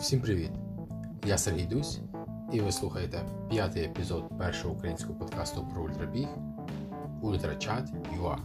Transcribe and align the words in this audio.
Всім 0.00 0.20
привіт! 0.20 0.50
Я 1.26 1.38
Сергій 1.38 1.64
Дусь, 1.64 2.00
і 2.52 2.60
ви 2.60 2.72
слухаєте 2.72 3.22
п'ятий 3.50 3.84
епізод 3.84 4.38
першого 4.38 4.74
українського 4.74 5.18
подкасту 5.18 5.68
про 5.72 5.82
ультрабіг 5.82 6.28
Ультрачат 7.22 7.88
ЮА. 8.16 8.38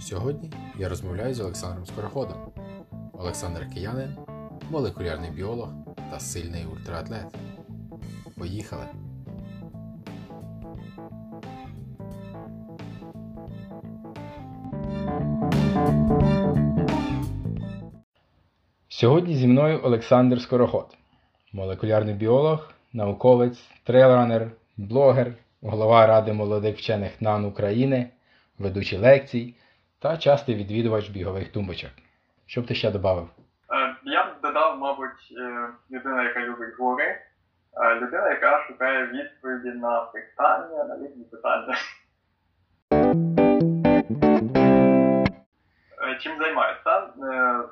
Сьогодні 0.00 0.50
я 0.78 0.88
розмовляю 0.88 1.34
з 1.34 1.40
Олександром 1.40 1.86
Скороходом. 1.86 2.36
Олександр 3.12 3.70
Киянин, 3.74 4.16
молекулярний 4.70 5.30
біолог 5.30 5.68
та 6.10 6.20
сильний 6.20 6.66
ультраатлет. 6.66 7.34
Поїхали! 8.38 9.01
Сьогодні 19.02 19.34
зі 19.34 19.46
мною 19.46 19.80
Олександр 19.84 20.40
Скороход, 20.40 20.86
молекулярний 21.52 22.14
біолог, 22.14 22.70
науковець, 22.92 23.58
трейлранер, 23.86 24.46
блогер, 24.76 25.32
голова 25.62 26.06
Ради 26.06 26.32
молодих 26.32 26.76
вчених 26.76 27.22
НАН 27.22 27.44
України, 27.44 28.10
ведучий 28.58 28.98
лекцій 28.98 29.54
та 29.98 30.16
частий 30.16 30.54
відвідувач 30.54 31.08
бігових 31.08 31.52
тумбочок. 31.52 31.90
Що 32.46 32.60
б 32.60 32.66
ти 32.66 32.74
ще 32.74 32.90
додав? 32.90 33.28
Я 34.04 34.24
б 34.24 34.28
додав, 34.42 34.78
мабуть, 34.78 35.34
е, 35.38 35.68
людина, 35.90 36.22
яка 36.22 36.40
любить 36.40 36.78
гори, 36.78 37.04
е, 37.04 37.94
людина, 37.94 38.30
яка 38.30 38.64
шукає 38.68 39.06
відповіді 39.06 39.78
на 39.78 40.00
питання, 40.00 40.84
на 40.84 40.94
різні 40.94 41.24
питання. 41.24 41.74
Чим 46.20 46.38
займаюся? 46.38 47.08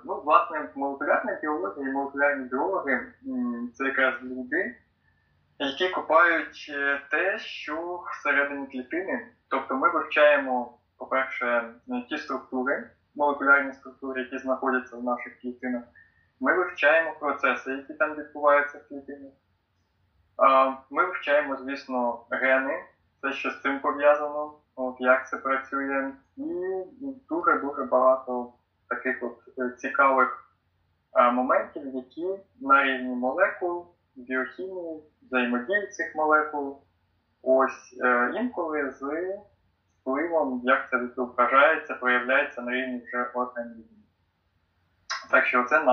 Ну, 0.04 0.20
власне, 0.24 0.68
молекулярна 0.74 1.38
біологія 1.42 1.88
і 1.88 1.92
молекулярні 1.92 2.44
біологи 2.44 3.12
це 3.74 3.84
якраз 3.84 4.14
люди, 4.22 4.76
які 5.58 5.88
копають 5.88 6.72
те, 7.10 7.38
що 7.38 8.04
всередині 8.12 8.66
клітини. 8.66 9.26
Тобто 9.48 9.76
ми 9.76 9.90
вивчаємо, 9.90 10.78
по-перше, 10.98 11.74
ті 12.08 12.18
структури, 12.18 12.90
молекулярні 13.14 13.72
структури, 13.72 14.22
які 14.22 14.38
знаходяться 14.38 14.96
в 14.96 15.04
наших 15.04 15.40
клітинах. 15.40 15.82
Ми 16.40 16.54
вивчаємо 16.54 17.16
процеси, 17.20 17.70
які 17.70 17.94
там 17.94 18.14
відбуваються 18.14 18.78
в 18.78 18.88
клітині. 18.88 19.30
Ми 20.90 21.04
вивчаємо, 21.04 21.56
звісно, 21.56 22.24
гени, 22.30 22.84
все, 23.18 23.32
що 23.32 23.50
з 23.50 23.60
цим 23.62 23.80
пов'язано, 23.80 24.54
от, 24.76 24.96
як 24.98 25.28
це 25.28 25.36
працює, 25.36 26.12
і 26.36 26.42
дуже-дуже 27.28 27.84
багато 27.84 28.52
таких 28.88 29.22
от 29.22 29.38
е, 29.58 29.70
цікавих 29.76 30.46
моментів, 31.32 31.94
які 31.94 32.26
на 32.60 32.84
рівні 32.84 33.14
молекул, 33.14 33.86
біохімії, 34.16 35.02
взаємодії 35.22 35.86
цих 35.86 36.14
молекул, 36.14 36.82
ось 37.42 37.98
е, 38.04 38.32
інколи 38.34 38.90
з 38.90 39.02
впливом, 40.00 40.60
як 40.64 40.90
це 40.90 40.98
відображається, 40.98 41.94
проявляється 41.94 42.62
на 42.62 42.72
рівні 42.72 43.02
вже 43.06 43.30
організму. 43.34 43.84
Так 45.30 45.46
що 45.46 45.64
це 45.64 45.84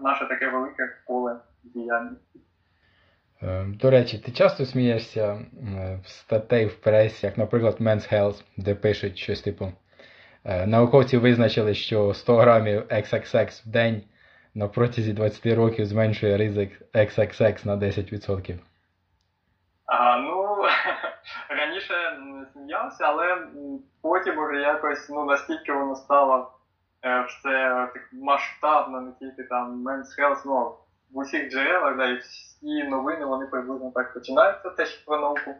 наше 0.00 0.28
таке 0.28 0.48
велике 0.48 0.96
поле 1.06 1.40
діяльності. 1.62 2.40
Е, 3.42 3.64
до 3.80 3.90
речі, 3.90 4.18
ти 4.18 4.32
часто 4.32 4.66
смієшся 4.66 5.38
в 6.04 6.08
статей 6.08 6.66
в 6.66 6.74
пресі, 6.74 7.26
як, 7.26 7.38
наприклад, 7.38 7.76
Men's 7.80 8.14
Health, 8.14 8.42
де 8.56 8.74
пишуть 8.74 9.18
щось 9.18 9.40
типу. 9.40 9.72
Е, 10.44 10.66
науковці 10.66 11.18
визначили, 11.18 11.74
що 11.74 12.14
100 12.14 12.36
грамів 12.36 12.82
XXX 12.82 13.66
в 13.66 13.68
день 13.68 14.02
на 14.54 14.68
протязі 14.68 15.12
20 15.12 15.46
років 15.46 15.86
зменшує 15.86 16.36
ризик 16.36 16.82
XXX 16.94 17.66
на 17.66 17.76
10%. 17.76 18.58
А, 19.86 20.16
Ну, 20.16 20.56
раніше 21.48 21.94
сміявся, 22.52 23.04
але 23.04 23.46
потім 24.02 24.38
уже 24.38 24.60
якось 24.60 25.08
ну, 25.10 25.24
настільки 25.24 25.72
воно 25.72 25.96
стало 25.96 26.58
Е, 27.04 27.22
все 27.22 27.88
так 27.94 28.08
масштабно, 28.12 29.00
не 29.00 29.12
тільки 29.12 29.42
там 29.42 29.88
Men's 29.88 30.18
Health, 30.18 30.42
ну, 30.46 30.74
в 31.12 31.18
усіх 31.18 31.50
джерелах, 31.50 31.96
да, 31.96 32.06
і 32.06 32.18
всі 32.18 32.84
новини 32.84 33.24
вони 33.24 33.46
приблизно 33.46 33.92
так 33.94 34.14
починаються, 34.14 34.70
теж 34.70 34.96
про 34.96 35.20
науку. 35.20 35.54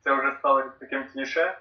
Це 0.00 0.14
вже 0.14 0.36
стало 0.38 0.62
таким 0.80 1.04
кліше. 1.12 1.58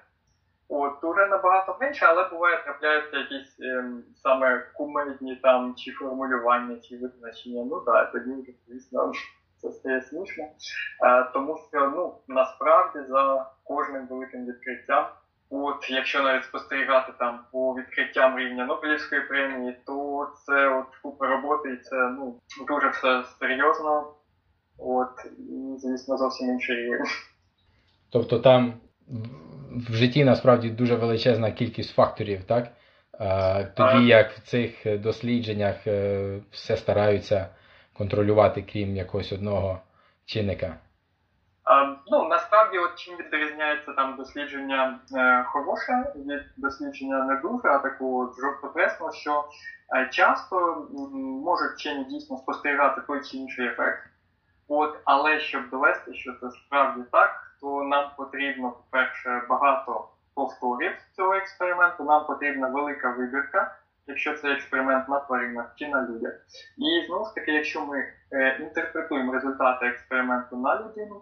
От, 0.69 1.03
уже 1.03 1.27
набагато 1.27 1.77
менше, 1.81 2.05
але 2.05 2.29
буває 2.29 2.63
трапляються 2.63 3.17
якісь 3.17 3.59
е, 3.59 3.85
саме 4.15 4.59
кумедні 4.73 5.35
там 5.35 5.75
чи 5.75 5.91
формулювання, 5.91 6.79
чи 6.79 6.97
визначення. 6.97 7.65
Ну 7.69 7.79
так, 7.79 8.11
тоді 8.11 8.31
вже, 8.31 8.51
звісно, 8.67 9.11
це 9.61 9.71
стає 9.71 10.01
смішно. 10.01 10.43
Е, 10.43 11.29
тому 11.33 11.57
що 11.69 11.91
ну, 11.95 12.17
насправді 12.27 12.99
за 13.09 13.51
кожним 13.63 14.07
великим 14.07 14.45
відкриттям 14.45 15.05
От, 15.56 15.90
якщо 15.90 16.24
навіть 16.24 16.44
спостерігати 16.44 17.14
там 17.19 17.40
по 17.52 17.74
відкриттям 17.74 18.40
рівня 18.40 18.66
Нобелівської 18.66 19.22
премії, 19.22 19.78
то 19.86 20.28
це 20.46 20.68
от 20.68 20.86
купа 21.02 21.28
роботи, 21.28 21.69
і 21.69 21.78
це 21.78 21.96
ну 21.96 22.40
дуже 22.68 22.90
все 22.90 23.24
серйозно. 23.40 24.14
От, 24.78 25.09
і, 25.40 25.80
звісно, 25.80 26.18
зовсім 26.18 26.50
інший 26.50 26.75
рівень. 26.75 27.06
Тобто 28.12 28.40
там 28.40 28.74
в 29.90 29.94
житті 29.94 30.25
насправді 30.25 30.69
дуже 30.69 30.96
величезна 30.96 31.52
кількість 31.52 31.96
факторів, 31.96 32.44
так? 32.44 32.72
Тоді 33.75 34.08
як 34.08 34.31
в 34.31 34.41
цих 34.41 35.00
дослідженнях 35.00 35.88
е, 35.88 36.40
все 36.52 36.78
стараються 36.78 37.50
контролювати, 37.94 38.66
крім 38.74 38.96
якогось 38.96 39.31
одного 39.31 39.81
чинника. 40.25 40.78
Насправді, 42.73 42.94
от 42.94 43.00
чим 43.00 43.17
відрізняється 43.17 43.94
там 43.94 44.16
дослідження 44.16 45.00
е, 45.16 45.44
хороше 45.44 46.13
від 46.16 46.41
дослідження 46.57 47.23
не 47.23 47.35
дуже, 47.35 47.67
а 47.67 47.79
таку 47.79 48.34
жовтопресну, 48.41 49.11
що 49.11 49.45
е, 49.95 50.09
часто 50.11 50.88
можуть 51.45 51.72
вчені 51.72 52.03
дійсно 52.03 52.38
спостерігати 52.38 53.01
той 53.07 53.23
чи 53.23 53.38
інший 53.38 53.67
ефект. 53.67 54.03
От, 54.67 55.00
Але 55.06 55.39
щоб 55.39 55.69
довести, 55.69 56.13
що 56.13 56.34
це 56.34 56.51
справді 56.51 57.01
так, 57.11 57.56
то 57.61 57.84
нам 57.84 58.11
потрібно, 58.17 58.72
по-перше, 58.72 59.41
багато 59.50 60.07
повторів 60.35 60.91
цього 61.16 61.34
експерименту, 61.34 62.03
нам 62.03 62.25
потрібна 62.25 62.67
велика 62.67 63.11
вибірка 63.11 63.75
якщо 64.07 64.34
це 64.34 64.51
експеримент 64.51 65.09
на 65.09 65.19
тваринах 65.19 65.73
чи 65.75 65.88
на 65.88 66.07
людях. 66.07 66.34
І 66.78 67.05
знову 67.07 67.25
ж 67.25 67.35
таки, 67.35 67.51
якщо 67.51 67.85
ми 67.85 68.07
е, 68.31 68.57
інтерпретуємо 68.59 69.34
результати 69.34 69.85
експерименту 69.85 70.57
на 70.57 70.81
людину, 70.81 71.22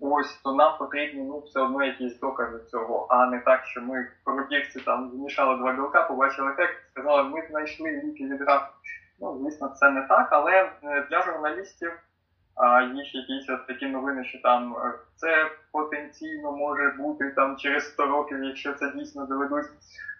ось 0.00 0.40
то 0.44 0.54
нам 0.54 0.78
потрібні 0.78 1.22
ну, 1.22 1.38
все 1.38 1.60
одно 1.60 1.84
якісь 1.84 2.18
докази 2.18 2.58
цього, 2.70 3.06
а 3.10 3.26
не 3.26 3.40
так, 3.40 3.64
що 3.64 3.80
ми 3.80 4.02
в 4.02 4.24
пробірці 4.24 4.80
там 4.80 5.10
змішали 5.10 5.56
два 5.56 5.72
білка, 5.72 6.02
побачили 6.02 6.50
ефект, 6.50 6.76
сказали, 6.90 7.22
ми 7.22 7.46
знайшли 7.50 7.90
ліки 7.90 8.24
від 8.24 8.40
раку. 8.40 8.74
Ну, 9.20 9.40
звісно, 9.42 9.68
це 9.68 9.90
не 9.90 10.02
так, 10.02 10.28
але 10.30 10.72
е, 10.82 11.06
для 11.10 11.22
журналістів. 11.22 11.92
А 12.54 12.82
є 12.82 13.02
якісь 13.12 13.50
от 13.50 13.66
такі 13.66 13.86
новини, 13.86 14.24
що 14.24 14.38
там 14.42 14.76
е, 14.76 14.94
це 15.16 15.50
потенційно 15.72 16.52
може 16.52 16.94
бути 16.98 17.30
там 17.30 17.56
через 17.56 17.88
100 17.88 18.06
років, 18.06 18.44
якщо 18.44 18.74
це 18.74 18.92
дійсно 18.94 19.26
доведуть 19.26 19.66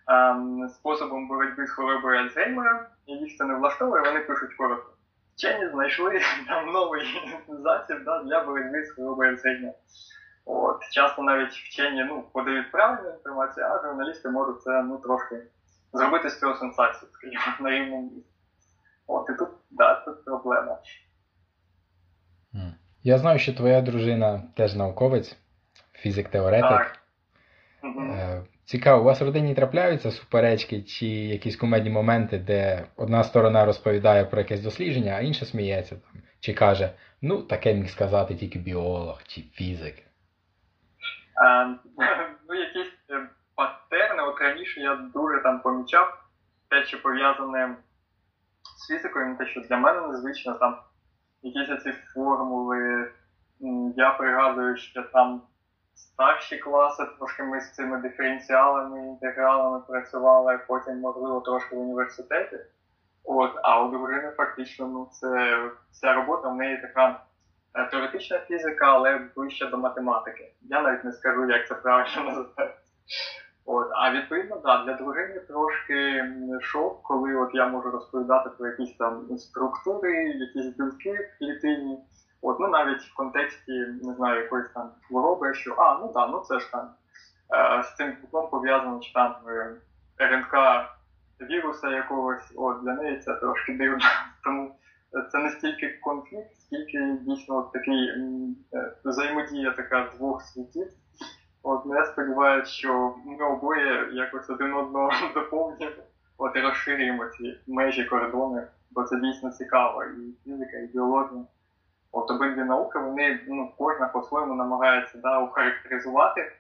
ем, 0.09 0.69
способом 0.69 1.29
боротьби 1.29 1.67
з 1.67 1.71
хворобою 1.71 2.21
Альцгеймера, 2.21 2.87
і 3.07 3.13
їх 3.13 3.37
це 3.37 3.45
не 3.45 3.55
влаштовує, 3.55 4.03
вони 4.03 4.21
пишуть 4.21 4.55
коротко. 4.55 4.93
Вчені 5.39 5.71
знайшли 5.71 6.21
там 6.49 6.67
новий 6.73 7.03
засіб 7.49 8.05
да, 8.05 8.23
для 8.23 8.45
боротьби 8.45 8.85
з 8.85 8.91
хворобою 8.91 9.31
Альцгеймера. 9.31 9.75
От, 10.45 10.81
Часто 10.93 11.23
навіть 11.23 11.53
вчені 11.53 12.05
ну, 12.05 12.25
подають 12.33 12.73
правильну 12.73 13.11
інформацію, 13.11 13.67
а 13.67 13.83
журналісти 13.83 14.29
можуть 14.31 14.63
це 14.63 14.83
ну, 14.83 14.99
трошки 14.99 15.43
зробити 15.93 16.31
з 16.31 16.41
цього 16.41 16.55
сенсацію, 16.55 17.11
скажімо, 17.13 17.43
на 17.61 17.71
рівному 17.71 18.03
місці. 18.03 18.31
От 19.07 19.31
і 19.31 19.33
тут, 19.33 19.49
да, 19.71 19.95
тут 19.95 20.25
проблема. 20.25 20.79
Я 23.03 23.19
знаю, 23.19 23.39
що 23.39 23.55
твоя 23.55 23.81
дружина 23.81 24.43
теж 24.57 24.75
науковець, 24.75 25.37
фізик-теоретик. 25.93 26.69
Так. 26.69 26.99
Цікаво, 28.69 29.01
у 29.01 29.05
вас 29.05 29.21
в 29.21 29.25
родині 29.25 29.55
трапляються 29.55 30.11
суперечки 30.11 30.83
чи 30.83 31.07
якісь 31.07 31.57
кумедні 31.57 31.91
моменти, 31.91 32.39
де 32.39 32.87
одна 32.97 33.25
сторона 33.25 33.65
розповідає 33.65 34.25
про 34.25 34.39
якесь 34.39 34.61
дослідження, 34.61 35.13
а 35.13 35.21
інша 35.21 35.47
сміється 35.47 35.97
там, 35.97 36.23
чи 36.41 36.55
каже, 36.55 36.91
ну, 37.23 37.43
таке 37.43 37.75
міг 37.75 37.91
сказати 37.91 38.35
тільки 38.35 38.59
біолог 38.59 39.23
чи 39.27 39.41
фізик. 39.41 39.95
А, 41.43 41.65
ну, 42.49 42.55
якісь 42.55 42.93
е, 43.11 43.29
патерни, 43.55 44.23
от 44.23 44.41
раніше 44.41 44.81
я 44.81 44.95
дуже 45.15 45.43
там 45.43 45.61
помічав 45.61 46.25
те, 46.71 46.85
що 46.85 47.03
пов'язане 47.03 47.77
з 48.79 48.89
фізикою, 48.89 49.37
те, 49.39 49.47
що 49.47 49.61
для 49.61 49.77
мене 49.77 50.09
незвично 50.09 50.55
там 50.55 50.77
якісь 51.43 51.83
ці 51.83 51.93
формули. 51.93 53.11
Я 53.97 54.11
пригадую, 54.11 54.77
що 54.77 55.03
там 55.03 55.43
старші 55.99 56.59
класи 56.59 57.07
трошки 57.19 57.43
ми 57.43 57.61
з 57.61 57.73
цими 57.73 57.99
диференціалами, 57.99 58.99
інтегралами 58.99 59.81
працювали, 59.89 60.61
потім, 60.69 61.01
можливо, 61.01 61.41
трошки 61.41 61.77
в 61.77 61.81
університеті. 61.81 62.59
От, 63.25 63.53
а 63.63 63.83
у 63.83 63.91
дружини 63.91 64.33
фактично 64.37 64.89
ну, 64.89 65.09
це 65.13 65.61
вся 65.93 66.13
робота 66.13 66.49
в 66.49 66.57
неї 66.57 66.81
така 66.81 67.21
е, 67.75 67.85
теоретична 67.85 68.39
фізика, 68.39 68.87
але 68.87 69.21
ближче 69.37 69.67
до 69.67 69.79
математики. 69.79 70.53
Я 70.63 70.83
навіть 70.83 71.05
не 71.05 71.13
скажу, 71.13 71.51
як 71.51 71.69
це 71.69 71.75
правильно 71.75 72.25
називається. 72.25 72.79
А 73.93 74.13
відповідно, 74.13 74.61
да, 74.65 74.85
для 74.85 74.95
дружини 74.95 75.41
трошки 75.41 76.25
шок, 76.61 77.03
коли 77.03 77.35
от 77.35 77.51
я 77.55 77.69
можу 77.69 77.91
розповідати 77.91 78.51
про 78.59 78.67
якісь 78.67 78.97
там 78.97 79.39
структури, 79.39 80.25
якісь 80.25 80.77
білки 80.77 81.13
в 81.13 81.39
клітині. 81.39 81.99
От, 82.43 82.61
ну 82.61 82.69
навіть 82.69 83.03
в 83.03 83.15
контексті, 83.15 83.73
не 84.03 84.15
знаю, 84.15 84.43
якоїсь 84.43 84.71
там 84.75 84.91
хвороби, 85.09 85.55
що 85.55 85.75
а, 85.79 85.99
ну 85.99 86.13
да, 86.15 86.27
ну 86.27 86.41
це 86.41 86.61
ж 86.61 86.73
там 86.73 86.91
е, 87.55 87.83
з 87.83 87.97
цим 87.97 88.17
кутом 88.21 88.51
пов'язано 88.51 89.01
чи 89.01 89.13
там 89.13 89.37
е, 89.49 89.77
РНК 90.19 90.55
віруса 91.41 91.89
якогось, 91.91 92.53
от 92.57 92.83
для 92.83 92.95
неї 92.95 93.19
це 93.19 93.35
трошки 93.35 93.73
дивно. 93.73 94.05
Тому 94.45 94.75
це 95.33 95.39
не 95.39 95.51
стільки 95.51 95.89
конфлікт, 95.89 96.55
скільки 96.61 97.17
дійсно 97.21 97.57
от 97.57 97.73
такий 97.73 98.09
е, 98.75 98.93
взаємодія 99.05 99.71
така 99.71 100.11
двох 100.17 100.43
світів. 100.43 100.89
От 101.63 101.87
ну, 101.87 101.95
я 101.95 102.05
сподіваюся, 102.05 102.73
що 102.73 103.15
ми 103.25 103.45
обоє 103.45 104.09
якось 104.13 104.51
один 104.51 104.75
одного 104.75 105.11
доповнюємо 105.35 106.03
от 106.39 106.57
і 106.57 106.61
розширюємо 106.61 107.27
ці 107.27 107.61
межі 107.67 108.05
кордони, 108.05 108.67
бо 108.91 109.03
це 109.05 109.21
дійсно 109.21 109.51
цікаво. 109.51 110.05
І 110.05 110.35
фізика, 110.45 110.77
і 110.79 110.87
біологія. 110.87 111.45
От 112.13 112.31
обидві 112.31 112.65
науки, 112.65 112.99
вони 112.99 113.41
ну, 113.49 113.73
кожна 113.79 114.09
по-своєму 114.09 114.55
намагається 114.55 115.19
да, 115.19 115.39
охарактеризувати 115.39 116.53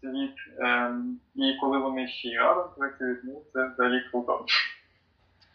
світ, 0.00 0.34
ем, 0.58 1.20
і 1.34 1.56
коли 1.60 1.78
вони 1.78 2.08
ще 2.08 2.38
разом 2.38 2.64
працюють, 2.78 3.20
ну 3.24 3.42
це 3.52 3.68
взагалі 3.68 4.00
круто. 4.10 4.44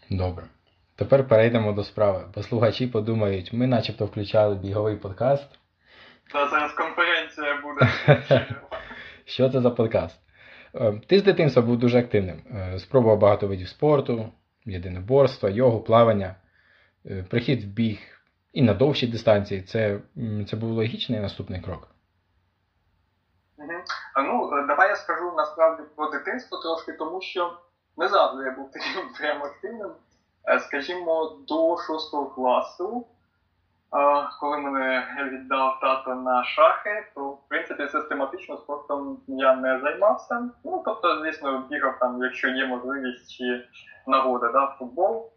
Добре. 0.10 0.44
Тепер 0.95 1.27
перейдемо 1.27 1.72
до 1.72 1.83
справи. 1.83 2.24
Бо 2.36 2.44
слухачі 2.44 2.88
подумають, 2.88 3.54
ми 3.54 3.68
начебто 3.68 4.06
включали 4.06 4.56
біговий 4.56 4.95
подкаст. 4.95 5.60
Та 6.31 6.48
зараз 6.48 6.72
конференція 6.74 7.62
буде. 7.62 7.92
Що 9.25 9.50
це 9.50 9.62
за 9.62 9.72
подкаст? 9.72 10.19
Ем, 10.74 11.01
ти 11.07 11.19
з 11.19 11.24
дитинства 11.24 11.62
був 11.62 11.77
дуже 11.77 12.00
активним. 12.00 12.38
Е, 12.51 12.80
спробував 12.80 13.19
багато 13.19 13.48
видів 13.48 13.68
спорту, 13.68 14.30
єдиноборства, 14.66 15.50
йогу, 15.50 15.81
плавання, 15.81 16.36
е, 17.06 17.25
прихід 17.30 17.63
в 17.63 17.68
біг 17.68 18.00
і 18.56 18.62
на 18.62 18.74
довші 18.74 19.07
дистанції. 19.07 19.62
Це 19.62 20.00
це 20.50 20.56
був 20.56 20.69
логічний 20.69 21.19
наступний 21.19 21.62
крок. 21.62 21.88
Ну, 24.18 24.57
е, 24.57 24.66
давай 24.68 24.90
я 24.90 24.96
скажу 24.96 25.34
насправді 25.38 25.84
про 25.96 26.10
дитинство 26.10 26.57
трошки, 26.57 26.94
тому 26.94 27.22
що 27.22 27.57
не 27.98 28.07
завжди 28.07 28.44
я 28.44 28.52
був 28.52 28.72
таким 28.72 29.13
прям 29.19 29.44
активним. 29.44 29.92
Скажімо, 30.60 31.38
до 31.48 31.78
6 31.78 32.36
класу 32.36 33.06
коли 34.40 34.58
мене 34.58 35.08
віддав 35.31 35.80
тато 35.81 36.16
на 36.16 36.44
шахи, 36.44 37.06
то 37.16 37.30
в 37.30 37.48
принципі 37.50 37.88
систематично 37.88 38.58
спортом 38.58 39.18
я 39.28 39.56
не 39.56 39.80
займався. 39.80 40.50
Ну 40.63 40.81
тобто, 40.86 41.22
звісно, 41.24 41.63
бігав 41.69 42.00
там, 42.00 42.24
якщо 42.24 42.48
є 42.48 42.68
можливість 42.68 43.31
чи 43.31 43.66
нагода, 44.08 44.51
да, 44.51 44.75
футбол. 44.80 45.31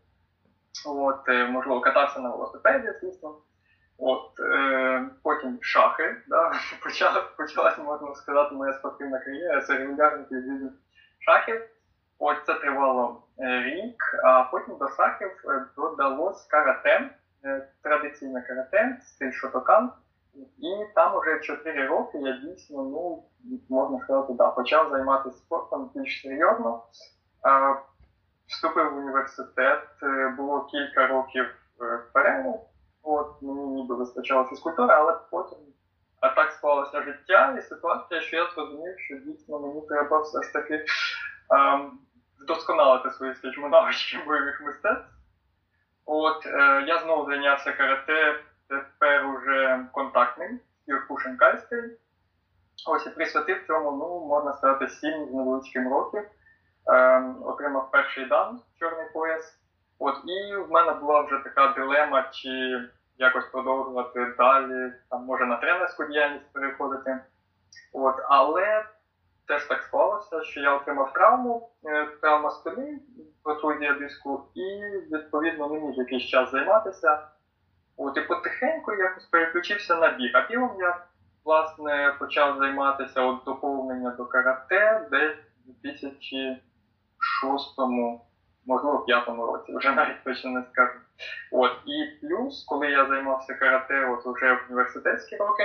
От, 0.87 1.29
е, 1.29 1.49
можливо, 1.49 1.81
катався 1.81 2.21
на 2.21 2.31
велосипеді, 2.31 2.93
звісно. 3.01 3.37
От, 3.99 4.41
е, 4.41 5.09
Потім 5.23 5.59
шахи. 5.61 6.17
Да, 6.29 6.53
Почала, 6.83 7.23
почалася, 7.37 7.83
можна 7.83 8.15
сказати, 8.15 8.55
моя 8.55 8.73
спортивна 8.73 9.19
кар'єра, 9.19 9.61
це 9.61 9.79
регулярних 9.79 10.33
відвідів 10.33 10.73
шахів. 11.19 11.63
От 12.19 12.37
це 12.47 12.55
тривало 12.55 13.23
е, 13.39 13.63
рік, 13.63 13.97
а 14.25 14.43
потім 14.43 14.77
до 14.77 14.89
шахів 14.89 15.31
е, 15.45 15.65
додалось 15.77 16.47
карате. 16.47 17.11
Традиційне 17.83 18.43
карате, 18.43 18.99
стиль 19.03 19.33
шотокан. 19.33 19.93
І 20.59 20.95
там 20.95 21.21
вже 21.21 21.41
4 21.41 21.87
роки 21.87 22.19
я 22.19 22.33
дійсно, 22.33 22.83
ну, 22.83 23.25
можна 23.69 24.01
сказати, 24.01 24.33
да, 24.33 24.51
почав 24.51 24.91
займатися 24.91 25.37
спортом 25.37 25.91
більш 25.95 26.23
серйозно. 26.23 26.83
Вступив 28.49 28.95
в 28.95 28.99
університет, 28.99 29.89
е, 30.03 30.35
було 30.37 30.65
кілька 30.65 31.07
років 31.07 31.45
е, 31.81 31.99
перерву. 32.13 32.69
От 33.03 33.43
мені 33.43 33.67
ніби 33.67 33.95
вистачало 33.95 34.45
фізкультури, 34.45 34.95
але 34.95 35.19
потім 35.31 35.59
а 36.21 36.29
так 36.29 36.53
склалося 36.53 37.03
життя 37.03 37.57
і 37.59 37.63
ситуація, 37.63 38.21
що 38.21 38.37
я 38.37 38.51
зрозумів, 38.51 38.95
що 38.99 39.17
дійсно 39.17 39.59
мені 39.59 39.83
треба 39.89 40.21
все 40.21 40.43
ж 40.43 40.53
таки 40.53 40.85
ем, 41.51 41.99
вдосконалити 42.41 43.11
свої 43.11 43.35
скажімо, 43.35 43.69
навички 43.69 44.19
бойових 44.27 44.61
мистецтв. 44.61 45.09
От 46.07 46.47
е, 46.47 46.85
я 46.87 46.99
знову 46.99 47.31
зайнявся 47.31 47.73
карате, 47.73 48.41
тепер 48.69 49.27
уже 49.27 49.87
контактним, 49.93 50.61
Кюркушенкайський. 50.87 51.79
Ось 52.87 53.07
і 53.07 53.11
присвятив 53.11 53.67
цьому, 53.67 53.91
ну, 53.91 54.27
можна 54.27 54.57
сказати, 54.57 54.89
сім 54.89 55.27
з 55.27 55.35
невеличким 55.35 55.93
років. 55.93 56.23
Е, 56.89 57.25
отримав 57.45 57.91
перший 57.91 58.25
дан, 58.25 58.61
чорний 58.79 59.07
пояс. 59.15 59.59
От, 59.99 60.15
І 60.25 60.57
в 60.57 60.71
мене 60.71 60.93
була 60.93 61.21
вже 61.21 61.41
така 61.45 61.73
дилема, 61.73 62.23
чи 62.33 62.81
якось 63.19 63.45
продовжувати 63.45 64.35
далі, 64.39 64.93
там, 65.11 65.25
може 65.25 65.47
на 65.47 65.57
тренерську 65.57 66.05
діяльність 66.05 66.53
переходити. 66.53 67.19
От, 67.93 68.15
Але 68.29 68.85
теж 69.49 69.65
так 69.65 69.83
склалося, 69.83 70.43
що 70.43 70.61
я 70.61 70.75
отримав 70.75 71.13
травму, 71.13 71.71
е, 71.85 72.07
травма 72.21 72.51
спини, 72.51 72.99
протузія 73.43 73.95
диску, 73.95 74.45
і 74.55 74.81
відповідно 75.13 75.69
не 75.69 75.81
міг 75.81 75.95
якийсь 75.95 76.25
час 76.25 76.51
займатися. 76.51 77.29
От 77.97 78.17
І 78.17 78.21
потихеньку 78.21 78.93
якось 78.93 79.25
переключився 79.25 79.97
на 79.97 80.11
біг. 80.11 80.31
А 80.35 80.49
бігом 80.49 80.77
я 80.81 81.05
власне 81.45 82.17
почав 82.19 82.59
займатися 82.59 83.23
от 83.23 83.45
доповнення 83.45 84.11
до 84.11 84.27
карате 84.27 85.09
десь 85.11 86.05
у 86.05 86.07
2006 87.43 87.79
можливо, 88.69 88.99
п'ятому 88.99 89.47
році, 89.47 89.77
вже 89.77 89.93
навіть 89.93 90.25
точно 90.25 90.51
не 90.51 90.63
скажу. 90.73 90.99
От, 91.53 91.73
І 91.87 92.27
плюс, 92.27 92.65
коли 92.65 92.91
я 92.91 93.07
займався 93.07 93.55
карате 93.55 94.07
от 94.07 94.37
вже 94.37 94.53
в 94.53 94.65
університетські 94.69 95.37
роки, 95.37 95.65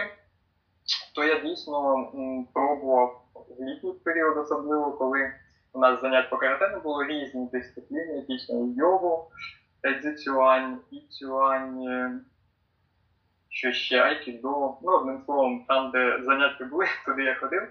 то 1.15 1.23
я 1.23 1.39
дійсно 1.39 2.11
пробував 2.53 3.25
в 3.33 3.63
літній 3.63 3.93
період, 3.93 4.37
особливо 4.37 4.91
коли 4.91 5.33
у 5.73 5.79
нас 5.79 6.01
занять 6.01 6.29
по 6.29 6.37
карате 6.37 6.69
не 6.69 6.79
було 6.79 7.03
різні 7.03 7.49
дисципліни, 7.51 8.25
дійсно 8.29 8.73
йогу, 8.77 9.31
дзюцюань, 10.01 10.79
іцюань, 10.91 12.21
що 13.49 13.71
ще 13.71 14.01
айкідо. 14.01 14.77
Ну, 14.81 14.91
одним 14.91 15.21
словом, 15.25 15.65
там, 15.67 15.91
де 15.91 16.19
заняття 16.23 16.65
були, 16.65 16.85
туди 17.05 17.23
я 17.23 17.35
ходив. 17.35 17.67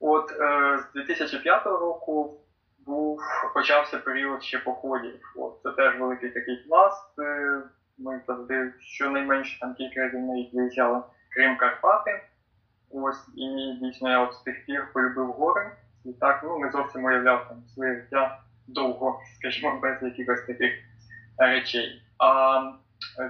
От 0.00 0.30
е, 0.30 0.78
з 0.78 0.92
2005 0.94 1.66
року 1.66 2.41
був 2.86 3.20
почався 3.54 3.98
період 3.98 4.42
ще 4.42 4.58
походів. 4.58 5.32
От, 5.36 5.60
Це 5.62 5.70
теж 5.70 5.98
великий 5.98 6.30
такий 6.30 6.56
пласт. 6.56 7.18
Е, 7.18 7.62
ми 7.98 8.20
завжди 8.26 8.72
щонайменше 8.80 9.60
там 9.60 9.74
кілька 9.74 10.00
разів 10.00 10.20
навіть 10.20 10.54
виїжджали 10.54 11.02
Крим 11.34 11.56
Карпати. 11.56 12.20
Ось 12.90 13.28
і 13.36 13.78
дійсно 13.80 14.10
я 14.10 14.20
от 14.20 14.34
з 14.34 14.38
тих 14.38 14.66
пір 14.66 14.88
полюбив 14.92 15.26
гори. 15.26 15.70
І 16.04 16.12
так 16.12 16.40
ну, 16.44 16.58
не 16.58 16.70
зовсім 16.70 17.04
уявляв 17.04 17.48
там 17.48 17.62
своє 17.74 17.94
життя 17.94 18.40
довго, 18.66 19.20
скажімо, 19.38 19.78
без 19.82 20.02
якихось 20.02 20.46
таких 20.46 20.72
речей. 21.38 22.02
А 22.18 22.60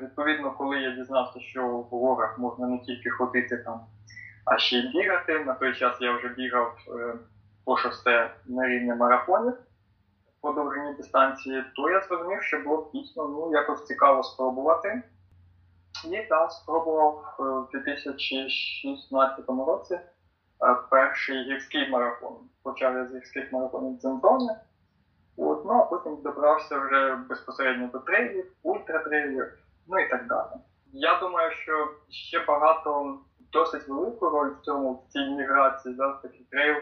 відповідно, 0.01 0.51
коли 0.51 0.81
я 0.81 0.91
дізнався, 0.91 1.41
що 1.41 1.67
в 1.69 1.89
горах 1.89 2.39
можна 2.39 2.67
не 2.67 2.79
тільки 2.79 3.11
ходити 3.11 3.57
там, 3.57 3.81
а 4.45 4.59
ще 4.59 4.79
й 4.79 4.93
бігати. 4.93 5.39
На 5.39 5.55
той 5.55 5.75
час 5.75 5.97
я 6.01 6.13
вже 6.13 6.29
бігав 6.29 6.77
е, 6.89 7.15
по 7.65 7.77
шосе 7.77 8.31
на 8.47 8.69
рівні 8.69 8.95
марафонів 8.95 9.55
по 10.41 10.53
довжині 10.53 10.95
дистанції, 10.95 11.65
то 11.77 11.91
я 11.91 12.01
зрозумів, 12.01 12.43
що 12.43 12.59
було 12.59 12.91
дійсно 12.95 13.29
ну, 13.29 13.53
якось 13.53 13.85
цікаво 13.85 14.23
спробувати. 14.23 15.03
І 16.05 16.23
так, 16.29 16.53
спробував 16.53 17.37
е, 17.41 17.43
в 17.43 17.69
2016 17.73 19.45
році 19.49 19.95
е, 19.95 20.03
перший 20.91 21.45
гірський 21.45 21.91
марафон. 21.91 22.37
Почав 22.63 22.97
я 22.97 23.07
з 23.07 23.15
гірських 23.15 23.53
марафонів 23.53 23.99
Дзензони. 23.99 24.53
От, 25.37 25.65
ну, 25.65 25.73
а 25.73 25.85
потім 25.85 26.23
добрався 26.23 26.79
вже 26.79 27.15
безпосередньо 27.29 27.87
до 27.93 27.99
трейлів, 27.99 28.53
ультратрейлів, 28.63 29.53
ну 29.89 29.99
і 29.99 30.09
так 30.09 30.27
далі. 30.27 30.51
Я 30.93 31.21
думаю, 31.21 31.51
що 31.53 31.89
ще 32.09 32.45
багато 32.45 33.19
досить 33.53 33.89
велику 33.89 34.31
роль 34.31 34.51
в 34.51 34.65
цьому 34.65 34.93
в 34.93 35.13
цій 35.13 35.25
міграції, 35.25 35.95
да, 35.95 36.09
в 36.09 36.23
такий 36.23 36.47
трейл, 36.51 36.77
е, 36.77 36.81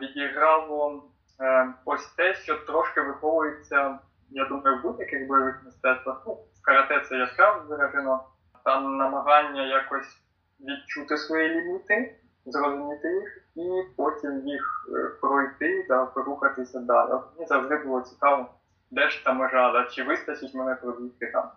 відіграло 0.00 1.04
е, 1.40 1.74
ось 1.84 2.06
те, 2.06 2.34
що 2.34 2.54
трошки 2.54 3.00
виховується, 3.00 3.98
я 4.30 4.44
думаю, 4.44 4.78
в 4.78 4.82
будь-яких 4.82 5.28
бойових 5.28 5.62
мистецтвах. 5.64 6.22
Ну, 6.26 6.32
в 6.32 6.62
карате 6.62 7.00
це 7.08 7.16
яскраво 7.16 7.62
виражено, 7.68 8.24
там 8.64 8.96
намагання 8.96 9.66
якось 9.66 10.18
відчути 10.60 11.16
свої 11.16 11.48
ліміти, 11.48 12.16
зрозуміти 12.46 13.08
їх 13.08 13.38
і 13.54 13.82
потім 13.96 14.48
їх 14.48 14.88
е, 14.96 15.08
пройти 15.20 15.86
та 15.88 16.06
порухатися 16.06 16.80
далі. 16.80 17.10
Мені 17.34 17.46
завжди 17.46 17.76
було 17.76 18.00
цікаво 18.00 18.48
де 18.92 19.10
ж 19.10 19.24
та 19.24 19.32
межа, 19.32 19.72
да? 19.72 19.84
чи 19.84 20.02
вистачить 20.02 20.54
мене 20.54 20.74
пробігти 20.74 21.26
там 21.26 21.50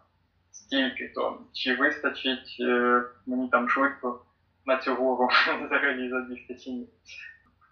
стільки 0.51 1.11
то, 1.15 1.41
чи 1.53 1.75
вистачить 1.75 2.57
е, 2.59 3.03
мені 3.25 3.49
там 3.49 3.69
швидко 3.69 4.25
на 4.65 4.77
цю 4.77 4.95
гору 4.95 5.29
взагалі 5.65 6.09
забігти 6.09 6.55
чи 6.55 6.69
ні. 6.69 6.89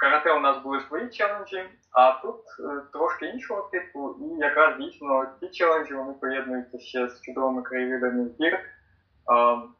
Карате 0.04 0.34
у 0.34 0.40
нас 0.40 0.64
були 0.64 0.82
свої 0.82 1.10
челенджі, 1.10 1.64
а 1.92 2.12
тут 2.12 2.42
е, 2.60 2.82
трошки 2.94 3.26
іншого 3.26 3.70
типу, 3.72 4.16
і 4.22 4.40
якраз 4.40 4.78
дійсно 4.80 5.26
ті 5.40 5.48
челенджі 5.48 5.94
вони 5.94 6.14
поєднуються 6.14 6.80
ще 6.80 7.10
з 7.10 7.22
чудовими 7.22 7.62
краєвидами 7.62 8.30
гір, 8.40 8.60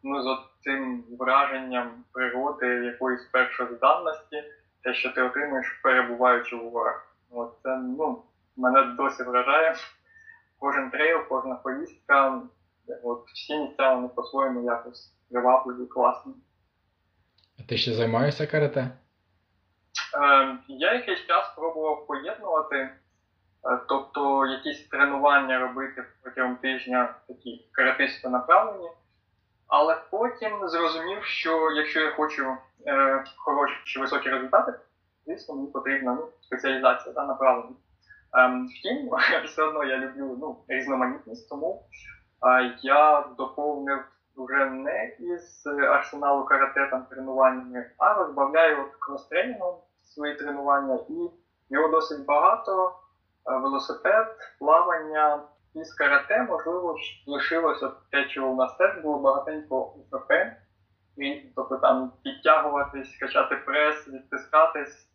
ну 0.04 0.24
з 0.24 0.38
цим 0.64 1.04
враженням 1.20 2.04
природи 2.14 2.68
якоїсь 2.68 3.26
першозданності, 3.32 4.44
те, 4.84 4.94
що 4.94 5.10
ти 5.10 5.22
отримуєш, 5.22 5.80
перебуваючи 5.84 6.56
в 6.56 6.70
горах. 6.70 7.16
От 7.32 7.54
це 7.64 7.78
ну, 7.78 8.24
мене 8.58 8.84
досі 8.84 9.24
вражає. 9.24 9.76
Кожен 10.60 10.90
трейл, 10.90 11.20
кожна 11.30 11.56
поїздка, 11.56 12.42
от 13.04 13.26
всі 13.34 13.58
місця 13.58 13.94
вони 13.94 14.08
по-своєму 14.08 14.64
якось 14.66 15.14
привабливі, 15.32 15.86
класні. 15.86 16.34
А 17.60 17.64
ти 17.64 17.78
ще 17.78 17.94
займаєшся 17.94 18.48
карате? 18.48 18.92
Е, 20.16 20.58
я 20.68 20.94
якийсь 20.94 21.28
час 21.28 21.48
спробував 21.52 22.08
поєднувати, 22.08 22.78
е, 22.78 22.90
тобто 23.88 24.46
якісь 24.46 24.88
тренування 24.88 25.60
робити 25.60 26.06
протягом 26.22 26.56
тижня 26.56 27.16
такі 27.28 27.66
каратисто 27.72 28.30
направлені, 28.30 28.90
але 29.68 29.98
потім 30.12 30.68
зрозумів, 30.68 31.24
що 31.24 31.72
якщо 31.72 32.00
я 32.00 32.12
хочу 32.12 32.58
е, 32.88 33.24
хороші 33.38 34.00
високі 34.00 34.30
результати, 34.30 34.74
звісно, 35.26 35.56
мені 35.56 35.68
потрібна 35.68 36.14
ну, 36.14 36.30
спеціалізація 36.42 37.16
та 37.16 37.26
направлення. 37.26 37.76
Ем, 38.34 38.68
втім, 38.68 39.10
все 39.46 39.64
одно 39.64 39.84
я 39.84 39.98
люблю 39.98 40.38
ну, 40.42 40.58
різноманітність, 40.68 41.50
тому 41.50 41.84
я 42.82 43.26
доповнив 43.38 44.00
вже 44.38 44.66
не 44.66 45.16
із 45.20 45.68
арсеналу 45.68 46.46
карате 46.46 46.88
там 46.92 47.06
тренуваннями, 47.06 47.92
а 47.98 48.14
розбавляю 48.14 48.86
крос-тренінгом 49.00 49.76
свої 50.14 50.36
тренування, 50.36 51.00
і 51.10 51.30
його 51.70 51.88
досить 51.88 52.26
багато. 52.26 53.00
Е, 53.46 53.58
велосипед, 53.58 54.28
плавання 54.60 55.44
і 55.76 55.80
карате, 55.98 56.44
можливо, 56.44 56.98
лишилося 57.28 57.92
те, 58.12 58.26
чого 58.26 58.52
у 58.52 58.56
нас 58.56 58.78
теж 58.78 59.04
було 59.04 59.20
багатенько 59.20 59.82
УФП. 59.82 60.32
І, 61.18 61.42
тобто 61.56 61.78
там 61.78 62.12
підтягуватись, 62.24 63.18
качати 63.20 63.56
прес, 63.56 64.08
відтискатись, 64.08 65.08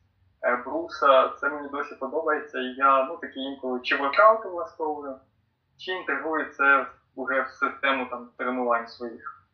е, 0.42 0.56
бруса, 0.56 1.28
це 1.40 1.48
мені 1.48 1.68
досі 1.68 1.94
подобається. 1.94 2.58
І 2.58 2.64
я 2.64 3.04
ну, 3.04 3.16
такі 3.16 3.40
інколи 3.40 3.80
чи 3.82 3.96
воркаути 3.96 4.48
влаштовую, 4.48 5.16
чи 5.76 5.92
інтегрую 5.92 6.52
це 6.52 6.86
вже 7.16 7.42
в 7.42 7.48
систему 7.48 8.06
там 8.10 8.28
тренувань 8.36 8.88
своїх. 8.88 9.46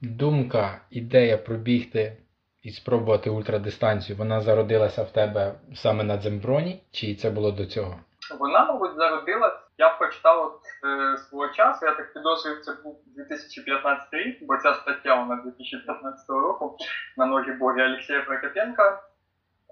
Думка, 0.00 0.80
ідея 0.90 1.38
пробігти 1.38 2.16
і 2.64 2.70
спробувати 2.70 3.30
ультрадистанцію, 3.30 4.18
вона 4.18 4.40
зародилася 4.40 5.02
в 5.02 5.10
тебе 5.10 5.54
саме 5.74 6.04
на 6.04 6.16
Дземброні, 6.18 6.82
чи 6.90 7.14
це 7.14 7.30
було 7.30 7.50
до 7.52 7.66
цього? 7.66 7.98
Вона, 8.38 8.64
мабуть, 8.64 8.96
зародилась. 8.96 9.52
Я 9.78 9.88
прочитав 9.88 10.46
от 10.46 10.60
е, 10.84 11.16
свого 11.18 11.48
часу, 11.48 11.86
я 11.86 11.94
так 11.94 12.14
підозрюю, 12.14 12.60
це 12.60 12.72
був 12.84 13.00
2015 13.06 14.08
рік, 14.12 14.38
бо 14.42 14.56
ця 14.56 14.74
стаття 14.74 15.14
вона 15.14 15.42
2015 15.42 16.28
року 16.28 16.76
на 17.16 17.26
ногі 17.26 17.52
Богі 17.52 17.82
Олексія 17.82 18.20
Прокопенка 18.20 19.02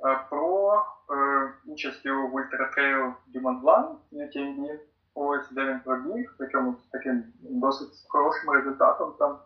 е, 0.07 0.19
про 0.31 0.75
е, 1.11 1.53
участь 1.67 2.07
у 2.07 2.29
ультратрейл 2.29 3.13
Дюмонблан 3.27 3.97
UTMB, 4.13 4.79
ось 5.15 5.51
де 5.51 5.65
він 5.65 5.81
пробіг, 5.81 6.35
причому 6.39 6.75
з 6.75 6.87
таким 6.91 7.25
досить 7.41 7.89
хорошим 8.09 8.51
результатом, 8.51 9.15
там 9.19 9.39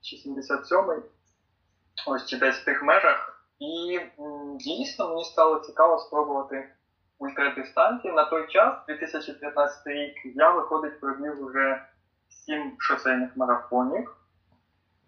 чи 0.00 0.16
77-й, 0.16 1.02
ось 2.06 2.38
десь 2.38 2.56
в 2.56 2.64
тих 2.64 2.82
межах. 2.82 3.44
І 3.58 4.00
дійсно 4.58 5.08
мені 5.08 5.24
стало 5.24 5.58
цікаво 5.60 5.98
спробувати 5.98 6.68
ультрадистанції. 7.18 8.12
На 8.12 8.24
той 8.24 8.46
час, 8.48 8.74
2015 8.88 9.86
рік, 9.86 10.14
я 10.24 10.50
виходить 10.50 11.00
пробіг 11.00 11.32
вже 11.46 11.86
7 12.28 12.76
шосейних 12.78 13.36
марафонів. 13.36 14.16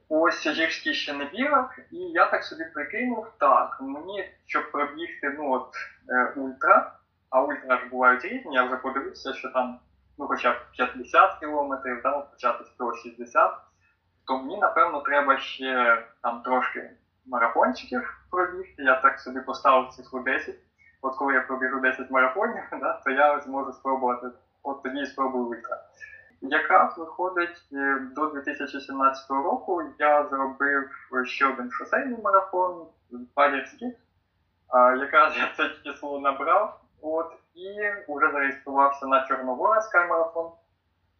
Ось 0.09 0.47
гірські 0.47 0.95
ще 0.95 1.13
не 1.13 1.25
бігав, 1.25 1.71
і 1.91 1.97
я 1.97 2.27
так 2.27 2.45
собі 2.45 2.65
прикинув, 2.75 3.27
так, 3.39 3.79
мені, 3.81 4.31
щоб 4.47 4.73
пробігти 4.73 5.35
ну 5.39 5.53
от, 5.53 5.69
е, 6.09 6.33
ультра, 6.37 6.93
а 7.31 7.43
ультра 7.43 7.79
ж 7.79 7.89
бувають 7.91 8.25
різні, 8.25 8.55
я 8.55 8.65
вже 8.65 8.77
подивився, 8.77 9.33
що 9.33 9.51
там 9.51 9.79
ну, 10.19 10.27
хоча 10.27 10.53
б 10.53 10.57
50 10.73 11.39
кілометрів, 11.41 12.01
да, 12.03 12.19
почати 12.19 12.65
160, 12.65 13.53
то 14.33 14.39
мені, 14.39 14.57
напевно, 14.57 15.01
треба 15.01 15.39
ще 15.39 16.03
там 16.23 16.43
трошки 16.43 16.91
марафончиків 17.27 18.25
пробігти. 18.31 18.83
Я 18.83 19.01
так 19.01 19.21
собі 19.21 19.41
поставив 19.41 19.91
цифру 19.91 20.23
10. 20.23 20.55
От 21.03 21.17
коли 21.17 21.35
я 21.35 21.41
пробіжу 21.41 21.81
10 21.81 22.11
марафонів, 22.11 22.63
да, 22.81 23.01
то 23.05 23.11
я 23.11 23.41
зможу 23.41 23.73
спробувати, 23.73 24.27
от 24.63 24.83
тоді 24.83 25.01
і 25.01 25.07
спробую 25.07 25.45
ультра. 25.45 25.83
Якраз 26.41 26.99
виходить 26.99 27.69
е, 27.73 27.99
до 28.15 28.27
2017 28.27 29.31
року 29.31 29.83
я 29.99 30.29
зробив 30.29 30.91
ще 31.25 31.47
один 31.47 31.71
шосейний 31.71 32.19
марафон, 32.23 32.87
два. 33.11 33.47
Якраз 34.97 35.37
я 35.37 35.53
це 35.57 35.71
число 35.85 36.21
набрав. 36.21 36.81
От, 37.03 37.33
і 37.55 37.69
вже 38.09 38.33
зареєструвався 38.33 39.07
на 39.07 39.27
Чорногора 39.27 39.81
Marathon. 40.11 40.51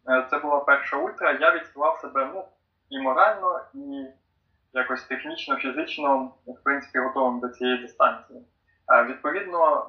Е, 0.09 0.27
Це 0.29 0.39
була 0.39 0.59
перша 0.59 0.97
ультра. 0.97 1.31
Я 1.31 1.55
відчував 1.55 1.99
себе 1.99 2.29
ну, 2.33 2.45
і 2.93 2.99
морально, 3.01 3.59
і 3.73 4.05
якось 4.73 5.03
технічно, 5.03 5.55
фізично, 5.55 6.31
в 6.47 6.63
принципі, 6.63 6.99
готовим 6.99 7.39
до 7.39 7.49
цієї 7.49 7.77
дистанції. 7.77 8.39
Е, 8.93 9.03
Відповідно, 9.03 9.87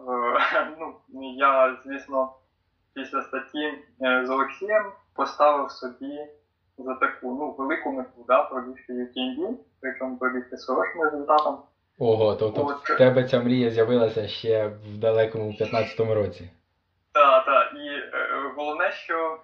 е, 0.52 0.66
ну, 0.78 0.94
я, 1.36 1.76
звісно, 1.84 2.32
після 2.94 3.22
статті 3.22 3.74
е, 4.02 4.26
з 4.26 4.30
Олексієм 4.30 4.92
поставив 5.14 5.70
собі 5.70 6.26
за 6.78 6.94
таку 6.94 7.36
ну, 7.40 7.54
велику 7.58 7.92
мету 7.92 8.24
да, 8.28 8.42
пробігти 8.42 8.92
UTMB, 8.92 9.54
причому 9.80 10.16
пробігти 10.16 10.56
з 10.56 10.66
хорошим 10.66 11.02
результатом. 11.02 11.58
Ого, 11.98 12.34
тобто 12.34 12.66
От. 12.66 12.88
в 12.90 12.98
тебе 12.98 13.24
ця 13.24 13.40
мрія 13.40 13.70
з'явилася 13.70 14.28
ще 14.28 14.66
в 14.66 14.98
далекому 14.98 15.50
15-му 15.50 16.14
році. 16.14 16.50
Так, 17.12 17.44
так. 17.44 17.72
І 17.74 18.16
головне, 18.56 18.90
що 18.92 19.38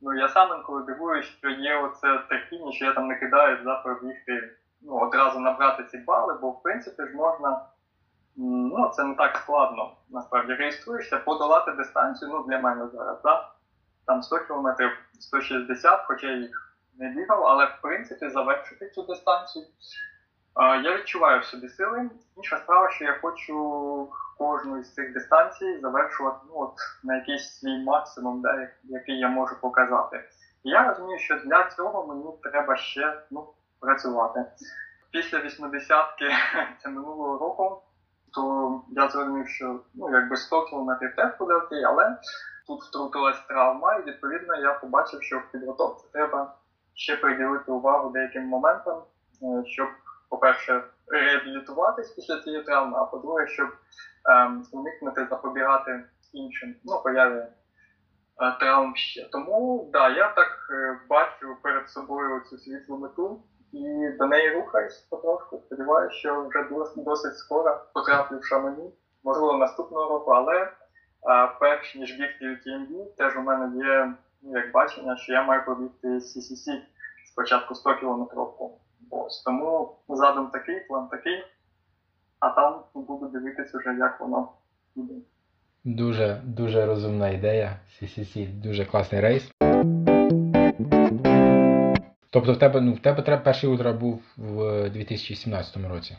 ну, 0.00 0.14
я 0.14 0.28
сам 0.28 0.56
інколи 0.56 0.82
дивуюсь, 0.82 1.26
що 1.26 1.50
є 1.50 1.76
оце 1.76 2.18
терпіння, 2.28 2.72
що 2.72 2.84
я 2.84 2.92
там 2.92 3.08
не 3.08 3.18
кидаю 3.18 3.64
за 3.64 3.74
пробігти, 3.74 4.56
ну, 4.82 4.98
одразу 4.98 5.40
набрати 5.40 5.84
ці 5.84 5.98
бали, 5.98 6.34
бо 6.40 6.50
в 6.50 6.62
принципі 6.62 7.02
ж 7.02 7.12
можна, 7.14 7.66
ну, 8.36 8.92
це 8.96 9.04
не 9.04 9.14
так 9.14 9.36
складно, 9.36 9.96
насправді, 10.10 10.54
реєструєшся, 10.54 11.16
подолати 11.16 11.72
дистанцію, 11.72 12.30
ну, 12.30 12.42
для 12.42 12.58
мене 12.58 12.88
зараз, 12.88 13.22
да? 13.22 13.50
там 14.06 14.22
100 14.22 14.38
кілометрів, 14.38 14.90
160, 15.20 16.04
хоча 16.06 16.26
я 16.26 16.36
їх 16.36 16.76
не 16.98 17.08
бігав, 17.08 17.46
але 17.46 17.64
в 17.64 17.78
принципі 17.82 18.28
завершити 18.28 18.90
цю 18.90 19.02
дистанцію. 19.02 19.64
Я 20.56 20.96
відчуваю 20.96 21.40
в 21.40 21.44
собі 21.44 21.68
сили. 21.68 22.10
Інша 22.36 22.58
справа, 22.58 22.90
що 22.90 23.04
я 23.04 23.18
хочу 23.22 24.08
кожну 24.38 24.78
із 24.78 24.94
цих 24.94 25.12
дистанцій 25.12 25.78
завершувати 25.80 26.38
ну, 26.48 26.54
от, 26.54 26.74
на 27.04 27.16
якийсь 27.16 27.58
свій 27.58 27.78
максимум, 27.78 28.40
да, 28.40 28.68
який 28.84 29.18
я 29.18 29.28
можу 29.28 29.60
показати. 29.60 30.24
І 30.64 30.70
я 30.70 30.88
розумію, 30.88 31.18
що 31.18 31.38
для 31.38 31.70
цього 31.70 32.06
мені 32.06 32.38
треба 32.42 32.76
ще 32.76 33.22
ну, 33.30 33.48
працювати. 33.80 34.44
Після 35.10 35.38
80-ки 35.38 36.30
це 36.82 36.88
минулого 36.88 37.38
року, 37.38 37.82
то 38.32 38.82
я 38.88 39.08
зрозумів, 39.08 39.48
що 39.48 39.80
ну, 39.94 40.10
якби 40.10 40.36
100 40.36 40.64
кілометрів 40.64 41.14
теж 41.16 41.38
буде 41.38 41.54
окей, 41.54 41.84
але 41.84 42.16
тут 42.66 42.82
втрутилась 42.82 43.46
травма, 43.48 43.96
і 43.96 44.02
відповідно 44.02 44.56
я 44.56 44.72
побачив, 44.72 45.22
що 45.22 45.38
в 45.38 45.52
підготовці 45.52 46.06
треба 46.12 46.54
ще 46.94 47.16
приділити 47.16 47.72
увагу 47.72 48.10
деяким 48.10 48.44
моментам, 48.44 49.02
е, 49.42 49.64
щоб 49.66 49.88
по-перше, 50.28 50.82
реабілітуватись 51.06 52.10
після 52.10 52.40
цієї 52.40 52.62
травми, 52.62 52.98
а 52.98 53.04
по-друге, 53.04 53.46
щоб 53.46 53.68
ем, 54.28 54.64
уникнути 54.72 55.26
запобігати 55.30 56.04
іншим 56.32 56.74
ну, 56.84 57.00
появі 57.04 57.38
е, 57.38 57.48
травм 58.60 58.96
ще. 58.96 59.28
Тому 59.32 59.88
да, 59.92 60.08
я 60.08 60.28
так 60.28 60.68
е, 60.70 61.00
бачу 61.08 61.56
перед 61.62 61.90
собою 61.90 62.40
цю 62.50 62.58
світлу 62.58 62.98
мету 62.98 63.42
і 63.72 64.08
до 64.18 64.26
неї 64.26 64.54
рухаюсь 64.54 64.98
потрошку. 65.10 65.62
Сподіваюся, 65.66 66.16
що 66.16 66.48
вже 66.48 66.58
дос- 66.58 67.04
досить 67.04 67.38
скоро 67.38 67.80
потраплю 67.94 68.38
в 68.38 68.44
шамані, 68.44 68.92
можливо, 69.24 69.56
наступного 69.56 70.08
року, 70.08 70.30
але 70.30 70.62
е, 70.62 70.72
перш 71.60 71.94
ніж 71.94 72.12
бігти 72.12 72.44
UTMB, 72.44 73.16
теж 73.16 73.36
у 73.36 73.40
мене 73.40 73.86
є 73.86 74.14
ну, 74.42 74.58
як 74.58 74.72
бачення, 74.72 75.16
що 75.16 75.32
я 75.32 75.42
маю 75.42 75.64
пробігти 75.64 76.08
CCC 76.08 76.80
спочатку 77.32 77.74
100 77.74 77.94
кілометровку. 77.94 78.80
Ось 79.10 79.42
тому 79.42 79.96
задум 80.08 80.50
такий, 80.50 80.80
план 80.80 81.08
такий, 81.08 81.44
а 82.40 82.50
там 82.50 82.82
буду 82.94 83.28
дивитися 83.28 83.78
вже, 83.78 83.94
як 83.94 84.20
воно 84.20 84.48
буде. 84.94 85.14
Дуже 85.84 86.40
дуже 86.44 86.86
розумна 86.86 87.28
ідея. 87.28 87.80
CCC, 88.00 88.60
дуже 88.60 88.84
класний 88.84 89.20
рейс. 89.20 89.52
Тобто 92.30 92.52
в 92.52 92.58
тебе 92.58 92.80
ну, 92.80 92.92
в 92.92 92.98
тебе 92.98 93.22
треба 93.22 93.42
перший 93.42 93.70
ультра 93.70 93.92
був 93.92 94.22
в 94.36 94.90
2017 94.90 95.76
році. 95.76 96.16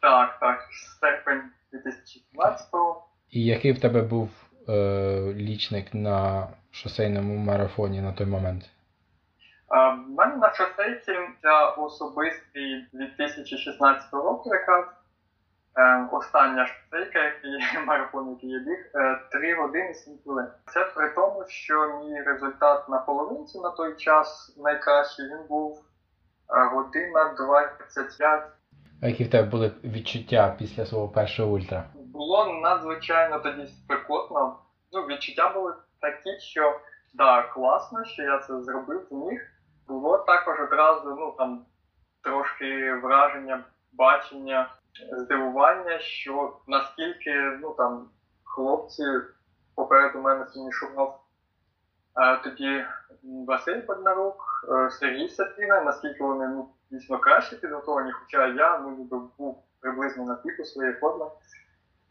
Так, 0.00 0.38
так, 0.40 0.68
серпень 1.00 1.42
2017-го. 1.72 3.04
І 3.30 3.44
який 3.44 3.72
в 3.72 3.80
тебе 3.80 4.02
був 4.02 4.30
е, 4.68 5.34
лічник 5.34 5.94
на 5.94 6.48
шосейному 6.70 7.36
марафоні 7.36 8.00
на 8.00 8.12
той 8.12 8.26
момент? 8.26 8.70
У 9.70 10.12
мене 10.12 10.36
на 10.36 10.54
шосейці 10.54 11.12
це 11.42 11.64
особистий 11.76 12.86
2016 12.92 14.12
року 14.12 14.54
якраз. 14.54 14.84
Е, 15.76 16.08
остання 16.12 16.66
шосейка, 16.66 17.24
який 17.24 17.60
марафон, 17.86 18.30
який 18.30 18.50
я 18.50 18.58
біг, 18.58 18.90
е, 18.94 19.20
3 19.30 19.54
години 19.54 19.94
7 19.94 20.18
хвилин. 20.24 20.46
Це 20.66 20.84
при 20.84 21.10
тому, 21.10 21.44
що 21.48 22.02
мій 22.04 22.22
результат 22.22 22.88
на 22.88 22.98
половинці 22.98 23.58
на 23.58 23.70
той 23.70 23.96
час 23.96 24.56
найкращий 24.64 25.24
він 25.24 25.46
був 25.48 25.84
е, 26.56 26.64
година 26.64 27.34
25. 27.38 28.42
А 29.02 29.06
які 29.06 29.24
в 29.24 29.30
тебе 29.30 29.48
були 29.48 29.72
відчуття 29.84 30.56
після 30.58 30.86
свого 30.86 31.08
першого 31.08 31.52
ультра? 31.52 31.84
Було 31.94 32.60
надзвичайно 32.62 33.38
тоді 33.38 33.66
спекотно. 33.66 34.58
Ну, 34.92 35.02
відчуття 35.02 35.52
були 35.54 35.74
такі, 36.00 36.40
що 36.40 36.80
да, 37.14 37.42
класно, 37.42 38.04
що 38.04 38.22
я 38.22 38.38
це 38.38 38.62
зробив, 38.62 39.06
зміг. 39.10 39.40
Було 39.90 40.18
також 40.18 40.60
одразу, 40.60 41.14
ну 41.14 41.34
там 41.38 41.64
трошки 42.22 42.94
враження, 42.94 43.64
бачення, 43.92 44.74
здивування, 45.12 45.98
що 45.98 46.56
наскільки 46.66 47.58
ну 47.62 47.74
там 47.78 48.08
хлопці 48.44 49.04
попереду 49.74 50.20
мене 50.20 50.46
фінішував 50.54 51.20
е, 52.16 52.36
тоді 52.36 52.84
Василь 53.22 53.80
Поднарук, 53.80 54.66
е, 54.68 54.90
Сергій 54.90 55.28
Сапіна, 55.28 55.80
наскільки 55.80 56.24
вони 56.24 56.48
ну, 56.48 56.68
дійсно 56.90 57.18
краще 57.18 57.56
підготовлені, 57.56 58.12
хоча 58.12 58.46
я 58.46 58.78
ну, 58.78 58.90
був 59.38 59.64
приблизно 59.80 60.24
на 60.24 60.34
піку 60.34 60.64
своєї 60.64 60.94
форми. 60.94 61.26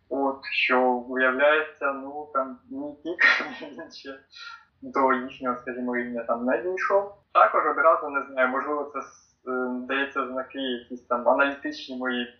От 0.10 0.46
що 0.52 1.00
виявляється, 1.00 1.94
ну 1.94 2.30
там 2.34 2.60
мій 2.70 2.94
пік 3.04 3.20
він 3.62 3.92
ще 3.92 4.20
до 4.82 5.14
їхнього, 5.14 5.58
скажімо, 5.62 5.96
рівня 5.96 6.24
там 6.24 6.46
не 6.46 6.58
дійшов. 6.58 7.16
Також 7.32 7.66
одразу 7.66 8.10
не 8.10 8.26
знаю, 8.26 8.50
можливо, 8.50 8.92
це 8.94 9.00
е, 9.00 9.70
дається 9.88 10.28
знаки, 10.28 10.60
якісь 10.60 11.02
там 11.02 11.30
аналітичні 11.30 11.98
мої 11.98 12.34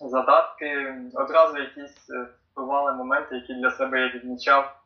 задатки, 0.00 0.94
одразу 1.14 1.58
якісь 1.58 2.10
е, 2.10 2.26
впливали 2.52 2.92
моменти, 2.92 3.34
які 3.34 3.54
для 3.54 3.70
себе 3.70 4.00
я 4.00 4.08
відмічав, 4.08 4.76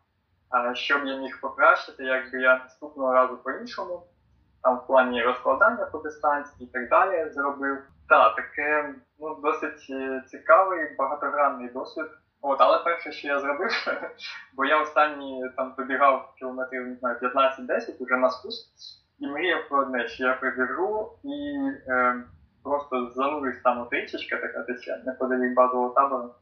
е, 0.54 0.74
що 0.74 0.98
б 0.98 1.06
я 1.06 1.16
міг 1.16 1.40
покращити, 1.40 2.04
якби 2.04 2.38
я 2.38 2.58
наступного 2.58 3.12
разу 3.12 3.36
по-іншому, 3.36 4.02
там 4.62 4.76
в 4.76 4.86
плані 4.86 5.22
розкладання 5.22 5.86
по 5.86 5.98
дистанції 5.98 6.68
і 6.68 6.72
так 6.72 6.88
далі 6.88 7.30
зробив. 7.30 7.78
Так, 8.08 8.36
таке 8.36 8.94
ну, 9.18 9.34
досить 9.34 9.86
е, 9.90 10.22
цікавий, 10.26 10.94
багатогранний 10.98 11.68
досвід. 11.68 12.06
От, 12.42 12.60
але 12.60 12.78
перше, 12.78 13.12
що 13.12 13.28
я 13.28 13.40
зробив, 13.40 13.70
бо 14.54 14.64
я 14.64 14.82
останні 14.82 15.44
там 15.56 15.74
добігав 15.78 16.34
кілометрів, 16.38 16.86
не 16.86 16.96
знаю, 16.96 17.16
15-10 17.22 17.96
уже 17.98 18.16
на 18.16 18.30
спуск, 18.30 18.68
і 19.18 19.26
мріяв 19.26 19.68
про 19.68 19.78
одне, 19.78 20.08
що 20.08 20.24
я 20.24 20.34
прибіжу 20.34 21.12
і 21.24 21.58
е, 21.88 22.24
просто 22.64 23.10
занурюсь 23.10 23.62
там 23.64 23.80
от 23.80 23.92
річечка 23.92 24.36
така 24.36 24.62
тече, 24.62 25.02
неподалік 25.06 25.54
базового 25.54 25.94
табору. 25.94 26.34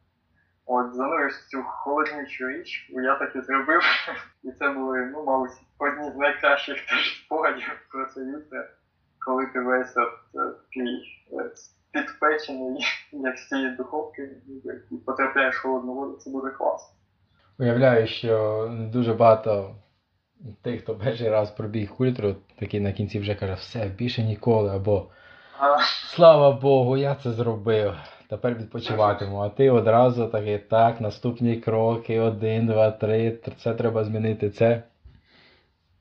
От, 0.66 0.94
занурюсь 0.94 1.36
в 1.36 1.48
цю 1.48 1.62
холодничу 1.62 2.48
річку, 2.48 3.00
я 3.00 3.14
так 3.14 3.36
і 3.36 3.40
зробив. 3.40 3.82
І 4.42 4.52
це 4.52 4.68
були, 4.68 5.10
ну, 5.12 5.24
мабуть, 5.24 5.50
одні 5.78 6.10
з 6.10 6.16
найкращих 6.16 6.86
теж 6.86 7.24
спогадів 7.24 7.86
про 7.90 8.06
це 8.06 8.20
ютре, 8.20 8.70
коли 9.26 9.46
ти 9.46 9.60
весь 9.60 9.96
от, 9.96 10.12
е, 10.34 10.54
такий 10.64 11.24
е, 11.32 11.50
підпечений, 11.92 12.84
як 13.12 13.38
з 13.38 13.48
цієї 13.48 13.76
духовки, 13.76 14.30
і 14.90 14.96
потрапляєш 14.96 15.56
в 15.56 15.62
холодну 15.62 15.94
воду, 15.94 16.16
це 16.16 16.30
буде 16.30 16.50
класно. 16.50 16.94
Уявляю, 17.58 18.06
що 18.06 18.66
дуже 18.92 19.14
багато 19.14 19.74
тих, 20.62 20.82
хто 20.82 20.94
перший 20.94 21.28
раз 21.28 21.50
пробіг 21.50 21.92
ультру, 21.98 22.36
такий 22.58 22.80
на 22.80 22.92
кінці 22.92 23.18
вже 23.18 23.34
каже, 23.34 23.54
все, 23.54 23.86
більше 23.86 24.22
ніколи, 24.22 24.70
або 24.70 25.10
слава 26.14 26.52
Богу, 26.52 26.96
я 26.96 27.14
це 27.14 27.30
зробив. 27.30 27.94
Тепер 28.30 28.54
відпочиватиму. 28.54 29.38
А 29.38 29.48
ти 29.48 29.70
одразу 29.70 30.26
такий, 30.26 30.58
так, 30.58 31.00
наступні 31.00 31.56
кроки, 31.56 32.20
один, 32.20 32.66
два, 32.66 32.90
три, 32.90 33.38
це 33.58 33.74
треба 33.74 34.04
змінити 34.04 34.50
це. 34.50 34.82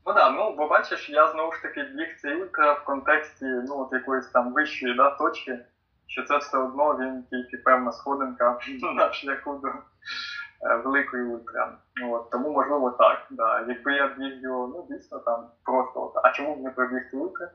Ну 0.05 0.13
да, 0.13 0.29
ну 0.29 0.55
бо 0.57 0.67
бачиш, 0.67 1.09
я 1.09 1.27
знову 1.27 1.51
ж 1.51 1.61
таки 1.61 1.83
біг 1.83 2.15
цей 2.21 2.35
ультра 2.35 2.73
в 2.73 2.83
контексті 2.83 3.45
ну, 3.45 3.81
от 3.81 3.93
якоїсь 3.93 4.27
там 4.27 4.53
вищої 4.53 4.95
да, 4.95 5.09
точки, 5.09 5.59
що 6.07 6.23
це 6.23 6.37
все 6.37 6.57
одно 6.57 6.97
він 6.99 7.23
тільки 7.29 7.57
певна 7.57 7.91
сходинка 7.91 8.59
на 8.95 9.13
шляху 9.13 9.59
до 9.63 9.67
е, 9.67 10.75
великої 10.75 11.23
ультра. 11.23 11.77
Ну, 12.01 12.13
от, 12.13 12.29
тому 12.29 12.51
можливо 12.51 12.91
так. 12.91 13.27
Да. 13.31 13.65
Якби 13.67 13.93
я 13.93 14.15
його, 14.19 14.67
ну 14.67 14.95
дійсно 14.95 15.19
там 15.19 15.47
просто, 15.63 16.01
от, 16.01 16.11
а 16.23 16.31
чому 16.31 16.55
б 16.55 16.63
не 16.63 16.69
пробігти 16.69 17.17
ультра, 17.17 17.49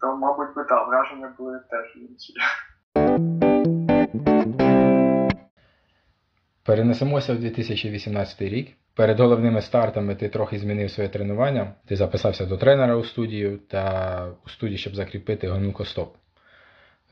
то, 0.00 0.16
мабуть, 0.16 0.54
би 0.54 0.64
так, 0.64 0.88
враження 0.88 1.34
були 1.38 1.60
теж 1.70 1.96
інші. 1.96 2.34
Перенесемося 6.64 7.34
в 7.34 7.38
2018 7.38 8.42
рік. 8.42 8.76
Перед 8.94 9.20
головними 9.20 9.62
стартами 9.62 10.14
ти 10.14 10.28
трохи 10.28 10.58
змінив 10.58 10.90
своє 10.90 11.08
тренування. 11.08 11.74
Ти 11.86 11.96
записався 11.96 12.46
до 12.46 12.56
тренера 12.56 12.96
у 12.96 13.04
студію 13.04 13.58
та 13.58 14.26
у 14.46 14.48
студії, 14.48 14.78
щоб 14.78 14.94
закріпити 14.94 15.48
гомілкостоп. 15.48 16.16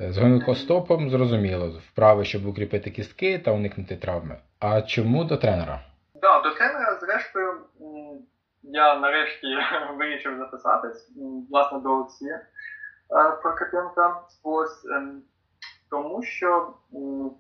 Е, 0.01 0.13
З 0.13 0.19
гомілкостопом 0.19 1.11
зрозуміло, 1.11 1.81
вправи, 1.93 2.25
щоб 2.25 2.47
укріпити 2.47 2.91
кістки 2.91 3.39
та 3.39 3.53
уникнути 3.53 3.97
травми. 3.97 4.37
А 4.61 4.83
чому 4.83 5.25
до 5.25 5.37
тренера? 5.37 5.81
Да, 6.15 6.41
до 6.41 6.51
тренера, 6.51 6.99
зрештою, 7.01 7.61
я 8.63 8.99
нарешті 8.99 9.47
вирішив 9.99 10.39
записатись, 10.39 11.11
власне, 11.51 11.79
до 11.79 11.91
Олексія 11.91 12.37
е, 12.37 12.43
Прокопенка. 13.43 14.21
Ось, 14.43 14.85
ем, 14.85 15.23
тому 15.91 16.23
що 16.23 16.75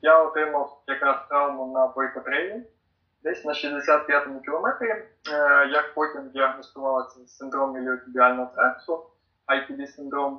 я 0.03 0.23
отримав 0.23 0.83
якраз 0.87 1.17
травму 1.29 1.73
на 1.75 1.87
бойкотреї 1.87 2.63
десь 3.23 3.45
на 3.45 3.53
65-му 3.53 4.41
кілометрі, 4.41 4.89
е, 4.89 5.05
як 5.73 5.95
потім 5.95 6.31
діагностували 6.31 7.05
це 7.15 7.27
синдром 7.27 7.77
іліотибіального 7.77 8.51
траксу, 8.55 9.07
IPD-синдром. 9.49 10.39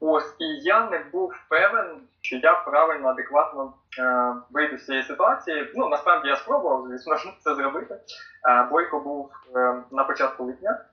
Ось, 0.00 0.36
і 0.38 0.44
я 0.44 0.90
не 0.90 0.98
був 1.12 1.32
певен, 1.48 2.00
що 2.20 2.36
я 2.36 2.54
правильно, 2.54 3.08
адекватно 3.08 3.72
е, 3.98 4.34
вийду 4.50 4.78
з 4.78 4.86
цієї 4.86 5.04
ситуації. 5.04 5.72
Ну, 5.74 5.88
насправді 5.88 6.28
я 6.28 6.36
спробував, 6.36 6.86
звісно, 6.88 7.16
це 7.40 7.54
зробити. 7.54 7.94
Е, 7.94 8.68
Бойко 8.70 9.00
був 9.00 9.30
е, 9.56 9.82
на 9.90 10.04
початку 10.04 10.44
липня, 10.44 10.84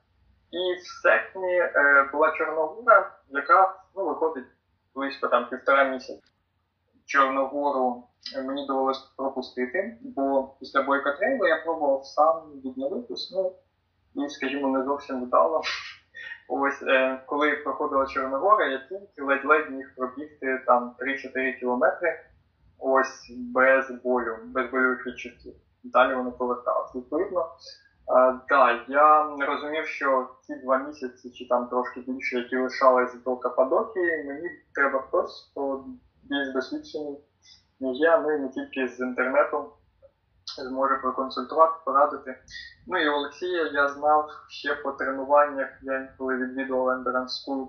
і 0.51 0.75
в 0.81 0.87
серпні 1.01 1.57
е, 1.57 2.09
була 2.11 2.31
Чорногора, 2.31 3.11
яка 3.29 3.75
ну, 3.95 4.05
виходить 4.05 4.47
близько 4.95 5.27
там 5.27 5.49
півтора 5.49 5.83
місяця. 5.83 6.21
Чорногору 7.05 8.03
е, 8.35 8.43
мені 8.43 8.67
довелось 8.67 8.99
пропустити, 9.17 9.97
бо 10.01 10.55
після 10.59 10.81
бойка 10.81 11.11
трейлу 11.11 11.47
я 11.47 11.57
пробував 11.57 12.05
сам 12.05 12.41
відновитись, 12.65 13.33
ну 13.35 13.55
і, 14.25 14.29
скажімо, 14.29 14.77
не 14.77 14.85
зовсім 14.85 15.23
вдало. 15.23 15.61
Ось 16.53 16.83
е, 16.83 17.21
коли 17.25 17.55
проходила 17.55 18.05
Чорногора, 18.05 18.65
я 18.67 18.77
тільки 18.77 19.21
ледь-ледь 19.21 19.71
міг 19.71 19.95
пробігти 19.95 20.63
там 20.67 20.95
3-4 20.99 21.59
кілометри, 21.59 22.19
ось 22.79 23.31
без 23.37 23.91
болю, 24.03 24.37
без 24.45 24.71
больових 24.71 25.07
відчуттів. 25.07 25.53
Далі 25.83 26.15
вони 26.15 26.31
поверталися. 26.31 26.97
Відповідно, 26.97 27.41
е, 27.41 28.39
так, 28.49 28.85
я 28.87 29.35
розумів, 29.47 29.87
що 29.87 30.29
ці 30.41 30.55
два 30.55 30.77
місяці 30.77 31.29
чи 31.29 31.47
там 31.47 31.67
трошки 31.67 31.99
більше, 31.99 32.37
які 32.37 32.57
лишались 32.57 33.23
до 33.25 33.37
Каппадокії, 33.37 34.23
мені 34.27 34.49
треба 34.73 34.99
хтось, 34.99 35.49
хто 35.51 35.85
більш 36.23 36.53
досвідчений, 36.53 37.17
ніж 37.79 37.99
я, 37.99 38.19
ну 38.19 38.31
і 38.31 38.39
не 38.39 38.49
тільки 38.49 38.87
з 38.87 38.99
інтернету 38.99 39.65
зможе 40.57 40.95
проконсультувати, 40.95 41.73
порадити. 41.85 42.37
Ну 42.87 42.97
і 42.97 43.09
Олексія 43.09 43.63
я 43.73 43.89
знав 43.89 44.29
ще 44.49 44.75
по 44.75 44.91
тренуваннях, 44.91 45.69
я 45.81 45.97
інколи 45.97 46.35
відвідував 46.35 46.87
Endurance 46.87 47.27
School 47.47 47.67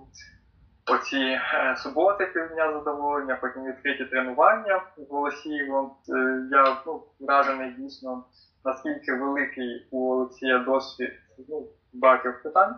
оці 0.87 1.38
суботи 1.77 2.27
півдня 2.27 2.73
задоволення, 2.73 3.38
потім 3.40 3.64
відкриті 3.64 4.05
тренування 4.11 4.83
в 4.97 5.14
Олексієво. 5.14 5.97
Е, 6.09 6.49
я 6.51 6.83
ну, 6.87 7.03
вражений 7.21 7.75
дійсно, 7.79 8.25
наскільки 8.64 9.14
великий 9.14 9.88
у 9.90 10.12
Олексія 10.12 10.59
досвід 10.59 11.12
ну, 11.49 11.68
багатьох 11.92 12.42
питань. 12.42 12.75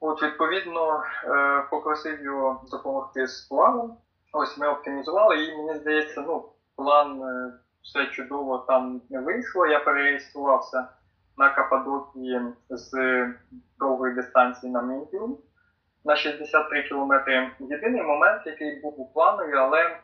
От, 0.00 0.22
відповідно, 0.22 1.02
е, 1.24 1.62
попросив 1.70 2.24
його 2.24 2.64
допомогти 2.70 3.26
з 3.26 3.40
планом. 3.40 3.96
Ось 4.32 4.58
ми 4.58 4.68
оптимізували, 4.68 5.44
і 5.44 5.56
мені 5.56 5.78
здається, 5.78 6.20
ну, 6.20 6.52
план 6.76 7.22
е, 7.22 7.52
все 7.88 8.06
чудово 8.06 8.58
там 8.58 9.02
не 9.10 9.20
вийшло. 9.20 9.66
Я 9.66 9.78
перереєструвався 9.78 10.88
на 11.36 11.50
Каппадокії 11.50 12.40
з 12.70 12.92
довгої 13.78 14.14
дистанції 14.14 14.72
на 14.72 14.82
Мінтіум 14.82 15.38
на 16.04 16.16
63 16.16 16.82
кілометри. 16.82 17.50
Єдиний 17.60 18.02
момент, 18.02 18.42
який 18.46 18.80
був 18.80 19.00
у 19.00 19.12
планові, 19.12 19.52
але 19.54 19.98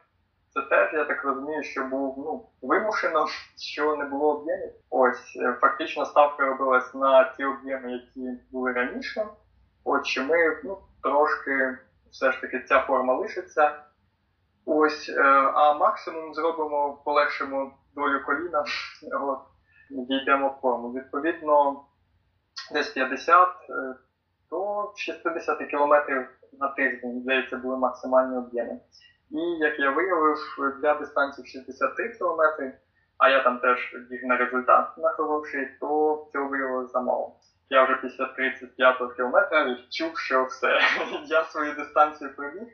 це 0.51 0.63
теж, 0.63 0.93
я 0.93 1.05
так 1.05 1.25
розумію, 1.25 1.63
що 1.63 1.85
був 1.85 2.15
ну, 2.19 2.49
вимушено, 2.69 3.27
що 3.59 3.97
не 3.97 4.05
було 4.05 4.39
об'ємів. 4.39 4.73
Ось, 4.91 5.37
е, 5.37 5.53
фактично 5.61 6.07
ставка 6.07 6.47
робилась 6.47 6.95
на 6.95 7.25
ті 7.37 7.45
об'єми, 7.45 7.93
які 7.93 8.39
були 8.51 8.73
раніше. 8.73 9.27
От 9.85 10.07
що 10.07 10.25
ми 10.25 10.37
ну, 10.65 10.79
трошки 11.03 11.79
все 12.11 12.33
ж 12.33 12.41
таки 12.41 12.61
ця 12.61 12.81
форма 12.81 13.15
лишиться. 13.15 13.85
Ось, 14.67 15.09
е, 15.09 15.23
а 15.55 15.75
максимум 15.75 16.35
зробимо, 16.35 17.03
полегшимо 17.05 17.73
долю 17.95 18.21
коліна, 18.27 18.65
от, 19.23 19.39
дійдемо 19.91 20.49
в 20.49 20.61
форму. 20.63 20.93
Відповідно, 20.93 21.85
десь 22.73 22.89
50 22.89 23.49
е, 23.71 23.95
до 24.51 24.93
60 24.97 25.59
кілометрів 25.71 26.29
на 26.61 26.69
тиждень, 26.69 27.21
здається, 27.21 27.57
були 27.57 27.77
максимальні 27.77 28.39
об'єми. 28.39 28.81
І 29.31 29.39
як 29.41 29.79
я 29.79 29.91
виявив, 29.91 30.37
для 30.81 30.95
дистанції 30.95 31.47
63 31.47 32.09
кілометри, 32.09 32.79
а 33.19 33.29
я 33.29 33.43
там 33.43 33.59
теж 33.59 33.79
біг 34.11 34.25
на 34.25 34.37
результат 34.37 34.99
на 34.99 35.13
то 35.13 35.43
цього 36.33 36.49
виявилося 36.49 36.93
замало. 36.93 37.37
Я 37.71 37.85
вже 37.85 37.97
після 38.03 38.25
35-го 38.25 39.09
кілометра 39.09 39.65
відчув, 39.65 40.19
що 40.19 40.45
все, 40.45 40.81
я 41.27 41.45
свою 41.45 41.75
дистанцію 41.75 42.37
пробіг, 42.37 42.69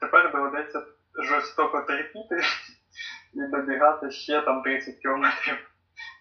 тепер 0.00 0.32
доведеться 0.32 0.82
жорстоко 1.22 1.80
терпіти 1.80 2.36
і 3.34 3.50
добігати 3.50 4.10
ще 4.10 4.42
там 4.42 4.62
30 4.62 4.94
кілометрів, 4.94 5.70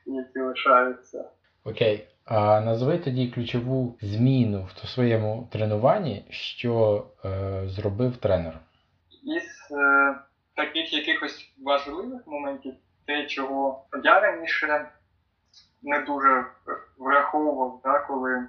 які 0.05 0.39
лишаються. 0.39 1.29
Окей. 1.63 2.07
А 2.25 2.61
назви 2.61 2.97
тоді 2.97 3.27
ключову 3.27 3.97
зміну 4.01 4.67
в 4.83 4.87
своєму 4.87 5.47
тренуванні, 5.51 6.25
що 6.29 7.05
е, 7.25 7.63
зробив 7.65 8.17
тренер. 8.17 8.59
Із 9.23 9.71
е, 9.71 10.15
таких 10.55 10.93
якихось 10.93 11.53
важливих 11.63 12.27
моментів, 12.27 12.73
те, 13.05 13.25
чого 13.25 13.85
я 14.03 14.19
раніше 14.19 14.91
не 15.83 16.01
дуже 16.01 16.45
враховував, 16.97 17.81
да, 17.83 17.99
коли 17.99 18.47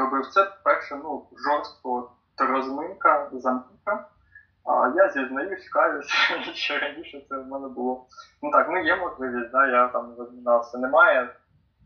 робив 0.00 0.26
це, 0.26 0.52
перше, 0.64 0.96
ну, 1.04 1.26
жорстко 1.36 2.10
розминка, 2.38 3.30
заминка. 3.32 4.08
А 4.70 4.92
я 4.96 5.08
зізнаюсь, 5.08 5.68
каюсь, 5.68 6.06
що 6.54 6.78
раніше 6.78 7.26
це 7.28 7.36
в 7.36 7.46
мене 7.46 7.68
було. 7.68 8.06
Ну 8.42 8.50
так, 8.50 8.66
ну 8.70 8.78
є 8.78 8.96
можливість, 8.96 9.50
да, 9.50 9.66
я 9.66 9.88
там 9.88 10.14
розмінався. 10.18 10.78
Немає. 10.78 11.34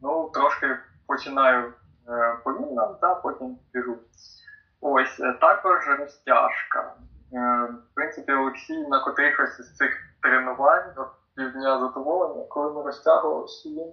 Ну, 0.02 0.30
трошки 0.34 0.78
починаю 1.06 1.72
е, 2.08 2.38
повільно, 2.44 2.98
да, 3.00 3.14
потім 3.14 3.58
біжу. 3.72 3.98
Ось, 4.80 5.20
е, 5.20 5.32
також 5.32 5.88
розтяжка. 5.98 6.94
Е, 7.32 7.68
в 7.90 7.94
принципі, 7.94 8.32
Олексій 8.32 8.86
на 8.88 9.04
котрихось 9.04 9.58
із 9.58 9.76
цих 9.76 9.90
тренувань 10.22 10.94
півдня 11.36 11.78
задоволення, 11.78 12.46
коли 12.48 12.72
ми 12.72 12.82
розтягувалися, 12.82 13.68
він 13.68 13.92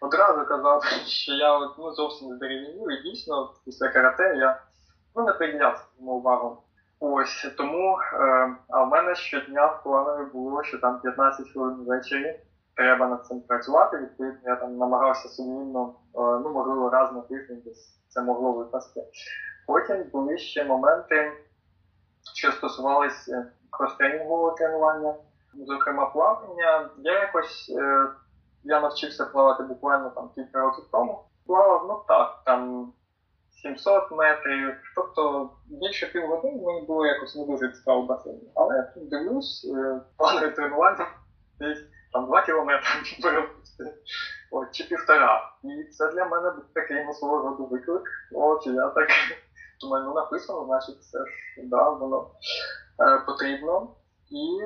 одразу 0.00 0.44
казав, 0.44 0.84
що 1.06 1.32
я 1.32 1.58
ну, 1.78 1.92
зовсім 1.92 2.36
здерев'янів, 2.36 2.90
і 2.90 3.02
дійсно 3.02 3.54
після 3.64 3.88
карате 3.88 4.36
я 4.36 4.60
ну, 5.16 5.24
не 5.24 5.32
приділяв 5.32 5.88
цьому 5.96 6.12
увагу. 6.12 6.63
Ось 7.06 7.54
тому, 7.56 7.98
е, 8.12 8.56
а 8.68 8.82
в 8.82 8.88
мене 8.88 9.14
щодня 9.14 9.66
в 9.66 9.82
планові 9.82 10.30
було, 10.32 10.62
що 10.62 10.78
там 10.78 11.00
15 11.00 11.48
хвилин 11.52 11.74
ввечері 11.74 12.40
треба 12.74 13.08
над 13.08 13.26
цим 13.26 13.40
працювати. 13.40 13.96
Відповідно, 13.96 14.40
я 14.44 14.56
там 14.56 14.76
намагався 14.76 15.28
сумлінно, 15.28 15.94
е, 16.14 16.18
ну 16.18 16.52
можливо, 16.52 16.90
раз 16.90 17.12
на 17.12 17.20
тиждень 17.20 17.62
десь 17.64 18.00
це 18.08 18.22
могло 18.22 18.52
випасти. 18.52 19.02
Потім 19.66 20.04
були 20.12 20.38
ще 20.38 20.64
моменти, 20.64 21.32
що 22.34 22.52
стосувалися 22.52 23.46
кростренінгового 23.70 24.50
тренування, 24.50 25.14
зокрема 25.54 26.06
плавання. 26.06 26.90
Я 26.98 27.12
якось 27.12 27.74
е, 27.78 28.06
я 28.64 28.80
навчився 28.80 29.24
плавати 29.24 29.62
буквально 29.62 30.10
там 30.10 30.30
кілька 30.34 30.60
років 30.60 30.84
тому. 30.92 31.24
Плавав, 31.46 31.84
ну 31.88 32.02
так, 32.08 32.42
там 32.44 32.92
700 33.64 34.10
метрів, 34.10 34.76
тобто 34.94 35.50
більше 35.66 36.06
півгодини 36.06 36.62
мені 36.62 36.86
було 36.86 37.06
якось 37.06 37.36
не 37.36 37.46
дуже 37.46 37.72
цікаво 37.72 38.02
в. 38.02 38.50
Але 38.54 38.76
я 38.76 38.82
тут 38.82 39.08
дивлюсь, 39.08 39.72
е, 39.76 40.50
тренування 40.50 41.06
десь 41.58 41.78
там 42.12 42.26
2 42.26 42.42
кілометри 42.42 42.90
От, 44.50 44.70
чи 44.70 44.84
півтора. 44.84 45.52
І 45.64 45.84
це 45.84 46.12
для 46.12 46.24
мене 46.24 46.52
такий 46.74 47.04
ну, 47.06 47.14
свого 47.14 47.50
роду 47.50 47.66
виклик. 47.66 48.02
От, 48.32 48.66
я 48.66 48.88
так 48.88 49.08
думаю, 49.80 50.04
ну 50.04 50.14
написано, 50.14 50.64
значить, 50.64 51.04
це 51.04 51.18
ж 51.18 51.26
да, 51.64 51.90
воно 51.90 52.30
е, 53.00 53.22
потрібно. 53.26 53.88
І 54.30 54.60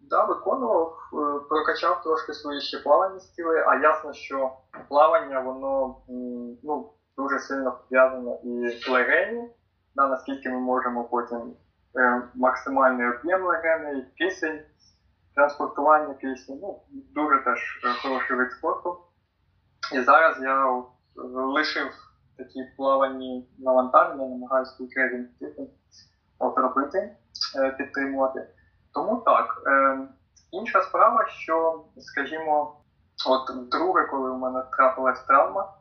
да, 0.00 0.24
виконував, 0.24 0.98
е, 1.12 1.40
прокачав 1.48 2.02
трошки 2.02 2.32
свої 2.32 2.60
ще 2.60 2.78
плавані 2.78 3.20
стіли, 3.20 3.64
а 3.66 3.74
ясно, 3.74 4.12
що 4.12 4.52
плавання, 4.88 5.40
воно 5.40 5.96
ну, 6.62 6.92
дуже 7.16 7.38
сильно 7.38 7.72
пов'язано 7.72 8.38
і 8.42 8.90
легені, 8.90 9.50
да, 9.94 10.08
наскільки 10.08 10.48
ми 10.48 10.60
можемо 10.60 11.04
потім 11.04 11.54
е, 11.98 12.22
максимальний 12.34 13.08
об'єм 13.08 13.44
легеней, 13.44 14.04
кисень, 14.18 14.60
транспортування 15.34 16.14
пісні. 16.14 16.58
Ну, 16.62 16.82
дуже 16.90 17.38
теж 17.38 17.80
е, 17.84 17.88
хороший 18.02 18.36
вид 18.36 18.52
спорту. 18.52 18.98
І 19.92 20.00
зараз 20.00 20.36
я 20.42 20.84
лишив 21.34 21.86
такі 22.38 22.64
плавані 22.76 23.48
навантаження, 23.58 24.28
намагаюся 24.28 24.76
кілька 24.78 25.00
робити, 26.38 27.16
е, 27.56 27.70
підтримувати. 27.70 28.48
Тому 28.94 29.16
так. 29.16 29.62
Е, 29.66 29.98
Інша 30.50 30.82
справа, 30.82 31.26
що, 31.28 31.84
скажімо, 31.98 32.80
от 33.28 33.68
друге, 33.68 34.04
коли 34.04 34.30
у 34.30 34.38
мене 34.38 34.62
трапилась 34.76 35.24
травма, 35.24 35.72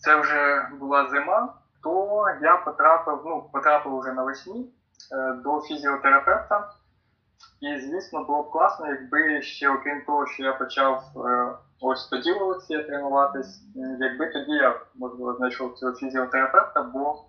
це 0.00 0.20
вже 0.20 0.68
була 0.80 1.08
зима, 1.08 1.54
то 1.82 2.24
я 2.42 2.56
потрапив, 2.56 3.22
ну, 3.24 3.50
потрапив 3.52 3.98
вже 3.98 4.12
навесні 4.12 4.72
е, 5.12 5.32
до 5.32 5.60
фізіотерапевта. 5.60 6.70
І, 7.60 7.80
звісно, 7.80 8.24
було 8.24 8.42
б 8.42 8.50
класно, 8.50 8.86
якби 8.86 9.42
ще, 9.42 9.70
окрім 9.70 10.04
того, 10.06 10.26
що 10.26 10.42
я 10.42 10.52
почав 10.52 11.02
е, 11.26 11.52
ось 11.80 12.08
тоді 12.08 12.32
в 12.32 12.42
Олексія 12.42 12.82
тренуватись, 12.82 13.62
якби 14.00 14.26
тоді 14.26 14.52
я, 14.52 14.80
можливо, 14.94 15.34
знайшов 15.34 15.74
цього 15.74 15.92
фізіотерапевта, 15.92 16.82
бо 16.82 17.24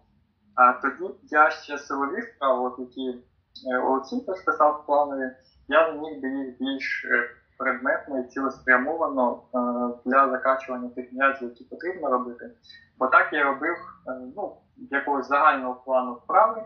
а, 0.55 0.73
тоді 0.73 1.13
я 1.23 1.49
ще 1.49 1.77
силові 1.77 2.21
вправи, 2.21 2.67
от 2.67 2.79
які 2.79 3.23
е, 3.71 3.77
Олексій 3.77 4.21
теж 4.21 4.41
писав 4.41 4.81
в 4.83 4.85
планові, 4.85 5.31
я 5.67 5.93
зміг 5.93 6.21
би 6.21 6.29
їх 6.29 6.57
більш 6.59 7.05
е, 7.05 7.29
предметно 7.61 8.19
і 8.19 8.23
цілеспрямовано 8.23 9.41
е, 9.53 9.57
для 10.05 10.29
закачування 10.29 10.89
тих 10.89 11.13
м'язів, 11.13 11.49
які 11.49 11.63
потрібно 11.63 12.09
робити. 12.09 12.51
Бо 12.97 13.07
так 13.07 13.33
я 13.33 13.43
робив 13.43 13.75
е, 14.07 14.11
ну, 14.35 14.57
якогось 14.77 15.27
загального 15.27 15.75
плану 15.85 16.13
вправи. 16.13 16.63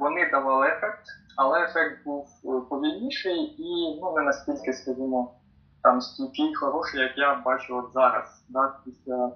Вони 0.00 0.30
давали 0.30 0.66
ефект, 0.66 1.06
але 1.36 1.64
ефект 1.64 2.04
був 2.04 2.28
повільніший 2.68 3.38
і 3.58 4.00
ну, 4.02 4.14
не 4.16 4.22
настільки, 4.22 4.72
скажімо, 4.72 5.34
там 5.82 6.00
стійкий, 6.00 6.54
хороший, 6.54 7.00
як 7.00 7.18
я 7.18 7.34
бачу 7.34 7.76
от 7.76 7.92
зараз, 7.92 8.44
да, 8.48 8.72
після 8.84 9.32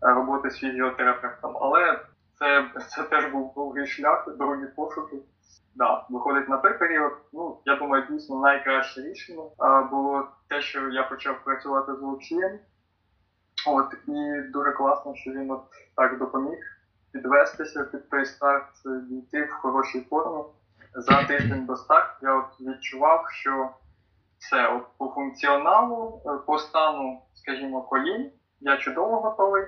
роботи 0.00 0.50
з 0.50 0.56
фізіотерапевтом. 0.56 1.56
Але 1.60 2.00
це 2.38 2.64
це 2.88 3.02
теж 3.02 3.32
був 3.32 3.52
довгий 3.56 3.86
шлях, 3.86 4.36
довгі 4.38 4.66
пошуки 4.66 5.16
да, 5.80 6.06
виходить 6.10 6.48
на 6.48 6.56
той 6.56 6.78
період. 6.78 7.12
Ну, 7.32 7.58
я 7.64 7.76
думаю, 7.76 8.06
дійсно 8.10 8.40
найкраще 8.40 9.00
рішення 9.00 9.42
було 9.90 10.28
те, 10.48 10.60
що 10.60 10.88
я 10.88 11.02
почав 11.02 11.44
працювати 11.44 11.94
з 11.94 12.02
Олексієм. 12.02 12.58
От, 13.66 13.94
і 14.08 14.40
дуже 14.52 14.72
класно, 14.72 15.14
що 15.14 15.30
він 15.30 15.50
от 15.50 15.62
так 15.96 16.18
допоміг 16.18 16.58
підвестися 17.12 17.84
під 17.84 18.10
той 18.10 18.26
старт, 18.26 18.68
дійти 19.08 19.44
в 19.44 19.52
хорошій 19.52 20.00
формі. 20.10 20.44
За 20.94 21.24
тиждень 21.24 21.66
до 21.66 21.76
старту 21.76 22.26
я 22.26 22.34
от 22.34 22.60
відчував, 22.60 23.26
що 23.30 23.70
все 24.38 24.68
от 24.68 24.84
по 24.98 25.08
функціоналу, 25.08 26.22
е, 26.26 26.30
по 26.46 26.58
стану, 26.58 27.22
скажімо, 27.34 27.82
колін, 27.82 28.30
я 28.60 28.76
чудово 28.76 29.20
готовий. 29.20 29.66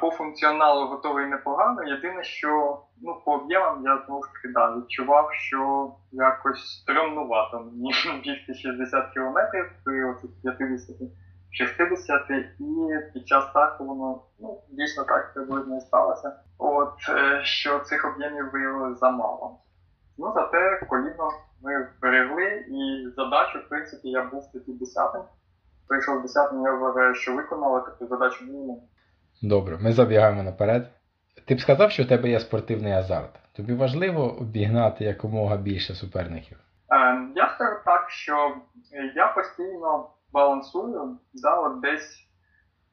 По 0.00 0.10
функціоналу 0.10 0.86
готовий 0.86 1.26
непогано. 1.26 1.82
Єдине, 1.82 2.24
що 2.24 2.80
ну, 3.00 3.22
по 3.24 3.32
об'ємам 3.32 3.84
я 3.84 4.02
знову 4.06 4.22
ж 4.22 4.32
таки 4.32 4.48
да, 4.48 4.76
відчував, 4.76 5.32
що 5.32 5.92
якось 6.12 6.80
стрімнувато 6.80 7.60
мені 7.60 7.92
бігти 8.24 8.54
60 8.54 9.12
кілометрів 9.12 9.72
при 9.84 10.14
50-60 10.44 12.32
і 12.58 13.12
під 13.12 13.28
час 13.28 13.48
старту 13.50 13.84
воно 13.84 14.22
ну, 14.40 14.60
дійсно 14.70 15.04
так 15.04 15.34
приблизно 15.34 15.76
і 15.76 15.80
сталося. 15.80 16.36
От 16.58 16.94
е, 17.08 17.40
що 17.44 17.78
цих 17.78 18.14
об'ємів 18.14 18.50
виявилось 18.52 18.98
замало. 18.98 19.58
Ну, 20.18 20.32
зате 20.34 20.86
коліно 20.88 21.30
ми 21.62 21.88
берегли, 22.02 22.64
і 22.68 23.08
задачу, 23.16 23.58
в 23.58 23.68
принципі, 23.68 24.08
я 24.08 24.24
був 24.24 24.52
тоді 24.52 24.72
десятим. 24.72 25.22
Прийшов 25.88 26.22
десятим, 26.22 26.62
я 26.62 26.72
вважаю, 26.72 27.14
що 27.14 27.34
виконали 27.34 27.80
таку 27.80 28.06
задачу 28.06 28.44
мінімум. 28.44 28.82
Добре, 29.42 29.78
ми 29.80 29.92
забігаємо 29.92 30.42
наперед. 30.42 30.88
Ти 31.46 31.54
б 31.54 31.60
сказав, 31.60 31.90
що 31.90 32.02
у 32.02 32.06
тебе 32.06 32.28
є 32.28 32.40
спортивний 32.40 32.92
азарт. 32.92 33.30
Тобі 33.56 33.74
важливо 33.74 34.36
обігнати 34.40 35.04
якомога 35.04 35.56
більше 35.56 35.94
суперників? 35.94 36.58
Е, 36.90 37.28
я 37.34 37.54
скажу 37.54 37.76
так, 37.84 38.10
що 38.10 38.56
я 39.14 39.26
постійно 39.26 40.10
балансую 40.32 41.18
да, 41.34 41.60
от 41.60 41.80
десь 41.80 42.18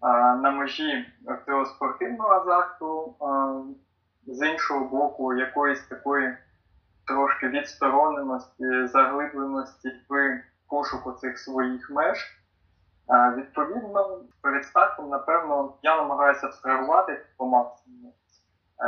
е, 0.03 0.07
на 0.35 0.51
межі 0.51 1.05
цього 1.45 1.65
спортивного 1.65 2.29
азарту, 2.29 3.15
е, 3.21 4.33
з 4.33 4.47
іншого 4.47 4.85
боку, 4.85 5.33
якоїсь 5.33 5.87
такої 5.87 6.37
трошки 7.07 7.47
відстороненості, 7.47 8.87
заглибленості 8.87 9.89
в 10.09 10.43
пошуку 10.69 11.11
цих 11.11 11.39
своїх 11.39 11.89
меж. 11.91 12.38
Відповідно, 13.37 14.21
перед 14.41 14.65
стартом, 14.65 15.09
напевно, 15.09 15.73
я 15.83 15.97
намагаюся 15.97 16.47
абстрагувати 16.47 17.25
по 17.37 17.45
максимуму 17.45 18.13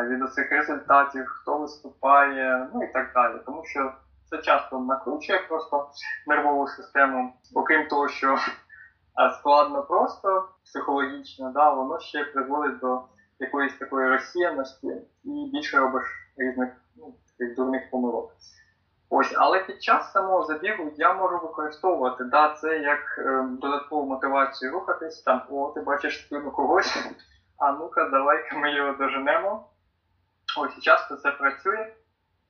від 0.08 0.22
оцих 0.22 0.52
результатів, 0.52 1.26
хто 1.28 1.58
виступає, 1.58 2.70
ну 2.74 2.84
і 2.84 2.94
так 2.94 3.12
далі. 3.14 3.36
Тому 3.46 3.66
що 3.66 3.94
це 4.30 4.38
часто 4.38 4.80
накручує 4.80 5.40
просто 5.40 5.90
нервову 6.28 6.68
систему, 6.68 7.34
окрім 7.54 7.88
того, 7.88 8.08
що 8.08 8.38
складно 9.40 9.84
просто 9.84 10.50
психологічно, 10.64 11.52
да, 11.52 11.74
воно 11.74 12.00
ще 12.00 12.24
призводить 12.24 12.80
до 12.80 13.02
якоїсь 13.40 13.78
такої 13.78 14.10
розсіяності 14.10 14.88
і 15.24 15.50
більше 15.54 15.78
робиш 15.78 16.04
різних 16.38 16.70
ну, 16.96 17.14
таких 17.38 17.56
дурних 17.56 17.92
помилок. 17.92 18.32
Ось, 19.14 19.34
але 19.38 19.60
під 19.60 19.84
час 19.84 20.12
самого 20.12 20.44
забігу 20.44 20.92
я 20.96 21.14
можу 21.14 21.40
використовувати 21.40 22.24
да, 22.24 22.54
це 22.54 22.78
як 22.78 23.00
е, 23.18 23.48
додаткову 23.62 24.06
мотивацію 24.06 24.72
рухатись, 24.72 25.22
там, 25.22 25.42
о, 25.50 25.72
ти 25.76 25.82
бачиш 25.82 26.26
спину 26.26 26.52
когось, 26.52 26.98
а 27.58 27.72
ну-ка, 27.72 28.10
давай-ка 28.10 28.58
ми 28.58 28.74
його 28.74 28.94
доженемо. 28.94 29.68
Ось 30.60 30.78
і 30.78 30.82
часто 30.82 31.16
це 31.16 31.32
працює, 31.32 31.94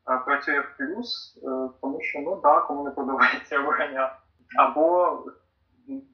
е, 0.09 0.17
працює 0.25 0.59
в 0.59 0.77
плюс, 0.77 1.39
е, 1.43 1.69
тому 1.81 2.01
що 2.01 2.19
ну 2.19 2.41
да, 2.43 2.61
кому 2.61 2.83
не 2.83 2.91
подобається 2.91 3.59
обганяти. 3.59 4.15
Або 4.57 5.19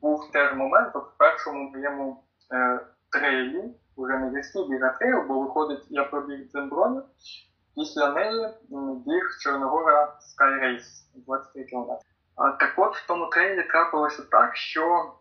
був 0.02 0.32
теж 0.32 0.54
момент, 0.54 0.96
от 0.96 1.04
в 1.04 1.18
першому 1.18 1.70
моєму 1.70 2.24
е, 2.54 2.80
трейлі, 3.12 3.64
вже 3.98 4.18
не 4.18 4.30
гірський 4.30 4.70
біг, 4.70 4.86
а 4.86 4.90
трейл, 4.90 5.24
бо 5.28 5.40
виходить, 5.40 5.86
я 5.90 6.04
пробіг 6.04 6.48
Дземброні, 6.48 7.02
після 7.78 8.10
неї 8.10 8.50
біг 9.06 9.38
Чорногора 9.40 10.04
Sky 10.06 10.64
Race 10.64 11.04
23 11.16 11.64
км. 11.64 11.92
Так 12.60 12.74
от 12.78 12.96
в 12.96 13.08
тому 13.08 13.26
трейлі 13.26 13.64
трапилося 13.64 14.24
так, 14.32 14.56
що 14.56 15.14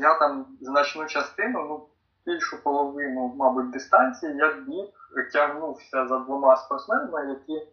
я 0.00 0.18
там 0.18 0.46
значну 0.60 1.06
частину, 1.06 1.64
ну, 1.68 1.88
більшу 2.26 2.62
половину, 2.62 3.34
мабуть, 3.36 3.70
дистанції, 3.70 4.36
я 4.36 4.52
біг, 4.52 4.86
тягнувся 5.32 6.06
за 6.06 6.18
двома 6.18 6.56
спортсменами, 6.56 7.28
які 7.28 7.66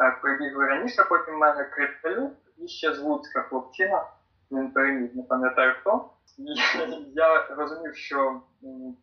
е, 0.00 0.18
прибігли 0.22 0.66
раніше, 0.66 1.04
потім 1.08 1.38
мене 1.38 1.64
Крипталюк 1.64 2.32
і 2.58 2.68
ще 2.68 2.94
з 2.94 2.98
Луцька 2.98 3.42
хлопчина, 3.42 4.04
він 4.50 4.70
переміг, 4.70 5.10
не 5.14 5.22
пам'ятаю 5.22 5.74
хто. 5.80 6.10
І 6.38 6.44
я 7.14 7.46
розумів, 7.46 7.96
що 7.96 8.40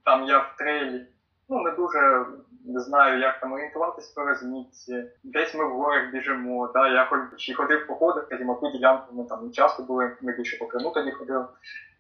там 0.05 0.23
я 0.23 0.39
в 0.39 0.55
трейлі 0.58 1.08
ну, 1.49 1.62
не 1.62 1.71
дуже 1.71 2.25
не 2.65 2.79
знаю, 2.79 3.19
як 3.19 3.39
там 3.39 3.53
орієнтуватись 3.53 4.08
по 4.08 4.25
розмітці. 4.25 5.03
Десь 5.23 5.55
ми 5.55 5.65
в 5.65 5.71
горах 5.71 6.12
біжимо. 6.12 6.71
Да? 6.73 6.88
Я 6.88 7.05
хоч 7.05 7.49
і 7.49 7.53
ходив 7.53 7.88
по 7.88 7.95
ходах, 7.95 8.25
скажімо, 8.25 8.55
ту 8.55 8.71
ділянку 8.71 9.15
ми 9.15 9.23
там 9.23 9.45
не 9.45 9.51
часто 9.51 9.84
були, 9.84 10.17
ми 10.21 10.31
більше 10.31 10.58
по 10.58 10.65
Криму 10.65 10.91
тоді 10.91 11.12
ходили. 11.12 11.45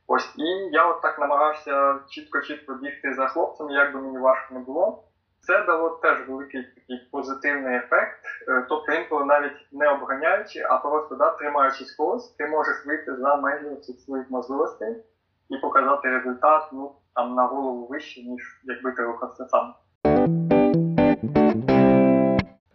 Ось, 0.07 0.33
і 0.37 0.45
я 0.71 0.87
от 0.87 1.01
так 1.01 1.19
намагався 1.19 1.99
чітко-чітко 2.09 2.73
бігти 2.73 3.13
за 3.13 3.27
хлопцем, 3.27 3.69
як 3.69 3.93
би 3.93 4.01
мені 4.01 4.17
важко 4.17 4.53
не 4.53 4.59
було. 4.59 5.03
Це 5.39 5.63
дало 5.63 5.89
теж 5.89 6.27
великий 6.27 6.63
такий 6.63 7.09
позитивний 7.11 7.75
ефект. 7.75 8.19
Е, 8.47 8.65
тобто 8.69 8.91
інколи 8.91 9.25
навіть 9.25 9.67
не 9.71 9.89
обганяючи, 9.89 10.61
а 10.69 10.77
просто 10.77 11.15
да, 11.15 11.31
тримаючись 11.31 11.91
когось, 11.91 12.29
ти 12.29 12.47
можеш 12.47 12.85
вийти 12.85 13.15
за 13.15 13.35
межі 13.35 13.75
цих 13.75 13.99
своїх 13.99 14.31
можливостей 14.31 15.03
і 15.49 15.57
показати 15.57 16.09
результат 16.09 16.69
ну, 16.73 16.95
там 17.15 17.35
на 17.35 17.47
голову 17.47 17.87
вище, 17.87 18.21
ніж 18.23 18.41
якби 18.63 18.91
ти 18.91 19.03
рухався 19.03 19.45
сам. 19.45 19.73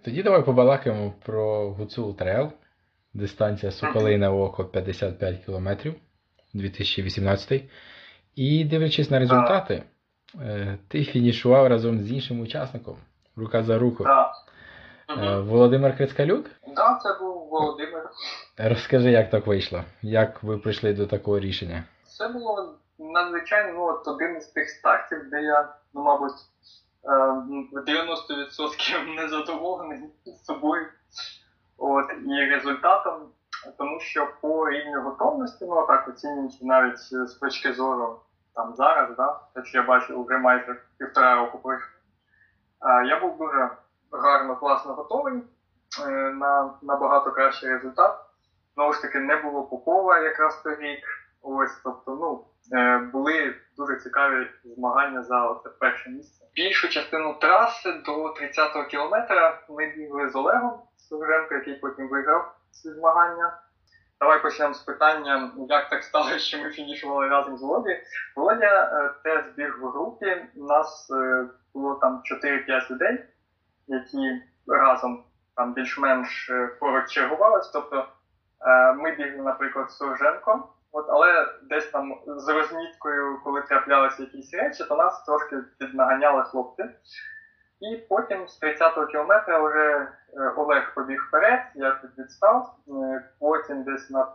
Тоді 0.05 0.23
давай 0.23 0.45
побалакаємо 0.45 1.13
про 1.25 1.71
Гуцул 1.71 2.17
Трейл. 2.17 2.51
Дистанція 3.15 3.73
Соколине 3.73 4.29
Око 4.29 4.65
55 4.65 5.45
км 5.45 5.69
2018. 6.55 7.63
І 8.35 8.65
дивлячись 8.65 9.11
на 9.11 9.19
результати, 9.19 9.83
е, 10.41 10.79
ти 10.89 11.05
фінішував 11.05 11.67
разом 11.67 12.01
з 12.01 12.13
іншим 12.13 12.41
учасником 12.41 12.97
рука 13.37 13.63
за 13.63 13.79
руку. 13.79 14.05
Так. 14.05 14.33
Володимир 15.45 15.97
Крицкалюк? 15.97 16.45
Так, 16.45 16.75
да, 16.77 16.99
це 17.03 17.19
був 17.21 17.49
Володимир. 17.49 18.11
Розкажи, 18.59 19.11
як 19.11 19.31
так 19.31 19.47
вийшло? 19.47 19.85
Як 20.03 20.43
ви 20.43 20.59
прийшли 20.59 20.93
до 20.93 21.07
такого 21.07 21.41
рішення? 21.41 21.85
Це 22.05 22.29
було 22.29 22.75
надзвичайно 23.01 23.73
ну, 23.73 23.85
от 23.85 24.09
один 24.09 24.37
із 24.37 24.47
тих 24.47 24.71
стартів, 24.71 25.31
де 25.31 25.43
я, 25.43 25.75
ну, 25.95 26.03
мабуть, 26.03 26.33
ем, 27.05 27.69
в 27.73 27.79
90% 27.79 29.15
незадоволений 29.17 30.01
собою 30.45 30.87
от, 31.79 32.07
і 32.27 32.45
результатом, 32.45 33.29
тому 33.79 34.01
що 34.01 34.29
по 34.41 34.71
рівню 34.71 35.03
готовності, 35.03 35.67
ну 35.69 35.87
так 35.87 36.09
оцінюючи 36.09 36.59
навіть 36.61 36.99
з 36.99 37.39
точки 37.41 37.73
зору 37.73 38.21
там 38.55 38.75
зараз, 38.75 39.17
да, 39.17 39.41
те, 39.55 39.65
що 39.65 39.79
я 39.79 39.85
бачу 39.85 40.25
вже 40.25 40.39
майже 40.39 40.83
півтора 40.99 41.35
року 41.35 41.59
пройшло, 41.59 41.89
я 43.07 43.21
був 43.21 43.39
дуже 43.39 43.71
гарно, 44.13 44.57
класно 44.57 44.95
готовий 44.95 45.43
е, 46.07 46.11
на 46.11 46.75
набагато 46.83 47.33
кращий 47.33 47.69
результат. 47.69 48.21
Знову 48.75 48.93
ж 48.93 49.03
таки, 49.03 49.19
не 49.19 49.37
було 49.37 49.63
Попова 49.63 50.19
якраз 50.19 50.63
той 50.63 50.77
рік. 50.77 51.20
Ось, 51.43 51.81
тобто, 51.85 52.15
ну, 52.15 52.45
Е, 52.73 52.99
були 52.99 53.55
дуже 53.77 53.97
цікаві 53.97 54.47
змагання 54.65 55.23
за 55.23 55.47
оце 55.47 55.69
перше 55.69 56.11
місце. 56.11 56.47
Більшу 56.55 56.89
частину 56.89 57.35
траси 57.35 57.93
до 57.93 58.27
30-го 58.27 58.85
кілометра 58.85 59.63
ми 59.69 59.87
бігли 59.97 60.29
з 60.29 60.37
Олегом 60.37 60.81
Совженко, 60.97 61.55
який 61.55 61.75
потім 61.75 62.09
виграв 62.09 62.55
ці 62.71 62.93
змагання. 62.93 63.59
Давай 64.21 64.43
почнемо 64.43 64.75
з 64.75 64.79
питання, 64.79 65.53
як 65.69 65.91
так 65.91 66.05
сталося, 66.05 66.39
що 66.39 66.59
ми 66.59 66.71
фінішували 66.71 67.29
разом 67.29 67.59
з 67.59 67.63
Володі. 67.63 68.01
Володя 68.37 68.91
е, 68.93 69.15
теж 69.25 69.45
біг 69.57 69.79
в 69.81 69.87
групі. 69.87 70.47
У 70.57 70.65
нас 70.65 71.11
е, 71.11 71.47
було 71.75 71.95
там 71.95 72.23
4-5 72.45 72.91
людей, 72.91 73.25
які 73.87 74.43
разом 74.67 75.25
там 75.57 75.73
більш-менш 75.75 76.51
поруч 76.81 77.11
чергувалися. 77.11 77.71
Тобто 77.73 78.09
ми 78.97 79.11
бігли, 79.11 79.43
наприклад, 79.43 79.91
з 79.91 79.97
Совженком. 79.97 80.65
От, 80.93 81.07
Але 81.09 81.47
десь 81.63 81.91
там 81.91 82.15
з 82.27 82.49
розміткою, 82.49 83.41
коли 83.45 83.63
траплялися 83.63 84.23
якісь 84.23 84.55
речі, 84.55 84.85
то 84.89 84.97
нас 84.97 85.25
трошки 85.25 85.57
піднаганяли 85.79 86.43
хлопці. 86.43 86.85
І 87.81 87.97
потім 87.97 88.49
з 88.49 88.63
30-го 88.63 89.07
кілометра 89.07 89.59
вже 89.63 90.09
е, 90.37 90.53
Олег 90.57 90.95
побіг 90.95 91.25
вперед, 91.29 91.61
я 91.75 91.91
тут 91.91 92.11
відстав. 92.19 92.75
Е, 92.89 93.25
потім 93.41 93.83
десь 93.83 94.11
на 94.11 94.27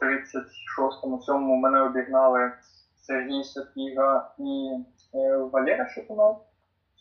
36-му 0.00 1.18
цьому 1.18 1.56
мене 1.56 1.82
обігнали 1.82 2.52
Сергій 2.96 3.44
Сапіга 3.44 4.30
і 4.38 4.70
е, 5.14 5.36
Валера 5.36 5.88
Шипунов. 5.88 6.46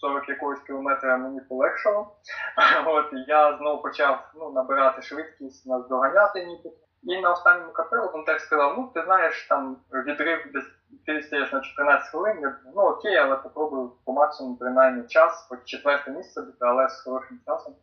40 0.02 0.30
якогось 0.30 0.60
кілометра 0.60 1.18
мені 1.18 1.42
полегшало. 1.42 2.16
От 2.86 3.06
Я 3.28 3.58
знову 3.58 3.82
почав 3.82 4.32
ну, 4.36 4.52
набирати 4.52 5.02
швидкість, 5.02 5.68
нас 5.68 5.88
доганяти 5.88 6.46
ніби. 6.46 6.70
І 7.04 7.22
на 7.22 7.32
останньому 7.32 7.72
капелу 7.72 8.24
так 8.26 8.40
сказав: 8.40 8.74
ну, 8.78 8.92
ти 8.94 9.04
знаєш, 9.04 9.48
там 9.50 9.78
відрив 9.94 10.52
десь 10.54 11.30
ти 11.30 11.40
на 11.54 11.62
14 11.62 12.10
хвилин. 12.12 12.54
Ну 12.76 12.82
окей, 12.82 13.16
але 13.18 13.36
попробую 13.36 13.92
по 14.06 14.14
максимуму 14.14 14.58
принаймні 14.58 15.08
час, 15.08 15.46
хоч 15.50 15.60
четверте 15.66 16.12
місце 16.12 16.42
але 16.60 16.90
з 16.90 17.02
хорошим 17.02 17.40
часом. 17.46 17.76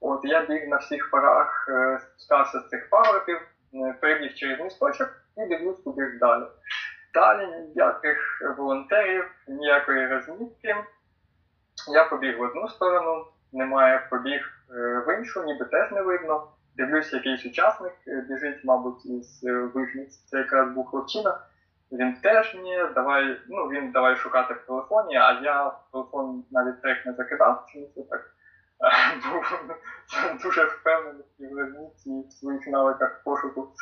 От 0.00 0.20
я 0.24 0.46
біг 0.46 0.68
на 0.68 0.76
всіх 0.76 1.10
парах, 1.10 1.66
е, 1.68 1.98
спускався 1.98 2.60
з 2.60 2.68
цих 2.68 2.90
пагорбів, 2.90 3.40
е, 3.74 3.94
прибіг 4.00 4.34
через 4.34 4.60
місточок 4.60 5.08
і 5.36 5.46
дивлюсь 5.46 5.80
куди 5.84 6.18
далі. 6.20 6.44
Далі 7.14 7.46
ніяких 7.46 8.42
волонтерів, 8.58 9.24
ніякої 9.48 10.06
розмітки. 10.06 10.74
Я 11.92 12.04
побіг 12.04 12.38
в 12.38 12.42
одну 12.42 12.68
сторону, 12.68 13.26
немає 13.52 14.06
побіг 14.10 14.40
е, 14.70 15.04
в 15.06 15.18
іншу, 15.18 15.44
ніби 15.44 15.64
теж 15.64 15.92
не 15.92 16.02
видно. 16.02 16.48
Дивлюсь, 16.80 17.12
якийсь 17.12 17.46
учасник 17.46 17.92
е, 18.08 18.26
біжить, 18.28 18.64
мабуть, 18.64 19.06
із 19.06 19.44
е, 19.44 19.52
вижниць. 19.52 20.24
Це 20.24 20.38
якраз 20.38 20.70
був 20.70 20.86
хлопчина. 20.86 21.40
Він 21.92 22.16
теж 22.22 22.54
ні, 22.54 22.84
давай, 22.94 23.40
ну 23.48 23.68
він 23.68 23.90
давай 23.90 24.16
шукати 24.16 24.54
в 24.54 24.66
телефоні, 24.66 25.16
а 25.16 25.40
я 25.42 25.66
в 25.66 25.88
телефон 25.92 26.44
навіть 26.50 26.82
трек 26.82 27.06
не 27.06 27.12
закидав, 27.12 27.66
чому 27.72 27.86
це 27.94 28.02
так 28.02 28.20
був 29.32 29.60
дуже 30.42 30.64
впевнений 30.64 31.24
в 31.38 31.58
розмітці 31.58 32.24
в 32.28 32.32
своїх 32.32 32.66
навиках 32.66 33.22
пошуку 33.24 33.72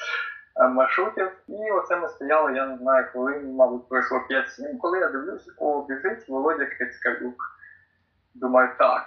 е, 0.60 0.68
маршрутів. 0.68 1.30
І 1.48 1.70
оце 1.70 1.96
ми 1.96 2.08
стояли, 2.08 2.52
я 2.54 2.66
не 2.66 2.76
знаю, 2.76 3.06
коли, 3.12 3.38
мабуть, 3.38 3.88
пройшло 3.88 4.18
5-7, 4.30 4.78
коли 4.80 4.98
я 4.98 5.08
дивлюсь, 5.08 5.54
о, 5.58 5.86
біжить 5.88 6.28
Володя 6.28 6.66
Крицькалюк. 6.66 7.42
Думаю, 8.34 8.68
так. 8.78 9.04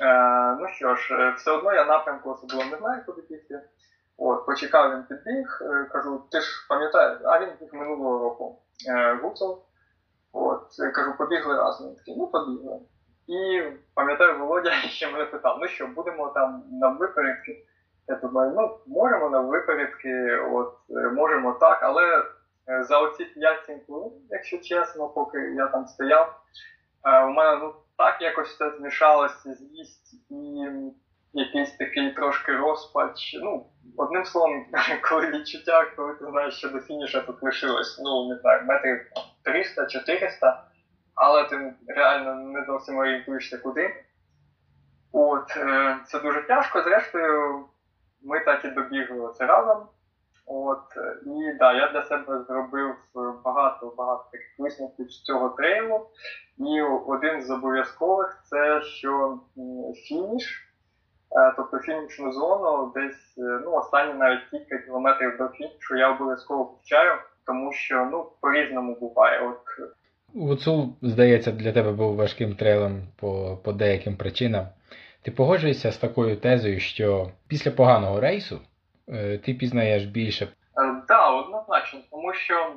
Е, 0.00 0.56
ну 0.60 0.68
що 0.68 0.94
ж, 0.94 1.14
е, 1.14 1.30
все 1.30 1.50
одно 1.50 1.72
я 1.72 1.84
напрямку 1.84 2.30
особливо 2.30 2.70
не 2.70 2.76
знаю, 2.78 3.02
куди 3.06 3.22
бігти. 3.30 3.60
От, 4.16 4.46
почекав 4.46 4.92
він 4.92 5.02
підбіг, 5.02 5.58
е, 5.62 5.84
кажу, 5.92 6.22
ти 6.30 6.40
ж 6.40 6.66
пам'ятаєш, 6.68 7.18
а 7.24 7.40
він 7.40 7.48
біг 7.60 7.74
минулого 7.74 8.18
року 8.18 8.58
е, 8.88 9.14
Гуцул. 9.14 9.62
От, 10.32 10.66
кажу, 10.94 11.14
побігли 11.18 11.56
разом. 11.56 11.88
Він 11.88 11.96
такий, 11.96 12.16
ну 12.16 12.26
побігли. 12.26 12.80
І 13.26 13.62
пам'ятаю, 13.94 14.38
Володя 14.38 14.70
ще 14.88 15.12
мене 15.12 15.24
питав, 15.24 15.58
ну 15.60 15.68
що, 15.68 15.86
будемо 15.86 16.28
там 16.28 16.64
на 16.72 16.88
випередки? 16.88 17.64
Я 18.08 18.14
думаю, 18.16 18.52
ну, 18.56 18.78
можемо 18.86 19.30
на 19.30 19.40
випередки, 19.40 20.36
от, 20.52 20.74
можемо 21.12 21.52
так, 21.52 21.78
але 21.82 22.24
за 22.82 22.98
оці 22.98 23.26
5-7 23.68 23.86
хвилин, 23.86 24.12
якщо 24.30 24.58
чесно, 24.58 25.08
поки 25.08 25.38
я 25.38 25.66
там 25.66 25.86
стояв, 25.86 26.40
у 27.04 27.30
мене 27.30 27.56
ну, 27.56 27.74
так 27.98 28.22
якось 28.22 28.48
все 28.48 28.70
змішалося 28.70 29.54
з'їсть 29.54 30.14
і 30.30 30.66
якийсь 31.32 31.76
такий 31.76 32.12
трошки 32.12 32.56
розпач. 32.56 33.36
Ну, 33.42 33.66
одним 33.96 34.24
словом, 34.24 34.66
коли 35.08 35.30
відчуття, 35.30 35.86
коли 35.96 36.14
ти 36.14 36.26
знаєш, 36.26 36.54
що 36.54 36.68
до 36.68 36.80
фініша 36.80 37.20
тут 37.20 37.42
лишилось, 37.42 38.00
ну, 38.04 38.28
не 38.28 38.36
знаю, 38.36 38.64
метрів 38.64 39.06
300-400, 39.44 40.60
але 41.14 41.44
ти 41.44 41.74
реально 41.86 42.34
не 42.34 42.64
зовсім 42.64 42.98
орієнтуєшся 42.98 43.58
куди. 43.58 44.04
От, 45.12 45.56
е, 45.56 45.96
це 46.06 46.18
дуже 46.18 46.42
тяжко. 46.42 46.82
Зрештою, 46.82 47.64
ми 48.22 48.40
так 48.40 48.64
і 48.64 48.68
добігли 48.68 49.32
це 49.32 49.46
разом. 49.46 49.88
От, 50.48 50.96
е, 50.96 51.16
і 51.26 51.58
да, 51.58 51.72
я 51.72 51.92
для 51.92 52.02
себе 52.02 52.44
зробив 52.48 52.94
багато-багато 53.44 54.24
таких 54.32 54.58
висновків 54.58 55.10
з 55.10 55.22
цього 55.22 55.48
трейлу. 55.48 56.06
І 56.58 56.82
один 57.06 57.42
з 57.42 57.50
обов'язкових 57.50 58.42
це 58.44 58.82
що 58.82 59.38
фініш. 60.08 60.64
Е, 61.36 61.52
тобто 61.56 61.78
фінішну 61.78 62.32
зону 62.32 62.92
десь 62.94 63.34
ну, 63.64 63.72
останні 63.72 64.14
навіть 64.14 64.44
кілька 64.50 64.78
кілометрів 64.78 65.36
до 65.38 65.48
фінішу 65.48 65.96
я 65.96 66.10
обов'язково 66.10 66.64
включаю, 66.64 67.12
тому 67.46 67.72
що 67.72 68.08
ну, 68.12 68.26
по-різному 68.40 68.94
буває. 69.00 69.48
От 69.48 69.58
Гуцул, 70.34 70.96
здається, 71.02 71.52
для 71.52 71.72
тебе 71.72 71.92
був 71.92 72.16
важким 72.16 72.54
трейлом 72.54 73.02
по, 73.16 73.58
по 73.64 73.72
деяким 73.72 74.16
причинам. 74.16 74.66
Ти 75.22 75.30
погоджуєшся 75.30 75.92
з 75.92 75.96
такою 75.96 76.36
тезою, 76.36 76.80
що 76.80 77.30
після 77.48 77.70
поганого 77.70 78.20
рейсу 78.20 78.56
е, 78.56 78.58
ти 79.44 79.54
пізнаєш 79.54 80.04
більше? 80.04 80.48
Так, 80.74 81.04
да, 81.08 81.30
однозначно, 81.30 82.00
тому 82.10 82.34
що 82.34 82.72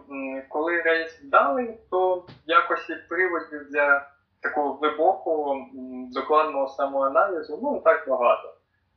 коли 0.50 0.82
рейс 0.82 1.22
вдалий, 1.24 1.70
то 1.92 2.26
якось 2.46 2.92
приводів 3.10 3.70
для 3.72 4.08
такого 4.42 4.74
глибокого, 4.74 5.68
докладного 6.14 6.68
самоаналізу, 6.68 7.60
ну 7.64 7.82
так 7.86 8.10
багато. 8.10 8.54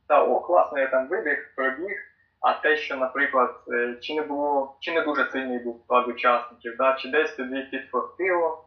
Та 0.07 0.23
о, 0.23 0.39
класно, 0.39 0.79
я 0.79 0.87
там 0.87 1.07
вибіг, 1.07 1.53
пробіг. 1.55 1.97
А 2.41 2.53
те, 2.53 2.77
що, 2.77 2.97
наприклад, 2.97 3.63
е, 3.71 3.95
чи 4.01 4.15
не 4.15 4.21
було, 4.21 4.75
чи 4.79 4.93
не 4.93 5.01
дуже 5.01 5.25
сильний 5.25 5.59
був 5.59 5.81
склад 5.83 6.07
учасників, 6.07 6.75
да, 6.77 6.93
чи 6.93 7.09
десь 7.09 7.35
тобі 7.35 7.61
підфортило, 7.61 8.64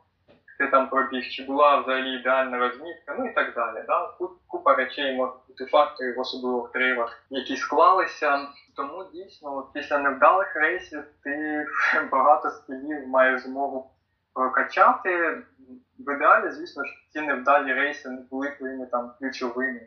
ти 0.59 0.67
там 0.67 0.89
пробіг, 0.89 1.29
чи 1.31 1.45
була 1.45 1.81
взагалі 1.81 2.21
ідеальна 2.21 2.59
розмітка, 2.59 3.17
ну 3.19 3.27
і 3.27 3.35
так 3.35 3.55
далі. 3.55 3.85
Да? 3.87 4.15
Купа 4.47 4.75
речей 4.75 5.17
може 5.17 5.33
бути 5.49 5.67
факторів, 5.67 6.21
особливо 6.21 6.61
в 6.61 6.73
тривах, 6.73 7.23
які 7.31 7.57
склалися. 7.57 8.49
Тому 8.77 9.05
дійсно, 9.13 9.57
от 9.57 9.73
після 9.73 9.99
невдалих 9.99 10.57
рейсів 10.57 11.05
ти 11.23 11.67
багато 12.13 12.51
скілів 12.51 13.09
маєш 13.09 13.43
змогу 13.43 13.91
прокачати. 14.35 15.43
В 15.99 16.15
ідеалі, 16.15 16.51
звісно 16.51 16.85
ж, 16.85 16.91
ці 17.13 17.21
невдалі 17.21 17.73
рейси 17.73 18.09
не 18.09 18.21
були 18.31 18.51
твоїми 18.51 18.87
там 18.87 19.13
ключовими. 19.19 19.81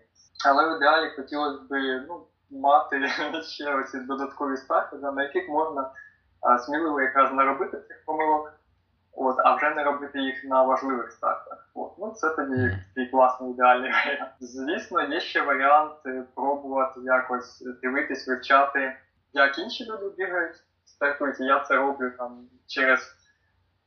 Але 0.45 0.69
в 0.69 0.77
ідеалі 0.77 1.09
хотілося 1.15 1.63
б 1.69 2.03
ну, 2.07 2.27
мати 2.51 3.07
ще 3.43 3.75
оці 3.75 3.99
додаткові 3.99 4.57
старти, 4.57 4.95
на 4.95 5.23
яких 5.23 5.49
можна 5.49 5.91
сміливо 6.65 7.01
якраз 7.01 7.33
наробити 7.33 7.77
цих 7.77 8.05
помилок, 8.05 8.53
от, 9.13 9.35
а 9.39 9.55
вже 9.55 9.69
не 9.69 9.83
робити 9.83 10.19
їх 10.19 10.43
на 10.43 10.63
важливих 10.63 11.11
стартах. 11.11 11.69
От. 11.73 11.91
Ну, 11.97 12.11
Це 12.11 12.29
тоді 12.29 12.77
такий 12.87 13.11
класний 13.11 13.51
ідеальний 13.51 13.91
варіант. 14.05 14.31
Звісно, 14.39 15.01
є 15.01 15.19
ще 15.19 15.41
варіант 15.41 15.93
пробувати 16.35 16.99
якось 17.03 17.63
дивитись, 17.81 18.27
вивчати, 18.27 18.95
як 19.33 19.59
інші 19.59 19.85
люди 19.85 20.09
бігають, 20.17 20.55
стартують. 20.85 21.39
Я 21.39 21.59
це 21.59 21.75
роблю 21.75 22.11
там 22.17 22.47
через 22.67 23.15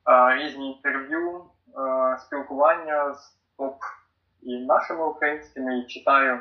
а, 0.05 0.35
різні 0.35 0.73
інтерв'ю, 0.73 1.45
а, 1.77 2.17
спілкування 2.19 3.15
з 3.15 3.37
топ 3.59 3.77
і 4.43 4.59
нашими 4.59 5.05
українськими, 5.05 5.79
і 5.79 5.87
читаю. 5.87 6.41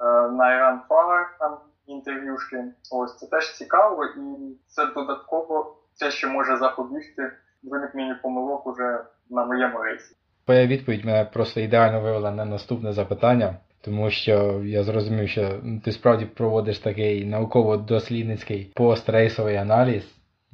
Е, 0.00 0.04
на 0.28 0.44
Iran 0.44 0.78
Far 0.88 1.24
там 1.38 1.58
інтерв'юшки. 1.86 2.64
Ось 2.90 3.16
це 3.16 3.26
теж 3.26 3.54
цікаво, 3.54 4.04
і 4.04 4.58
це 4.66 4.86
додатково 4.86 5.76
те, 5.98 6.10
що 6.10 6.28
може 6.28 6.56
запобігти 6.56 7.32
виникненню 7.62 8.16
помилок 8.22 8.66
уже 8.66 9.04
на 9.30 9.44
моєму 9.44 9.78
рейсі. 9.78 10.16
Твоя 10.44 10.66
відповідь 10.66 11.04
мене 11.04 11.24
просто 11.24 11.60
ідеально 11.60 12.00
вивела 12.00 12.30
на 12.30 12.44
наступне 12.44 12.92
запитання, 12.92 13.56
тому 13.80 14.10
що 14.10 14.62
я 14.64 14.82
зрозумів, 14.82 15.28
що 15.28 15.60
ти 15.84 15.92
справді 15.92 16.26
проводиш 16.26 16.78
такий 16.78 17.24
науково-дослідницький 17.24 18.72
пострейсовий 18.76 19.56
аналіз, 19.56 20.04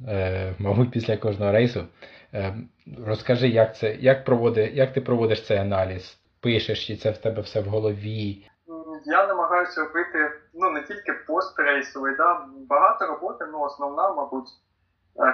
е, 0.07 0.53
мабуть, 0.59 0.91
після 0.91 1.17
кожного 1.17 1.51
рейсу. 1.51 1.83
Е, 2.33 2.55
розкажи, 3.05 3.47
як 3.47 3.77
це, 3.77 3.95
як 3.95 4.25
проводи, 4.25 4.71
як 4.73 4.93
ти 4.93 5.01
проводиш 5.01 5.45
цей 5.45 5.57
аналіз? 5.57 6.17
Пишеш, 6.41 6.87
чи 6.87 6.95
це 6.95 7.11
в 7.11 7.17
тебе 7.17 7.41
все 7.41 7.61
в 7.61 7.65
голові? 7.65 8.47
я 9.07 9.27
намагаюся 9.27 9.81
робити 9.81 10.31
ну 10.53 10.69
не 10.69 10.81
тільки 10.81 11.13
пострейсовий, 11.27 12.15
да, 12.15 12.45
багато 12.69 13.07
роботи, 13.07 13.45
ну 13.51 13.59
основна, 13.59 14.13
мабуть, 14.13 14.49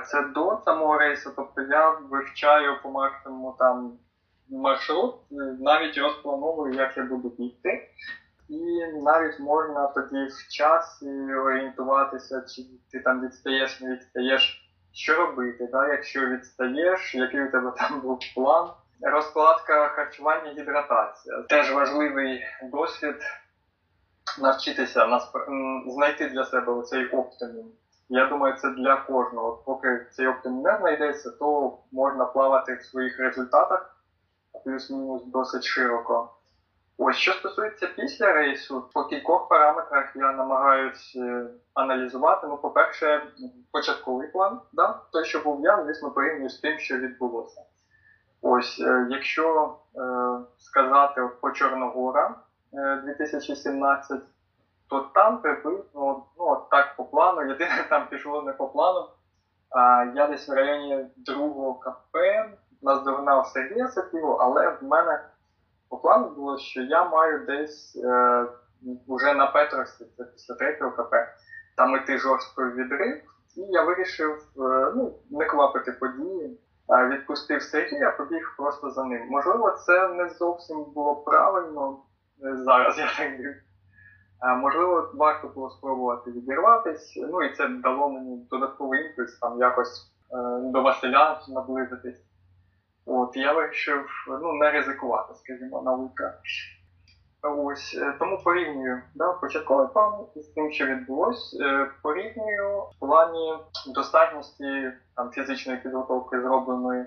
це 0.06 0.22
до 0.22 0.62
самого 0.66 0.98
рейсу. 0.98 1.34
Тобто 1.36 1.62
я 1.62 1.90
вивчаю 1.90 2.82
по 2.84 2.90
максимуму 2.90 3.56
там 3.60 3.98
маршрут, 4.50 5.16
навіть 5.60 5.98
розплановую, 5.98 6.74
як 6.74 6.98
я 6.98 7.04
буду 7.04 7.30
бігти. 7.30 7.90
І 8.50 8.86
навіть 9.04 9.40
можна 9.40 9.88
тоді 9.88 10.26
в 10.26 10.48
часі 10.52 11.34
орієнтуватися, 11.36 12.42
чи 12.42 12.62
ти 12.92 13.00
там 13.00 13.22
відстаєш, 13.22 13.82
не 13.82 13.92
відстаєш, 13.92 14.70
що 14.94 15.16
робити. 15.16 15.70
Да? 15.72 15.88
Якщо 15.88 16.26
відстаєш, 16.26 17.16
який 17.16 17.44
у 17.44 17.52
тебе 17.52 17.74
там 17.78 18.02
був 18.02 18.20
план. 18.36 18.70
Розкладка 19.02 19.88
харчування, 19.88 20.52
гідратація. 20.52 21.42
Теж 21.42 21.74
важливий 21.74 22.44
досвід 22.72 23.16
навчитися 24.42 25.20
знайти 25.88 26.30
для 26.30 26.46
себе 26.46 26.82
цей 26.82 27.08
оптимум. 27.08 27.72
Я 28.10 28.26
думаю, 28.30 28.56
це 28.58 28.70
для 28.70 28.96
кожного. 28.96 29.64
Поки 29.66 30.08
цей 30.12 30.28
оптимум 30.28 30.62
не 30.62 30.78
знайдеться, 30.78 31.30
то 31.30 31.78
можна 31.92 32.26
плавати 32.26 32.76
в 32.76 32.84
своїх 32.84 33.20
результатах 33.20 33.94
плюс-мінус 34.64 35.26
досить 35.26 35.64
широко. 35.64 36.30
Ось 36.98 37.16
що 37.16 37.34
стосується 37.34 37.88
після 37.88 38.34
рейсу, 38.34 38.90
по 38.94 39.04
кількох 39.04 39.48
параметрах 39.48 40.16
я 40.16 40.32
намагаюся 40.32 41.20
е, 41.20 41.48
аналізувати. 41.74 42.48
Ну, 42.48 42.58
по-перше, 42.58 43.22
початковий 43.72 44.28
план, 44.28 44.60
да? 44.74 45.00
той, 45.12 45.26
що 45.26 45.40
був 45.40 45.62
я, 45.64 45.84
звісно, 45.86 46.12
порівнюю 46.12 46.50
з 46.50 46.60
тим, 46.60 46.80
що 46.80 46.98
відбулося. 46.98 47.62
Ось, 48.42 48.80
е, 48.80 49.08
якщо 49.10 49.76
е, 49.96 50.02
сказати 50.58 51.30
по 51.42 51.52
Чорногора, 51.52 52.36
2017, 53.04 54.22
то 54.94 55.10
там 55.14 55.42
приблизно 55.42 56.26
ну, 56.38 56.68
так 56.72 56.96
по 56.96 57.04
плану, 57.04 57.42
єдине 57.42 57.86
там 57.90 58.08
пішло 58.10 58.42
не 58.42 58.54
по 58.54 58.68
плану. 58.68 59.08
А, 59.70 60.06
Я 60.16 60.28
десь 60.28 60.50
в 60.50 60.54
районі 60.54 61.06
другого 61.18 61.74
кафе 61.74 62.50
наздогнав 62.82 63.48
Сергія 63.48 63.88
Сапілу, 63.88 64.34
але 64.34 64.70
в 64.70 64.84
мене 64.84 65.20
по 65.90 65.98
плану 65.98 66.30
було, 66.30 66.58
що 66.58 66.82
я 66.82 67.10
маю 67.10 67.46
десь 67.46 67.96
е, 68.04 68.46
на 69.36 69.48
Петровській, 69.48 70.06
це 70.18 70.24
після 70.24 70.56
третього 70.56 70.92
кафе, 70.92 71.34
там 71.78 71.96
іти 71.96 72.18
жорстко 72.18 72.70
відрив, 72.70 73.22
і 73.56 73.62
я 73.62 73.84
вирішив 73.84 74.32
е, 74.58 74.92
ну, 74.96 75.16
не 75.32 75.46
квапити 75.46 75.92
події. 75.92 76.60
Відпустив 76.90 77.62
Сергія, 77.62 78.12
побіг 78.12 78.54
просто 78.58 78.92
за 78.92 79.04
ним. 79.04 79.28
Можливо, 79.30 79.72
це 79.72 80.08
не 80.08 80.30
зовсім 80.30 80.84
було 80.84 81.16
правильно, 81.16 82.00
зараз 82.40 82.98
я 82.98 83.06
так. 83.18 83.56
Можливо, 84.44 85.12
варто 85.14 85.48
було 85.48 85.70
спробувати 85.70 86.32
відірватися, 86.32 87.28
ну 87.32 87.44
і 87.44 87.54
це 87.54 87.68
дало 87.68 88.10
мені 88.10 88.48
додатковий 88.52 89.06
імпульс 89.06 89.40
там 89.40 89.60
якось 89.60 90.12
е, 90.32 90.60
до 90.60 90.82
Василя 90.82 91.42
наблизитись. 91.50 92.22
От, 93.06 93.38
я 93.38 93.54
вирішив 93.54 94.06
ну, 94.42 94.54
не 94.54 94.72
ризикувати, 94.72 95.34
скажімо, 95.36 95.82
на 95.82 95.94
ультра. 95.94 96.34
Ось 97.42 97.98
е, 98.02 98.16
тому 98.20 98.38
порівнюю 98.44 99.02
да, 99.16 99.34
початковий 99.34 99.88
план 99.94 100.14
з 100.36 100.48
тим, 100.48 100.72
що 100.72 100.86
відбулось, 100.86 101.58
е, 101.62 101.90
порівнюю 102.02 102.80
в 102.80 103.00
плані 103.00 103.54
достатності 103.88 104.92
там, 105.16 105.32
фізичної 105.32 105.80
підготовки 105.80 106.42
зробленої 106.42 107.06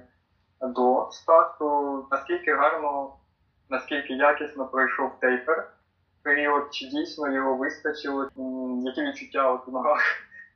до 0.60 1.08
старту, 1.10 2.06
наскільки 2.10 2.54
гарно, 2.54 3.12
наскільки 3.70 4.12
якісно 4.12 4.66
пройшов 4.66 5.10
тейпер 5.20 5.75
період, 6.26 6.74
чи 6.74 6.86
дійсно 6.86 7.32
його 7.32 7.54
вистачило, 7.54 8.30
які 8.84 9.02
відчуття 9.02 9.50
от 9.50 9.68
у 9.68 9.70
ногах 9.70 10.00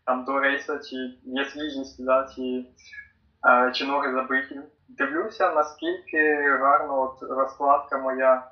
там 0.06 0.24
до 0.24 0.40
рейса, 0.40 0.78
чи 0.78 0.96
є 1.24 1.44
свіжість, 1.44 2.04
да, 2.04 2.28
чи, 2.34 2.64
е, 3.48 3.72
чи 3.72 3.86
ноги 3.86 4.12
забиті. 4.12 4.60
Дивлюся, 4.88 5.50
наскільки 5.50 6.50
гарно 6.60 7.02
от 7.02 7.30
розкладка 7.30 7.98
моя 7.98 8.46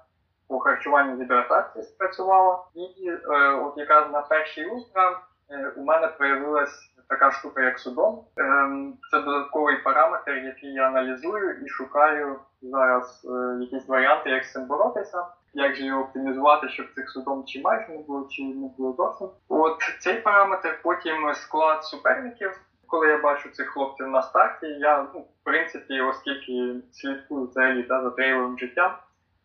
по 0.48 0.58
харчуванню 0.58 1.22
гідратації 1.22 1.84
спрацювала. 1.84 2.64
І 2.74 3.08
е, 3.08 3.18
от 3.52 3.78
якраз 3.78 4.12
на 4.12 4.20
першій 4.20 4.64
ультра 4.64 5.20
е, 5.50 5.72
у 5.76 5.84
мене 5.84 6.08
появилась 6.08 6.94
така 7.08 7.30
штука, 7.30 7.62
як 7.62 7.78
судом. 7.78 8.24
Е, 8.38 8.68
це 9.10 9.20
додатковий 9.20 9.76
параметр, 9.76 10.30
який 10.30 10.72
я 10.72 10.86
аналізую 10.86 11.64
і 11.64 11.68
шукаю 11.68 12.40
зараз 12.62 13.26
е, 13.30 13.58
якісь 13.60 13.88
варіанти, 13.88 14.30
як 14.30 14.44
з 14.44 14.52
цим 14.52 14.66
боротися. 14.66 15.26
Як 15.55 15.76
же 15.76 15.84
його 15.84 16.03
оптимізувати, 16.03 16.68
щоб 16.68 16.86
цих 16.94 17.11
судом 17.11 17.44
чи 17.46 17.61
майже 17.61 17.92
не 17.92 17.99
було, 17.99 18.28
чи 18.30 18.42
не 18.42 18.70
було 18.78 18.92
зовсім. 18.92 19.28
От 19.49 19.76
цей 20.01 20.20
параметр, 20.20 20.80
потім 20.82 21.34
склад 21.34 21.84
суперників. 21.84 22.61
Коли 22.86 23.09
я 23.09 23.18
бачу 23.18 23.49
цих 23.49 23.68
хлопців 23.68 24.09
на 24.09 24.22
старті, 24.22 24.66
я 24.66 25.07
ну, 25.14 25.20
в 25.20 25.44
принципі, 25.44 26.01
оскільки 26.01 26.74
слідкую 26.92 27.46
взагалі 27.46 27.82
да, 27.82 28.03
за 28.03 28.11
трейловим 28.11 28.59
життям, 28.59 28.92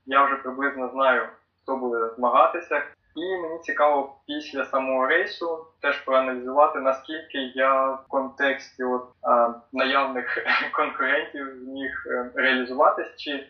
я 0.05 0.25
вже 0.25 0.35
приблизно 0.35 0.89
знаю, 0.89 1.27
хто 1.61 1.75
буде 1.75 2.09
змагатися. 2.15 2.83
І 3.15 3.37
мені 3.41 3.59
цікаво 3.59 4.15
після 4.27 4.65
самого 4.65 5.07
рейсу 5.07 5.67
теж 5.81 5.97
проаналізувати, 6.01 6.79
наскільки 6.79 7.37
я 7.37 7.85
в 7.85 8.05
контексті 8.07 8.83
от, 8.83 9.03
а, 9.21 9.53
наявних 9.73 10.37
конкурентів 10.73 11.47
зміг 11.59 12.03
е, 12.07 12.31
реалізуватись, 12.35 13.15
чи 13.17 13.47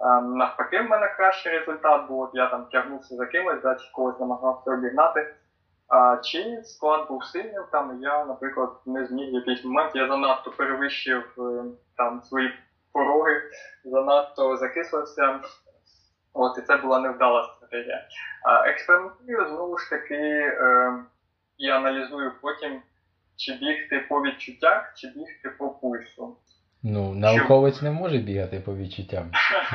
навпаки 0.00 0.80
в 0.80 0.88
мене 0.88 1.14
кращий 1.16 1.58
результат, 1.58 2.06
от 2.10 2.30
я 2.34 2.46
там 2.46 2.66
тягнувся 2.66 3.16
за 3.16 3.26
кимось, 3.26 3.62
да, 3.62 3.74
чи 3.74 3.90
когось 3.92 4.20
намагався 4.20 4.70
обігнати. 4.70 5.34
А, 5.88 6.16
Чи 6.16 6.62
склад 6.64 7.08
був 7.08 7.24
сильним, 7.24 7.64
там 7.72 8.02
я, 8.02 8.24
наприклад, 8.24 8.70
не 8.86 9.06
зміг 9.06 9.34
якийсь 9.34 9.64
момент, 9.64 9.96
я 9.96 10.08
занадто 10.08 10.50
перевищив 10.50 11.34
е, 11.38 11.64
там 11.96 12.22
свої 12.22 12.52
пороги, 12.92 13.42
занадто 13.84 14.56
закислився. 14.56 15.40
От, 16.32 16.58
і 16.58 16.62
це 16.62 16.76
була 16.76 17.00
невдала 17.00 17.44
стратегія. 17.44 18.08
А 18.44 18.68
експериментую 18.68 19.48
знову 19.48 19.78
ж 19.78 19.90
таки 19.90 20.14
е, 20.14 20.94
і 21.58 21.68
аналізую 21.68 22.32
потім, 22.42 22.82
чи 23.36 23.52
бігти 23.52 24.06
по 24.08 24.22
відчуттях, 24.22 24.92
чи 24.96 25.06
бігти 25.08 25.50
по 25.58 25.68
пульсу. 25.68 26.36
Ну, 26.82 27.14
науковець 27.14 27.82
не 27.82 27.90
може 27.90 28.18
бігати 28.18 28.60
по 28.60 28.76
відчуттям. 28.76 29.30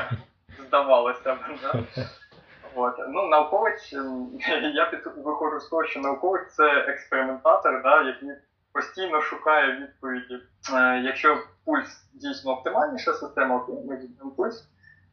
Здавалося 0.68 1.36
б, 1.36 1.40
да? 1.62 1.84
От. 2.76 2.96
Ну, 3.10 3.28
науковець, 3.28 3.94
я 4.74 4.86
під 4.86 5.00
виходжу 5.18 5.60
з 5.60 5.70
того, 5.70 5.86
що 5.86 6.00
науковець 6.00 6.54
це 6.54 6.64
експериментатор, 6.72 7.84
да, 7.84 8.02
який 8.02 8.30
постійно 8.74 9.22
шукає 9.22 9.80
відповіді. 9.82 10.40
Е, 10.74 11.00
якщо 11.00 11.38
пульс 11.66 12.10
дійсно 12.14 12.52
оптимальніша 12.52 13.14
система, 13.14 13.60
то 13.60 13.74
ми 13.74 13.98
візьмемо 13.98 14.32
пульс. 14.32 14.70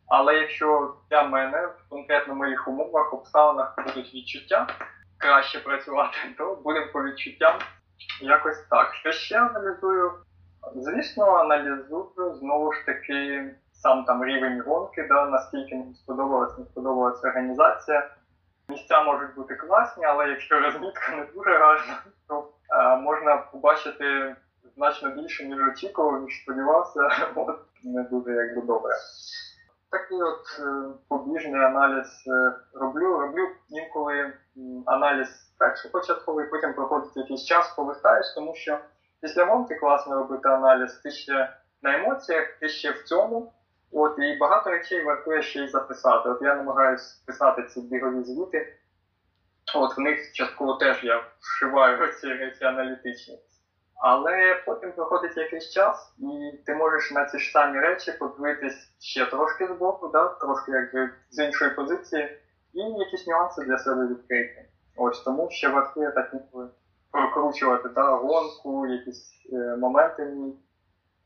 Але 0.07 0.35
якщо 0.35 0.95
для 1.11 1.23
мене 1.23 1.67
в 1.67 1.89
конкретно 1.89 2.35
моїх 2.35 2.69
умовах, 2.69 3.15
обставинах 3.15 3.77
будуть 3.87 4.15
відчуття 4.15 4.67
краще 5.19 5.61
працювати, 5.61 6.17
то 6.39 6.61
будемо 6.65 6.93
по 6.93 7.05
відчуттям 7.05 7.59
якось 8.21 8.67
так. 8.71 8.95
Що 8.95 9.13
ще 9.13 9.41
аналізую? 9.41 10.13
Звісно, 10.75 11.25
аналізую 11.25 12.35
знову 12.41 12.73
ж 12.73 12.87
таки 12.87 13.51
сам 13.73 14.05
там 14.05 14.25
рівень 14.25 14.63
гонки, 14.67 15.07
да, 15.09 15.27
наскільки 15.27 15.75
мені 15.75 15.95
сподобалась, 15.95 16.59
не 16.59 16.65
сподобалась 16.65 17.25
організація. 17.25 18.11
Місця 18.69 19.03
можуть 19.03 19.35
бути 19.35 19.55
класні, 19.55 20.05
але 20.05 20.29
якщо 20.29 20.61
розмітка 20.61 21.17
не 21.17 21.25
дуже 21.35 21.59
гарна, 21.59 22.03
то 22.29 22.49
е, 22.71 22.97
можна 22.97 23.37
побачити 23.37 24.37
значно 24.77 25.11
більше, 25.11 25.45
ніж 25.45 25.69
очікував, 25.69 26.23
ніж 26.23 26.43
сподівався. 26.43 27.01
От 27.35 27.59
не 27.85 28.03
дуже 28.03 28.33
якби 28.33 28.63
добре 28.63 28.95
такий 29.93 30.23
от 30.23 30.45
е, 30.59 30.95
побіжний 31.09 31.61
аналіз 31.61 32.25
е, 32.27 32.53
роблю. 32.75 33.19
Роблю 33.19 33.49
інколи 33.71 34.33
аналіз 34.87 35.29
перший 35.59 35.91
початковий, 35.91 36.47
потім 36.47 36.75
проходить 36.75 37.17
якийсь 37.17 37.45
час, 37.45 37.75
повертаєш, 37.77 38.27
тому 38.35 38.55
що 38.55 38.79
після 39.23 39.45
гонки 39.45 39.75
класно 39.75 40.15
робити 40.15 40.49
аналіз, 40.49 40.95
ти 40.95 41.11
ще 41.11 41.57
на 41.83 41.99
емоціях, 41.99 42.47
ти 42.61 42.69
ще 42.69 42.91
в 42.91 43.03
цьому. 43.03 43.53
От, 43.93 44.19
І 44.19 44.37
багато 44.37 44.71
речей 44.71 45.05
вартує 45.05 45.43
ще 45.43 45.65
й 45.65 45.69
записати. 45.69 46.29
От 46.29 46.43
я 46.43 46.55
намагаюся 46.55 47.23
писати 47.27 47.63
ці 47.63 47.81
бігові 47.81 48.25
звіти. 48.25 48.77
От 49.75 49.97
в 49.97 50.01
них 50.01 50.33
частково 50.33 50.75
теж 50.75 51.05
я 51.05 51.25
вшиваю 51.41 52.13
ці 52.21 52.27
речі 52.27 52.65
аналітичні. 52.65 53.39
Але 53.97 54.63
потім 54.67 54.93
проходить 54.93 55.37
якийсь 55.37 55.71
час, 55.71 56.15
і 56.19 56.57
ти 56.67 56.75
можеш 56.75 57.11
на 57.11 57.25
ці 57.25 57.39
ж 57.39 57.51
самі 57.51 57.81
речі 57.81 58.13
подивитись 58.13 58.93
ще 59.01 59.27
трошки 59.27 59.67
з 59.67 59.71
боку, 59.71 60.09
да? 60.09 60.29
трошки 60.29 60.73
якби 60.73 61.11
з 61.31 61.45
іншої 61.45 61.71
позиції, 61.71 62.39
і 62.75 62.81
якісь 62.81 63.27
нюанси 63.27 63.63
для 63.65 63.79
себе 63.79 64.07
відкрити. 64.07 64.69
Ось 64.97 65.21
тому 65.21 65.51
ще 65.51 65.69
вартує 65.69 66.11
так 66.11 66.31
інколи 66.33 66.69
прокручувати 67.13 67.89
да, 67.89 68.11
гонку, 68.17 68.87
якісь 68.87 69.33
е, 69.53 69.77
моменти 69.77 70.25
в 70.25 70.35
ній, 70.35 70.55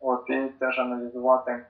от, 0.00 0.30
і 0.30 0.48
теж 0.60 0.78
аналізувати. 0.78 1.66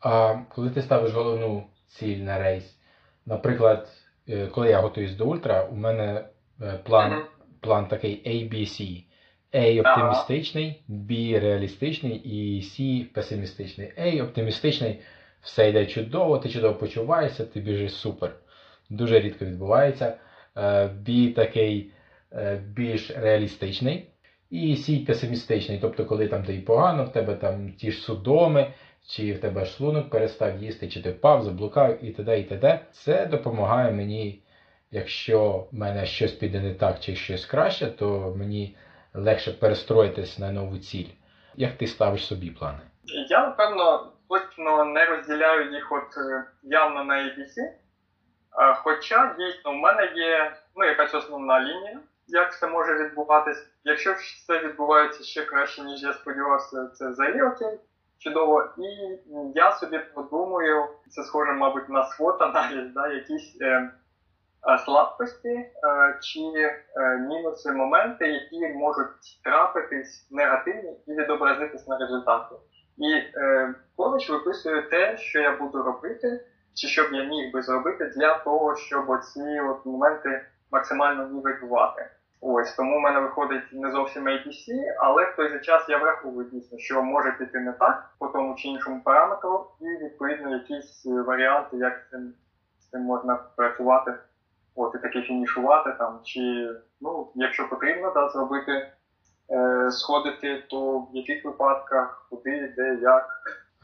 А 0.00 0.34
коли 0.54 0.70
ти 0.70 0.82
ставиш 0.82 1.12
головну 1.12 1.64
ціль 1.88 2.18
на 2.18 2.38
рейс, 2.38 2.78
наприклад, 3.26 3.88
е, 4.28 4.46
коли 4.46 4.68
я 4.68 4.80
готуюсь 4.80 5.16
до 5.16 5.26
ультра, 5.26 5.64
у 5.72 5.74
мене 5.74 6.24
е, 6.62 6.78
план. 6.84 7.12
Mm-hmm 7.12 7.40
план 7.60 7.88
такий 7.88 8.22
ABC. 8.26 9.04
A 9.52 9.80
оптимістичний, 9.80 10.82
B 10.88 11.40
реалістичний 11.40 12.16
і 12.16 12.60
C 12.60 13.04
песимістичний. 13.04 13.92
A 13.98 14.24
оптимістичний, 14.24 15.00
все 15.40 15.68
йде 15.68 15.86
чудово, 15.86 16.38
ти 16.38 16.48
чудово 16.48 16.74
почуваєшся, 16.74 17.44
ти 17.44 17.60
біжиш 17.60 17.94
супер. 17.94 18.32
Дуже 18.90 19.20
рідко 19.20 19.44
відбувається. 19.44 20.16
Е, 20.56 20.60
B 21.06 21.34
такий 21.34 21.92
е, 22.32 22.62
більш 22.66 23.10
реалістичний. 23.10 24.06
І 24.50 24.74
C 24.74 25.06
песимістичний. 25.06 25.78
Тобто, 25.80 26.04
коли 26.04 26.28
там 26.28 26.44
тобі 26.44 26.58
погано, 26.58 27.04
в 27.04 27.12
тебе 27.12 27.34
там 27.34 27.72
ті 27.72 27.90
ж 27.90 27.98
судоми, 27.98 28.72
чи 29.06 29.32
в 29.32 29.40
тебе 29.40 29.64
шлунок 29.64 30.10
перестав 30.10 30.62
їсти, 30.62 30.88
чи 30.88 31.02
ти 31.02 31.10
впав, 31.10 31.42
заблукав 31.42 32.04
і 32.04 32.10
т.д. 32.10 32.40
і 32.40 32.44
т.д. 32.44 32.80
Це 32.92 33.26
допомагає 33.26 33.92
мені 33.92 34.42
якщо 34.90 35.66
в 35.72 35.74
мене 35.74 36.06
щось 36.06 36.32
піде 36.32 36.60
не 36.60 36.74
так 36.74 37.00
чи 37.00 37.14
щось 37.14 37.46
краще, 37.46 37.86
то 37.86 38.34
мені 38.36 38.76
легше 39.14 39.52
перестроїтись 39.52 40.38
на 40.38 40.52
нову 40.52 40.78
ціль. 40.78 41.08
Як 41.54 41.72
ти 41.72 41.86
ставиш 41.86 42.26
собі 42.26 42.50
плани? 42.50 42.80
Я 43.28 43.46
напевно 43.46 44.12
точно 44.28 44.84
не 44.84 45.04
розділяю 45.04 45.72
їх 45.72 45.92
от 45.92 46.16
е, 46.16 46.44
явно 46.62 47.04
на 47.04 47.14
ABC. 47.14 47.54
Хоча 48.82 49.34
дійсно 49.38 49.72
в 49.72 49.74
мене 49.74 50.12
є 50.14 50.56
ну, 50.76 50.84
якась 50.84 51.14
основна 51.14 51.60
лінія, 51.60 52.00
як 52.26 52.58
це 52.58 52.66
може 52.66 52.94
відбуватись. 52.94 53.66
Якщо 53.84 54.12
все 54.12 54.58
відбувається 54.58 55.24
ще 55.24 55.44
краще, 55.44 55.82
ніж 55.82 56.02
я 56.02 56.12
сподівався, 56.12 56.86
це 56.86 57.08
взагалі 57.08 57.42
окей, 57.42 57.80
чудово. 58.18 58.68
І 58.78 59.18
я 59.54 59.72
собі 59.72 59.98
подумаю, 60.14 60.88
це 61.08 61.22
схоже, 61.22 61.52
мабуть, 61.52 61.88
на 61.88 62.04
свот 62.04 62.42
аналіз, 62.42 62.92
да, 62.92 63.08
якісь 63.08 63.56
е, 63.60 63.90
Е, 64.68 64.78
слабкості 64.78 65.48
е, 65.48 65.70
чи 66.22 66.40
е, 66.40 67.16
мінуси, 67.16 67.72
моменти, 67.72 68.26
які 68.26 68.74
можуть 68.74 69.42
трапитись 69.44 70.28
негативні 70.30 70.96
і 71.06 71.12
відобразитись 71.12 71.88
на 71.88 71.98
результаті. 71.98 72.54
І 72.98 73.22
поруч 73.96 74.30
виписую 74.30 74.90
те, 74.90 75.18
що 75.18 75.40
я 75.40 75.56
буду 75.56 75.82
робити, 75.82 76.46
чи 76.74 76.88
що 76.88 77.04
б 77.04 77.12
я 77.12 77.24
міг 77.24 77.52
би 77.52 77.62
зробити 77.62 78.04
для 78.16 78.38
того, 78.38 78.76
щоб 78.76 79.10
оці 79.10 79.60
от 79.60 79.86
моменти 79.86 80.46
максимально 80.70 81.28
нівелювати. 81.28 82.10
Ось 82.40 82.74
тому 82.74 82.98
в 82.98 83.00
мене 83.00 83.20
виходить 83.20 83.72
не 83.72 83.90
зовсім 83.90 84.28
ABC, 84.28 84.94
але 84.98 85.24
в 85.24 85.36
той 85.36 85.48
же 85.48 85.60
час 85.60 85.88
я 85.88 85.98
враховую 85.98 86.50
дійсно, 86.50 86.78
що 86.78 87.02
може 87.02 87.32
піти 87.32 87.60
не 87.60 87.72
так 87.72 88.10
по 88.18 88.26
тому 88.26 88.54
чи 88.54 88.68
іншому 88.68 89.00
параметру, 89.04 89.66
і 89.80 90.04
відповідно 90.04 90.50
якісь 90.50 91.06
варіанти, 91.06 91.76
як 91.76 91.98
з 91.98 92.10
цим, 92.10 92.32
з 92.78 92.90
цим 92.90 93.00
можна 93.00 93.38
працювати. 93.56 94.14
От 94.74 94.94
і 94.94 94.98
таки 94.98 95.22
фінішувати 95.22 95.92
там, 95.98 96.20
чи 96.24 96.70
ну, 97.00 97.32
якщо 97.34 97.68
потрібно 97.68 98.12
да, 98.14 98.28
зробити, 98.28 98.92
е, 99.50 99.90
сходити, 99.90 100.64
то 100.70 100.98
в 100.98 101.08
яких 101.12 101.44
випадках, 101.44 102.26
куди, 102.30 102.74
де, 102.76 102.98
як. 103.02 103.26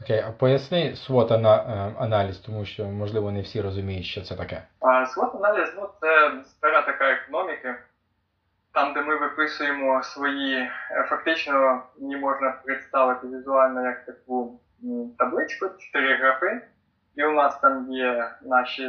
Окей, 0.01 0.19
а 0.19 0.31
поясни 0.31 0.95
свот 0.95 1.31
аналіз, 1.31 2.37
тому 2.37 2.65
що, 2.65 2.85
можливо, 2.85 3.31
не 3.31 3.41
всі 3.41 3.61
розуміють, 3.61 4.05
що 4.05 4.21
це 4.21 4.35
таке. 4.35 4.63
свот 5.13 5.35
аналіз 5.35 5.73
ну, 5.75 5.89
це 6.01 6.31
стара 6.45 6.81
така 6.81 7.11
економіки, 7.11 7.75
там, 8.73 8.93
де 8.93 9.01
ми 9.01 9.15
виписуємо 9.15 10.03
свої, 10.03 10.57
е, 10.57 10.71
фактично 11.09 11.83
її 11.97 12.17
можна 12.17 12.51
представити 12.65 13.27
візуально 13.27 13.81
як 13.81 14.05
таку 14.05 14.59
табличку, 15.17 15.69
чотири 15.77 16.17
графи. 16.17 16.61
І 17.15 17.25
у 17.25 17.31
нас 17.31 17.59
там 17.59 17.91
є 17.91 18.31
наші 18.41 18.83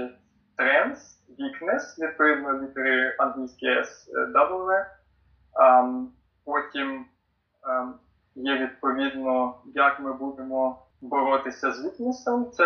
trends, 0.59 0.99
weakness, 1.39 1.99
відповідно 1.99 2.63
літери 2.63 3.17
англійські 3.19 3.67
S, 3.67 3.89
W. 4.35 4.85
Потім 6.45 7.05
є 8.35 8.59
відповідно, 8.59 9.55
як 9.75 10.01
ми 10.01 10.13
будемо 10.13 10.88
боротися 11.01 11.73
з 11.73 11.85
вікнесом. 11.85 12.51
Це 12.51 12.65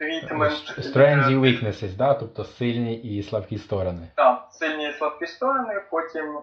treatment. 0.00 0.92
Strengths 0.92 1.30
і 1.30 1.36
weaknesses, 1.36 1.96
да? 1.96 2.14
тобто 2.14 2.44
сильні 2.44 2.96
і 2.96 3.22
слабкі 3.22 3.58
сторони. 3.58 4.08
Так, 4.16 4.48
сильні 4.50 4.88
і 4.88 4.92
слабкі 4.92 5.26
сторони. 5.26 5.82
Потім 5.90 6.40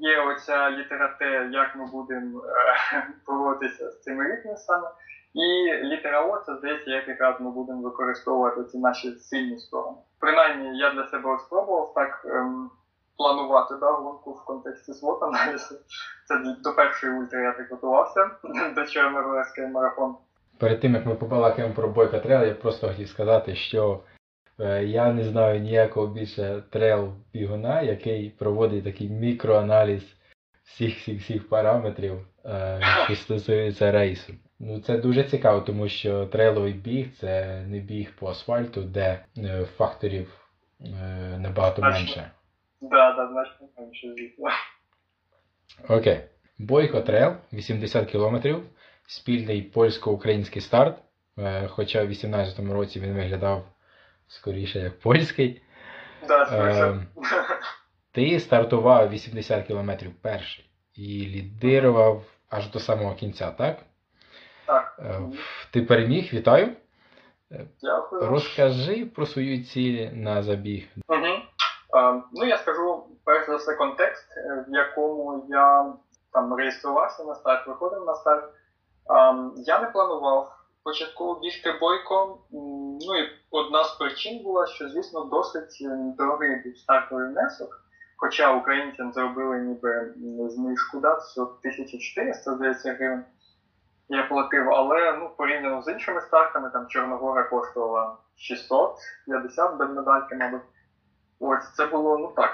є 0.00 0.22
оця 0.22 0.70
літера 0.70 1.16
Т, 1.18 1.48
як 1.52 1.76
ми 1.76 1.86
будемо 1.86 2.42
е, 2.44 3.06
боротися 3.26 3.90
з 3.90 4.02
цими 4.02 4.32
вікнесами. 4.32 4.88
І 5.34 5.72
літера 5.84 6.26
О 6.26 6.38
це 6.38 6.56
здається, 6.56 6.90
як 6.90 7.08
якраз 7.08 7.40
ми 7.40 7.50
будемо 7.50 7.82
використовувати 7.82 8.64
ці 8.64 8.78
наші 8.78 9.12
сильні 9.12 9.58
сторони. 9.58 9.96
Принаймні, 10.20 10.78
я 10.78 10.92
для 10.92 11.06
себе 11.06 11.38
спробував 11.46 11.92
так 11.94 12.22
ем, 12.24 12.70
планувати 13.16 13.74
да, 13.80 13.92
гонку 13.92 14.32
в 14.32 14.44
контексті 14.44 14.92
SWOT 14.92 15.22
аналізу. 15.22 15.74
Це 16.28 16.56
до 16.64 16.74
першої 16.74 17.18
ультри 17.18 17.42
я 17.42 17.52
так 17.52 17.70
готувався 17.70 18.30
до 18.74 18.86
Чорногорський 18.86 19.66
марафон. 19.66 20.16
Перед 20.58 20.80
тим 20.80 20.94
як 20.94 21.06
ми 21.06 21.14
побалакаємо 21.14 21.74
про 21.74 21.88
Бойко 21.88 22.18
Трейл, 22.18 22.42
я 22.42 22.54
просто 22.54 22.88
хотів 22.88 23.08
сказати, 23.08 23.54
що 23.54 24.00
е, 24.60 24.84
я 24.84 25.12
не 25.12 25.24
знаю 25.24 25.60
ніякого 25.60 26.06
більше 26.06 26.62
трейл 26.70 27.12
бігуна, 27.32 27.82
який 27.82 28.30
проводить 28.30 28.84
такий 28.84 29.10
мікроаналіз 29.10 30.02
всіх 30.64 30.98
всіх 30.98 31.20
всіх 31.20 31.48
параметрів, 31.48 32.26
е, 32.44 32.80
що 33.04 33.16
стосується 33.16 33.92
рейсу. 33.92 34.32
Ну 34.58 34.80
це 34.80 34.98
дуже 34.98 35.24
цікаво, 35.24 35.60
тому 35.60 35.88
що 35.88 36.26
трейловий 36.26 36.72
біг 36.72 37.08
це 37.20 37.62
не 37.66 37.78
біг 37.78 38.16
по 38.18 38.28
асфальту, 38.28 38.82
де 38.82 39.24
е, 39.38 39.64
факторів 39.76 40.38
набагато 41.38 41.82
менше. 41.82 42.30
Да, 42.82 43.12
да, 43.12 43.28
значно 43.28 43.68
менше, 43.78 44.14
звісно. 44.16 44.48
Окей. 45.88 46.20
Бойко 46.58 47.00
трейл 47.00 47.32
80 47.52 48.10
кілометрів. 48.10 48.62
Спільний 49.06 49.62
польсько-український 49.62 50.62
старт. 50.62 50.98
Е, 51.38 51.68
хоча 51.68 51.98
в 51.98 52.06
2018 52.06 52.58
році 52.72 53.00
він 53.00 53.14
виглядав 53.14 53.64
скоріше 54.26 54.78
як 54.78 55.00
польський. 55.00 55.62
Да, 56.28 56.42
е, 56.42 57.06
ти 58.12 58.40
стартував 58.40 59.10
80 59.10 59.66
кілометрів 59.66 60.14
перший 60.22 60.64
і 60.94 61.26
лідирував 61.26 62.24
аж 62.48 62.70
до 62.70 62.78
самого 62.78 63.14
кінця, 63.14 63.50
так? 63.50 63.78
Так. 64.66 64.96
Е, 64.98 65.20
ти 65.70 65.82
переміг, 65.82 66.30
вітаю. 66.32 66.76
Дякую. 67.82 68.26
Розкажи 68.26 69.06
про 69.06 69.26
свою 69.26 69.64
ціль 69.64 70.08
на 70.12 70.42
забіг. 70.42 70.88
Угу. 71.08 71.26
А, 71.92 72.20
ну, 72.32 72.44
я 72.44 72.58
скажу 72.58 73.06
перш 73.24 73.46
за 73.46 73.56
все 73.56 73.74
контекст, 73.74 74.26
е, 74.36 74.64
в 74.68 74.74
якому 74.74 75.46
я 75.48 75.92
там 76.32 76.54
реєструвався 76.54 77.24
на 77.24 77.34
старт, 77.34 77.66
виходив 77.66 78.04
на 78.04 78.14
старт. 78.14 78.54
Я 79.56 79.80
не 79.80 79.86
планував 79.86 80.52
початково 80.84 81.40
бігти 81.40 81.72
бойко. 81.80 82.38
Ну 83.00 83.16
і 83.18 83.28
одна 83.50 83.84
з 83.84 83.94
причин 83.94 84.42
була, 84.42 84.66
що, 84.66 84.88
звісно, 84.88 85.24
досить 85.24 85.78
дорогий 86.18 86.62
був 86.64 86.78
стартовий 86.78 87.28
внесок. 87.28 87.82
Хоча 88.16 88.52
українцям 88.56 89.12
зробили 89.12 89.58
ніби 89.58 90.14
знижку, 90.48 91.00
да, 91.00 91.14
все 91.14 91.40
1400, 91.40 92.54
здається, 92.54 92.92
гривень 92.92 93.24
я 94.08 94.22
платив, 94.22 94.70
але 94.70 95.12
ну, 95.12 95.30
порівняно 95.36 95.82
з 95.82 95.88
іншими 95.88 96.20
стартами, 96.20 96.70
там 96.70 96.86
Чорногора 96.88 97.42
коштувала 97.42 98.16
650 98.36 99.76
без 99.76 99.90
медальки, 99.90 100.34
мабуть. 100.34 100.62
Ось 101.44 101.74
це 101.74 101.86
було 101.86 102.18
ну 102.18 102.32
так, 102.36 102.50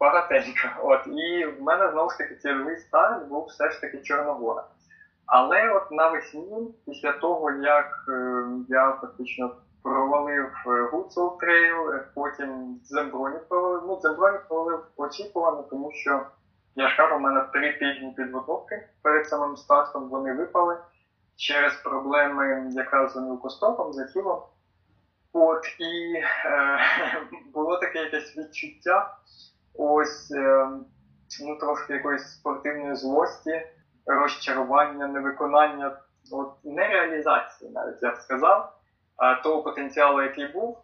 багатенько. 0.00 0.68
От, 0.82 1.06
І 1.06 1.44
в 1.44 1.62
мене 1.62 1.90
знову 1.90 2.10
ж 2.10 2.18
таки 2.18 2.34
цільовий 2.34 2.76
старт 2.76 3.28
був 3.28 3.44
все 3.44 3.70
ж 3.70 3.80
таки 3.80 3.98
Чорногора. 3.98 4.64
Але 5.26 5.70
от 5.70 5.90
навесні, 5.90 6.74
після 6.86 7.12
того, 7.12 7.50
як 7.50 8.04
е, 8.08 8.44
я 8.68 8.98
фактично 9.00 9.56
провалив 9.82 10.52
Гуцул 10.92 11.38
Трейл, 11.38 12.00
потім 12.14 12.80
Дземброні 12.84 13.36
провалив, 13.48 13.82
ну 13.86 14.00
Дземброні 14.00 14.38
провалив 14.48 14.80
очікувано, 14.96 15.62
тому 15.62 15.92
що 15.92 16.26
я 16.74 16.88
ж 16.88 16.96
кажу, 16.96 17.16
у 17.16 17.20
мене 17.20 17.44
три 17.52 17.78
тижні 17.78 18.14
підготовки 18.16 18.88
перед 19.02 19.28
самим 19.28 19.56
стартом 19.56 20.08
вони 20.08 20.32
випали 20.32 20.76
через 21.36 21.74
проблеми 21.74 22.70
якраз 22.70 23.12
з 23.12 23.16
мілкостопом, 23.16 23.92
за 23.92 24.06
тілом. 24.06 24.42
От 25.38 25.66
і 25.78 26.14
е, 26.44 26.78
було 27.54 27.76
таке 27.76 27.98
якесь 27.98 28.36
відчуття, 28.36 29.16
ось 29.74 30.30
е, 30.30 30.68
ну, 31.46 31.56
трошки 31.56 31.92
якоїсь 31.92 32.32
спортивної 32.32 32.96
злості, 32.96 33.66
розчарування, 34.06 35.06
невиконання, 35.06 35.96
от 36.32 36.52
нереалізації, 36.64 37.70
навіть 37.70 38.02
я 38.02 38.10
б 38.10 38.16
сказав, 38.16 38.72
того 39.42 39.62
потенціалу, 39.62 40.22
який 40.22 40.52
був. 40.52 40.78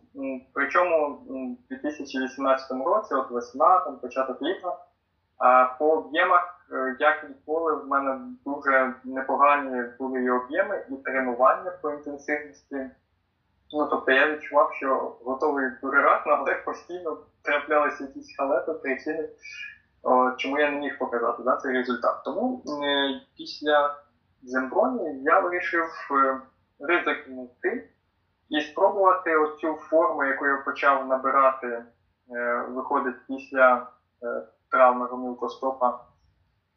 Причому 0.54 1.08
в 1.08 1.74
2018 1.74 2.70
році, 2.70 3.14
от 3.14 3.30
весна, 3.30 3.78
там 3.78 3.96
початок 3.96 4.42
літа, 4.42 4.76
по 5.78 5.90
об'ємах 5.90 6.62
Е, 6.72 6.96
як 6.98 7.28
ніколи, 7.28 7.74
в 7.74 7.88
мене 7.88 8.20
дуже 8.44 8.94
непогані 9.04 9.84
були 9.98 10.22
і 10.22 10.30
об'єми, 10.30 10.86
і 10.90 10.94
тренування 10.94 11.70
по 11.82 11.90
інтенсивності. 11.90 12.90
Ну, 13.72 13.86
тобто 13.86 14.12
я 14.12 14.32
відчував, 14.32 14.72
що 14.72 15.16
готовий 15.24 15.70
дуже 15.82 16.02
радно, 16.02 16.32
але 16.32 16.54
постійно 16.54 17.18
траплялися 17.42 18.04
якісь 18.04 18.36
халепи, 18.36 18.72
причини, 18.72 19.28
чому 20.36 20.58
я 20.58 20.70
не 20.70 20.78
міг 20.78 20.98
показати 20.98 21.42
да, 21.42 21.56
цей 21.56 21.72
результат. 21.72 22.24
Тому 22.24 22.62
е, 22.84 23.20
після 23.36 23.96
Земброні 24.42 25.22
я 25.22 25.40
вирішив 25.40 25.84
е, 26.10 26.40
ризикнути 26.80 27.88
і 28.48 28.60
спробувати 28.60 29.36
оцю 29.36 29.74
форму, 29.74 30.24
яку 30.24 30.46
я 30.46 30.56
почав 30.56 31.06
набирати, 31.08 31.66
е, 31.66 32.64
виходить 32.68 33.26
після 33.28 33.86
е, 34.22 34.42
травми 34.70 35.06
гомілкостопа 35.06 36.00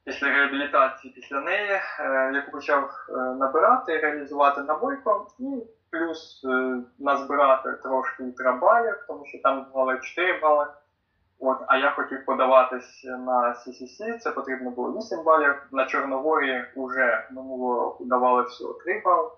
після 0.06 0.28
реабілітації 0.28 1.14
після 1.14 1.40
неї, 1.40 1.72
е, 2.00 2.32
яку 2.34 2.52
почав 2.52 2.90
е, 3.10 3.14
набирати, 3.14 3.98
реалізувати 3.98 4.62
на 4.62 4.74
бойко, 4.74 5.28
і 5.40 5.64
плюс 5.96 6.42
е, 6.46 6.82
назбирати 7.00 7.74
трошки 7.84 8.24
трабалів, 8.38 9.06
тому 9.08 9.26
що 9.26 9.38
там 9.44 9.66
давали 9.74 10.00
4 10.02 10.40
бали. 10.40 10.68
От, 11.40 11.58
А 11.68 11.78
я 11.78 11.92
хотів 11.92 12.26
подаватись 12.26 13.04
на 13.04 13.54
CCC, 13.54 14.18
це 14.18 14.32
потрібно 14.32 14.70
було 14.70 14.92
8 14.92 15.24
балів. 15.24 15.56
На 15.72 15.86
Чорногорі 15.86 16.66
вже 16.76 17.28
минулого 17.32 17.80
року 17.82 18.06
давали 18.06 18.44
всього 18.44 18.74
3 18.74 19.02
бали. 19.06 19.30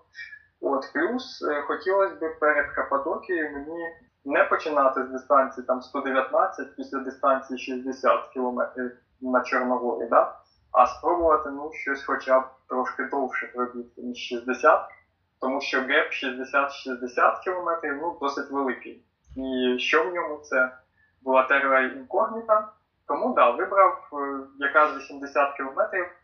От, 0.60 0.92
Плюс 0.92 1.44
хотілося 1.66 2.14
б 2.14 2.38
перед 2.40 2.70
Каппадокією 2.70 3.52
мені 3.52 3.84
не 4.24 4.44
починати 4.44 5.04
з 5.04 5.08
дистанції 5.08 5.66
там 5.66 5.82
119 5.82 6.76
після 6.76 6.98
дистанції 6.98 7.58
60 7.58 8.28
км 8.34 8.60
на 9.20 9.40
Чорногорі. 9.40 10.08
Да? 10.10 10.38
а 10.72 10.86
спробувати 10.86 11.50
ну, 11.50 11.70
щось 11.72 12.04
хоча 12.04 12.40
б 12.40 12.44
трошки 12.68 13.04
довше 13.04 13.46
пробігти, 13.46 14.02
ніж 14.02 14.18
60, 14.18 14.88
тому 15.40 15.60
що 15.60 15.80
геп 15.80 16.12
60-60 16.12 17.44
км 17.44 17.88
ну, 18.00 18.18
досить 18.20 18.50
великий. 18.50 19.02
І 19.36 19.78
що 19.78 20.04
в 20.04 20.14
ньому 20.14 20.36
це 20.42 20.72
була 21.22 21.42
терра 21.42 21.80
інкогніта. 21.80 22.68
Тому 23.08 23.34
да, 23.34 23.50
вибрав 23.50 24.08
е, 24.12 24.38
якраз 24.58 24.96
80 24.96 25.56
км 25.56 25.80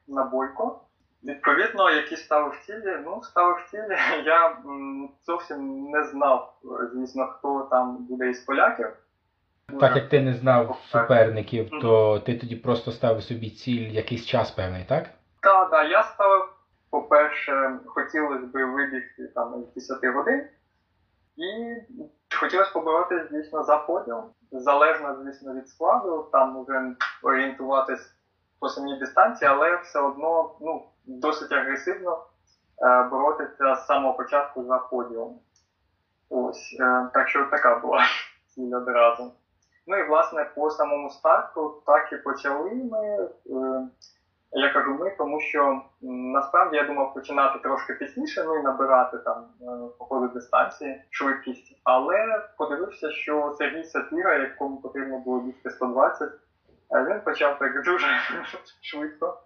на 0.09 0.25
бойко. 0.25 0.81
Відповідно, 1.25 1.91
які 1.91 2.17
ставив 2.17 2.61
цілі, 2.67 2.97
ну, 3.05 3.23
ставив 3.23 3.57
цілі. 3.71 3.97
Я 4.25 4.57
зовсім 5.27 5.91
не 5.91 6.05
знав, 6.05 6.55
звісно, 6.93 7.27
хто 7.27 7.69
там 7.71 7.97
буде 7.97 8.31
із 8.31 8.41
поляків. 8.41 8.89
Так 9.81 9.97
як 9.97 10.09
ти 10.09 10.21
не 10.21 10.35
знав 10.35 10.79
суперників, 10.89 11.71
то 11.83 12.19
ти 12.19 12.39
тоді 12.39 12.57
просто 12.57 12.93
ставив 12.93 13.23
собі 13.23 13.51
ціль 13.51 13.89
якийсь 13.91 14.27
час 14.27 14.51
певний, 14.51 14.85
так? 14.89 15.11
Так, 15.41 15.71
так. 15.71 15.91
Я 15.91 16.03
ставив, 16.03 16.49
по-перше, 16.95 17.79
хотілося 17.87 18.47
б 18.47 18.65
вибігти 18.65 19.29
там 19.35 19.65
з 19.65 19.75
10 19.75 20.05
годин. 20.05 20.49
І 21.37 21.77
хотілося 22.41 22.73
поборотися, 22.73 23.29
звісно, 23.31 23.63
за 23.63 23.79
подіум. 23.79 24.25
Залежно, 24.53 25.17
звісно, 25.23 25.55
від 25.55 25.69
складу, 25.69 26.29
там 26.33 26.63
вже 26.63 26.97
орієнтуватись 27.23 28.15
по 28.61 28.69
самій 28.69 28.99
дистанції, 28.99 29.51
але 29.51 29.77
все 29.77 30.01
одно 30.01 30.57
ну, 30.61 30.87
досить 31.05 31.53
агресивно 31.53 32.27
боротися 33.11 33.75
з 33.75 33.87
самого 33.87 34.15
початку 34.15 34.65
за 34.65 34.79
подіум. 34.79 35.39
Ось, 36.29 36.77
так 37.15 37.29
що 37.29 37.45
така 37.45 37.79
була 37.79 38.01
ціль 38.55 38.77
одразу. 38.77 39.33
Ну 39.87 39.97
і 39.97 40.09
власне 40.09 40.45
по 40.45 40.71
самому 40.71 41.11
старту 41.11 41.83
так 41.87 42.13
і 42.13 42.17
почали 42.17 42.71
ми. 42.75 43.29
Я 44.57 44.73
кажу 44.73 44.95
ми, 44.95 45.11
тому 45.19 45.41
що 45.41 45.83
насправді 46.03 46.77
я 46.77 46.85
думав 46.85 47.15
починати 47.15 47.59
трошки 47.59 47.95
пізніше, 47.95 48.45
ну 48.47 48.59
і 48.59 48.63
набирати 48.63 49.19
там 49.19 49.45
е, 49.63 49.65
по 49.99 50.05
ходу 50.05 50.29
дистанції 50.29 51.03
швидкість. 51.11 51.81
Але 51.85 52.49
подивився, 52.59 53.11
що 53.11 53.55
Сергій 53.59 53.85
Сапіра, 53.85 54.35
якому 54.35 54.77
потрібно 54.77 55.19
було 55.19 55.41
бігти 55.41 55.71
120, 55.71 56.29
е, 56.95 57.05
він 57.05 57.21
почав 57.21 57.59
так 57.59 57.85
дуже 57.85 58.07
швидко. 58.81 59.41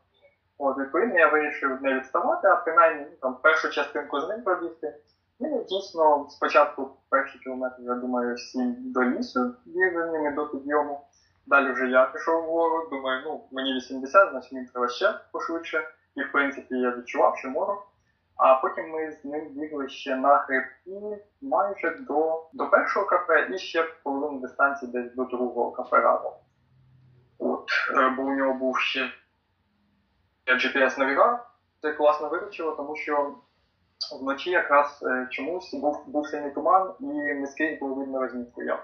От, 0.58 0.78
відповідно, 0.78 1.18
я 1.18 1.28
вирішив 1.28 1.82
не 1.82 1.94
відставати, 1.94 2.48
а 2.48 2.56
принаймні 2.56 3.06
ну, 3.10 3.16
там 3.22 3.36
першу 3.42 3.70
частинку 3.70 4.20
з 4.20 4.28
ним 4.28 4.42
пробігти. 4.42 4.94
Ну, 5.40 5.64
дійсно, 5.68 6.26
спочатку 6.30 6.90
перші 7.08 7.38
кілометри, 7.38 7.84
я 7.84 7.94
думаю, 7.94 8.34
всі 8.34 8.74
до 8.78 9.04
лісу 9.04 9.54
біг 9.66 9.92
до 10.34 10.46
підйому. 10.46 11.00
Далі 11.48 11.72
вже 11.72 11.88
я 11.88 12.06
пішов 12.06 12.44
вгору, 12.44 12.88
думаю, 12.90 13.22
ну, 13.24 13.44
мені 13.50 13.74
80, 13.74 14.30
значить 14.30 14.52
мені 14.52 14.66
треба 14.66 14.88
ще 14.88 15.14
пошвидше. 15.32 15.88
І 16.14 16.22
в 16.22 16.32
принципі 16.32 16.74
я 16.74 16.96
відчував, 16.96 17.38
що 17.38 17.48
можу. 17.48 17.78
А 18.36 18.54
потім 18.54 18.90
ми 18.90 19.12
з 19.12 19.24
ним 19.24 19.48
бігли 19.48 19.88
ще 19.88 20.16
на 20.16 20.38
хребті 20.38 21.24
майже 21.40 21.90
до 21.90 22.46
до 22.52 22.70
першого 22.70 23.06
кафе 23.06 23.48
і 23.54 23.58
ще 23.58 23.82
половину 24.02 24.40
дистанції 24.40 24.92
десь 24.92 25.14
до 25.14 25.24
другого 25.24 25.70
кафе 25.70 26.00
разом. 26.00 26.32
От, 27.38 27.68
е, 27.96 28.10
Бо 28.16 28.22
у 28.22 28.34
нього 28.34 28.54
був 28.54 28.78
ще 28.78 29.10
GPS-навігатор. 30.46 31.38
Це 31.82 31.92
класно 31.92 32.28
виручило, 32.28 32.72
тому 32.72 32.96
що 32.96 33.34
вночі 34.20 34.50
якраз 34.50 35.02
е, 35.02 35.28
чомусь 35.30 35.74
був 35.74 36.04
був 36.06 36.26
синій 36.26 36.50
туман 36.50 36.94
і 37.00 37.04
не 37.34 37.46
скрізь 37.46 37.78
видно 37.80 38.20
розмітку. 38.20 38.62
Я, 38.62 38.82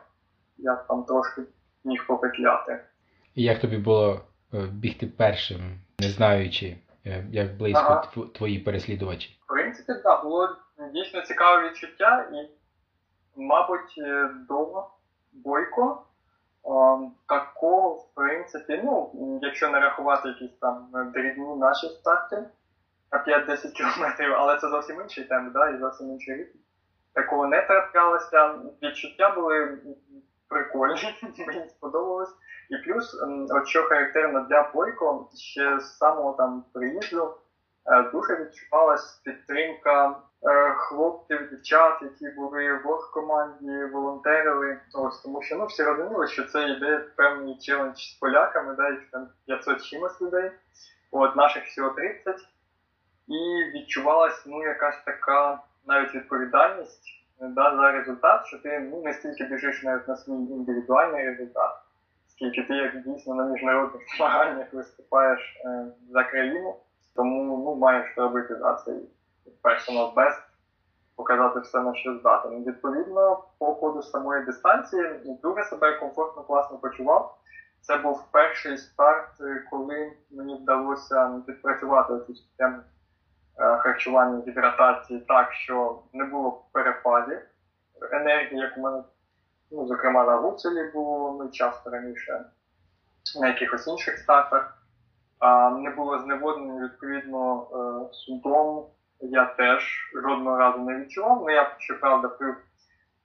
я 0.57 0.75
там 0.75 1.05
трошки 1.05 1.43
міг 1.85 2.07
попетляти. 2.07 2.85
І 3.35 3.43
як 3.43 3.61
тобі 3.61 3.77
було 3.77 4.21
е, 4.55 4.59
бігти 4.73 5.07
першим, 5.07 5.61
не 5.99 6.09
знаючи, 6.09 6.77
е, 7.07 7.27
як 7.31 7.57
близько 7.57 7.81
ага. 7.81 8.27
твої 8.35 8.59
переслідувачі? 8.59 9.39
В 9.45 9.47
принципі, 9.47 9.93
так, 9.93 10.03
да, 10.05 10.23
було 10.23 10.57
дійсно 10.93 11.23
цікаве 11.23 11.69
відчуття, 11.69 12.29
і, 12.33 12.49
мабуть, 13.41 13.95
е, 13.99 14.31
до 14.49 14.85
Бойко 15.33 16.05
такого, 17.29 17.91
в 17.91 18.15
принципі, 18.15 18.81
ну, 18.85 19.11
якщо 19.43 19.71
не 19.71 19.81
рахувати 19.81 20.29
якісь 20.29 20.59
там 20.61 20.89
дрібні 21.15 21.57
наші 21.57 21.87
старти 21.87 22.45
на 23.13 23.19
5-10 23.19 23.73
кілометрів, 23.73 24.35
але 24.35 24.57
це 24.57 24.69
зовсім 24.69 25.01
інший 25.01 25.25
темп, 25.25 25.53
да, 25.53 25.69
і 25.69 25.79
зовсім 25.79 26.11
інший 26.11 26.35
ритм. 26.35 26.59
Такого 27.13 27.47
не 27.47 27.63
траплялося. 27.63 28.55
Відчуття 28.83 29.31
були 29.31 29.79
прикольні, 30.55 31.15
мені 31.47 31.69
сподобалось. 31.69 32.35
І 32.71 32.77
плюс, 32.77 33.21
от 33.51 33.67
що 33.69 33.83
характерно 33.83 34.47
для 34.51 34.71
Бойко, 34.75 35.29
ще 35.35 35.81
з 35.81 35.97
самого 35.99 36.33
там 36.33 36.65
приїзду 36.75 37.35
е, 37.87 38.03
дуже 38.03 38.37
відчувалась 38.37 39.21
підтримка 39.25 40.17
е, 40.43 40.75
хлопців, 40.75 41.51
дівчат, 41.51 42.03
які 42.03 42.29
були 42.37 42.73
в 42.73 43.11
команді, 43.15 43.85
волонтерили. 43.93 44.79
Ось 44.95 45.21
тому 45.21 45.43
що 45.43 45.57
ну 45.57 45.67
всі 45.67 45.83
розуміли, 45.83 46.27
що 46.27 46.45
це 46.45 46.69
йде 46.69 46.99
певний 47.17 47.59
челендж 47.59 47.97
з 47.97 48.19
поляками, 48.19 48.75
да, 48.75 48.91
їх 48.91 49.11
там 49.13 49.29
500 49.47 49.85
чимось 49.85 50.21
людей, 50.21 50.51
от 51.11 51.37
наших 51.37 51.65
всього 51.65 51.91
30. 51.91 52.37
І 53.29 53.65
відчувалась 53.75 54.47
ну 54.47 54.63
якась 54.63 55.05
така 55.05 55.61
навіть 55.87 56.15
відповідальність 56.15 57.24
да, 57.41 57.77
за 57.77 57.93
результат, 57.93 58.47
що 58.47 58.59
ти 58.59 58.81
ну, 58.93 59.03
не 59.03 59.13
стільки 59.13 59.45
біжиш 59.45 59.83
навіть 59.83 60.09
на 60.09 60.17
свій 60.17 60.33
індивідуальний 60.33 61.25
результат, 61.25 61.73
скільки 62.27 62.63
ти 62.63 62.75
як 62.75 63.03
дійсно 63.03 63.35
на 63.35 63.45
міжнародних 63.45 64.03
змаганнях 64.17 64.73
виступаєш 64.73 65.61
е, 65.65 65.87
за 66.11 66.25
країну, 66.25 66.77
тому 67.15 67.65
ну, 67.65 67.75
маєш 67.75 68.17
робити 68.17 68.57
за 68.57 68.75
цей 68.75 69.09
personal 69.63 70.15
best, 70.15 70.43
показати 71.17 71.61
все 71.61 71.81
на 71.81 71.95
що 71.95 72.15
здатен. 72.15 72.65
Відповідно, 72.65 73.45
по 73.59 73.75
ходу 73.75 74.03
самої 74.03 74.45
дистанції 74.45 75.21
дуже 75.43 75.65
себе 75.65 75.93
комфортно, 75.93 76.43
класно 76.43 76.79
почував. 76.79 77.39
Це 77.81 77.97
був 77.97 78.25
перший 78.33 78.79
старт, 78.79 79.31
коли 79.71 80.13
мені 80.31 80.55
вдалося 80.55 81.43
відпрацювати 81.49 82.13
цю 82.27 82.35
систему 82.35 82.77
Е, 82.77 82.94
харчування 83.57 84.43
гідратації 84.47 85.21
так, 85.21 85.53
що 85.53 86.03
не 86.13 86.25
було 86.25 86.65
перепадів 86.73 87.41
енергії, 88.13 88.61
як 88.61 88.79
у 88.79 88.81
мене, 88.81 89.03
ну, 89.71 89.87
зокрема, 89.87 90.25
на 90.25 90.37
Гуцелі 90.37 90.91
було 90.95 91.37
ну, 91.43 91.51
часто 91.51 91.91
раніше, 91.91 92.45
на 93.41 93.49
якихось 93.49 93.87
інших 93.87 94.19
стартах. 94.19 94.79
Не 95.79 95.91
було 95.91 96.19
зневоднення, 96.19 96.85
відповідно, 96.85 97.67
е, 97.73 98.15
судом 98.15 98.87
я 99.21 99.45
теж 99.45 100.11
жодного 100.15 100.57
разу 100.57 100.79
не 100.79 100.97
відчував. 101.01 101.43
Ну, 101.43 101.51
я, 101.51 101.77
щоправда, 101.79 102.29
пив 102.29 102.57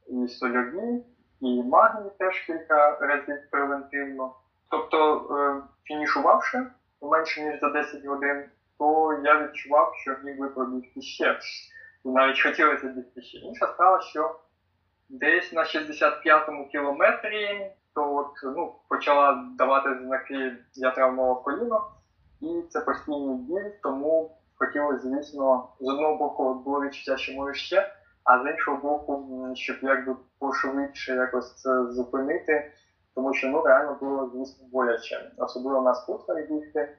і 0.08 0.28
сольові, 0.28 1.04
і 1.42 1.64
магній 1.64 2.10
теж 2.20 2.40
кілька 2.40 2.98
разів 3.00 3.38
превентивно. 3.52 4.36
Тобто, 4.70 5.16
е, 5.38 5.62
фінішувавши 5.84 6.66
менше 7.02 7.44
ніж 7.44 7.60
за 7.60 7.70
10 7.70 8.06
годин, 8.06 8.46
то 8.80 9.20
я 9.24 9.48
відчував, 9.48 9.94
що 9.96 10.16
міг 10.24 10.40
би 10.40 10.50
пробігти 10.50 11.02
ще. 11.02 11.40
І 12.06 12.10
навіть 12.10 12.42
хотілося 12.42 12.88
бігти 12.88 13.22
ще. 13.22 13.38
Інша 13.38 13.68
справа, 13.68 14.02
що 14.02 14.40
десь 15.10 15.54
на 15.54 15.64
65-му 15.64 16.68
кілометрі 16.68 17.72
то 18.00 18.16
от, 18.16 18.56
ну, 18.56 18.76
почала 18.90 19.46
давати 19.58 19.90
знаки, 20.04 20.58
я 20.74 20.92
травмував 20.92 21.44
коліно, 21.44 21.92
і 22.42 22.62
це 22.70 22.80
постійний 22.80 23.36
біль, 23.36 23.72
тому 23.84 24.38
хотілося, 24.56 25.00
звісно, 25.00 25.70
з 25.80 25.90
одного 25.90 26.18
боку 26.18 26.54
було 26.54 26.82
відчуття, 26.82 27.18
що 27.18 27.34
може 27.34 27.54
ще, 27.54 27.94
а 28.24 28.44
з 28.44 28.52
іншого 28.52 28.78
боку, 28.78 29.48
щоб 29.56 29.78
якби 29.82 30.16
пошвидше 30.40 31.16
якось 31.16 31.56
це 31.56 31.86
зупинити, 31.86 32.72
тому 33.16 33.34
що 33.34 33.48
ну 33.48 33.62
реально 33.62 33.98
було, 34.02 34.32
звісно, 34.34 34.68
боляче. 34.72 35.32
Особливо 35.38 35.82
на 35.82 35.96
скутерах 35.96 36.52
бігти. 36.52 36.98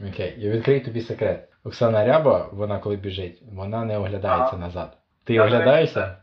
Окей, 0.00 0.34
я 0.38 0.50
відкрию 0.50 0.84
тобі 0.84 1.00
секрет. 1.00 1.48
Оксана 1.64 2.04
Ряба, 2.04 2.48
вона 2.52 2.78
коли 2.78 2.96
біжить, 2.96 3.42
вона 3.52 3.84
не 3.84 3.98
оглядається 3.98 4.56
ага. 4.56 4.58
назад. 4.58 4.96
Ти 5.24 5.40
оглядаєшся? 5.40 6.16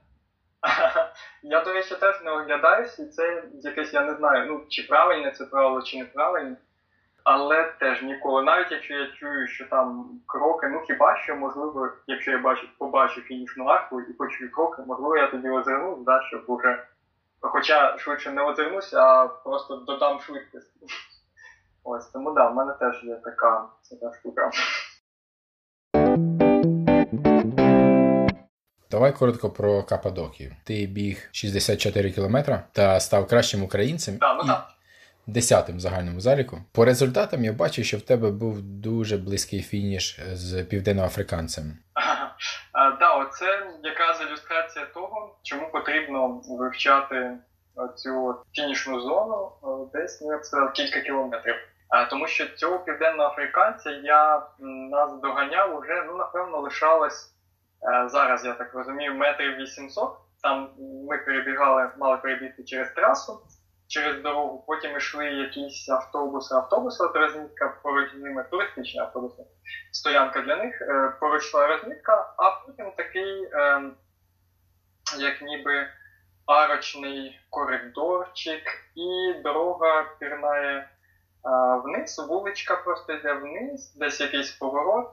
Я, 1.43 1.63
до 1.63 1.73
речі, 1.73 1.95
теж 1.95 2.21
не 2.23 2.31
оглядаюся, 2.31 3.03
і 3.03 3.05
це 3.05 3.43
якесь, 3.53 3.93
я 3.93 4.05
не 4.05 4.13
знаю, 4.13 4.45
ну 4.47 4.61
чи 4.69 4.83
правильне 4.83 5.31
це 5.31 5.45
правило, 5.45 5.81
чи 5.81 5.99
неправильне. 5.99 6.55
Але 7.23 7.63
теж 7.79 8.01
ніколи, 8.03 8.43
навіть 8.43 8.71
якщо 8.71 8.93
я 8.93 9.07
чую, 9.07 9.47
що 9.47 9.65
там 9.65 10.09
кроки, 10.25 10.67
ну 10.67 10.81
хіба 10.87 11.17
що, 11.17 11.35
можливо, 11.35 11.89
якщо 12.07 12.31
я 12.31 12.37
бачу, 12.37 12.67
побачу 12.77 13.21
фінішну 13.21 13.65
арку 13.65 14.01
і 14.01 14.13
почую 14.13 14.51
кроки, 14.51 14.81
можливо, 14.87 15.17
я 15.17 15.27
тоді 15.27 15.49
озирнусь, 15.49 16.05
да, 16.05 16.21
щоб 16.21 16.43
уже. 16.47 16.83
Хоча 17.41 17.97
швидше 17.97 18.31
не 18.31 18.41
озирнусь, 18.41 18.93
а 18.93 19.27
просто 19.27 19.75
додам 19.75 20.19
швидкість. 20.19 20.71
Ось 21.83 22.07
тому 22.07 22.31
да, 22.33 22.49
в 22.49 22.55
мене 22.55 22.73
теж 22.79 23.03
є 23.03 23.15
така, 23.15 23.65
така 23.89 24.13
штука. 24.19 24.51
Давай 28.91 29.11
коротко 29.15 29.49
про 29.49 29.83
Каппадокію. 29.83 30.55
Ти 30.63 30.85
біг 30.85 31.29
64 31.31 32.11
кілометри 32.11 32.59
та 32.71 32.99
став 32.99 33.27
кращим 33.27 33.63
українцем 33.63 34.17
да, 34.17 34.33
ну, 34.33 34.43
і 34.43 35.31
десятим 35.31 35.79
загальному 35.79 36.19
заліку. 36.19 36.57
По 36.71 36.85
результатам 36.85 37.45
я 37.45 37.53
бачу, 37.53 37.83
що 37.83 37.97
в 37.97 38.01
тебе 38.01 38.31
був 38.31 38.61
дуже 38.61 39.17
близький 39.17 39.61
фініш 39.61 40.19
з 40.33 40.63
південноафриканцем. 40.63 41.77
Так, 42.73 42.97
да, 42.99 43.13
оце 43.13 43.45
якраз 43.83 44.21
ілюстрація 44.21 44.85
того, 44.85 45.35
чому 45.43 45.71
потрібно 45.71 46.41
вивчати 46.49 47.37
цю 47.95 48.35
фінішну 48.53 49.01
зону 49.01 49.51
десь 49.93 50.21
ну, 50.21 50.69
кілька 50.73 51.01
кілометрів. 51.01 51.55
Тому 52.09 52.27
що 52.27 52.47
цього 52.47 52.79
південноафриканця 52.79 53.89
я 53.91 54.43
нас 54.59 55.19
доганяв 55.21 55.75
уже, 55.75 56.03
ну, 56.07 56.17
напевно, 56.17 56.59
лишалось 56.59 57.33
е, 57.83 58.09
зараз, 58.09 58.45
я 58.45 58.53
так 58.53 58.73
розумію, 58.73 59.15
метрів 59.15 59.57
800. 59.57 60.17
Там 60.41 60.69
ми 61.09 61.17
перебігали, 61.17 61.89
мали 61.97 62.17
перебігти 62.17 62.63
через 62.63 62.91
трасу, 62.91 63.39
через 63.87 64.21
дорогу, 64.21 64.63
потім 64.67 64.97
йшли 64.97 65.25
якісь 65.25 65.89
автобуси, 65.89 66.55
автобуси, 66.55 67.03
от 67.03 67.15
розмітка 67.15 67.79
поруч 67.83 68.13
ними, 68.13 68.45
туристичні 68.51 68.99
автобуси, 68.99 69.43
стоянка 69.91 70.41
для 70.41 70.55
них, 70.55 70.81
е, 70.81 71.13
поруч 71.19 71.43
йшла 71.43 71.67
розмітка, 71.67 72.33
а 72.37 72.51
потім 72.51 72.91
такий, 72.97 73.49
ем, 73.53 73.93
як 75.19 75.41
ніби 75.41 75.87
арочний 76.45 77.39
коридорчик, 77.49 78.63
і 78.95 79.33
дорога 79.43 80.03
пірнає 80.19 80.89
вниз, 81.83 82.19
вуличка 82.19 82.75
просто 82.75 83.13
йде 83.13 83.33
вниз, 83.33 83.95
десь 83.95 84.21
якийсь 84.21 84.51
поворот. 84.51 85.11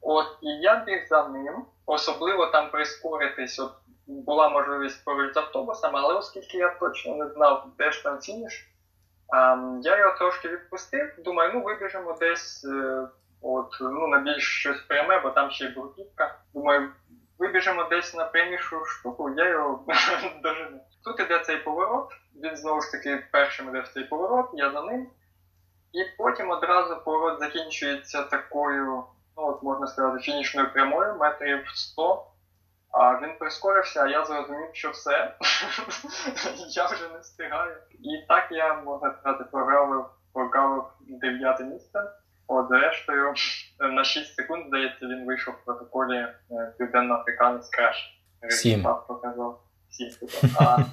От, 0.00 0.26
і 0.42 0.48
я 0.48 0.84
біг 0.84 1.06
за 1.08 1.28
ним, 1.28 1.64
особливо 1.86 2.46
там 2.46 2.70
прискоритись. 2.70 3.58
От 3.58 3.72
була 4.08 4.48
можливість 4.48 5.04
поруч 5.04 5.34
з 5.34 5.36
автобусом, 5.36 5.96
але 5.96 6.14
оскільки 6.14 6.58
я 6.58 6.68
точно 6.68 7.14
не 7.14 7.28
знав, 7.28 7.66
де 7.78 7.92
ж 7.92 8.02
там 8.02 8.18
фініш, 8.18 8.68
ем, 9.34 9.80
я 9.82 9.98
його 9.98 10.18
трошки 10.18 10.48
відпустив. 10.48 11.14
Думаю, 11.18 11.50
ну 11.54 11.62
вибіжемо 11.62 12.16
десь 12.20 12.64
е, 12.64 13.08
от, 13.42 13.78
ну, 13.80 14.08
на 14.08 14.18
більш 14.18 14.60
щось 14.60 14.80
пряме, 14.80 15.20
бо 15.20 15.30
там 15.30 15.50
ще 15.50 15.64
й 15.64 15.68
бурківка. 15.68 16.38
Думаю, 16.54 16.88
вибіжимо 17.38 17.84
десь 17.84 18.14
на 18.14 18.24
прямішу 18.24 18.84
штуку, 18.84 19.30
я 19.30 19.48
його 19.48 19.84
дожену. 20.42 20.80
Тут 21.04 21.20
іде 21.20 21.38
цей 21.38 21.56
поворот, 21.56 22.08
він 22.44 22.56
знову 22.56 22.80
ж 22.80 22.92
таки 22.92 23.24
першим 23.32 23.68
іде 23.68 23.80
в 23.80 23.88
цей 23.88 24.04
поворот, 24.04 24.50
я 24.52 24.70
за 24.70 24.82
ним. 24.82 25.06
І 25.92 26.04
потім 26.18 26.50
одразу 26.50 26.96
поворот 27.04 27.40
закінчується 27.40 28.22
такою, 28.22 29.04
ну 29.36 29.46
от 29.46 29.62
можна 29.62 29.86
сказати, 29.86 30.18
фінішною 30.18 30.72
прямою, 30.72 31.16
метрів 31.16 31.68
100. 31.74 32.24
А 32.90 33.20
він 33.20 33.38
прискорився, 33.38 34.02
а 34.02 34.08
я 34.08 34.24
зрозумів, 34.24 34.68
що 34.72 34.90
все. 34.90 35.10
я 36.68 36.86
вже 36.86 37.08
не 37.08 37.18
встигаю. 37.18 37.76
І 37.90 38.26
так 38.28 38.48
я, 38.50 38.74
можна 38.74 39.14
сказати, 39.20 39.44
прогавив, 39.52 40.06
прогавив 40.32 40.84
дев'яте 41.00 41.64
місце. 41.64 42.00
От, 42.46 42.68
зрештою, 42.68 43.34
на 43.80 44.04
6 44.04 44.34
секунд, 44.34 44.66
здається, 44.68 45.06
він 45.06 45.26
вийшов 45.26 45.54
в 45.54 45.64
протоколі 45.64 46.16
е, 46.16 46.34
Південно-Африканець 46.78 47.68
краш. 47.68 48.20
Сім. 48.50 48.82
показав. 48.82 49.62
Сім. 49.90 50.10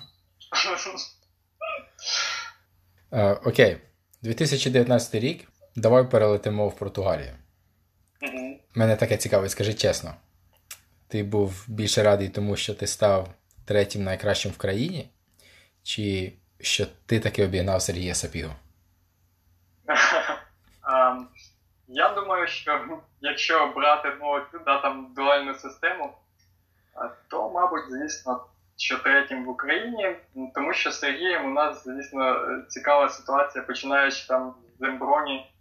Е, 3.11 3.39
Окей. 3.45 3.81
2019 4.25 5.15
рік. 5.15 5.47
Давай 5.75 6.09
перелетимо 6.09 6.67
в 6.67 6.75
Португалію. 6.75 7.31
Мгм. 8.21 8.55
Мене 8.75 8.95
таке 8.95 9.17
цікаве, 9.17 9.49
скажи 9.49 9.73
чесно. 9.73 10.13
Ти 11.07 11.23
був 11.23 11.65
більше 11.67 12.03
радий, 12.03 12.29
тому 12.29 12.55
що 12.55 12.73
ти 12.73 12.87
став 12.87 13.29
третім 13.65 14.03
найкращим 14.03 14.51
в 14.51 14.57
країні? 14.57 15.09
Чи 15.83 16.33
що 16.59 16.85
ти 17.05 17.19
таки 17.19 17.45
обігнав 17.45 17.81
Сергія 17.81 18.15
Сапігу? 18.15 18.53
Ем, 20.87 21.27
Я 21.87 22.13
думаю, 22.13 22.47
що 22.47 22.99
якщо 23.21 23.73
брати 23.75 24.09
ну, 24.21 24.41
да, 24.65 24.81
там, 24.81 25.13
дуальну 25.15 25.53
систему, 25.55 26.13
то, 27.27 27.49
мабуть, 27.49 27.83
звісно, 27.89 28.45
що 28.77 28.97
третім 28.97 29.45
в 29.45 29.49
Україні, 29.49 30.15
тому 30.55 30.73
що 30.73 30.91
з 30.91 30.99
Сергієм 30.99 31.45
у 31.45 31.49
нас, 31.49 31.83
звісно, 31.83 32.47
цікава 32.67 33.09
ситуація, 33.09 33.63
починаючи 33.63 34.27
там 34.27 34.55
з 34.79 34.83
Емброні, 34.83 35.51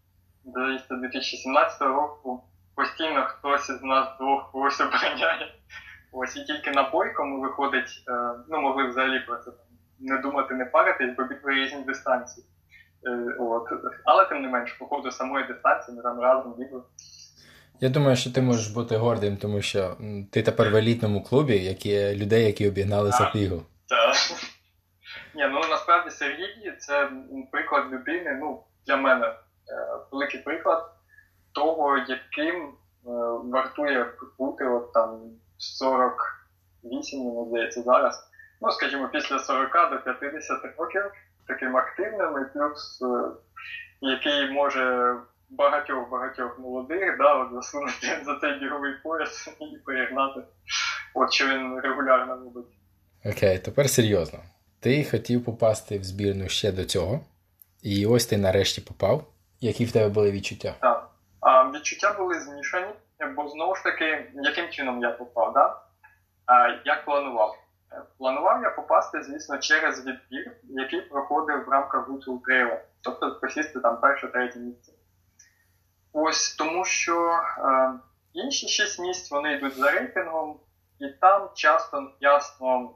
здається, 0.45 0.95
2017 0.95 1.83
року, 1.83 2.45
постійно 2.75 3.23
хтось 3.23 3.69
із 3.69 3.83
нас 3.83 4.09
двох 4.21 4.53
когось 4.53 4.81
обороняє. 4.81 5.55
Ось 6.13 6.37
і 6.37 6.45
тільки 6.45 6.71
на 6.71 6.91
бойкому 6.91 7.41
виходить, 7.41 8.05
е, 8.09 8.35
ну 8.49 8.61
могли 8.61 8.89
взагалі 8.89 9.21
про 9.21 9.37
це 9.37 9.51
не 10.01 10.19
думати, 10.19 10.55
не 10.55 10.65
паритись, 10.65 11.17
бо 11.17 11.25
бігли 11.25 11.53
різні 11.53 11.83
дистанції. 11.83 12.47
Е, 13.07 13.37
От. 13.39 13.69
Але 14.05 14.25
тим 14.25 14.43
не 14.43 14.49
менш, 14.49 14.73
по 14.73 14.87
ходу 14.87 15.11
самої 15.11 15.47
дистанції 15.47 15.97
ми 15.97 16.03
там 16.03 16.21
разом 16.21 16.55
бігли. 16.59 16.83
Я 17.81 17.89
думаю, 17.89 18.17
що 18.17 18.31
ти 18.31 18.43
можеш 18.43 18.69
бути 18.69 18.97
гордим, 18.97 19.37
тому 19.37 19.63
що 19.63 19.97
ти 20.31 20.43
тепер 20.43 20.71
в 20.71 20.77
елітному 20.77 21.23
клубі, 21.23 21.59
які 21.59 22.15
людей, 22.15 22.45
які 22.45 22.69
обігнали. 22.69 23.13
Сапігу. 23.13 23.63
Так. 23.89 24.17
Ні, 25.35 25.47
ну 25.53 25.61
насправді 25.71 26.11
Сергій 26.11 26.73
це 26.79 27.11
приклад 27.53 27.93
людини, 27.93 28.39
ну, 28.41 28.65
для 28.87 28.97
мене 28.97 29.27
е, 29.27 29.35
великий 30.13 30.41
приклад 30.41 30.93
того, 31.53 31.99
яким 31.99 32.65
е, 32.65 32.71
вартує 33.45 34.07
бути 34.39 34.65
от 34.65 34.93
там 34.93 35.21
48, 35.59 37.21
мені 37.21 37.49
здається, 37.49 37.83
зараз. 37.83 38.29
Ну, 38.61 38.71
скажімо, 38.71 39.09
після 39.13 39.39
40 39.39 39.73
до 40.07 40.15
50 40.15 40.59
років 40.79 41.03
таким 41.47 41.77
активним 41.77 42.39
і 42.39 42.59
плюс, 42.59 43.03
е, 43.03 43.31
який 44.01 44.51
може 44.51 45.17
багатьох-багатьох 45.57 46.59
молодих 46.59 47.19
да, 47.19 47.35
от 47.35 47.53
засунути 47.53 48.07
за 48.25 48.39
цей 48.41 48.59
біговий 48.61 48.93
пояс 49.05 49.49
і 49.61 49.79
перегнати. 49.79 50.41
От 51.15 51.33
що 51.33 51.47
він 51.47 51.81
регулярно 51.81 52.35
робить. 52.35 52.67
Окей, 53.25 53.59
тепер 53.59 53.91
серйозно. 53.91 54.39
Ти 54.81 55.05
хотів 55.05 55.45
попасти 55.45 55.99
в 55.99 56.05
збірну 56.05 56.49
ще 56.49 56.73
до 56.73 56.85
цього, 56.85 57.21
і 57.83 58.07
ось 58.07 58.27
ти 58.27 58.37
нарешті 58.37 58.81
попав. 58.81 59.25
Які 59.61 59.85
в 59.85 59.93
тебе 59.93 60.09
були 60.09 60.33
відчуття? 60.33 60.75
Так. 60.81 61.11
А, 61.41 61.71
відчуття 61.71 62.15
були 62.19 62.41
змішані, 62.41 62.93
бо 63.37 63.49
знову 63.49 63.75
ж 63.75 63.83
таки, 63.83 64.33
яким 64.35 64.69
чином 64.69 65.03
я 65.03 65.11
попав, 65.11 65.53
да? 65.53 65.81
а, 66.47 66.69
як 66.85 67.05
планував? 67.05 67.57
Планував 68.19 68.63
я 68.63 68.71
попасти, 68.71 69.23
звісно, 69.23 69.59
через 69.59 70.07
відбір, 70.07 70.57
який 70.63 71.01
проходив 71.01 71.65
в 71.65 71.69
рамках 71.69 72.09
Гуцул 72.09 72.43
Трейла, 72.43 72.81
тобто 73.01 73.39
посісти 73.41 73.81
там 73.81 74.01
перше, 74.01 74.29
третє 74.29 74.59
місце. 74.59 74.93
Ось 76.17 76.55
тому, 76.55 76.85
що 76.85 77.31
е, 77.59 77.93
інші 78.33 78.69
шість 78.69 78.99
місць 78.99 79.31
вони 79.31 79.53
йдуть 79.53 79.77
за 79.77 79.91
рейтингом, 79.91 80.61
і 81.01 81.09
там 81.09 81.51
часто 81.55 82.13
ясно 82.21 82.95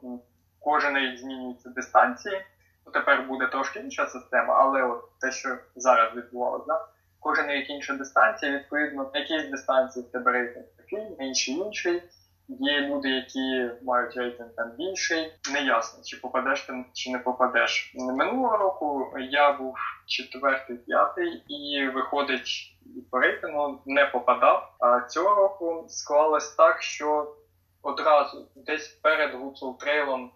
кожен 0.60 1.16
змінюється 1.18 1.68
дистанції. 1.68 2.44
Ну, 2.86 2.92
тепер 2.92 3.22
буде 3.22 3.46
трошки 3.46 3.80
інша 3.80 4.06
система, 4.06 4.54
але 4.54 4.82
от 4.82 5.18
те, 5.18 5.32
що 5.32 5.56
зараз 5.76 6.16
відбувалося, 6.16 6.64
да? 6.68 6.88
кожен 7.20 7.50
рік 7.50 7.70
інша 7.70 7.94
дистанція, 7.94 8.52
відповідно, 8.52 9.10
на 9.14 9.20
якійсь 9.20 9.50
дистанції 9.50 10.04
в 10.04 10.12
тебе 10.12 10.32
рейтинг 10.32 10.66
такий, 10.76 11.16
на 11.18 11.24
інший. 11.24 12.02
Є 12.48 12.80
люди, 12.80 13.08
які 13.08 13.70
мають 13.84 14.16
рейтинг 14.16 14.48
там 14.56 14.70
більший. 14.78 15.32
Неясно, 15.52 16.04
чи 16.04 16.16
попадеш 16.16 16.60
ти, 16.60 16.84
чи 16.92 17.10
не 17.10 17.18
попадеш. 17.18 17.92
Минулого 17.94 18.56
року 18.56 19.10
я 19.30 19.52
був 19.52 19.76
четвертий, 20.06 20.76
п'ятий, 20.76 21.42
і 21.48 21.88
виходить 21.88 22.76
по 23.10 23.18
рейтингу 23.18 23.82
не 23.86 24.06
попадав. 24.06 24.74
А 24.80 25.00
цього 25.00 25.34
року 25.34 25.86
склалось 25.88 26.54
так, 26.54 26.82
що 26.82 27.36
одразу 27.82 28.48
десь 28.56 28.88
перед 28.88 29.34
Гуцул 29.34 29.78
трейлом 29.78 30.32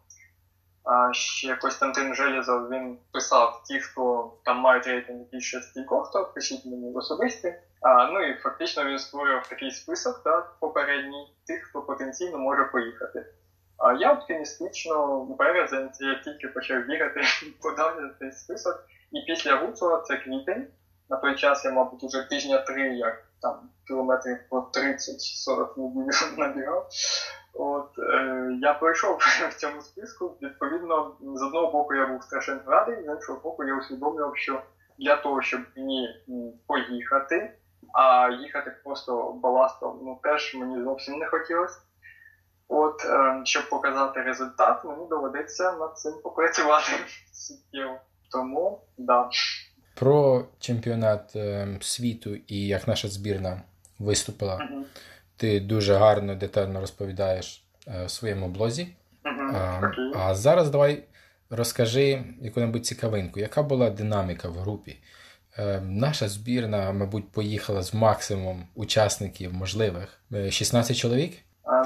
а, 0.84 1.12
ще 1.12 1.56
Костянтин 1.56 2.14
Железов 2.14 2.70
він 2.70 2.98
писав 3.12 3.62
ті, 3.64 3.80
хто 3.80 4.32
там 4.44 4.58
мають 4.58 4.86
рейтинг 4.86 5.20
більше 5.32 5.60
стількох, 5.60 6.12
то 6.12 6.24
пишіть 6.34 6.66
мені 6.66 6.92
в 6.92 6.96
особисті. 6.96 7.54
А, 7.83 8.07
ну 8.07 8.22
і 8.22 8.35
фактично 8.35 8.85
він 8.85 8.99
створював 8.99 9.49
такий 9.49 9.70
список 9.70 10.20
да, 10.24 10.47
попередній 10.61 11.37
тих, 11.47 11.62
хто 11.62 11.83
потенційно 11.83 12.39
може 12.39 12.64
поїхати. 12.64 13.26
А 13.78 13.93
я 13.93 14.12
оптимістично 14.12 15.20
в 15.20 15.37
березень, 15.37 15.91
я 16.01 16.14
тільки 16.14 16.49
почав 16.49 16.83
бігати, 16.83 17.20
я 17.78 18.11
цей 18.18 18.33
список. 18.33 18.85
І 19.12 19.20
після 19.26 19.57
Гуцула, 19.57 20.01
це 20.01 20.16
квітень. 20.16 20.66
На 21.11 21.16
той 21.16 21.37
час 21.37 21.64
я, 21.64 21.70
мабуть, 21.70 22.05
уже 22.05 22.28
тижня 22.28 22.59
три, 22.59 22.97
як 22.97 23.24
там 23.43 23.70
кілометрів 23.87 24.39
по 24.49 24.57
30-40 24.59 25.78
неділю 25.78 26.37
набігав. 26.39 26.89
От 27.55 27.99
е, 27.99 28.59
я 28.61 28.74
пройшов 28.74 29.18
в 29.51 29.55
цьому 29.55 29.83
списку. 29.83 30.37
Відповідно, 30.43 31.16
з 31.20 31.43
одного 31.43 31.72
боку 31.72 31.95
я 31.95 32.07
був 32.07 32.22
страшенно 32.22 32.62
радий, 32.66 33.05
з 33.05 33.07
іншого 33.07 33.41
боку, 33.41 33.64
я 33.64 33.78
усвідомлював, 33.78 34.37
що 34.37 34.62
для 34.99 35.16
того, 35.16 35.43
щоб 35.43 35.61
мені 35.76 36.09
поїхати, 36.66 37.53
а 37.95 38.30
їхати 38.43 38.72
просто 38.85 39.33
баластом, 39.43 40.01
ну 40.03 40.18
теж 40.22 40.55
мені 40.55 40.85
зовсім 40.85 41.18
не 41.18 41.26
хотілося. 41.26 41.78
От, 42.68 43.05
е, 43.05 43.41
щоб 43.45 43.68
показати 43.68 44.22
результат, 44.22 44.85
мені 44.85 45.09
доведеться 45.11 45.72
над 45.72 45.99
цим 45.99 46.12
попрацювати 46.22 46.93
суттєво. 47.33 48.01
Тому, 48.33 48.80
да. 48.99 49.28
Про 49.95 50.45
чемпіонат 50.59 51.37
е, 51.37 51.68
світу 51.80 52.37
і 52.47 52.66
як 52.66 52.89
наша 52.89 53.09
збірна 53.09 53.62
виступила. 53.99 54.68
Ти 55.37 55.61
дуже 55.61 55.95
гарно, 55.95 56.35
детально 56.35 56.80
розповідаєш 56.80 57.64
е, 57.89 58.05
в 58.05 58.11
своєму 58.11 58.49
блозі. 58.49 58.97
Мгм. 59.24 59.57
А, 59.57 59.78
Окей. 59.78 60.12
а 60.16 60.35
зараз 60.35 60.70
давай 60.70 61.05
розкажи 61.51 62.24
яку-небудь 62.41 62.87
цікавинку, 62.87 63.41
яка 63.41 63.62
була 63.62 63.91
динаміка 63.91 64.49
в 64.49 64.53
групі? 64.53 64.99
Е, 65.59 65.80
наша 65.80 66.28
збірна, 66.28 66.92
мабуть, 66.92 67.32
поїхала 67.32 67.82
з 67.82 67.94
максимум 67.94 68.66
учасників 68.74 69.53
можливих. 69.53 70.20
Е, 70.32 70.50
16 70.50 70.96
чоловік, 70.96 71.38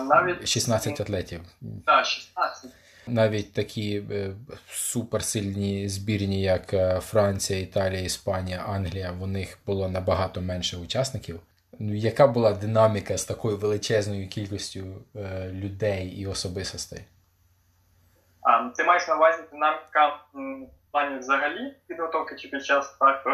навіть 0.09 0.49
16 0.49 1.01
атлетів. 1.01 1.41
Так, 1.87 2.07
16. 2.07 2.71
Навіть 3.07 3.53
такі 3.53 4.03
е, 4.11 4.33
суперсильні 4.69 5.89
збірні, 5.89 6.43
як 6.43 6.75
е, 6.75 7.01
Франція, 7.01 7.61
Італія, 7.61 8.01
Іспанія, 8.01 8.65
Англія, 8.69 9.13
в 9.13 9.27
них 9.27 9.59
було 9.67 9.89
набагато 9.89 10.41
менше 10.41 10.77
учасників. 10.77 11.41
Ну, 11.79 11.95
Яка 11.95 12.27
була 12.27 12.53
динаміка 12.53 13.19
з 13.19 13.25
такою 13.25 13.57
величезною 13.57 14.29
кількістю 14.29 14.85
е, 15.17 15.51
людей 15.53 16.09
і 16.09 16.27
особистостей? 16.27 17.01
Ти 18.77 18.85
маєш 18.85 19.09
на 19.09 19.17
увазі 19.17 19.43
динаміка 19.53 20.21
плані 20.97 21.19
взагалі 21.19 21.75
підготовки 21.87 22.37
чи 22.37 22.49
під 22.49 22.65
час 22.65 22.95
старту? 22.95 23.31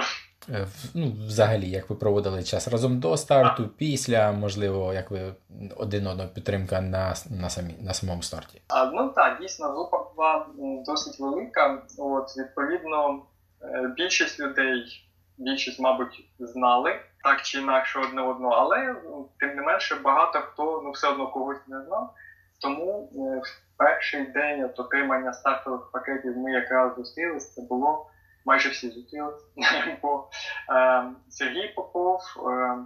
Е, 0.48 0.66
ну, 0.94 1.12
Взагалі, 1.26 1.70
як 1.70 1.90
ви 1.90 1.96
проводили 1.96 2.42
час 2.42 2.68
разом 2.68 3.00
до 3.00 3.16
старту, 3.16 3.62
а. 3.62 3.78
після, 3.78 4.32
можливо, 4.32 4.92
як 4.92 5.10
ви 5.10 5.34
один 5.76 6.06
одного 6.06 6.28
підтримка 6.28 6.80
на 6.80 7.14
на, 7.30 7.50
самі, 7.50 7.74
на 7.80 7.94
самому 7.94 8.22
старті? 8.22 8.62
А, 8.68 8.84
Ну 8.84 9.08
так, 9.08 9.40
дійсно, 9.40 9.68
група 9.68 10.04
була 10.16 10.46
досить 10.86 11.20
велика. 11.20 11.82
От, 11.98 12.36
Відповідно, 12.38 13.22
е, 13.62 13.94
більшість 13.96 14.40
людей, 14.40 15.06
більшість, 15.38 15.80
мабуть, 15.80 16.24
знали 16.38 16.90
так 17.24 17.42
чи 17.42 17.58
інакше 17.58 18.00
одне 18.00 18.22
одного, 18.22 18.54
але 18.54 18.96
тим 19.38 19.56
не 19.56 19.62
менше 19.62 19.94
багато 20.04 20.38
хто 20.38 20.82
ну, 20.84 20.90
все 20.90 21.08
одно 21.08 21.30
когось 21.30 21.68
не 21.68 21.82
знав. 21.84 22.14
Тому 22.62 23.10
е, 23.14 23.40
в 23.40 23.76
перший 23.76 24.26
день 24.26 24.64
от 24.64 24.80
отримання 24.80 25.32
стартових 25.32 25.90
пакетів 25.92 26.36
ми 26.36 26.52
якраз 26.52 26.96
зустрілися. 26.96 27.54
Це 27.54 27.62
було 27.62 28.06
майже 28.44 28.68
всі 28.68 28.90
зустрілися. 28.90 29.46
Бо 30.02 30.28
е, 30.72 31.04
Сергій 31.28 31.72
Попов, 31.76 32.20
е, 32.50 32.76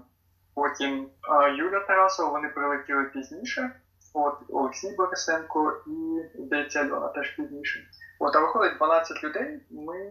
потім 0.55 1.09
е, 1.45 1.51
Юля 1.51 1.81
Тарасова, 1.81 2.31
вони 2.31 2.49
прилетіли 2.49 3.05
пізніше. 3.05 3.71
От 4.15 4.35
Олексій 4.49 4.95
Борисенко 4.97 5.73
і 5.87 6.23
здається 6.43 6.81
Альона 6.81 7.09
теж 7.09 7.31
пізніше. 7.31 7.81
От, 8.19 8.37
а 8.37 8.41
виходить 8.41 8.77
12 8.79 9.25
людей. 9.25 9.61
Ми 9.71 10.11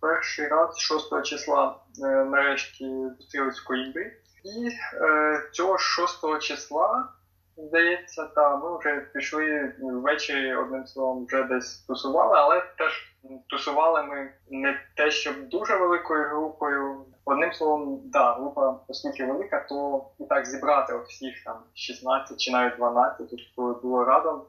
перший 0.00 0.48
раз 0.48 0.78
6 0.78 1.22
числа 1.22 1.76
е, 2.04 2.06
нарешті 2.06 2.84
зустрілись 3.18 3.60
в 3.60 3.64
Коїмбі. 3.64 4.12
І 4.44 4.68
е, 4.94 5.42
цього 5.52 5.78
6 5.78 6.38
числа 6.40 7.08
Здається, 7.56 8.24
та 8.26 8.56
ми 8.56 8.78
вже 8.78 9.00
пішли 9.00 9.74
ввечері 9.80 10.54
одним 10.54 10.86
словом 10.86 11.26
вже 11.26 11.42
десь 11.42 11.78
тусували, 11.78 12.34
але 12.36 12.62
теж 12.78 13.16
тусували 13.48 14.02
ми 14.02 14.32
не 14.50 14.80
те, 14.96 15.10
щоб 15.10 15.48
дуже 15.48 15.76
великою 15.76 16.28
групою. 16.28 17.04
Одним 17.24 17.52
словом, 17.52 18.00
да, 18.04 18.34
група 18.34 18.80
оскільки 18.88 19.24
велика, 19.24 19.66
то 19.68 20.06
і 20.18 20.24
так 20.24 20.46
зібрати 20.46 20.98
всіх 20.98 21.44
там 21.44 21.56
16 21.74 22.40
чи 22.40 22.52
навіть 22.52 22.76
12, 22.76 23.30
коли 23.56 23.74
було 23.74 24.04
радом, 24.04 24.42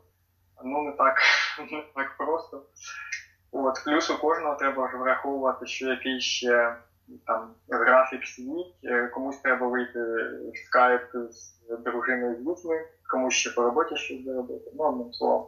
ну 0.63 0.81
не 0.81 0.91
так 0.91 1.17
не 1.71 1.83
так 1.95 2.17
просто. 2.17 2.63
От, 3.51 3.83
Плюс 3.85 4.09
у 4.09 4.17
кожного 4.17 4.55
треба 4.55 4.91
враховувати, 4.93 5.65
що 5.65 5.87
якийсь 5.87 6.23
ще 6.23 6.75
там 7.25 7.53
графік 7.69 8.25
свій, 8.25 8.75
е, 8.83 9.07
комусь 9.07 9.37
треба 9.37 9.67
вийти 9.67 9.99
в 9.99 10.57
скайп 10.67 11.01
з 11.29 11.53
дружиною 11.83 12.35
з 12.35 12.37
дітьми 12.37 12.85
комусь 13.13 13.33
ще 13.33 13.49
по 13.49 13.61
роботі 13.61 13.95
щось 13.95 14.23
зробити. 14.23 14.71
Ну, 14.75 14.83
одним 14.83 15.13
словом. 15.13 15.45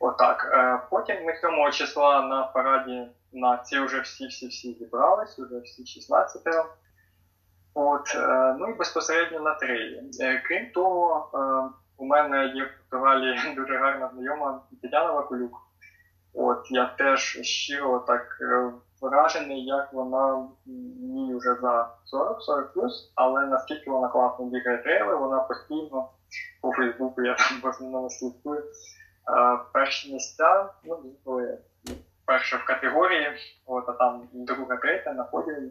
Отак. 0.00 0.50
Е, 0.52 0.80
потім 0.90 1.24
ми 1.24 1.36
7 1.36 1.72
числа 1.72 2.22
на 2.22 2.42
параді 2.42 3.08
на 3.32 3.56
ці 3.56 3.78
вже 3.80 4.00
всі-всі-всі 4.00 4.72
зібрались, 4.74 5.38
вже 5.38 5.60
всі 5.60 5.86
16 5.86 6.42
От, 7.74 8.14
е, 8.14 8.56
Ну 8.58 8.68
і 8.68 8.74
безпосередньо 8.74 9.40
на. 9.40 9.58
Е, 10.20 10.42
крім 10.48 10.70
того, 10.70 11.30
у 11.96 12.04
мене 12.06 12.46
є 12.46 12.64
в 12.64 12.68
Португалії 12.78 13.54
дуже 13.56 13.78
гарна 13.78 14.10
знайома 14.14 14.62
Тетяна 14.82 15.12
Вакулюк. 15.12 15.56
От 16.34 16.70
я 16.70 16.86
теж 16.86 17.20
щиро 17.42 17.98
так 17.98 18.38
вражений, 19.04 19.64
як 19.64 19.92
вона 19.92 20.48
їй 21.16 21.34
вже 21.34 21.54
за 21.54 21.90
40-40 22.12 22.88
але 23.14 23.46
наскільки 23.46 23.90
вона 23.90 24.08
класно 24.08 24.44
бігає 24.44 24.78
трейли, 24.78 25.16
вона 25.16 25.40
постійно 25.40 26.08
по 26.62 26.72
Фейсбуку 26.72 27.22
я 27.22 27.36
в 27.62 27.66
основному 27.66 28.10
слідкую. 28.10 28.62
Перші 29.72 30.12
місця, 30.12 30.70
ну, 30.84 30.98
були 31.24 31.58
перша 32.26 32.56
в 32.56 32.64
категорії, 32.64 33.28
от, 33.66 33.88
а 33.88 33.92
там 33.92 34.28
друга, 34.32 34.76
третя 34.76 35.12
на 35.12 35.24
подіумі. 35.24 35.70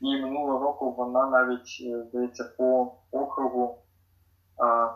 І 0.00 0.22
минулого 0.22 0.64
року 0.64 0.94
вона 0.98 1.26
навіть, 1.26 1.82
е, 1.86 2.02
здається, 2.08 2.44
по 2.58 2.92
округу, 3.10 3.78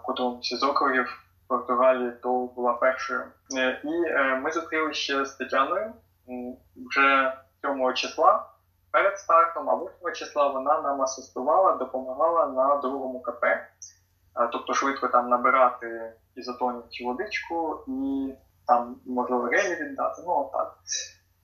котрому 0.02 0.38
з 0.42 0.62
округів 0.62 1.24
Португалії, 1.48 2.12
то 2.22 2.46
була 2.46 2.72
першою. 2.72 3.22
Е, 3.56 3.80
і 3.84 4.04
е, 4.06 4.40
ми 4.42 4.52
зустрілися 4.52 5.00
ще 5.00 5.24
з 5.24 5.34
Тетяною 5.34 5.92
вже 6.76 7.32
7 7.62 7.94
числа. 7.94 8.46
Перед 8.92 9.18
стартом, 9.18 9.70
а 9.70 9.76
8 9.76 10.12
числа 10.14 10.48
вона 10.48 10.80
нам 10.80 11.02
асистувала, 11.02 11.72
допомагала 11.72 12.46
на 12.46 12.76
другому 12.76 13.22
КП. 13.22 13.44
Тобто 14.52 14.74
швидко 14.74 15.08
там 15.08 15.28
набирати 15.28 16.12
ізотонів 16.34 16.82
чи 16.90 17.04
водичку 17.04 17.84
і 17.86 18.34
там 18.66 18.96
можливо 19.06 19.48
релі 19.48 19.74
віддати, 19.74 20.22
ну 20.26 20.32
отак. 20.32 20.78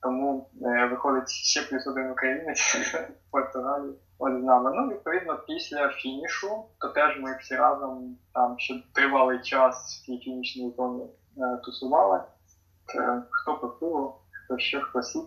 Тому 0.01 0.49
е, 0.61 0.85
виходить 0.85 1.29
ще 1.29 1.61
плюс 1.61 1.87
один 1.87 2.11
українець 2.11 2.75
в 2.75 3.31
Португалії 3.31 3.95
з 4.19 4.43
нами. 4.43 4.71
Ну, 4.75 4.87
відповідно, 4.87 5.37
після 5.47 5.89
фінішу, 5.89 6.65
то 6.79 6.87
теж 6.89 7.19
ми 7.19 7.37
всі 7.37 7.55
разом 7.55 8.17
там 8.33 8.59
ще 8.59 8.83
тривалий 8.93 9.41
час 9.41 9.75
в 9.75 10.05
цій 10.05 10.17
фінішній 10.17 10.73
зоні 10.77 11.05
е, 11.37 11.57
тусували. 11.63 12.21
Е, 12.95 13.23
хто 13.29 13.57
пив 13.57 14.13
хто 14.45 14.57
що, 14.57 14.81
хто 14.81 15.03
сік, 15.03 15.25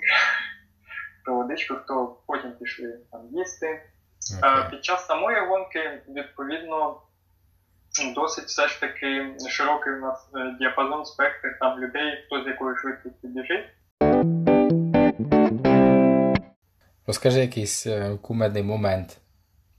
хто 1.31 1.37
водичку, 1.37 1.75
хто 1.75 2.17
потім 2.27 2.53
пішли 2.53 2.99
там 3.13 3.21
їсти. 3.33 3.67
Okay. 3.67 4.67
Е, 4.67 4.71
під 4.71 4.85
час 4.85 5.07
самої 5.07 5.47
гонки, 5.47 6.03
відповідно 6.09 7.03
досить 8.15 8.45
все 8.45 8.69
ж 8.69 8.81
таки 8.81 9.37
широкий 9.49 9.93
у 9.93 10.01
нас 10.01 10.31
е, 10.35 10.57
діапазон 10.61 11.05
спектр 11.05 11.49
там 11.61 11.79
людей, 11.79 12.25
хто 12.27 12.45
з 12.45 12.47
якою 12.47 12.77
швидкістю 12.77 13.29
біжить. 13.29 13.67
Розкажи 17.07 17.41
якийсь 17.41 17.87
е, 17.87 18.19
кумедний 18.23 18.63
момент, 18.63 19.19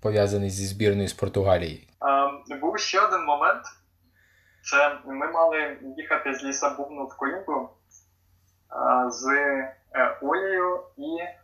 пов'язаний 0.02 0.49
зі 0.49 0.66
збірною 0.66 1.08
з 1.08 1.14
Португалії. 1.14 1.88
Був 2.62 2.80
ще 2.80 3.02
один 3.02 3.26
момент. 3.26 3.64
Це 4.64 4.97
ми 5.06 5.32
мали 5.32 5.78
їхати 5.97 6.34
з 6.34 6.43
Лісабуну 6.43 7.06
в 7.06 7.18
Коїмбу 7.18 7.70
з 9.08 9.26
Олею 10.22 10.80
і 10.97 11.41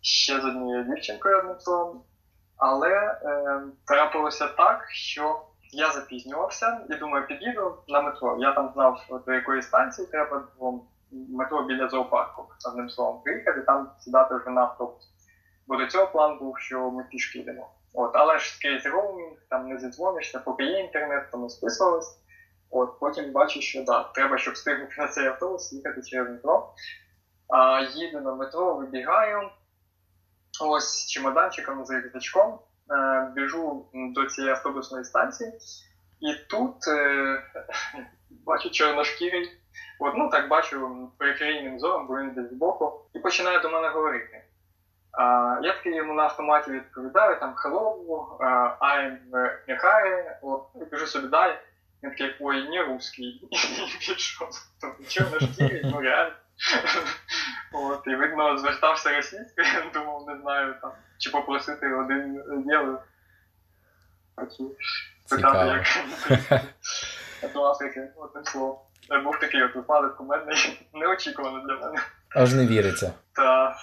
ще 0.00 0.40
з 0.40 0.44
однією 0.44 0.84
дівчинкою 0.84 1.38
одним 1.38 1.60
словом. 1.60 2.02
Але 2.56 2.88
е, 2.88 3.60
трапилося 3.86 4.48
так, 4.48 4.86
що 4.90 5.42
я 5.72 5.90
запізнювався 5.90 6.80
і 6.90 6.94
думаю, 6.94 7.26
під'їду 7.26 7.74
на 7.88 8.00
метро. 8.00 8.36
Я 8.40 8.52
там 8.52 8.70
знав, 8.74 9.22
до 9.26 9.32
якої 9.32 9.62
станції 9.62 10.08
треба 10.08 10.48
було 10.58 10.84
метро 11.10 11.62
біля 11.62 11.88
зоопарку, 11.88 12.46
одним 12.70 12.90
словом, 12.90 13.22
приїхати, 13.22 13.60
там 13.60 13.90
сідати 13.98 14.34
вже 14.34 14.50
на 14.50 14.60
автобус. 14.60 15.08
Бо 15.66 15.76
до 15.76 15.86
цього 15.86 16.06
план 16.06 16.38
був, 16.38 16.58
що 16.58 16.90
ми 16.90 17.04
пішки 17.10 17.38
йдемо. 17.38 17.70
От, 17.94 18.10
Але 18.14 18.38
ж 18.38 18.54
скрізь 18.54 18.86
роумінг, 18.86 19.36
там 19.50 19.68
не 19.68 19.78
зідзвонишся, 19.78 20.38
поки 20.38 20.64
є 20.64 20.80
інтернет, 20.80 21.30
то 21.32 21.38
ми. 21.38 21.48
От, 22.70 22.98
Потім 23.00 23.32
бачу, 23.32 23.60
що 23.60 23.84
да, 23.84 24.02
треба, 24.02 24.38
щоб 24.38 24.54
встигнути 24.54 24.94
на 24.98 25.08
цей 25.08 25.26
автобус, 25.26 25.72
їхати 25.72 26.02
через 26.02 26.30
метро. 26.30 26.74
А, 27.48 27.80
Їду 27.94 28.20
на 28.20 28.34
метро, 28.34 28.74
вибігаю. 28.74 29.50
Ось 30.60 30.88
з 30.88 31.06
чемоданчиком, 31.06 31.86
з 31.86 31.90
рюкзачком. 31.90 32.58
Е, 32.90 33.32
біжу 33.34 33.86
до 33.94 34.26
цієї 34.26 34.52
автобусної 34.52 35.04
станції, 35.04 35.52
і 36.20 36.34
тут 36.34 36.88
е, 36.88 37.42
бачу 38.30 38.70
чорношкірий, 38.70 39.52
от, 39.98 40.14
ну 40.16 40.28
так 40.28 40.48
бачу 40.48 41.08
периферійним 41.18 41.78
зором, 41.78 42.06
бо 42.06 42.18
він 42.18 42.30
десь 42.30 42.50
збоку, 42.50 43.00
і 43.14 43.18
починає 43.18 43.60
до 43.60 43.70
мене 43.70 43.88
говорити. 43.88 44.44
Uh, 45.18 45.62
я 45.62 45.72
такий 45.72 45.94
йому 45.94 46.14
на 46.14 46.22
автоматі 46.22 46.70
відповідаю, 46.70 47.40
там 47.40 47.54
hello, 47.64 48.06
I'm 48.80 49.16
Mihai, 49.68 50.32
от, 50.42 50.62
і 50.82 50.84
кажу 50.84 51.06
собі 51.06 51.28
далі. 51.28 51.54
Він 52.02 52.10
такий, 52.10 52.36
ой, 52.40 52.68
не 52.68 52.82
русський. 52.82 53.48
Пішов. 53.98 54.48
Тобто 54.80 55.04
чорношкірий, 55.04 55.82
ну 55.84 56.00
реально. 56.00 56.34
От, 57.72 58.06
І 58.06 58.14
видно, 58.14 58.58
звертався 58.58 59.16
російською, 59.16 59.66
я 59.74 59.90
думав, 59.94 60.24
не 60.26 60.38
знаю, 60.42 60.74
там, 60.82 60.90
чи 61.18 61.30
попросити 61.30 61.94
один 61.94 62.42
євро. 62.66 62.98
Питати, 65.30 65.66
як 65.66 67.56
Африки, 67.56 68.08
одним 68.16 68.44
словом. 68.44 68.78
Був 69.24 69.38
такий 69.38 69.62
от 69.62 69.74
випадок 69.74 70.16
кумедний, 70.16 70.88
неочікувано 70.94 71.66
для 71.66 71.74
мене. 71.74 71.98
Аж 72.34 72.54
не 72.54 72.66
віриться. 72.66 73.12
Та... 73.32 73.76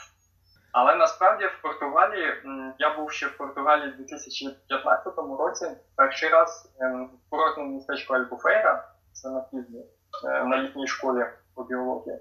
Але 0.71 0.95
насправді 0.95 1.45
в 1.45 1.61
Португалії, 1.61 2.33
я 2.79 2.97
був 2.97 3.11
ще 3.11 3.27
в 3.27 3.37
Португалії 3.37 3.91
в 3.91 3.97
2015 3.97 5.13
році, 5.39 5.65
перший 5.95 6.29
раз 6.29 6.73
ем, 6.79 7.05
в 7.05 7.29
курортному 7.29 7.75
містечку 7.75 8.13
Альбуфейра, 8.13 8.87
це 9.13 9.29
на 9.29 9.41
півдні, 9.41 9.85
е, 10.25 10.43
на 10.43 10.57
літній 10.57 10.87
школі 10.87 11.25
по 11.55 11.63
біології 11.63 12.19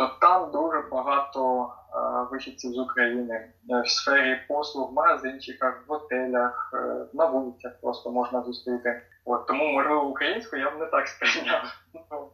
то 0.00 0.16
там 0.20 0.50
дуже 0.50 0.82
багато 0.92 1.68
е, 1.68 2.28
вихідців 2.30 2.72
з 2.72 2.78
України 2.78 3.34
е, 3.34 3.82
в 3.84 3.88
сфері 3.88 4.38
послуг, 4.48 4.90
в 4.90 4.92
магазинчиках, 4.92 5.84
в 5.86 5.92
готелях, 5.92 6.70
е, 6.74 7.06
на 7.12 7.26
вулицях 7.26 7.72
просто 7.82 8.10
можна 8.10 8.42
зустріти. 8.42 9.02
От 9.24 9.46
тому 9.46 9.72
можливо 9.72 10.04
українську 10.04 10.56
я 10.56 10.70
б 10.70 10.78
не 10.78 10.86
так 10.86 11.08
сприйняв. 11.08 11.62
Ну, 11.94 12.28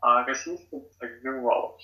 а 0.00 0.24
російську 0.24 0.82
так 1.00 1.10
здивувало. 1.20 1.76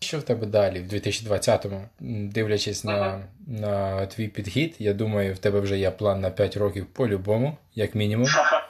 Що 0.00 0.18
в 0.18 0.22
тебе 0.22 0.46
далі, 0.46 0.80
в 0.80 0.92
2020-му? 0.92 1.88
Дивлячись 2.32 2.84
на 2.84 3.24
на 3.46 4.06
твій 4.06 4.28
підхід, 4.28 4.76
я 4.78 4.94
думаю, 4.94 5.34
в 5.34 5.38
тебе 5.38 5.60
вже 5.60 5.78
є 5.78 5.90
план 5.90 6.20
на 6.20 6.30
5 6.30 6.56
років 6.56 6.86
по-любому, 6.86 7.56
як 7.74 7.94
мінімум. 7.94 8.26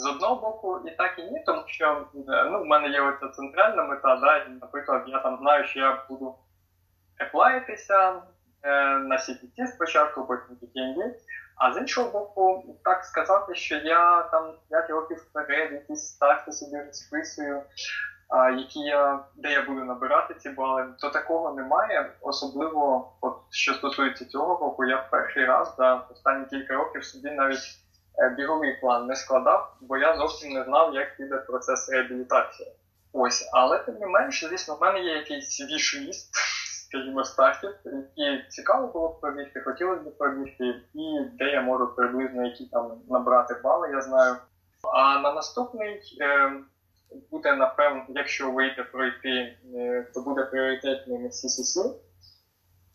З 0.00 0.06
одного 0.06 0.34
боку, 0.36 0.80
і 0.88 0.90
так 0.90 1.18
і 1.18 1.22
ні, 1.22 1.42
тому 1.46 1.62
що 1.66 2.06
ну, 2.50 2.62
в 2.62 2.66
мене 2.66 2.88
є 2.88 3.00
оця 3.00 3.28
центральна 3.28 3.84
мета, 3.84 4.16
да, 4.16 4.46
наприклад, 4.60 5.04
я 5.06 5.18
там 5.18 5.38
знаю, 5.38 5.64
що 5.64 5.80
я 5.80 6.04
буду 6.08 6.34
еплаїтися 7.18 8.22
е, 8.62 8.98
на 8.98 9.16
CPT 9.16 9.66
спочатку, 9.66 10.24
потім 10.24 10.56
PTND, 10.56 11.14
а 11.56 11.72
з 11.72 11.76
іншого 11.76 12.10
боку, 12.10 12.76
так 12.84 13.04
сказати, 13.04 13.54
що 13.54 13.76
я 13.76 14.22
там 14.22 14.54
5 14.70 14.90
років 14.90 15.16
вперед, 15.16 15.72
якісь 15.72 16.06
старти 16.06 16.52
собі 16.52 16.82
розписую, 16.86 17.62
а, 18.28 18.50
які 18.50 18.80
я, 18.80 19.24
де 19.36 19.52
я 19.52 19.62
буду 19.62 19.84
набирати 19.84 20.34
ці 20.34 20.50
бали, 20.50 20.86
то 20.98 21.10
такого 21.10 21.54
немає. 21.54 22.12
Особливо, 22.20 23.12
от 23.20 23.36
що 23.50 23.74
стосується 23.74 24.24
цього 24.24 24.46
року, 24.46 24.84
я 24.84 24.96
в 24.96 25.10
перший 25.10 25.44
раз 25.44 25.74
за 25.78 25.94
останні 25.94 26.46
кілька 26.46 26.74
років 26.74 27.04
собі 27.04 27.30
навіть 27.30 27.58
е, 27.58 27.89
біговий 28.28 28.76
план 28.80 29.06
не 29.06 29.16
складав, 29.16 29.76
бо 29.80 29.96
я 29.96 30.16
зовсім 30.16 30.52
не 30.52 30.64
знав, 30.64 30.94
як 30.94 31.16
піде 31.16 31.36
процес 31.36 31.88
реабілітації. 31.88 32.72
Ось, 33.12 33.50
але 33.52 33.78
тим 33.78 33.94
не 33.94 34.06
менш, 34.06 34.44
звісно, 34.44 34.74
в 34.74 34.80
мене 34.80 35.00
є 35.00 35.16
якийсь 35.16 35.60
віш-ліст, 35.60 36.30
скажімо, 36.88 37.24
стартів, 37.24 37.70
які 38.16 38.44
цікаво 38.48 38.86
було 38.86 39.08
б 39.08 39.20
пробігти, 39.20 39.60
хотілося 39.60 40.02
б 40.02 40.18
пробігти, 40.18 40.64
і 40.94 41.20
де 41.38 41.44
я 41.44 41.62
можу 41.62 41.94
приблизно 41.94 42.44
які 42.44 42.66
там 42.66 43.02
набрати 43.10 43.54
бали, 43.64 43.90
я 43.90 44.00
знаю. 44.00 44.36
А 44.94 45.18
на 45.18 45.32
наступний 45.32 46.00
е, 46.20 46.52
буде, 47.30 47.56
напевно, 47.56 48.04
якщо 48.08 48.50
вийде 48.50 48.82
пройти, 48.82 49.56
е, 49.74 50.06
то 50.14 50.20
буде 50.20 50.44
пріоритетним 50.44 51.26
CCC. 51.26 51.94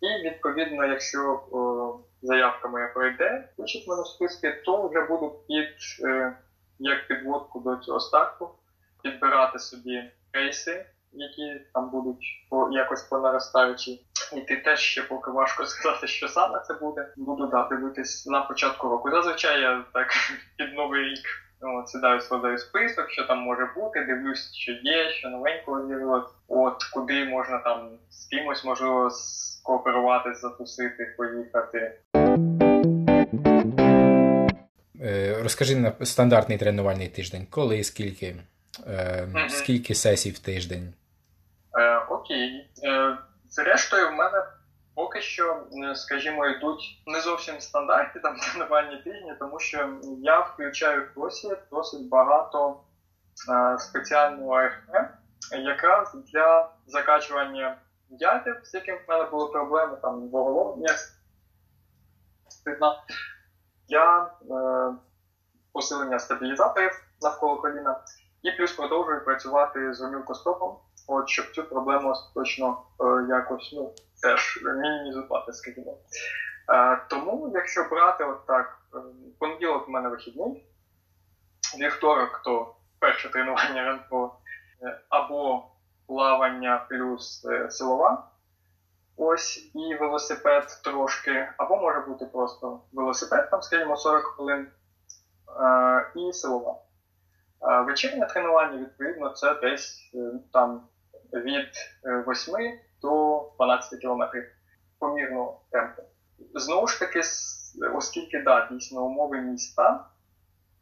І 0.02 0.28
відповідно, 0.28 0.86
якщо 0.86 1.44
о, 1.52 2.00
заявка 2.26 2.68
моя 2.68 2.88
пройде, 2.88 3.50
включить 3.54 3.88
мене 3.88 4.04
списки, 4.06 4.62
то 4.66 4.88
вже 4.88 5.02
буду 5.02 5.40
під 5.48 6.06
е, 6.06 6.38
як 6.80 7.08
підводку 7.08 7.60
до 7.60 7.76
цього 7.76 8.00
старту 8.00 8.50
підбирати 9.04 9.60
собі 9.60 10.12
рейси 10.34 10.86
які 11.16 11.62
там 11.74 11.90
будуть 11.90 12.48
по 12.50 12.70
якось 12.72 13.02
по 13.02 13.20
наростаючій. 13.20 14.06
І 14.34 14.42
ти 14.42 14.58
теж 14.58 14.80
ще 14.80 15.04
поки 15.04 15.32
важко 15.32 15.66
сказати, 15.66 16.08
що 16.08 16.28
саме 16.28 16.60
це 16.60 16.74
буде. 16.74 17.14
Буду 17.18 17.48
да, 17.48 17.68
дивитись 17.68 18.26
на 18.26 18.42
початку 18.42 18.90
року. 18.90 19.12
Зазвичай 19.12 19.62
я 19.62 19.86
так 19.94 20.08
під 20.58 20.74
новий 20.74 21.04
рік 21.04 21.45
от, 21.62 21.90
сідаю, 21.90 22.22
складаю 22.22 22.58
список, 22.58 23.10
що 23.10 23.24
там 23.24 23.40
може 23.40 23.70
бути, 23.76 24.04
дивлюсь, 24.04 24.54
що 24.54 24.72
є, 24.72 25.10
що 25.10 25.30
новенького 25.30 25.88
з'явилось. 25.88 26.32
От 26.48 26.84
куди 26.84 27.26
можна 27.26 27.58
там 27.58 27.90
з 28.10 28.26
кимось 28.26 28.66
можливо 28.66 29.10
скооперуватись, 29.10 30.42
затусити, 30.42 31.16
поїхати. 31.18 32.00
Е, 35.02 35.38
розкажи 35.44 35.76
на 35.76 35.94
стандартний 36.06 36.58
тренувальний 36.58 37.08
тиждень, 37.08 37.48
коли, 37.50 37.84
скільки, 37.84 38.36
е, 38.88 39.28
скільки 39.50 39.96
сесій 39.96 40.32
в 40.32 40.40
тиждень. 40.40 40.94
Е, 41.80 41.98
Окей. 42.10 42.68
Е, 42.84 43.18
Зрештою, 43.50 44.08
в 44.10 44.12
мене 44.12 44.44
поки 44.96 45.22
що, 45.22 45.64
скажімо, 45.96 46.48
йдуть 46.48 47.04
не 47.06 47.22
зовсім 47.22 47.60
стандартні 47.60 48.22
там 48.22 48.36
тренувальні 48.40 48.98
тижні, 48.98 49.36
тому 49.40 49.60
що 49.60 49.90
я 50.20 50.40
включаю 50.40 51.10
досі 51.16 51.58
досить 51.72 52.10
багато 52.10 52.80
спеціального 53.80 54.54
АФП, 54.54 54.92
якраз 55.52 56.14
для 56.34 56.70
закачування 56.88 57.78
м'язів, 58.10 58.56
з 58.64 58.74
яким 58.74 58.96
в 58.96 59.10
мене 59.10 59.24
були 59.24 59.52
проблеми, 59.52 59.98
там 60.02 60.30
двоголовня 60.30 60.90
стидна, 62.50 63.04
для 63.90 64.34
е, 64.52 64.96
посилення 65.74 66.20
стабілізаторів 66.20 66.92
навколо 67.22 67.62
коліна. 67.62 68.00
І 68.42 68.52
плюс 68.52 68.72
продовжую 68.72 69.26
працювати 69.26 69.94
з 69.94 70.02
гомілкостопом, 70.02 70.76
от 71.08 71.30
щоб 71.30 71.52
цю 71.52 71.64
проблему 71.64 72.14
точно 72.36 72.82
е, 73.00 73.26
якось 73.30 73.74
ну, 73.74 73.94
теж 74.26 74.64
мінімізувати, 74.64 75.54
скажімо. 75.54 75.98
Е, 76.74 77.02
тому, 77.10 77.52
якщо 77.54 77.84
брати 77.84 78.24
от 78.24 78.46
так, 78.46 78.78
е, 78.96 78.98
понеділок 79.40 79.88
у 79.88 79.92
мене 79.92 80.10
вихідний, 80.10 80.66
вівторок 81.80 82.42
то 82.46 82.76
перше 83.00 83.30
тренування 83.30 83.84
ранкове, 83.84 84.30
е, 84.84 85.00
або 85.10 85.64
плавання 86.08 86.86
плюс 86.90 87.48
силова, 87.70 88.28
ось 89.18 89.72
і 89.76 89.96
велосипед 89.96 90.82
трошки, 90.84 91.50
або 91.58 91.78
може 91.78 92.00
бути 92.00 92.26
просто 92.26 92.82
велосипед, 92.94 93.50
там, 93.52 93.62
скажімо, 93.62 93.98
40 93.98 94.24
хвилин, 94.24 94.68
і 96.16 96.34
силова. 96.34 96.76
Вечірнє 97.86 98.26
тренування, 98.26 98.78
відповідно, 98.78 99.30
це 99.30 99.54
десь 99.54 100.12
там 100.54 100.88
від 101.34 101.70
8 102.04 102.56
е, 102.56 102.80
до 103.06 103.46
12 103.58 104.00
кілометрів 104.00 104.44
помірного 105.00 105.60
темпу. 105.72 106.02
Знову 106.56 106.88
ж 106.88 107.00
таки, 107.00 107.22
оскільки 107.94 108.42
да, 108.42 108.68
дійсно 108.72 109.06
умови 109.06 109.38
міста, 109.38 110.06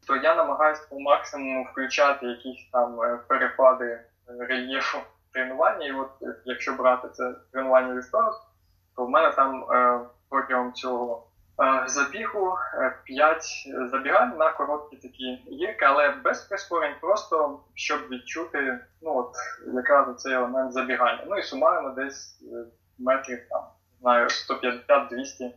то 0.08 0.16
я 0.16 0.36
намагаюся 0.36 0.88
по 0.90 1.00
максимуму 1.00 1.68
включати 1.72 2.26
якісь 2.26 2.70
там 2.72 3.02
е, 3.02 3.20
перепади 3.28 4.00
рельєфу 4.40 4.98
тренування. 5.34 5.86
І 5.86 5.92
от 5.92 6.10
якщо 6.46 6.74
брати 6.74 7.08
це 7.14 7.36
тренування 7.52 7.96
вівторок, 7.96 8.36
то 8.96 9.06
в 9.06 9.10
мене 9.10 9.32
там 9.32 9.66
протягом 10.30 10.74
цього 10.74 11.28
Е, 11.62 11.84
забігу 11.88 12.58
5 13.04 13.46
е, 13.68 13.88
забігань 13.88 14.38
на 14.38 14.52
короткі 14.52 14.98
такі 14.98 15.44
гірки, 15.52 15.86
але 15.86 16.10
без 16.10 16.42
прискорень, 16.42 16.96
просто 17.02 17.60
щоб 17.74 18.00
відчути 18.10 18.80
ну 19.02 19.18
от 19.18 19.32
якраз 19.74 20.22
цей 20.22 20.34
елемент 20.34 20.74
забігання. 20.74 21.26
Ну 21.28 21.38
і 21.38 21.44
сумарно 21.44 21.90
десь 21.90 22.42
е, 22.42 22.66
метрів 23.00 23.40
там, 23.50 23.64
знаю, 24.02 24.28
150-200 24.28 25.52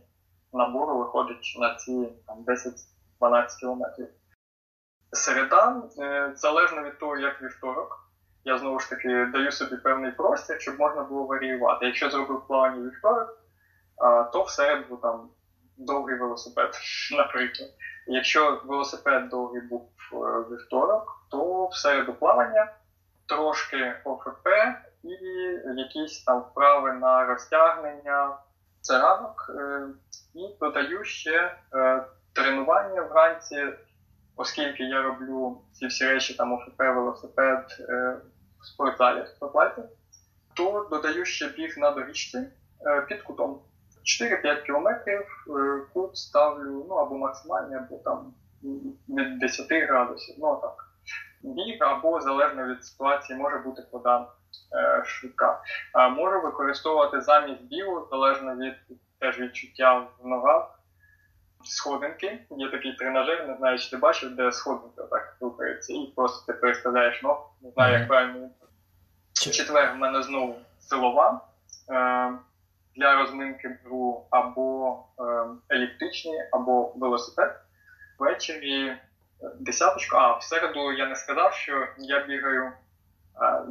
набору 0.53 0.97
виходить 0.97 1.57
на 1.59 1.75
ці 1.75 2.09
там, 2.27 2.37
10-12 3.21 3.59
кілометрів. 3.59 4.07
Середа, 5.11 5.81
залежно 6.35 6.83
від 6.83 6.99
того, 6.99 7.17
як 7.17 7.41
вівторок, 7.41 8.09
я 8.43 8.57
знову 8.57 8.79
ж 8.79 8.89
таки 8.89 9.25
даю 9.25 9.51
собі 9.51 9.77
певний 9.77 10.11
простір, 10.11 10.61
щоб 10.61 10.79
можна 10.79 11.03
було 11.03 11.23
варіювати. 11.23 11.85
Якщо 11.85 12.09
зробив 12.09 12.47
плавання 12.47 12.83
вівторок, 12.83 13.37
то 14.33 14.43
в 14.43 14.49
середу 14.49 14.97
там 14.97 15.29
довгий 15.77 16.15
велосипед, 16.17 16.73
наприклад. 17.17 17.69
Якщо 18.07 18.61
велосипед 18.65 19.29
довгий 19.29 19.61
був 19.61 19.89
е, 20.13 20.15
вівторок, 20.51 21.25
то 21.31 21.67
в 21.67 21.75
середу 21.75 22.13
плавання 22.13 22.73
трошки 23.25 23.95
ОФП 24.03 24.47
і 25.03 25.09
якісь 25.75 26.23
там 26.23 26.41
вправи 26.41 26.93
на 26.93 27.25
розтягнення. 27.25 28.37
Це 28.81 28.99
ранок. 28.99 29.51
Е, 29.59 29.87
і 30.33 30.55
додаю 30.59 31.03
ще 31.03 31.57
е, 31.73 32.03
тренування 32.33 33.01
вранці, 33.01 33.65
оскільки 34.35 34.83
я 34.83 35.01
роблю 35.01 35.61
ці 35.73 35.87
всі 35.87 36.05
речі, 36.05 36.33
там 36.33 36.53
ОФП, 36.53 36.79
велосипед 36.79 37.77
в 38.59 38.65
спортзалі, 38.65 39.21
в 39.21 39.27
спортзалі, 39.27 39.83
то 40.53 40.87
додаю 40.91 41.25
ще 41.25 41.49
біг 41.49 41.77
на 41.77 41.91
доріжці 41.91 42.47
під 43.07 43.21
кутом. 43.21 43.61
4-5 44.07 44.65
кілометрів 44.65 45.45
е, 45.49 45.81
кут 45.93 46.17
ставлю 46.17 46.85
ну 46.89 46.95
або 46.95 47.17
максимальний, 47.17 47.77
або 47.77 47.97
там 47.97 48.33
від 49.09 49.39
10 49.39 49.67
градусів. 49.71 50.35
Ну 50.37 50.59
так. 50.61 50.87
Біг 51.43 51.77
або 51.79 52.21
залежно 52.21 52.65
від 52.65 52.85
ситуації 52.85 53.39
може 53.39 53.57
бути 53.57 53.83
вода 53.91 54.27
е, 54.75 55.03
швидка. 55.05 55.61
А 55.93 56.09
можу 56.09 56.41
використовувати 56.41 57.21
замість 57.21 57.63
бігу, 57.63 58.07
залежно 58.11 58.55
від 58.55 58.73
теж 59.19 59.39
відчуття 59.39 60.07
в 60.19 60.27
ногах. 60.27 60.73
Сходинки, 61.63 62.45
є 62.49 62.71
такий 62.71 62.95
тренажер, 62.95 63.47
не 63.47 63.55
знаю, 63.57 63.79
чи 63.79 63.89
ти 63.89 63.97
бачив, 63.97 64.35
де 64.35 64.51
сходинки 64.51 65.01
отак 65.01 65.37
рухаються, 65.41 65.93
і 65.93 66.13
просто 66.15 66.53
ти 66.53 66.59
переставляєш 66.59 67.23
ног, 67.23 67.51
не 67.61 67.71
знаю, 67.71 67.99
як 67.99 68.07
правильно. 68.07 68.49
Четвер 69.33 69.93
в 69.93 69.97
мене 69.97 70.23
знову 70.23 70.55
силова. 70.79 71.41
Е, 71.91 72.31
для 72.97 73.15
розминки 73.15 73.79
беру 73.83 74.27
або 74.29 74.99
е, 75.19 75.75
еліптичні, 75.75 76.33
або 76.51 76.93
велосипед. 76.95 77.61
Ввечері 78.19 78.87
е, 78.87 78.99
десяточку. 79.59 80.17
А 80.17 80.37
в 80.37 80.43
середу 80.43 80.91
я 80.91 81.07
не 81.07 81.15
сказав, 81.15 81.53
що 81.53 81.87
я 81.97 82.25
бігаю. 82.25 82.63
Е, 82.63 82.71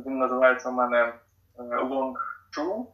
він 0.07 0.19
називається 0.19 0.69
у 0.69 0.73
мене 0.73 0.99
е, 0.99 1.63
Long 1.63 2.15
True, 2.57 2.87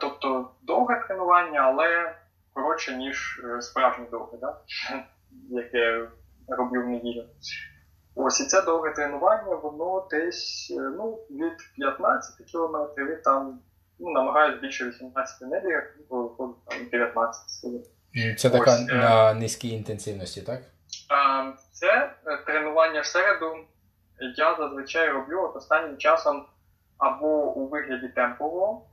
тобто 0.00 0.50
довге 0.62 1.04
тренування, 1.06 1.60
але 1.60 2.14
коротше, 2.52 2.96
ніж 2.96 3.40
справжнє 3.60 4.06
довге, 4.10 4.38
да? 4.40 4.60
яке 5.50 6.08
роблю 6.48 6.82
в 6.82 6.88
неділю. 6.88 7.24
Ось 8.14 8.40
і 8.40 8.44
це 8.44 8.62
довге 8.62 8.90
тренування, 8.90 9.54
воно 9.54 10.08
десь 10.10 10.76
ну, 10.96 11.18
від 11.30 11.56
15 11.76 12.46
кілометрів 12.46 13.18
і 13.18 13.22
там 13.22 13.60
ну, 14.00 14.10
намагаюся 14.10 14.58
більше 14.58 14.88
18 14.88 15.48
небігах, 15.48 15.96
коли 16.08 16.22
виходить 16.22 16.64
там 16.64 16.78
19 16.92 17.50
сили. 17.50 17.82
Це 18.38 18.50
така 18.50 18.74
Ось, 18.74 18.86
на 18.88 19.34
низькій 19.34 19.68
інтенсивності, 19.68 20.42
так? 20.42 20.60
Це 21.72 22.14
тренування 22.46 23.00
в 23.00 23.06
середу 23.06 23.56
я 24.20 24.56
зазвичай 24.58 25.08
роблю 25.08 25.40
от 25.42 25.56
останнім 25.56 25.96
часом 25.96 26.46
або 26.98 27.52
у 27.52 27.68
вигляді 27.68 28.08
темпового, 28.08 28.86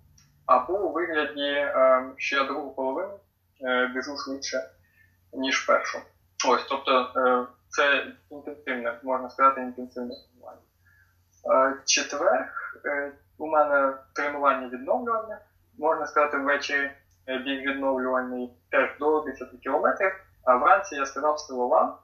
або 0.45 0.73
у 0.73 0.91
вигляді, 0.91 1.51
е, 1.51 2.05
що 2.17 2.35
я 2.35 2.43
другу 2.43 2.71
половину 2.71 3.19
е, 3.61 3.87
біжу 3.95 4.17
швидше, 4.17 4.69
ніж 5.33 5.59
першу. 5.59 5.97
Ось, 6.47 6.65
тобто 6.69 7.13
е, 7.15 7.45
це 7.69 8.07
інтенсивне, 8.29 8.99
можна 9.03 9.29
сказати, 9.29 9.61
інтенсивне 9.61 10.15
тренування. 10.15 10.61
Четвер 11.85 12.53
у 13.37 13.47
мене 13.47 13.93
тренування 14.13 14.67
відновлювання, 14.67 15.39
можна 15.77 16.07
сказати, 16.07 16.37
ввечері 16.37 16.91
біг 17.27 17.61
відновлювальний 17.61 18.53
теж 18.71 18.89
до 18.99 19.21
10 19.21 19.49
кілометрів. 19.63 20.11
А 20.43 20.55
вранці 20.55 20.95
я 20.95 21.05
сказав 21.05 21.39
силова. 21.39 21.99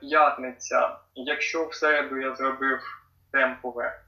П'ятниця, 0.00 0.96
якщо 1.14 1.66
в 1.66 1.74
середу 1.74 2.16
я 2.16 2.34
зробив 2.34 2.80
темпове, 3.32 4.00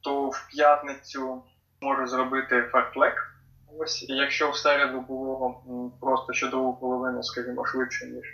то 0.00 0.28
в 0.28 0.48
п'ятницю 0.50 1.42
можу 1.80 2.06
зробити 2.06 2.62
фартлек. 2.62 3.30
Ось, 3.78 4.06
якщо 4.08 4.50
в 4.50 4.56
середу 4.56 5.00
було 5.00 5.62
просто 6.00 6.32
що 6.32 6.48
другу 6.48 6.76
половину, 6.76 7.22
скажімо, 7.22 7.64
швидше, 7.64 8.06
ніж 8.06 8.24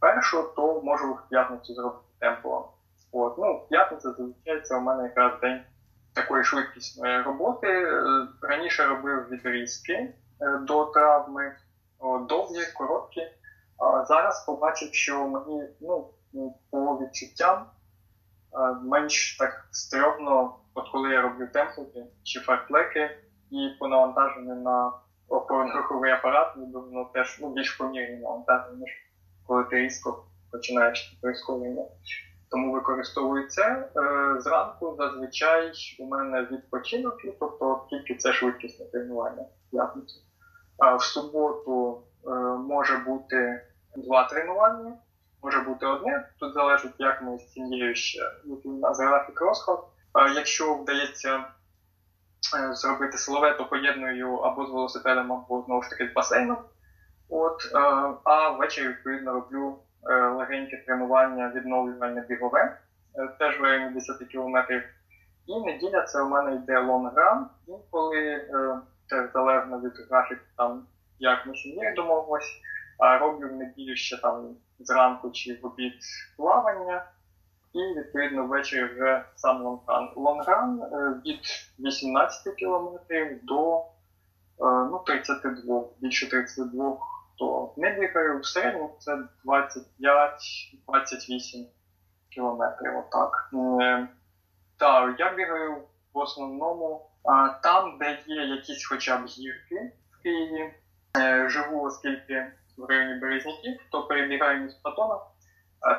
першу, 0.00 0.52
то 0.56 0.82
можу 0.82 1.12
в 1.12 1.28
п'ятницю 1.28 1.74
зробити 1.74 2.04
темпо. 2.18 2.68
От, 3.12 3.38
ну, 3.38 3.66
П'ятниця 3.70 4.10
зазвичай 4.10 4.60
це 4.60 4.76
у 4.76 4.80
мене 4.80 5.02
якраз 5.02 5.40
день 5.40 5.60
такої 6.38 6.44
швидкісної 6.44 7.22
роботи. 7.22 7.66
Е, 7.66 8.26
раніше 8.42 8.86
робив 8.86 9.28
відрізки 9.30 9.92
е, 9.92 10.14
до 10.58 10.84
травми, 10.84 11.56
довгі, 12.28 12.66
короткі. 12.74 13.22
А 13.78 14.04
зараз 14.04 14.44
побачив, 14.46 14.88
що 14.92 15.28
мені 15.28 15.62
ну, 15.80 16.10
по 16.70 16.98
відчуттям 16.98 17.66
е, 17.66 18.72
менш 18.82 19.36
так 19.38 19.68
стрьомно 19.70 20.54
от 20.74 20.88
коли 20.92 21.10
я 21.10 21.22
роблю 21.22 21.48
темплики 21.52 22.04
чи 22.22 22.40
фартлеки 22.40 23.18
і 23.50 23.68
по 23.80 23.88
навантаженню 23.88 24.54
на 24.54 24.92
опорно-руховий 25.28 26.10
апарат, 26.10 26.56
воно 26.56 27.04
теж 27.14 27.38
ну, 27.40 27.52
більш 27.52 27.70
помірні 27.70 28.16
навантаження, 28.16 28.78
ніж 28.80 28.90
коли 29.46 29.64
ти 29.64 29.76
різко 29.76 30.24
починаєш 30.52 31.18
прискорення. 31.22 31.84
Тому 32.50 32.72
використовую 32.72 33.48
це. 33.48 33.88
Зранку 34.38 34.96
зазвичай 34.98 35.72
у 35.98 36.06
мене 36.06 36.48
відпочинок, 36.50 37.14
тобто 37.40 37.86
тільки 37.90 38.14
це 38.14 38.32
швидкісне 38.32 38.86
тренування 38.86 39.42
в 39.42 39.70
п'ятницю. 39.70 40.20
А 40.78 40.94
в 40.94 41.02
суботу 41.02 42.02
е, 42.26 42.30
може 42.58 42.96
бути 42.96 43.62
два 43.96 44.24
тренування, 44.24 44.96
може 45.42 45.60
бути 45.60 45.86
одне. 45.86 46.28
Тут 46.40 46.54
залежить, 46.54 46.94
як 46.98 47.22
ми 47.22 47.38
з 47.38 47.52
сім'єю 47.52 47.94
ще 47.94 48.20
у 48.64 48.72
нас 48.72 49.00
графік 49.00 49.40
розклад. 49.40 49.84
Якщо 50.34 50.74
вдається 50.74 51.44
е, 52.56 52.74
зробити 52.74 53.18
силове, 53.18 53.54
то 53.54 53.64
поєдную 53.64 54.34
або 54.34 54.66
з 54.66 54.70
велосипедом, 54.70 55.32
або 55.32 55.62
знову 55.66 55.82
ж 55.82 55.90
таки 55.90 56.08
з 56.08 56.12
басейном. 56.12 56.58
От, 57.28 57.72
е, 57.74 57.78
А 58.24 58.50
ввечері, 58.50 58.88
відповідно, 58.88 59.32
роблю 59.32 59.78
легеньке 60.38 60.76
тренування, 60.76 61.52
відновлювання 61.54 62.24
бігове, 62.28 62.78
теж 63.38 63.60
в 63.60 63.62
районі 63.62 63.94
10 63.94 64.16
кілометрів. 64.28 64.82
І 65.46 65.60
неділя 65.60 66.02
це 66.02 66.22
у 66.22 66.28
мене 66.28 66.54
йде 66.54 66.78
лонгран, 66.78 67.46
інколи 67.66 68.44
теж 69.08 69.32
залежно 69.32 69.80
від 69.80 69.92
графіку, 70.10 70.40
там, 70.56 70.86
як 71.18 71.46
ми 71.46 71.54
сім'єю 71.54 71.94
домовились, 71.94 72.60
роблю 73.20 73.48
в 73.48 73.52
неділю 73.52 73.96
ще 73.96 74.16
там 74.16 74.56
зранку 74.78 75.30
чи 75.30 75.58
в 75.62 75.66
обід 75.66 75.92
плавання. 76.36 77.04
І 77.72 77.98
відповідно 77.98 78.46
ввечері 78.46 78.84
вже 78.84 79.24
сам 79.36 79.62
лонгран. 79.62 80.10
Лонгран 80.16 80.82
е, 80.82 81.20
від 81.26 81.40
18 81.78 82.54
кілометрів 82.54 83.44
до 83.44 83.78
е, 83.78 83.84
ну, 84.60 85.02
32, 85.06 85.84
більше 86.00 86.30
32, 86.30 86.98
то 87.38 87.74
не 87.76 87.90
бігаю. 87.90 88.40
В 88.40 88.46
середньому 88.46 88.96
це 88.98 89.18
25-28 89.44 91.66
кілометрів. 92.30 92.96
Отак. 92.96 93.50
Е, 93.82 94.08
так, 94.78 95.20
я 95.20 95.34
бігаю 95.34 95.82
в 96.14 96.18
основному 96.18 97.10
там, 97.62 97.98
де 97.98 98.18
є 98.26 98.42
якісь 98.42 98.86
хоча 98.86 99.18
б 99.18 99.26
гірки 99.26 99.92
в 100.10 100.22
Києві. 100.22 100.74
Живу, 101.48 101.82
оскільки 101.82 102.52
в 102.76 102.84
районі 102.84 103.20
Березняків, 103.20 103.80
то 103.90 104.06
перебігаю 104.06 104.60
між 104.60 104.74
Платона. 104.74 105.18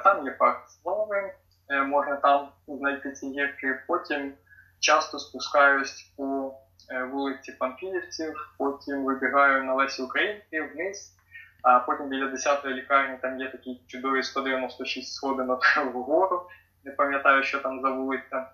Там 0.03 0.25
є 0.25 0.31
парк 0.31 0.69
Слави, 0.69 1.33
Е, 1.69 1.83
можна 1.83 2.15
там 2.15 2.49
знайти 2.67 3.11
ці 3.11 3.27
гірки. 3.27 3.79
Потім 3.87 4.33
часто 4.79 5.19
спускаюсь 5.19 6.13
по 6.17 6.53
е, 6.91 7.03
вулиці 7.03 7.51
Панфілівців, 7.51 8.55
потім 8.57 9.03
вибігаю 9.03 9.63
на 9.63 9.73
Лесі 9.73 10.01
Українки 10.01 10.61
вниз, 10.61 11.15
а 11.63 11.79
потім 11.79 12.09
біля 12.09 12.25
10-ї 12.25 12.73
лікарні 12.73 13.17
там 13.21 13.39
є 13.39 13.49
такі 13.49 13.81
чудові 13.87 14.23
196 14.23 15.13
сходинок 15.13 15.63
вгору. 15.93 16.49
Не 16.83 16.91
пам'ятаю, 16.91 17.43
що 17.43 17.59
там 17.59 17.81
за 17.81 17.89
вулиця. 17.89 18.49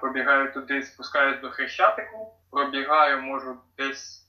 Пробігаю 0.00 0.52
туди, 0.52 0.82
спускаюсь 0.82 1.40
до 1.40 1.50
Хрещатику, 1.50 2.34
пробігаю, 2.50 3.22
можу 3.22 3.56
десь 3.78 4.26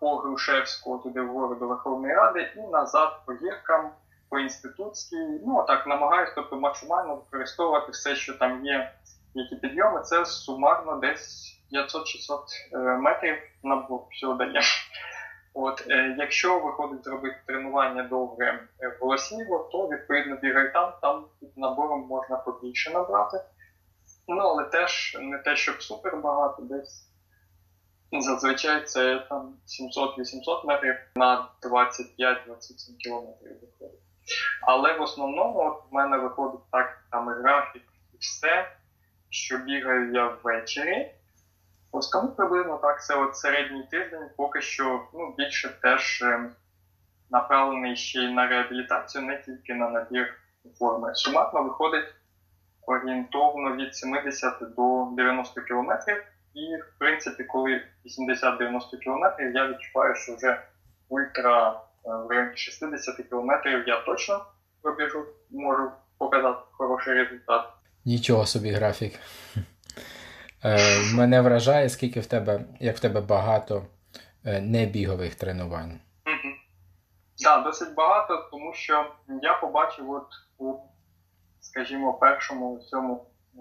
по 0.00 0.16
Грушевську 0.16 0.98
туди 0.98 1.20
вгору 1.20 1.54
до 1.54 1.66
Верховної 1.66 2.14
Ради 2.14 2.52
і 2.56 2.60
назад 2.60 3.20
по 3.26 3.32
гіркам 3.32 3.90
по 4.28 4.38
інститутській. 4.38 5.40
Ну 5.46 5.64
так 5.68 5.86
намагаюся 5.86 6.32
тобто 6.34 6.56
максимально 6.56 7.14
використовувати 7.14 7.92
все, 7.92 8.16
що 8.16 8.34
там 8.34 8.66
є, 8.66 8.92
які 9.34 9.56
підйоми. 9.56 10.00
Це 10.00 10.24
сумарно 10.24 10.96
десь 10.96 11.60
500-600 11.72 11.88
е, 12.72 12.78
метрів 12.78 13.36
на 13.62 13.76
блок 13.76 14.08
всього 14.10 14.34
дає. 14.34 14.60
От, 15.54 15.86
е, 15.90 16.14
Якщо 16.18 16.58
виходить 16.58 17.04
зробити 17.04 17.36
тренування 17.46 18.02
довге 18.02 18.68
е, 18.80 18.98
волосніво, 19.00 19.68
то 19.72 19.88
відповідно 19.88 20.36
бігай 20.36 20.72
там, 20.72 20.92
там 21.02 21.24
під 21.40 21.58
набором 21.58 22.00
можна 22.00 22.36
побільше 22.36 22.90
набрати. 22.90 23.40
Ну, 24.28 24.42
але 24.42 24.64
теж 24.64 25.16
не 25.20 25.38
те, 25.38 25.56
щоб 25.56 25.82
супер 25.82 26.16
багато, 26.16 26.62
десь 26.62 27.08
зазвичай 28.12 28.84
це 28.84 29.26
там 29.28 29.54
700-800 29.66 30.66
метрів 30.66 30.94
на 31.16 31.48
25-27 31.62 32.96
кілометрів 32.98 33.52
виходить. 33.60 34.00
Але 34.62 34.98
в 34.98 35.02
основному 35.02 35.58
от 35.58 35.82
в 35.90 35.94
мене 35.94 36.16
виходить 36.16 36.70
так 36.72 37.04
там 37.10 37.28
графік 37.28 37.82
і 38.14 38.16
все, 38.18 38.68
що 39.30 39.58
бігаю 39.58 40.12
я 40.12 40.36
ввечері. 40.42 41.14
Ось 41.96 42.08
тому 42.08 42.28
приблизно 42.28 42.78
так 42.78 43.04
це 43.04 43.14
от 43.14 43.36
середній 43.36 43.82
тиждень, 43.90 44.28
поки 44.36 44.60
що 44.60 45.08
ну, 45.14 45.34
більше 45.38 45.68
теж 45.82 46.22
е, 46.22 46.50
направлений 47.30 47.96
ще 47.96 48.18
й 48.18 48.34
на 48.34 48.46
реабілітацію, 48.48 49.24
не 49.24 49.42
тільки 49.42 49.74
на 49.74 49.88
набір 49.88 50.34
форми. 50.78 51.14
Сумарно 51.14 51.62
виходить 51.62 52.14
орієнтовно 52.86 53.76
від 53.76 53.96
70 53.96 54.54
до 54.76 55.08
90 55.16 55.60
кілометрів. 55.60 56.16
І, 56.54 56.76
в 56.76 56.98
принципі, 56.98 57.44
коли 57.44 57.82
80-90 58.04 58.98
кілометрів, 58.98 59.54
я 59.54 59.68
відчуваю, 59.68 60.14
що 60.14 60.34
вже 60.34 60.62
ультра 61.08 61.80
в 62.04 62.30
районі 62.30 62.56
60 62.56 63.16
кілометрів 63.28 63.88
я 63.88 64.00
точно 64.00 64.46
пробіжу, 64.82 65.26
можу 65.50 65.90
показати 66.18 66.58
хороший 66.70 67.14
результат. 67.14 67.68
Нічого 68.04 68.46
собі 68.46 68.70
графік. 68.70 69.12
Е, 70.64 70.78
мене 71.14 71.40
вражає, 71.40 71.88
скільки 71.88 72.20
в 72.20 72.26
тебе, 72.26 72.60
як 72.80 72.96
в 72.96 73.00
тебе 73.00 73.20
багато 73.20 73.82
е, 74.44 74.60
небігових 74.60 75.34
тренувань. 75.34 76.00
Так, 77.42 77.62
да, 77.62 77.70
досить 77.70 77.94
багато, 77.94 78.48
тому 78.50 78.74
що 78.74 79.06
я 79.42 79.54
побачив 79.54 80.10
от 80.10 80.26
у, 80.58 80.74
скажімо, 81.60 82.12
першому 82.12 82.78
цьому 82.78 83.26
е, 83.58 83.60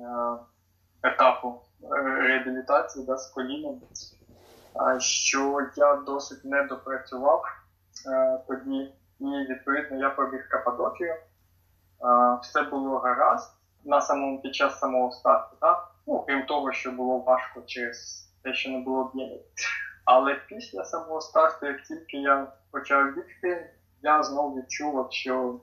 етапу 1.03 1.61
реабілітації 2.27 3.05
да, 3.05 3.17
з 3.17 3.27
коліном, 3.27 3.81
що 4.99 5.67
я 5.75 5.95
досить 5.95 6.45
не 6.45 6.63
допрацював 6.63 7.43
Е, 8.05 8.39
тоді, 8.47 8.93
і 9.19 9.25
відповідно 9.25 9.97
я 9.97 10.09
пробіг 10.09 10.47
Каппадокію. 10.49 11.13
Е, 11.13 11.19
все 12.41 12.61
було 12.61 12.97
гаразд 12.97 13.53
на 13.85 14.01
самому 14.01 14.41
під 14.41 14.55
час 14.55 14.79
самого 14.79 15.11
старту, 15.11 15.55
так? 15.61 15.91
Ну, 16.07 16.23
крім 16.27 16.45
того, 16.45 16.71
що 16.71 16.91
було 16.91 17.17
важко 17.17 17.61
через 17.61 18.29
те, 18.43 18.53
що 18.53 18.69
не 18.69 18.79
було 18.79 18.99
об'ємів. 18.99 19.41
Але 20.05 20.35
після 20.35 20.85
самого 20.85 21.21
старту, 21.21 21.65
як 21.65 21.83
тільки 21.83 22.17
я 22.17 22.47
почав 22.71 23.15
бігти, 23.15 23.69
я 24.01 24.23
знову 24.23 24.57
відчув, 24.57 25.07
що 25.11 25.59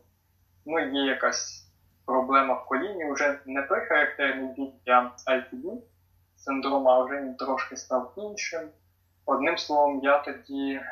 ну, 0.66 0.78
є 0.78 1.06
якась 1.06 1.66
проблема 2.06 2.54
в 2.54 2.66
коліні, 2.66 3.12
вже 3.12 3.40
не 3.46 3.62
той 3.62 3.86
характерний 3.86 4.54
бік 4.54 4.74
для 4.86 5.12
ITD 5.26 5.82
синдрому, 6.36 6.88
а 6.88 7.04
вже 7.04 7.16
він 7.16 7.34
трошки 7.34 7.76
став 7.76 8.14
іншим. 8.16 8.68
Одним 9.26 9.58
словом, 9.58 10.00
я 10.02 10.18
тоді 10.18 10.72
е, 10.72 10.82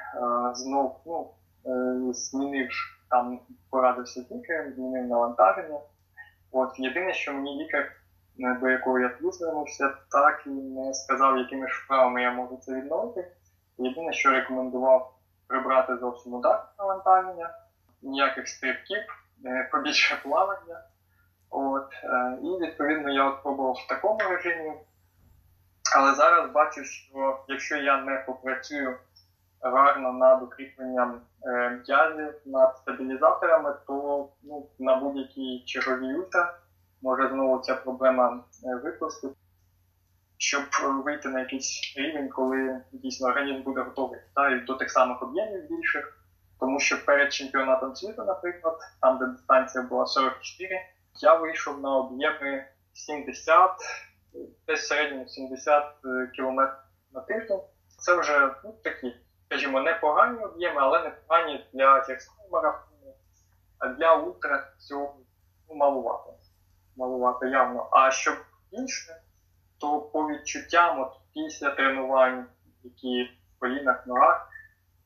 знов 0.55 1.01
ну, 1.07 1.31
е, 1.67 2.13
змінив 2.13 2.71
там, 3.11 3.41
порадився 3.71 4.23
з 4.23 4.31
лікарем, 4.31 4.73
змінив 4.73 5.07
навантаження. 5.07 5.81
От 6.53 6.79
єдине, 6.79 7.15
що 7.15 7.33
мені 7.33 7.65
лікар, 7.65 7.93
до 8.39 8.69
якого 8.69 8.99
я 8.99 9.11
звернувся, 9.23 9.95
так 10.11 10.43
і 10.47 10.51
не 10.51 10.95
сказав, 10.95 11.39
якими 11.39 11.69
ж 11.69 11.83
вправами 11.85 12.23
я 12.23 12.33
можу 12.33 12.57
це 12.57 12.75
відновити. 12.75 13.33
Єдине, 13.79 14.13
що 14.13 14.31
рекомендував 14.31 15.15
прибрати 15.47 15.97
зовсім 15.97 16.35
удар 16.35 16.65
навантаження, 16.79 17.51
ніяких 18.03 18.49
стрибків, 18.49 18.99
е, 19.45 19.69
побільше 19.73 20.21
плавання. 20.23 20.83
От, 21.51 21.93
е, 22.05 22.39
І 22.43 22.47
відповідно 22.47 23.11
я 23.11 23.25
от 23.25 23.43
пробував 23.43 23.83
в 23.85 23.89
такому 23.89 24.19
режимі. 24.19 24.73
Але 25.97 26.15
зараз 26.15 26.51
бачу, 26.51 26.85
що 26.85 27.45
якщо 27.49 27.77
я 27.77 28.03
не 28.03 28.25
попрацюю 28.27 28.99
гарно 29.61 30.13
над 30.13 30.43
укріпленням 30.43 31.21
е, 31.47 31.71
м'язів, 31.71 32.35
над 32.45 32.77
стабілізаторами, 32.77 33.75
то 33.87 34.29
ну, 34.43 34.67
на 34.79 34.97
будь-якій 34.97 35.63
черговій 35.67 36.15
ультра 36.15 36.59
може 37.03 37.29
знову 37.29 37.59
ця 37.59 37.75
проблема 37.75 38.45
е, 38.65 38.75
виплисти, 38.75 39.29
щоб 40.39 40.63
вийти 41.05 41.29
на 41.29 41.41
якийсь 41.41 41.95
рівень, 41.97 42.29
коли 42.29 42.81
дійсно 42.93 43.29
організм 43.29 43.63
буде 43.63 43.81
готовий 43.81 44.21
та, 44.35 44.51
і 44.51 44.61
до 44.61 44.75
тих 44.75 44.91
самих 44.91 45.23
об'ємів 45.23 45.69
більших. 45.71 46.15
Тому 46.61 46.81
що 46.81 47.05
перед 47.05 47.33
чемпіонатом 47.33 47.97
світу, 47.97 48.25
наприклад, 48.25 48.79
там, 49.01 49.19
де 49.19 49.27
дистанція 49.27 49.85
була 49.85 50.07
44, 50.07 50.81
я 51.21 51.35
вийшов 51.35 51.81
на 51.81 51.97
об'єми 51.97 52.65
70 52.93 53.71
десь 54.67 54.81
в 54.81 54.87
середньому 54.87 55.29
70 55.29 55.85
е, 56.05 56.27
км 56.37 56.61
на 57.13 57.21
тиждень. 57.21 57.61
Це 57.99 58.21
вже 58.21 58.55
ну, 58.65 58.75
такі, 58.85 59.15
скажімо, 59.47 59.81
непогані 59.81 60.45
об'єми, 60.45 60.81
але 60.81 61.03
непогані 61.03 61.67
для 61.73 62.07
гірського 62.09 62.49
марафону, 62.53 63.15
а 63.79 63.89
для 63.89 64.15
ультра 64.15 64.73
цього 64.79 65.17
ну, 65.69 65.75
малувато. 65.75 66.38
Малувато 66.99 67.47
явно. 67.47 67.89
А 67.93 68.11
щоб 68.11 68.37
інше, 68.71 69.21
то 69.81 70.01
по 70.01 70.29
відчуттям 70.29 71.01
от 71.01 71.13
після 71.35 71.71
тренувань, 71.71 72.47
які 72.85 73.25
в 73.25 73.61
колінах, 73.61 74.07
ногах, 74.07 74.49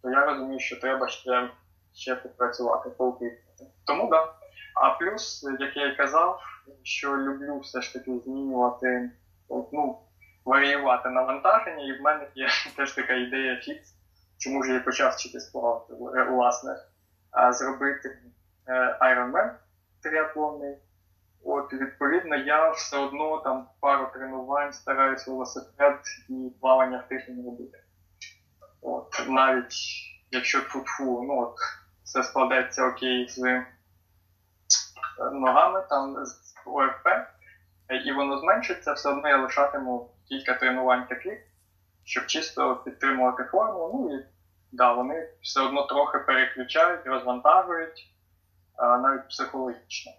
то 0.03 0.11
я 0.11 0.27
розумію, 0.27 0.61
що 0.61 0.81
треба 0.81 1.09
ще 1.09 1.51
ще 1.95 2.15
попрацювати, 2.15 2.91
поукріпити. 2.91 3.67
Тому 3.87 4.11
так. 4.11 4.11
Да. 4.11 4.35
А 4.75 4.91
плюс, 4.91 5.47
як 5.61 5.77
я 5.77 5.93
і 5.93 5.97
казав, 5.97 6.41
що 6.83 7.17
люблю 7.17 7.59
все 7.59 7.81
ж 7.81 7.93
таки 7.93 8.19
змінювати, 8.19 9.11
ну, 9.73 9.99
варіювати 10.45 11.11
навантаження, 11.11 11.85
і 11.85 11.99
в 11.99 12.03
мене 12.03 12.27
є 12.35 12.49
теж 12.77 12.93
така 12.93 13.15
ідея 13.15 13.57
фікс, 13.57 13.95
чому 14.39 14.63
ж 14.63 14.73
я 14.73 14.81
почав 14.81 15.13
вчитись 15.13 15.51
плавати, 15.51 15.95
власне, 16.31 16.77
зробити 17.51 18.19
е, 18.67 18.99
Ironman 19.03 19.51
триатлонний. 20.03 20.77
От, 21.45 21.73
відповідно, 21.73 22.37
я 22.37 22.71
все 22.71 22.99
одно 22.99 23.39
там 23.39 23.69
пару 23.81 24.09
тренувань 24.15 24.73
стараюся 24.73 25.31
велосипед 25.31 26.01
і 26.29 26.51
плавання 26.61 26.99
в 26.99 27.09
тиждень 27.09 27.45
робити. 27.45 27.79
От, 28.83 29.27
навіть 29.29 29.75
якщо 30.31 30.59
тфу-тфу, 30.59 31.23
ну 31.23 31.41
от, 31.41 31.57
все 32.05 32.23
складеться 32.23 32.87
окей 32.87 33.29
з 33.29 33.65
ногами, 35.33 35.87
там 35.91 36.27
з 36.27 36.55
ОФП, 36.67 37.09
і 38.07 38.13
воно 38.13 38.39
зменшиться, 38.39 38.93
все 38.93 39.09
одно 39.09 39.29
я 39.29 39.43
лишатиму 39.43 40.11
кілька 40.29 40.55
тренувань 40.55 41.07
таких, 41.07 41.39
щоб 42.05 42.27
чисто 42.27 42.77
підтримувати 42.77 43.45
форму. 43.45 43.91
Ну 43.95 44.17
і 44.17 44.27
да, 44.73 44.93
вони 44.93 45.29
все 45.41 45.61
одно 45.61 45.87
трохи 45.87 46.19
переключають, 46.19 47.07
розвантажують, 47.07 48.15
навіть 48.79 49.29
психологічно. 49.29 50.13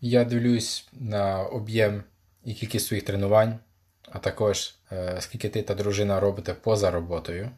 Я 0.00 0.24
дивлюсь 0.24 0.88
на 0.92 1.42
об'єм 1.42 2.04
і 2.44 2.54
кількість 2.54 2.86
своїх 2.86 3.04
тренувань, 3.04 3.58
а 4.12 4.18
також 4.18 4.74
е, 4.92 5.16
скільки 5.20 5.48
ти 5.48 5.62
та 5.62 5.74
дружина 5.74 6.20
робите 6.20 6.54
поза 6.54 6.90
роботою, 6.90 7.50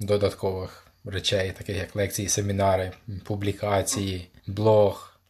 додаткових 0.00 0.86
речей, 1.04 1.52
таких 1.52 1.76
як 1.76 1.96
лекції, 1.96 2.28
семінари, 2.28 2.92
публікації, 3.24 4.30
блог, 4.46 5.20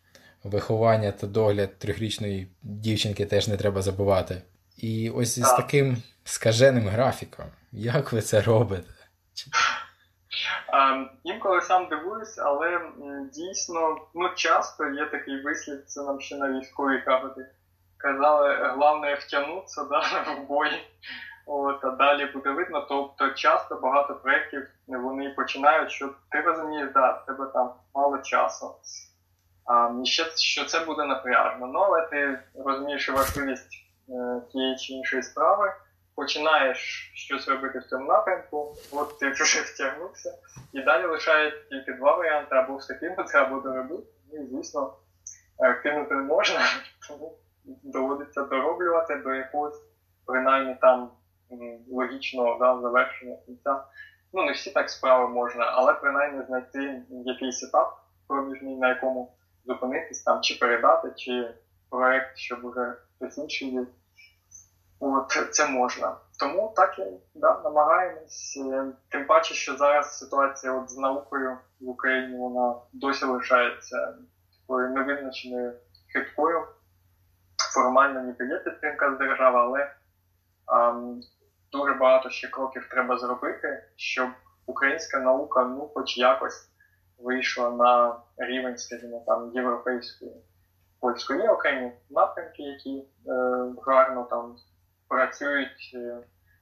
виховання 0.45 1.13
та 1.13 1.27
догляд 1.27 1.79
трьохрічної 1.79 2.49
дівчинки 2.63 3.27
теж 3.27 3.49
не 3.49 3.57
треба 3.57 3.83
забувати. 3.83 4.43
І 4.77 5.11
ось 5.11 5.39
з 5.39 5.57
таким 5.57 6.03
скаженим 6.25 6.89
графіком, 6.89 7.47
як 7.73 8.13
ви 8.13 8.23
це 8.23 8.41
робите? 8.41 8.93
Um, 10.73 11.09
інколи 11.25 11.61
сам 11.61 11.87
дивуюсь, 11.87 12.39
але 12.39 12.81
дійсно 13.33 13.97
ну, 14.15 14.29
часто 14.35 14.85
є 14.85 15.07
такий 15.07 15.43
вислід, 15.43 15.91
це 15.91 16.03
нам 16.03 16.21
ще 16.21 16.37
на 16.37 16.59
військовій 16.59 17.01
кафедрі. 17.01 17.47
Казали, 17.97 18.71
головне 18.77 19.15
втягнутися 19.15 19.85
да, 19.85 19.99
в 20.39 20.49
бой, 20.49 20.71
от, 21.47 21.85
а 21.85 21.91
далі 21.91 22.27
буде 22.27 22.51
видно. 22.51 22.87
Тобто 22.89 23.31
часто 23.31 23.75
багато 23.75 24.15
проєктів 24.15 24.69
вони 24.87 25.31
починають, 25.31 25.91
що 25.91 26.11
ти 26.31 26.41
розумієш, 26.41 26.91
да, 26.95 27.13
тебе 27.13 27.47
там 27.55 27.73
мало 27.95 28.19
часу. 28.19 28.75
А, 29.65 30.05
ще, 30.05 30.25
що 30.37 30.65
це 30.65 30.81
буде 30.81 31.05
напряжно. 31.05 31.67
Ну, 31.67 31.79
але 31.79 32.07
ти 32.07 32.39
розумієш 32.65 33.09
важливість 33.09 33.75
е, 34.09 34.41
тієї 34.53 34.77
чи 34.77 34.93
іншої 34.93 35.23
справи, 35.23 35.73
починаєш 36.19 37.11
щось 37.15 37.49
робити 37.49 37.79
в 37.79 37.85
цьому 37.85 38.05
напрямку, 38.05 38.77
от 38.93 39.19
ти 39.19 39.31
вже 39.31 39.61
втягнувся, 39.61 40.39
і 40.73 40.83
далі 40.83 41.07
лишається 41.07 41.61
тільки 41.71 41.93
два 41.93 42.17
варіанти: 42.17 42.55
або 42.55 42.77
все 42.77 42.95
кинути, 42.95 43.39
або 43.39 43.61
доробити. 43.61 44.09
Ну, 44.33 44.43
і, 44.43 44.47
звісно, 44.47 44.95
е, 45.59 45.75
кинути 45.75 46.15
не 46.15 46.23
можна, 46.23 46.61
тому 47.09 47.39
доводиться 47.65 48.43
дороблювати 48.43 49.17
до 49.17 49.35
якогось, 49.35 49.83
принаймні 50.27 50.77
там 50.81 51.11
логічного 51.91 52.57
да, 52.61 52.81
завершення 52.81 53.37
кінця. 53.47 53.85
Ну, 54.33 54.43
не 54.43 54.53
всі 54.53 54.71
так 54.71 54.91
справи 54.91 55.29
можна, 55.29 55.65
але 55.65 55.93
принаймні 55.93 56.45
знайти 56.47 57.03
якийсь 57.11 57.63
етап 57.63 57.99
проміжний, 58.29 58.77
на 58.77 58.89
якому 58.89 59.33
зупинитись 59.67 60.23
там, 60.23 60.41
чи 60.41 60.55
передати, 60.55 61.13
чи 61.17 61.55
проект, 61.91 62.37
щоб 62.37 62.65
уже 62.65 62.95
хтось 63.17 63.39
інший. 63.39 63.87
От 65.01 65.39
це 65.51 65.69
можна. 65.69 66.17
Тому 66.39 66.73
так 66.77 66.99
і 66.99 67.03
да, 67.35 67.61
намагаємось. 67.65 68.63
Е, 68.73 68.85
тим 69.09 69.27
паче, 69.27 69.55
що 69.55 69.77
зараз 69.77 70.19
ситуація 70.19 70.73
от 70.73 70.91
з 70.91 70.97
наукою 70.97 71.59
в 71.81 71.89
Україні 71.89 72.37
вона 72.37 72.75
досі 72.93 73.25
лишається 73.25 74.15
такою 74.61 74.89
невизначеною 74.91 75.73
хиткою. 76.13 76.65
Формально 77.75 78.21
ніби 78.21 78.47
є 78.47 78.59
підтримка 78.59 79.15
з 79.15 79.19
держави, 79.19 79.59
але 79.59 79.95
ам, 80.67 81.21
дуже 81.73 81.95
багато 81.95 82.31
ще 82.31 82.49
кроків 82.49 82.89
треба 82.91 83.19
зробити, 83.19 83.85
щоб 83.97 84.29
українська 84.67 85.21
наука 85.21 85.65
ну, 85.65 85.91
хоч 85.95 86.19
якось 86.19 86.71
вийшла 87.19 87.71
на 87.71 88.17
рівень, 88.37 88.79
скажімо, 88.79 89.25
там 89.27 89.51
європейської 89.55 90.33
польської 91.01 91.41
Є 91.41 91.51
окремі 91.51 91.93
напрямки, 92.11 92.63
які 92.63 92.99
е, 92.99 93.03
гарно 93.87 94.27
там 94.31 94.57
працюють, 95.09 95.91
е, 95.95 96.19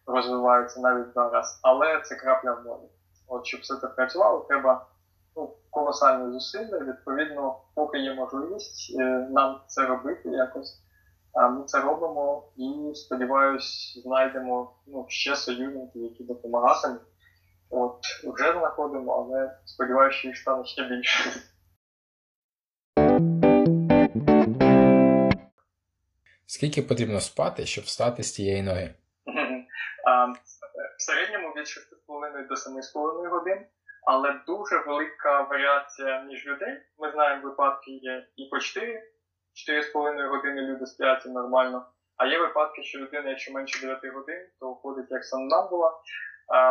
розвиваються 0.07 0.81
навіть 0.81 1.15
зараз, 1.15 1.61
але 1.63 2.01
це 2.01 2.15
крапля 2.15 2.53
в 2.53 2.65
морі. 2.65 2.89
От 3.29 3.47
щоб 3.47 3.61
все 3.61 3.77
це 3.77 3.87
працювало, 3.87 4.47
треба 4.49 4.87
ну, 5.37 5.55
колосальні 5.71 6.33
зусилля. 6.33 6.79
Відповідно, 6.79 7.61
поки 7.75 7.99
є 7.99 8.15
можливість 8.15 8.97
е, 9.01 9.03
нам 9.31 9.61
це 9.67 9.87
робити 9.87 10.29
якось. 10.29 10.83
Ми 11.51 11.65
це 11.65 11.81
робимо 11.81 12.49
і 12.57 12.93
сподіваюсь, 12.95 14.01
знайдемо 14.05 14.73
ну, 14.87 15.07
ще 15.09 15.37
союзників, 15.37 16.03
які 16.03 16.25
допомагатимуть. 16.25 17.01
От, 17.71 18.01
вже 18.25 18.53
знаходимо, 18.53 19.13
але 19.13 19.59
сподіваюся, 19.65 20.19
що 20.19 20.29
їх 20.29 20.37
стане 20.37 20.65
ще 20.65 20.89
більше. 20.89 21.31
Скільки 26.47 26.83
потрібно 26.83 27.21
спати, 27.21 27.67
щоб 27.67 27.85
встати 27.85 28.23
з 28.23 28.33
тієї 28.33 28.63
ноги? 28.63 28.95
В 30.99 31.03
середньому 31.03 31.49
від 31.49 31.67
6,5 31.67 32.49
до 32.49 32.55
7,5 32.55 33.29
годин, 33.29 33.67
але 34.07 34.41
дуже 34.47 34.79
велика 34.79 35.43
варіація 35.43 36.23
між 36.23 36.47
людей. 36.47 36.81
Ми 36.99 37.13
знаємо, 37.13 37.43
випадки 37.43 37.91
є 37.91 38.27
і 38.37 38.49
по 38.51 38.59
4, 38.59 39.03
4,5 39.69 40.29
години 40.29 40.63
люди 40.63 40.87
сплять 40.87 41.27
нормально. 41.27 41.87
А 42.17 42.27
є 42.27 42.39
випадки, 42.39 42.83
що 42.83 42.99
людина, 42.99 43.29
якщо 43.29 43.53
менше 43.53 43.87
9 43.87 44.15
годин, 44.15 44.49
то 44.61 44.75
ходить 44.75 45.11
як 45.11 45.25
сомнамбула 45.25 45.93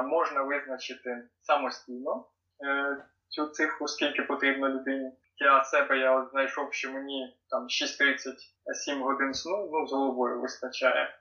можна 0.05 0.41
визначити 0.43 1.29
самостійно 1.41 2.25
е, 2.65 2.97
цю 3.27 3.47
цифру, 3.47 3.87
скільки 3.87 4.21
потрібно 4.21 4.69
людині. 4.69 5.11
Я 5.37 5.63
себе 5.63 5.97
я 5.97 6.19
от 6.19 6.29
знайшов, 6.31 6.73
що 6.73 6.91
мені 6.91 7.37
там 7.49 7.63
6-37 7.63 9.03
годин 9.03 9.33
сну 9.33 9.69
ну, 9.73 9.87
з 9.87 9.91
головою 9.91 10.41
вистачає. 10.41 11.19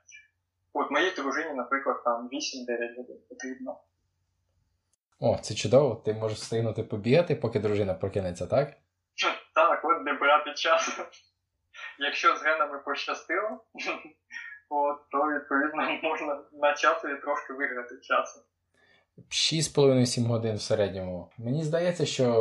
От 0.73 0.91
моїй 0.91 1.11
дружині, 1.15 1.53
наприклад, 1.53 2.03
там 2.03 2.29
8-9 2.29 2.95
годин 2.97 3.17
потрібно. 3.29 3.79
О, 5.19 5.37
це 5.41 5.55
чудово, 5.55 5.95
ти 5.95 6.13
можеш 6.13 6.37
встигнути 6.37 6.83
побігати, 6.83 7.35
поки 7.35 7.59
дружина 7.59 7.93
прокинеться, 7.93 8.47
так? 8.47 8.73
Так, 9.55 9.85
от 9.85 10.01
не 10.01 10.13
брати 10.13 10.53
час. 10.53 10.99
Якщо 11.99 12.35
з 12.35 12.43
генами 12.43 12.79
пощастило, 12.79 13.49
то 15.11 15.31
відповідно 15.31 15.99
можна 16.03 16.43
на 16.53 16.73
часові 16.73 17.15
трошки 17.21 17.53
виграти 17.53 17.97
часу. 18.01 18.39
6,5-7 19.17 20.27
годин 20.27 20.55
в 20.55 20.61
середньому. 20.61 21.31
Мені 21.37 21.63
здається, 21.63 22.05
що 22.05 22.31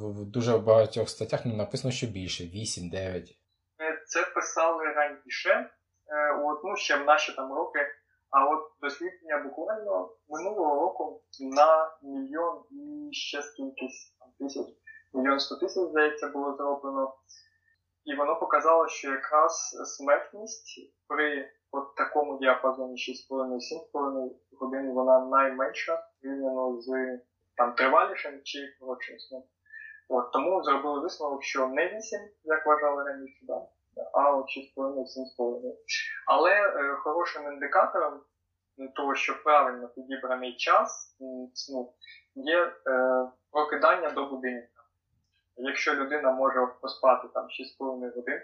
в 0.00 0.24
дуже 0.24 0.58
багатьох 0.58 1.08
статтях 1.08 1.40
ну, 1.44 1.56
написано, 1.56 1.92
що 1.92 2.06
більше 2.06 2.44
8-9. 2.44 2.96
Е, 3.80 4.02
це 4.06 4.22
писали 4.34 4.84
раніше, 4.84 5.50
е, 5.50 6.32
от, 6.44 6.60
ну 6.64 6.76
ще 6.76 6.96
в 6.96 7.04
наші 7.04 7.32
там 7.32 7.52
роки. 7.52 7.78
А 8.30 8.44
от 8.44 8.72
дослідження 8.80 9.38
буквально 9.44 10.16
минулого 10.28 10.80
року 10.80 11.22
на 11.40 11.98
мільйон 12.02 12.62
і 12.70 13.12
ще 13.12 13.42
скількись 13.42 14.16
тисяч, 14.38 14.66
мільйон 15.14 15.40
сто 15.40 15.56
тисяч, 15.56 15.88
здається, 15.90 16.28
було 16.28 16.56
зроблено. 16.56 17.14
І 18.04 18.14
воно 18.14 18.40
показало, 18.40 18.88
що 18.88 19.10
якраз 19.10 19.70
смертність 19.96 20.92
при 21.08 21.50
от 21.76 21.94
такому 21.94 22.38
діапазоні 22.38 22.94
6,5-7,5 22.94 24.30
годин 24.60 24.92
вона 24.92 25.20
найменша 25.20 26.02
порівняно 26.22 26.80
з 26.80 27.18
там 27.56 27.74
тривалішим 27.74 28.40
чи 28.44 28.58
коротшим 28.80 29.18
сном. 29.18 29.42
От, 30.08 30.32
тому 30.32 30.62
зробили 30.62 31.00
висновок, 31.00 31.42
що 31.42 31.68
не 31.68 31.88
8, 31.88 32.20
як 32.44 32.66
вважали 32.66 33.04
раніше, 33.04 33.38
да? 33.42 33.66
а 34.12 34.36
от 34.36 34.46
6,5-7,5. 34.46 35.74
Але 36.26 36.50
е, 36.50 36.96
хорошим 36.96 37.52
індикатором 37.52 38.20
того, 38.96 39.14
що 39.14 39.42
правильно 39.44 39.88
підібраний 39.88 40.56
час 40.56 41.16
сну, 41.54 41.94
є 42.34 42.58
е, 42.62 42.72
прокидання 43.50 44.10
до 44.10 44.26
будинка. 44.26 44.82
Якщо 45.56 45.94
людина 45.94 46.32
може 46.32 46.66
поспати 46.80 47.28
там 47.34 47.44
6,5 47.44 48.14
годин, 48.14 48.40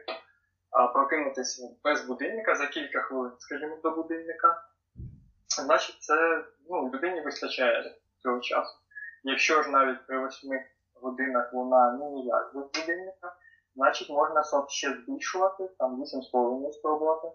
прокинутися 0.94 1.68
без 1.84 2.06
будильника 2.06 2.54
за 2.54 2.66
кілька 2.66 3.00
хвилин, 3.00 3.32
скажімо, 3.38 3.78
до 3.82 3.90
будильника, 3.90 4.62
значить 5.62 5.96
це 6.02 6.44
ну, 6.70 6.90
людині 6.94 7.20
вистачає 7.20 7.96
цього 8.22 8.40
часу. 8.40 8.78
Якщо 9.24 9.62
ж 9.62 9.70
навіть 9.70 10.06
при 10.06 10.26
8 10.26 10.50
годинах 10.94 11.52
вона 11.52 11.92
ну, 11.92 12.10
ніяк 12.10 12.54
без 12.54 12.64
будильника, 12.64 13.36
значить 13.74 14.10
можна 14.10 14.44
сон 14.44 14.68
ще 14.68 14.94
збільшувати, 14.94 15.68
там 15.78 16.02
8,5 16.02 16.72
спробувати. 16.72 17.28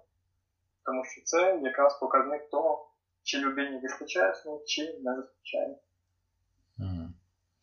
Тому 0.86 1.06
що 1.06 1.22
це 1.24 1.60
якраз 1.64 2.00
показник 2.00 2.50
того, 2.50 2.92
чи 3.24 3.38
людині 3.38 3.80
вистачає 3.80 4.36
сну, 4.36 4.62
чи 4.66 5.00
не 5.04 5.16
вистачає. 5.16 5.76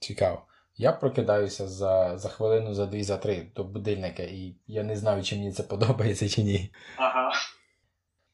Цікаво. 0.00 0.42
Я 0.76 0.92
прокидаюся 0.92 1.68
за 1.68 2.18
за 2.18 2.28
хвилину, 2.28 2.74
за 2.74 2.86
дві, 2.86 3.02
за 3.02 3.16
три 3.16 3.52
до 3.56 3.64
будильника, 3.64 4.22
і 4.22 4.56
я 4.66 4.82
не 4.82 4.96
знаю, 4.96 5.22
чи 5.22 5.36
мені 5.36 5.52
це 5.52 5.62
подобається 5.72 6.28
чи 6.28 6.42
ні. 6.42 6.74
Ага. 6.96 7.32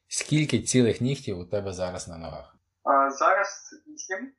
Скільки 0.09 0.63
цілих 0.63 1.01
нігтів 1.01 1.39
у 1.39 1.45
тебе 1.45 1.73
зараз 1.73 2.09
на 2.09 2.19
ногах? 2.19 2.57
А, 2.85 3.11
Зараз 3.11 3.71
вісім. 3.89 4.33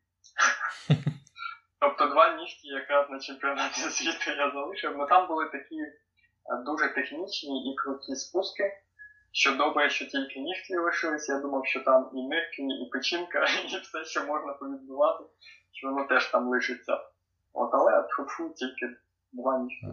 тобто 1.79 2.05
два 2.05 2.35
нігті 2.37 2.67
якраз 2.67 3.09
на 3.09 3.19
чемпіонаті 3.19 3.81
світу 3.81 4.31
я 4.37 4.51
залишив. 4.51 4.97
Ну 4.97 5.07
там 5.07 5.27
були 5.27 5.45
такі 5.45 5.77
дуже 6.65 6.93
технічні 6.93 7.71
і 7.71 7.75
круті 7.75 8.15
спуски. 8.15 8.63
Що 9.33 9.55
добре, 9.55 9.89
що 9.89 10.05
тільки 10.05 10.39
нігті 10.39 10.77
лишились, 10.77 11.29
я 11.29 11.39
думав, 11.39 11.65
що 11.65 11.79
там 11.79 12.11
і 12.15 12.27
нирки, 12.27 12.61
і 12.61 12.89
печінка, 12.91 13.45
і 13.73 13.77
все, 13.77 14.05
що 14.05 14.25
можна 14.25 14.53
повідбувати, 14.53 15.23
що 15.71 15.87
воно 15.87 16.07
теж 16.07 16.27
там 16.27 16.47
лишиться. 16.47 16.97
От, 17.53 17.69
але 17.73 18.07
фу 18.27 18.49
тільки 18.49 18.95
два 19.31 19.59
нігті. 19.59 19.87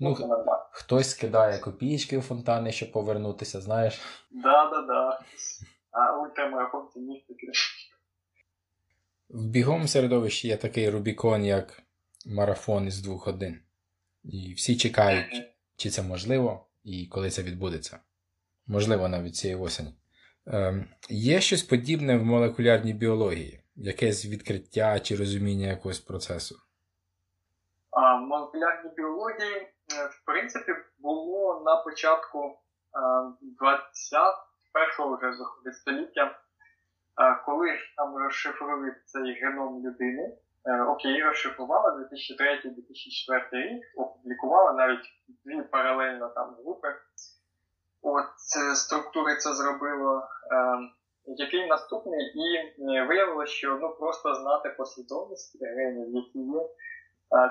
Ну, 0.00 0.10
нормально. 0.10 0.68
Хтось 0.72 1.10
скидає 1.10 1.58
копійки 1.58 2.18
у 2.18 2.20
фонтани, 2.20 2.72
щоб 2.72 2.92
повернутися, 2.92 3.60
знаєш? 3.60 4.00
Да, 4.30 4.70
да, 4.70 4.82
да. 4.82 5.20
А 5.90 6.22
ультрамарафон 6.22 6.88
це 6.94 7.00
нігтики. 7.00 7.46
В 9.28 9.46
бігом 9.46 9.88
середовищі 9.88 10.48
є 10.48 10.56
такий 10.56 10.90
Рубікон, 10.90 11.44
як 11.44 11.82
марафон 12.26 12.86
із 12.86 13.02
двох 13.02 13.26
годин. 13.26 13.60
І 14.24 14.54
всі 14.56 14.76
чекають, 14.76 15.42
чи 15.76 15.90
це 15.90 16.02
можливо 16.02 16.66
і 16.84 17.06
коли 17.06 17.30
це 17.30 17.42
відбудеться 17.42 18.00
можливо, 18.66 19.08
навіть 19.08 19.36
цієї 19.36 19.60
осені. 19.60 19.94
Е, 20.46 20.84
Є 21.10 21.40
щось 21.40 21.62
подібне 21.62 22.16
в 22.16 22.24
молекулярній 22.24 22.92
біології, 22.92 23.60
якесь 23.76 24.26
відкриття 24.26 25.00
чи 25.00 25.16
розуміння 25.16 25.66
якогось 25.66 25.98
процесу? 25.98 26.56
А, 27.94 28.14
В 28.14 28.20
молекулярній 28.20 28.90
біології, 28.96 29.56
е, 29.56 29.68
в 30.06 30.24
принципі, 30.26 30.72
було 30.98 31.62
на 31.66 31.76
початку 31.76 32.58
21-го 33.62 35.14
е, 35.14 35.16
вже 35.18 35.72
століття, 35.72 36.24
е, 36.24 37.42
коли 37.46 37.68
там 37.96 38.16
розшифрували 38.16 38.96
цей 39.04 39.32
геном 39.32 39.86
людини. 39.86 40.36
Окей, 40.88 41.22
розшифрували 41.22 42.08
2003-2004 42.12 43.48
рік, 43.52 43.82
опублікували 43.96 44.72
навіть 44.72 45.04
дві 45.44 45.62
паралельно 45.62 46.28
там 46.28 46.54
групи. 46.54 46.88
От 48.02 48.26
структури 48.74 49.36
це 49.36 49.52
зробило. 49.52 50.28
Який 51.26 51.66
наступний, 51.66 52.20
і 52.20 52.74
виявилося, 53.08 53.52
що 53.52 53.78
ну 53.82 53.90
просто 53.90 54.34
знати 54.34 54.68
послідовність 54.68 55.62
генів, 55.62 56.14
які 56.14 56.38
є, 56.38 56.68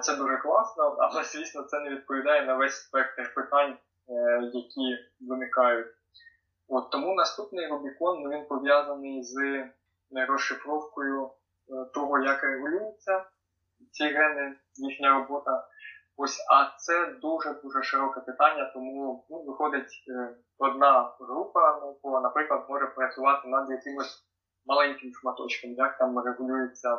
це 0.02 0.16
дуже 0.16 0.38
класно, 0.38 0.84
але 1.00 1.24
звісно 1.24 1.64
це 1.64 1.80
не 1.80 1.90
відповідає 1.90 2.46
на 2.46 2.56
весь 2.56 2.76
спектр 2.76 3.34
питань, 3.34 3.78
е, 4.10 4.42
які 4.54 4.98
виникають. 5.22 5.88
От 6.68 6.90
Тому 6.90 7.16
наступний 7.16 7.68
Рубікон 7.68 8.22
ну, 8.24 8.30
він 8.30 8.46
пов'язаний 8.48 9.24
з 9.24 9.38
е, 9.38 9.72
розшифровкою 10.28 11.26
е, 11.26 11.30
того, 11.94 12.20
як 12.20 12.44
регулюються 12.44 13.26
ці 13.92 14.04
гени, 14.04 14.56
їхня 14.76 15.14
робота. 15.14 15.68
Ось, 16.18 16.46
а 16.52 16.78
це 16.78 17.06
дуже-дуже 17.22 17.84
широке 17.84 18.20
питання, 18.20 18.72
тому 18.74 19.26
ну, 19.30 19.44
виходить 19.44 20.04
е, 20.10 20.36
одна 20.58 21.16
група 21.20 21.80
наукова, 21.80 22.22
наприклад, 22.22 22.66
може 22.70 22.86
працювати 22.88 23.48
над 23.48 23.70
якимось 23.70 24.24
маленьким 24.66 25.14
шматочком, 25.14 25.72
як 25.72 25.98
там 25.98 26.20
регулюється, 26.20 26.98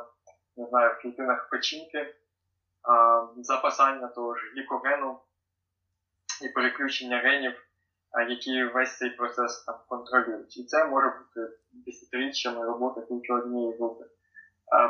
не 0.56 0.66
знаю, 0.66 0.94
в 0.94 1.02
клітинах 1.02 1.48
печінки, 1.50 2.14
запасання 3.36 4.08
того 4.08 4.34
ж 4.34 4.52
глікогену 4.54 5.18
і 6.42 6.48
переключення 6.48 7.18
генів, 7.18 7.52
які 8.28 8.64
весь 8.64 8.96
цей 8.96 9.10
процес 9.10 9.64
там 9.64 9.76
контролюють. 9.88 10.56
І 10.56 10.64
це 10.64 10.84
може 10.84 11.06
бути 11.06 11.56
десятиріччями 11.72 12.66
роботи 12.66 13.00
тільки 13.08 13.32
однієї 13.32 13.76
групи. 13.76 14.04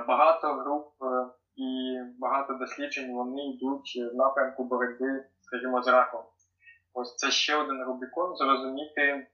Багато 0.07 0.55
груп. 0.55 1.03
Е, 1.03 1.31
і 1.57 1.99
багато 2.19 2.55
досліджень 2.55 3.15
вони 3.15 3.51
йдуть 3.51 4.11
в 4.12 4.16
напрямку 4.16 4.65
боротьби, 4.65 5.25
скажімо, 5.41 5.83
з 5.83 5.89
раком. 5.89 6.25
Ось 6.93 7.16
це 7.16 7.31
ще 7.31 7.57
один 7.57 7.85
Рубікон, 7.85 8.37
зрозуміти, 8.37 9.03
е, 9.03 9.27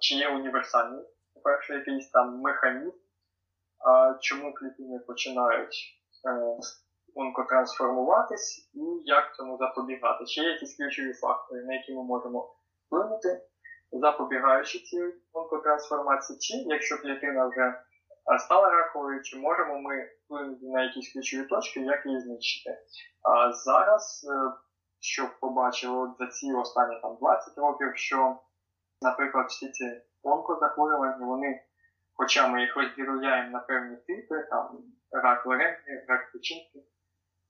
чи 0.00 0.14
є 0.14 0.28
універсальний, 0.28 1.04
по-перше, 1.34 1.74
якийсь 1.74 2.10
там 2.10 2.40
механізм, 2.40 2.96
чому 4.20 4.54
клітини 4.54 4.98
починають 4.98 6.00
е, 6.28 6.56
онкотрансформуватись 7.18 8.70
і 8.74 8.80
як 9.04 9.34
цьому 9.34 9.56
запобігати. 9.56 10.24
Чи 10.24 10.40
є 10.40 10.48
якісь 10.48 10.76
ключові 10.76 11.12
фактори, 11.12 11.64
на 11.64 11.74
які 11.74 11.94
ми 11.94 12.02
можемо 12.02 12.54
вплинути, 12.86 13.42
запобігаючи 13.92 14.78
цій 14.78 15.14
онкотрансформації, 15.32 16.38
чи 16.38 16.54
якщо 16.56 16.98
клітина 16.98 17.48
вже 17.48 17.74
стала 18.38 18.70
раковою, 18.70 19.22
чи 19.22 19.38
можемо 19.38 19.80
ми 19.80 20.10
вплинути 20.24 20.66
на 20.66 20.82
якісь 20.82 21.12
ключові 21.12 21.42
точки, 21.42 21.80
як 21.80 22.06
її 22.06 22.20
знищити. 22.20 22.78
А 23.22 23.52
зараз, 23.52 24.26
е, 24.32 24.52
що 25.00 25.30
побачили 25.40 26.10
за 26.18 26.26
ці 26.26 26.52
останні 26.52 27.00
там 27.02 27.16
20 27.20 27.58
років, 27.58 27.92
що, 27.94 28.38
наприклад, 29.02 29.46
всі 29.48 29.70
ці 29.70 30.02
онкозахворювання, 30.22 31.26
вони, 31.26 31.62
хоча 32.14 32.48
ми 32.48 32.60
їх 32.60 32.76
розділяємо 32.76 33.50
на 33.50 33.58
певні 33.58 33.96
типи, 33.96 34.46
там 34.50 34.78
рак 35.12 35.46
легені, 35.46 36.04
рак 36.08 36.32
печінки, 36.32 36.78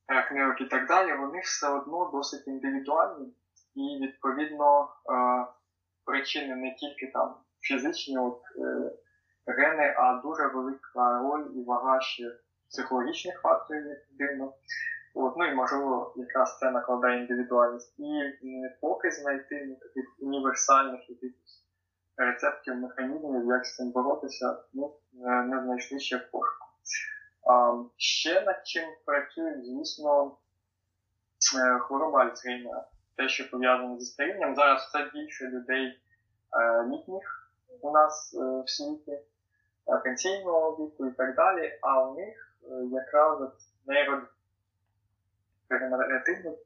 рак 0.09 0.33
нирок 0.33 0.61
і 0.61 0.65
так 0.65 0.87
далі, 0.87 1.17
вони 1.17 1.41
все 1.41 1.69
одно 1.69 2.11
досить 2.13 2.49
індивідуальні 2.49 3.35
і, 3.75 3.99
відповідно, 4.03 4.83
е, 4.85 5.47
причини 6.05 6.57
не 6.57 6.75
тільки 6.75 7.13
там 7.13 7.35
фізичні. 7.61 8.19
от, 8.19 8.41
е, 8.57 8.93
гени, 9.47 9.95
а 9.99 10.21
дуже 10.25 10.47
велика 10.47 11.19
роль 11.23 11.47
і 11.55 11.65
вага 11.65 12.01
ще 12.01 12.25
психологічних 12.71 13.41
факторів, 13.41 13.87
як 13.87 13.99
дивно. 14.11 14.53
От, 15.15 15.35
ну 15.37 15.45
і 15.45 15.55
можливо, 15.55 16.15
якраз 16.17 16.59
це 16.59 16.71
накладає 16.71 17.21
індивідуальність. 17.21 17.95
І 17.99 18.33
поки 18.81 19.11
знайти 19.11 19.77
таких 19.83 20.05
універсальних 20.21 21.11
якихось 21.11 21.65
рецептів, 22.17 22.77
механізмів, 22.77 23.47
як 23.47 23.67
з 23.67 23.77
цим 23.77 23.91
боротися, 23.91 24.57
ну, 24.73 24.97
не 25.23 25.63
знайшли 25.65 25.99
ще 25.99 26.17
в 26.17 26.31
пошуку. 26.31 26.68
Ще 27.97 28.41
над 28.41 28.67
чим 28.67 28.85
працюють, 29.05 29.67
звісно, 29.67 30.37
е, 31.57 31.79
хвороба 31.79 32.25
Альцгеймера. 32.25 32.85
Те, 33.17 33.29
що 33.29 33.51
пов'язане 33.51 34.01
зі 34.01 34.07
старінням. 34.07 34.57
Зараз 34.57 34.83
все 34.83 35.11
більше 35.15 35.45
людей 35.45 35.87
е, 35.87 35.99
літніх 36.87 37.53
у 37.81 37.91
нас 37.91 38.35
е, 38.35 38.63
в 38.67 38.71
світі, 38.71 39.19
пенсійного 40.05 40.71
віку 40.71 41.07
і 41.07 41.11
так 41.11 41.35
далі, 41.35 41.79
а 41.83 42.05
у 42.05 42.15
них 42.15 42.59
якраз 42.91 43.39
нейродегенеративний, 43.87 46.59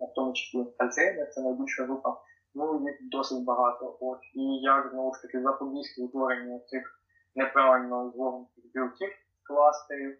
в 0.00 0.14
тому 0.14 0.32
числі 0.32 0.66
Альцгеймер, 0.78 1.30
це 1.30 1.40
найбільша 1.40 1.84
група, 1.84 2.20
ну 2.54 2.88
їх 2.88 2.96
досить 3.00 3.44
багато. 3.44 3.96
От. 4.00 4.18
І 4.34 4.42
як 4.42 4.90
знову 4.90 5.14
ж 5.14 5.22
таки 5.22 5.42
запобігти 5.42 6.02
утворенню 6.02 6.60
цих 6.66 7.00
неправильно 7.34 8.10
згорнутих 8.10 8.64
білків 8.74 9.12
кластерів, 9.42 10.18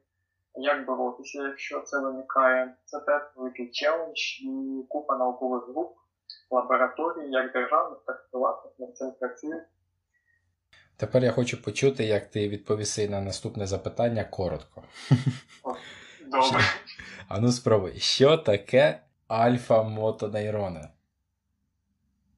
як 0.54 0.86
боротися, 0.86 1.42
якщо 1.42 1.80
це 1.80 2.00
виникає. 2.00 2.74
Це 2.84 3.00
теж 3.00 3.22
великий 3.36 3.70
челендж 3.70 4.40
і 4.40 4.84
купа 4.88 5.16
наукових 5.16 5.68
груп, 5.68 5.96
лабораторій, 6.50 7.30
як 7.30 7.52
державних, 7.52 7.98
так 8.06 8.24
і 8.28 8.30
приватних 8.30 8.72
над 8.78 8.96
цим 8.96 9.12
працюють. 9.20 9.64
Тепер 10.96 11.24
я 11.24 11.32
хочу 11.32 11.62
почути, 11.62 12.04
як 12.04 12.26
ти 12.26 12.48
відповіси 12.48 13.08
на 13.08 13.20
наступне 13.20 13.66
запитання 13.66 14.24
коротко. 14.24 14.82
Добре. 16.26 16.60
А 17.28 17.40
ну 17.40 17.52
спробуй, 17.52 17.98
що 17.98 18.36
таке 18.36 19.00
альфа-мотонейрони? 19.28 20.88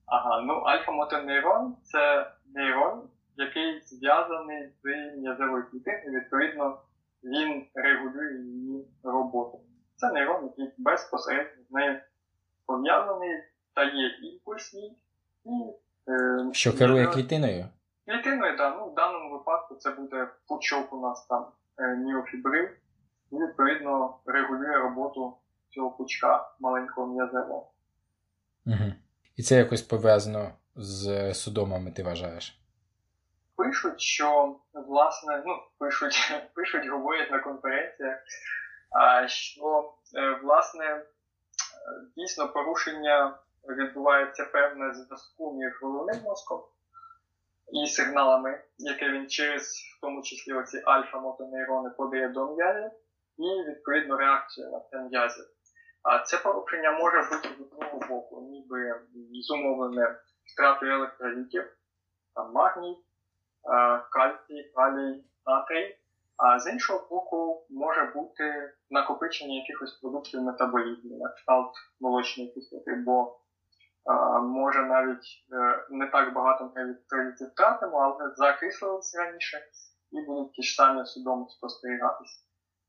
Ага, 0.06 0.40
ну 0.40 0.52
альфа-мотонейрон 0.52 1.72
це 1.82 2.30
нейрон, 2.54 3.02
який 3.36 3.80
зв'язаний 3.80 4.68
з 4.82 5.16
м'язовою 5.16 5.70
клітиною, 5.70 6.20
відповідно, 6.20 6.78
він 7.24 7.66
регулює 7.74 8.40
її 8.40 8.86
роботу. 9.02 9.60
Це 9.96 10.12
нейрон, 10.12 10.44
який 10.44 10.74
безпосередньо 10.78 11.64
з 11.70 11.72
нею 11.72 12.00
пов'язаний, 12.66 13.42
дає 13.76 14.18
імпульсні 14.22 14.96
і. 15.44 15.50
Е, 16.08 16.50
Що 16.52 16.76
керує 16.76 17.06
клітиною? 17.06 17.66
Клітиною, 18.06 18.56
так. 18.56 18.76
Ну, 18.78 18.90
в 18.90 18.94
даному 18.94 19.32
випадку 19.32 19.74
це 19.74 19.90
буде 19.90 20.28
пучок 20.48 20.92
у 20.92 21.00
нас 21.00 21.26
там 21.26 21.46
е, 21.78 21.96
ніофібрил, 21.96 22.68
і 23.30 23.36
відповідно 23.36 24.16
регулює 24.26 24.76
роботу 24.76 25.36
цього 25.70 25.90
пучка 25.90 26.50
маленького 26.60 27.14
м'язевого. 27.14 27.70
Угу. 28.66 28.92
І 29.36 29.42
це 29.42 29.56
якось 29.56 29.82
пов'язано 29.82 30.50
з 30.76 31.34
судомами, 31.34 31.90
ти 31.90 32.02
вважаєш? 32.02 32.61
Пишуть, 33.62 34.00
що 34.00 34.56
власне, 34.74 35.42
ну 35.46 35.54
пишуть, 35.78 36.32
пишуть, 36.54 36.86
говорять 36.86 37.30
на 37.30 37.38
конференціях, 37.38 38.18
що 39.26 39.94
е, 40.16 40.40
власне 40.42 41.06
дійсно 42.16 42.48
порушення 42.48 43.38
відбувається 43.68 44.44
певне 44.44 44.94
зв'язку 44.94 45.54
між 45.54 45.82
головним 45.82 46.22
мозком 46.22 46.62
і 47.72 47.86
сигналами, 47.86 48.64
які 48.78 49.04
він 49.04 49.28
через 49.28 49.62
в 49.62 50.00
тому 50.00 50.22
числі 50.22 50.52
оці 50.52 50.82
альфа-мотонейрони 50.86 51.90
подає 51.96 52.28
до 52.28 52.54
м'язів, 52.54 52.90
і 53.38 53.70
відповідно 53.70 54.16
реакцію 54.16 54.70
на 54.70 54.80
це 54.80 54.98
м'язів. 54.98 55.44
А 56.02 56.18
це 56.18 56.36
порушення 56.36 56.90
може 56.90 57.16
бути 57.16 57.48
з 57.48 57.72
одного 57.72 57.98
боку, 58.08 58.48
ніби 58.50 59.00
зумовлене 59.42 60.16
втратою 60.52 60.92
електролітів, 60.92 61.76
там 62.34 62.52
магній, 62.52 62.98
кальцій, 64.12 64.72
калій, 64.74 65.24
натрій. 65.46 65.98
А 66.36 66.58
з 66.58 66.72
іншого 66.72 67.06
боку, 67.10 67.66
може 67.70 68.12
бути 68.14 68.72
накопичення 68.90 69.54
якихось 69.54 70.00
продуктів 70.00 70.42
метаболізму, 70.42 71.18
на 71.18 71.32
кшталт 71.32 71.72
молочної 72.00 72.52
кислоти, 72.52 72.94
бо 73.06 73.38
а, 74.04 74.40
може 74.40 74.82
навіть 74.82 75.44
е, 75.52 75.86
не 75.90 76.06
так 76.06 76.34
багато 76.34 76.72
навіть 76.76 77.40
втратимо, 77.52 77.98
але 77.98 78.34
закислилися 78.34 79.18
раніше 79.18 79.58
і 80.12 80.26
будуть 80.26 80.52
ті 80.52 80.62
ж 80.62 80.74
самі 80.74 81.06
судомо 81.06 81.48
спостерігатися. 81.48 82.44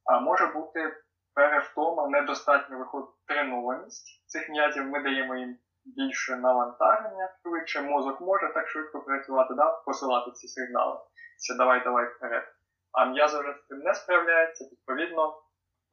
А 0.05 0.19
може 0.19 0.47
бути 0.47 0.93
перевтома, 1.33 2.07
недостатньо 2.07 2.77
виходить 2.77 3.25
тренованість 3.27 4.23
цих 4.25 4.49
м'язів, 4.49 4.85
ми 4.85 5.03
даємо 5.03 5.35
їм 5.35 5.57
більше 5.85 6.35
навантаження, 6.35 7.29
швидше 7.41 7.81
мозок 7.81 8.21
може 8.21 8.51
так 8.53 8.67
швидко 8.67 8.99
працювати, 8.99 9.53
да? 9.53 9.81
посилати 9.85 10.31
ці 10.31 10.47
сигнали. 10.47 10.99
Що 11.37 11.55
давай, 11.57 11.83
давай 11.83 12.05
вперед. 12.05 12.43
А 12.91 13.05
м'язи 13.05 13.39
вже 13.39 13.53
з 13.53 13.67
цим 13.67 13.79
не 13.79 13.93
справляється, 13.93 14.65
відповідно, 14.71 15.41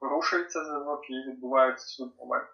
порушується 0.00 0.64
зв'язок 0.64 1.10
і 1.10 1.30
відбуваються 1.30 1.86
судоми. 1.86 2.46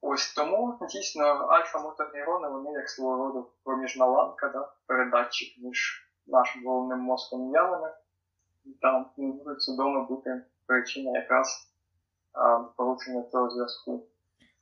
Ось 0.00 0.34
тому 0.34 0.78
дійсно 0.90 1.24
альфа-мотонейрони, 1.24 2.48
вони 2.48 2.72
як 2.72 2.88
свого 2.88 3.24
роду 3.24 3.52
проміжна 3.64 4.06
ланка, 4.06 4.48
да? 4.48 4.72
передатчик 4.86 5.48
між 5.64 6.08
нашим 6.26 6.64
головним 6.66 6.98
мозком 6.98 7.50
м'язами. 7.50 7.94
І 8.64 8.72
там 8.80 9.10
можуть 9.16 9.62
судоми 9.62 10.06
бути 10.06 10.44
причина 10.66 11.18
якраз 11.18 11.72
а, 12.32 12.58
порушення 12.58 13.22
цього 13.22 13.50
зв'язку. 13.50 14.08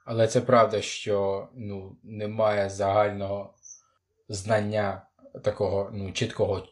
Але 0.06 0.26
це 0.26 0.40
правда, 0.40 0.80
що 0.80 1.48
ну, 1.54 1.96
немає 2.04 2.70
загального 2.70 3.54
знання 4.28 5.02
такого 5.44 5.90
ну, 5.92 6.12
чіткого, 6.12 6.62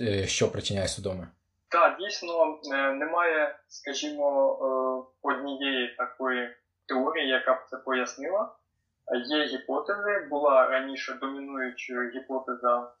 е, 0.00 0.26
що 0.26 0.52
причиняє 0.52 0.88
судоми. 0.88 1.28
Так, 1.68 1.98
дійсно 2.00 2.58
е, 2.72 2.92
немає, 2.92 3.58
скажімо, 3.68 4.26
е, 4.52 5.28
однієї 5.28 5.96
такої 5.96 6.48
теорії, 6.88 7.28
яка 7.28 7.54
б 7.54 7.58
це 7.70 7.76
пояснила. 7.76 8.56
Є 9.26 9.44
гіпотези, 9.44 10.26
була 10.30 10.66
раніше 10.66 11.18
домінуючою 11.20 12.10
гіпотеза 12.10 12.92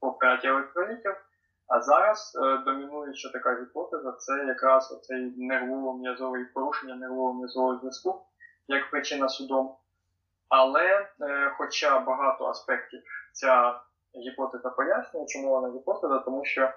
по 0.00 0.10
втраті 0.10 0.46
електролітів, 0.46 1.14
а 1.68 1.80
зараз 1.80 2.32
домінуюча 2.64 3.28
така 3.28 3.60
гіпотеза 3.60 4.12
це 4.12 4.44
якраз 4.44 4.92
оцей 4.92 5.34
нервово-м'язовий 5.38 6.44
порушення 6.54 6.94
нервово-м'язового 6.94 7.78
зв'язку 7.78 8.26
як 8.68 8.90
причина 8.90 9.28
судом. 9.28 9.76
Але, 10.48 11.08
е, 11.20 11.54
хоча 11.58 11.98
багато 11.98 12.46
аспектів 12.46 13.02
ця 13.32 13.80
гіпотеза 14.14 14.70
пояснює, 14.70 15.26
чому 15.26 15.48
вона 15.50 15.74
гіпотеза, 15.74 16.18
тому 16.18 16.44
що 16.44 16.62
е, 16.62 16.72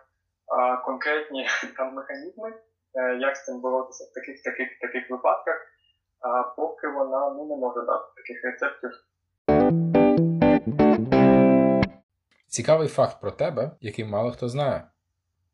конкретні 0.86 1.48
там 1.78 1.94
механізми, 1.94 2.54
е, 2.94 3.16
як 3.16 3.38
з 3.38 3.46
цим 3.46 3.62
боротися 3.62 4.04
в 4.04 4.14
таких 4.14 4.44
таких 4.44 4.80
таких 4.80 5.10
випадках, 5.10 5.56
е, 5.56 6.54
поки 6.58 6.88
вона 6.88 7.30
ну, 7.30 7.46
не 7.46 7.56
може 7.56 7.82
дати 7.82 8.06
таких 8.16 8.44
рецептів. 8.44 8.92
Цікавий 12.48 12.88
факт 12.88 13.22
про 13.22 13.32
тебе, 13.32 13.72
який 13.82 14.06
мало 14.06 14.32
хто 14.32 14.50
знає. 14.50 14.84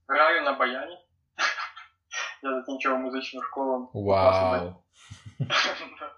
Граю 0.07 0.41
на 0.41 0.53
баяні. 0.53 0.97
Я 2.43 2.59
закінчив 2.59 2.97
музичну 2.97 3.41
школу. 3.41 3.89
Вау! 3.93 4.75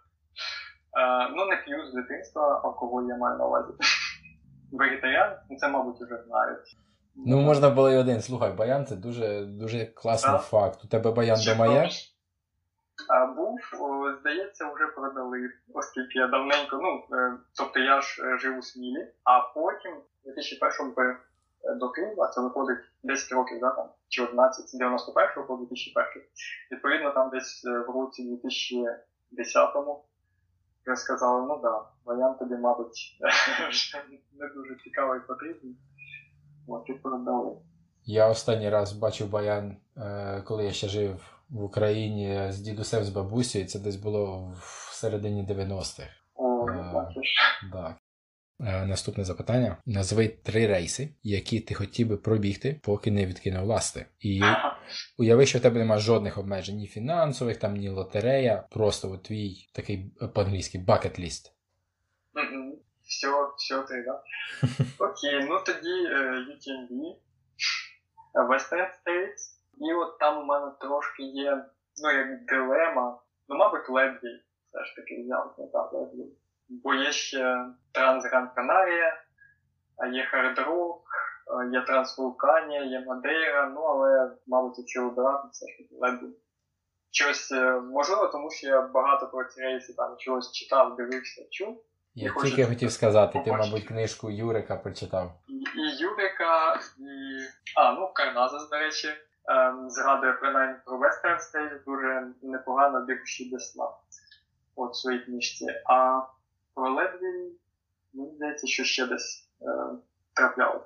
Е, 0.97 1.29
ну, 1.35 1.45
не 1.45 1.57
п'ю 1.57 1.85
з 1.85 1.93
дитинства, 1.93 2.61
алкоголь 2.63 3.03
я 3.03 3.17
маю 3.17 3.37
на 3.37 3.45
увазі. 3.45 3.73
Вегетаріан, 4.71 5.35
ну, 5.49 5.57
це, 5.57 5.67
мабуть, 5.67 6.01
вже 6.01 6.23
знають. 6.27 6.77
Ну, 7.15 7.41
можна 7.41 7.69
було 7.69 7.91
і 7.91 7.97
один. 7.97 8.21
Слухай, 8.21 8.51
баян 8.51 8.85
це 8.85 8.95
дуже 8.95 9.45
дуже 9.45 9.85
класний 9.85 10.37
так. 10.37 10.45
факт. 10.45 10.79
У 10.83 10.87
тебе 10.87 11.11
баян 11.11 11.37
дома 11.45 11.67
є? 11.67 11.89
Був, 13.35 13.59
здається, 14.19 14.73
вже 14.73 14.87
продали, 14.87 15.49
оскільки 15.73 16.19
я 16.19 16.27
давненько, 16.27 16.79
ну, 16.81 17.17
е, 17.17 17.37
тобто 17.57 17.79
я 17.79 18.01
ж 18.01 18.23
е, 18.23 18.37
жив 18.37 18.57
у 18.57 18.61
Смілі, 18.61 19.07
а 19.23 19.39
потім, 19.39 19.91
у 20.23 20.29
2001 20.29 21.17
до 21.79 21.89
Києва, 21.89 22.27
це 22.27 22.41
виходить 22.41 22.79
10 23.03 23.31
років, 23.31 23.59
да, 23.59 23.69
там, 23.69 23.89
чи 24.07 24.23
11, 24.23 24.69
з 24.69 24.73
91 24.73 25.47
по 25.47 25.55
2001. 25.55 26.23
Відповідно, 26.71 27.11
там 27.11 27.29
десь 27.29 27.63
в 27.87 27.91
році 27.91 28.41
2010-му 29.33 30.05
я 30.87 30.95
сказала, 30.95 31.45
ну 31.45 31.59
да, 31.61 31.81
варіант 32.05 32.39
тобі, 32.39 32.55
мабуть, 32.55 33.17
не 34.39 34.47
дуже 34.55 34.75
цікавий 34.83 35.19
потрібний. 35.27 35.75
От 36.67 36.89
і 36.89 36.93
продали. 36.93 37.57
Я 38.05 38.27
останній 38.27 38.69
раз 38.69 38.93
бачив 38.93 39.29
баян, 39.29 39.77
е, 39.97 40.41
коли 40.45 40.65
я 40.65 40.71
ще 40.71 40.87
жив 40.87 41.37
в 41.49 41.63
Україні 41.63 42.51
з 42.51 42.59
дідусем 42.59 43.03
з 43.03 43.09
бабусею, 43.09 43.65
це 43.65 43.79
десь 43.79 43.95
було 43.95 44.53
в 44.59 44.89
середині 44.93 45.47
90-х. 45.47 46.09
О, 46.35 46.69
е, 46.69 46.91
бачиш. 46.93 47.61
Так. 47.73 47.95
Е, 48.59 48.85
наступне 48.85 49.23
запитання: 49.23 49.77
назви 49.85 50.27
три 50.27 50.67
рейси, 50.67 51.09
які 51.23 51.59
ти 51.59 51.73
хотів 51.73 52.07
би 52.07 52.17
пробігти, 52.17 52.79
поки 52.83 53.11
не 53.11 53.25
відкинув 53.25 53.65
ласти. 53.65 54.05
І 54.19 54.41
уяви, 55.17 55.45
що 55.45 55.59
в 55.59 55.61
тебе 55.61 55.79
немає 55.79 56.01
жодних 56.01 56.37
обмежень, 56.37 56.75
ні 56.75 56.87
фінансових, 56.87 57.57
там, 57.57 57.73
ні 57.73 57.89
лотерея, 57.89 58.67
просто 58.71 59.11
от 59.11 59.23
твій 59.23 59.69
такий 59.73 60.13
е, 60.21 60.27
по-англійськи 60.27 60.77
bucket 60.77 61.19
list. 61.19 61.51
Все, 63.03 63.27
все 63.57 63.83
ти, 63.83 64.03
да? 64.05 64.23
Окей, 65.05 65.43
ну 65.49 65.59
тоді 65.65 66.07
UTMB, 66.51 67.15
Western 68.33 68.87
States, 68.87 69.57
І 69.77 69.93
от 69.93 70.19
там 70.19 70.37
у 70.37 70.45
мене 70.45 70.71
трошки 70.79 71.23
є, 71.23 71.65
ну, 72.03 72.11
як 72.11 72.45
дилема. 72.45 73.21
Ну, 73.47 73.55
мабуть, 73.55 73.89
Ледвій 73.89 74.43
все 74.77 74.85
ж 74.85 74.95
таки 74.95 75.23
взяв 75.23 75.55
не 75.57 75.67
так 75.67 75.93
Ледвій. 75.93 76.31
Бо 76.69 76.93
є 76.93 77.11
ще 77.11 77.65
Трансгран 77.91 78.49
Канарія, 78.55 79.23
а 79.97 80.07
є 80.07 80.25
Хардрок, 80.25 81.03
є 81.73 81.81
Трансвулканія, 81.81 82.83
є 82.83 83.05
Мадейра, 83.07 83.71
ну 83.75 83.81
але, 83.81 84.31
мабуть, 84.47 84.77
якщо 84.77 85.07
обирати, 85.07 85.47
все 85.51 85.65
ж 85.67 85.77
таки. 85.77 86.25
Щось 87.11 87.51
можливо, 87.91 88.27
тому 88.27 88.51
що 88.51 88.67
я 88.67 88.81
багато 88.81 89.27
про 89.27 89.43
ці 89.43 89.61
рейси 89.61 89.93
там 89.93 90.15
чогось 90.17 90.51
читав, 90.51 90.95
дивився, 90.95 91.45
чув. 91.51 91.83
Я 92.19 92.33
і 92.37 92.41
тільки 92.41 92.65
хотів 92.65 92.91
сказати, 92.91 93.41
ти, 93.45 93.51
мабуть, 93.51 93.87
книжку 93.87 94.31
Юрика 94.31 94.75
прочитав. 94.75 95.31
І, 95.47 95.53
і 95.53 95.97
Юрика, 95.97 96.79
і. 96.97 97.39
А, 97.75 97.93
ну, 97.93 98.11
Карназас, 98.13 98.69
до 98.69 98.77
речі, 98.77 99.07
ем, 99.49 99.89
згадує 99.89 100.33
принаймні 100.33 100.75
про 100.85 100.97
Western 100.97 101.37
State, 101.37 101.83
дуже 101.85 102.27
непогано 102.41 103.05
бігущий 103.05 103.49
Десна. 103.49 103.89
От 104.75 104.91
в 104.91 104.95
своїй 104.95 105.19
книжці. 105.19 105.65
А 105.85 106.21
про 106.75 106.89
Ледві, 106.89 107.51
мені 108.13 108.35
здається, 108.35 108.67
що 108.67 108.83
ще 108.83 109.05
десь 109.05 109.49
е, 109.61 109.65
трапляло. 110.33 110.85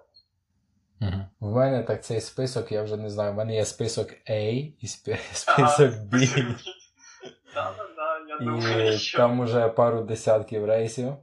Угу. 1.01 1.11
В 1.39 1.55
мене 1.55 1.83
так 1.83 2.03
цей 2.03 2.21
список, 2.21 2.71
я 2.71 2.83
вже 2.83 2.97
не 2.97 3.09
знаю, 3.09 3.31
в 3.31 3.35
мене 3.35 3.55
є 3.55 3.65
список 3.65 4.09
A 4.29 4.73
і 4.79 4.87
список 5.33 5.91
B. 5.91 6.27
Да, 7.55 7.73
да, 7.77 7.87
да, 7.95 8.45
я 8.45 8.91
і 8.91 8.97
там 9.17 9.39
уже 9.39 9.67
пару 9.67 10.01
десятків 10.01 10.65
рейсів. 10.65 11.13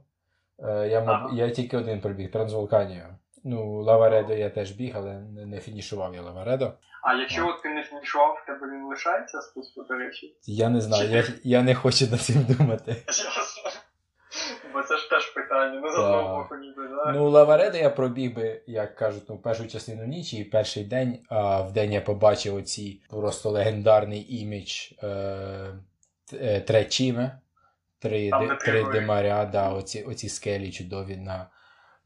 Е, 0.59 0.87
я 0.87 1.29
я 1.33 1.49
тільки 1.49 1.77
один 1.77 2.01
пробіг 2.01 2.31
Трансвулканію. 2.31 3.05
Ну, 3.43 3.81
Лаваредо 3.81 4.33
я 4.33 4.49
теж 4.49 4.71
біг, 4.71 4.93
але 4.95 5.13
не, 5.13 5.45
не 5.45 5.59
фінішував 5.59 6.15
я 6.15 6.21
Лаваредо. 6.21 6.73
А 7.03 7.13
якщо 7.13 7.47
от 7.47 7.61
ти 7.61 7.69
не 7.69 7.83
фінішував, 7.83 8.37
в 8.43 8.45
тебе 8.45 8.67
він 8.67 8.85
лишається 8.85 9.41
списку, 9.41 9.83
до 9.83 9.95
речі? 9.95 10.35
Я 10.45 10.69
не 10.69 10.81
знаю, 10.81 11.09
я 11.09 11.23
я 11.43 11.61
не 11.63 11.75
хочу 11.75 12.07
над 12.11 12.21
цим 12.21 12.43
думати. 12.43 12.95
Ясно. 13.07 13.68
Бо 14.73 14.83
це 14.83 14.97
ж 14.97 15.09
теж 15.09 15.25
питання, 15.25 15.81
ну 15.83 15.91
з 15.91 15.99
одного 15.99 16.37
боку 16.37 16.55
ніби, 16.55 16.87
да? 16.87 17.11
Ну, 17.11 17.29
Лаваредо 17.29 17.77
я 17.77 17.89
пробіг 17.89 18.35
би, 18.35 18.61
як 18.67 18.95
кажуть, 18.95 19.23
ну, 19.29 19.37
першу 19.37 19.67
частину 19.67 20.05
нічі 20.05 20.37
і 20.37 20.43
перший 20.43 20.83
день, 20.83 21.19
а 21.29 21.61
в 21.61 21.73
день 21.73 21.93
я 21.93 22.01
побачив 22.01 22.55
оці 22.55 23.01
просто 23.09 23.49
легендарний 23.49 24.41
імідж 24.41 24.91
е, 25.03 26.61
Тречіме. 26.67 27.39
Три, 28.01 28.31
три 28.59 28.83
демаря, 28.83 29.45
да, 29.45 29.69
оці, 29.69 30.03
оці 30.03 30.29
скелі 30.29 30.71
чудові 30.71 31.17
на 31.17 31.49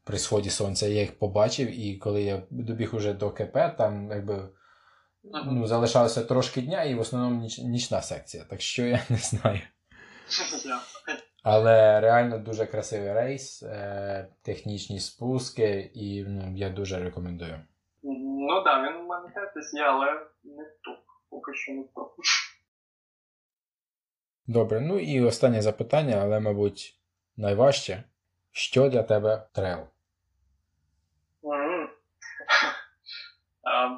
при 0.04 0.18
сході 0.18 0.50
сонця. 0.50 0.86
Я 0.86 1.00
їх 1.00 1.18
побачив, 1.18 1.80
і 1.80 1.96
коли 1.96 2.22
я 2.22 2.42
добіг 2.50 2.94
уже 2.94 3.12
до 3.12 3.30
КП, 3.30 3.56
там 3.78 4.10
якби 4.10 4.34
uh-huh. 4.34 5.44
ну, 5.46 5.66
залишалося 5.66 6.24
трошки 6.24 6.62
дня, 6.62 6.82
і 6.82 6.94
в 6.94 7.00
основному 7.00 7.40
ніч, 7.40 7.58
нічна 7.58 8.02
секція, 8.02 8.44
так 8.44 8.60
що 8.60 8.86
я 8.86 9.02
не 9.08 9.16
знаю. 9.16 9.60
Але 11.44 12.00
реально 12.00 12.38
дуже 12.38 12.66
красивий 12.66 13.12
рейс, 13.12 13.62
е, 13.62 14.28
технічні 14.42 15.00
спуски, 15.00 15.90
і 15.94 16.24
ну, 16.24 16.52
я 16.56 16.70
дуже 16.70 17.04
рекомендую. 17.04 17.60
Ну 18.02 18.64
так, 18.64 18.82
да, 18.82 18.90
він 18.90 19.00
у 19.00 19.06
мене 19.06 19.28
теж 19.28 19.74
є, 19.74 19.82
але 19.82 20.06
не 20.44 20.64
топ. 20.64 20.98
Поки 21.30 21.54
що 21.54 21.72
не 21.72 21.82
топ. 21.82 22.14
Добре, 24.46 24.80
ну 24.80 24.98
і 24.98 25.20
останнє 25.20 25.62
запитання, 25.62 26.16
але, 26.22 26.40
мабуть, 26.40 27.00
найважче. 27.36 28.04
Що 28.52 28.88
для 28.88 29.02
тебе 29.02 29.46
трейл? 29.52 29.78
Mm-hmm. 31.42 31.88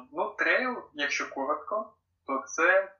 ну, 0.13 0.35
трейл, 0.37 0.83
якщо 0.93 1.29
коротко, 1.29 1.93
то 2.25 2.43
це 2.47 2.91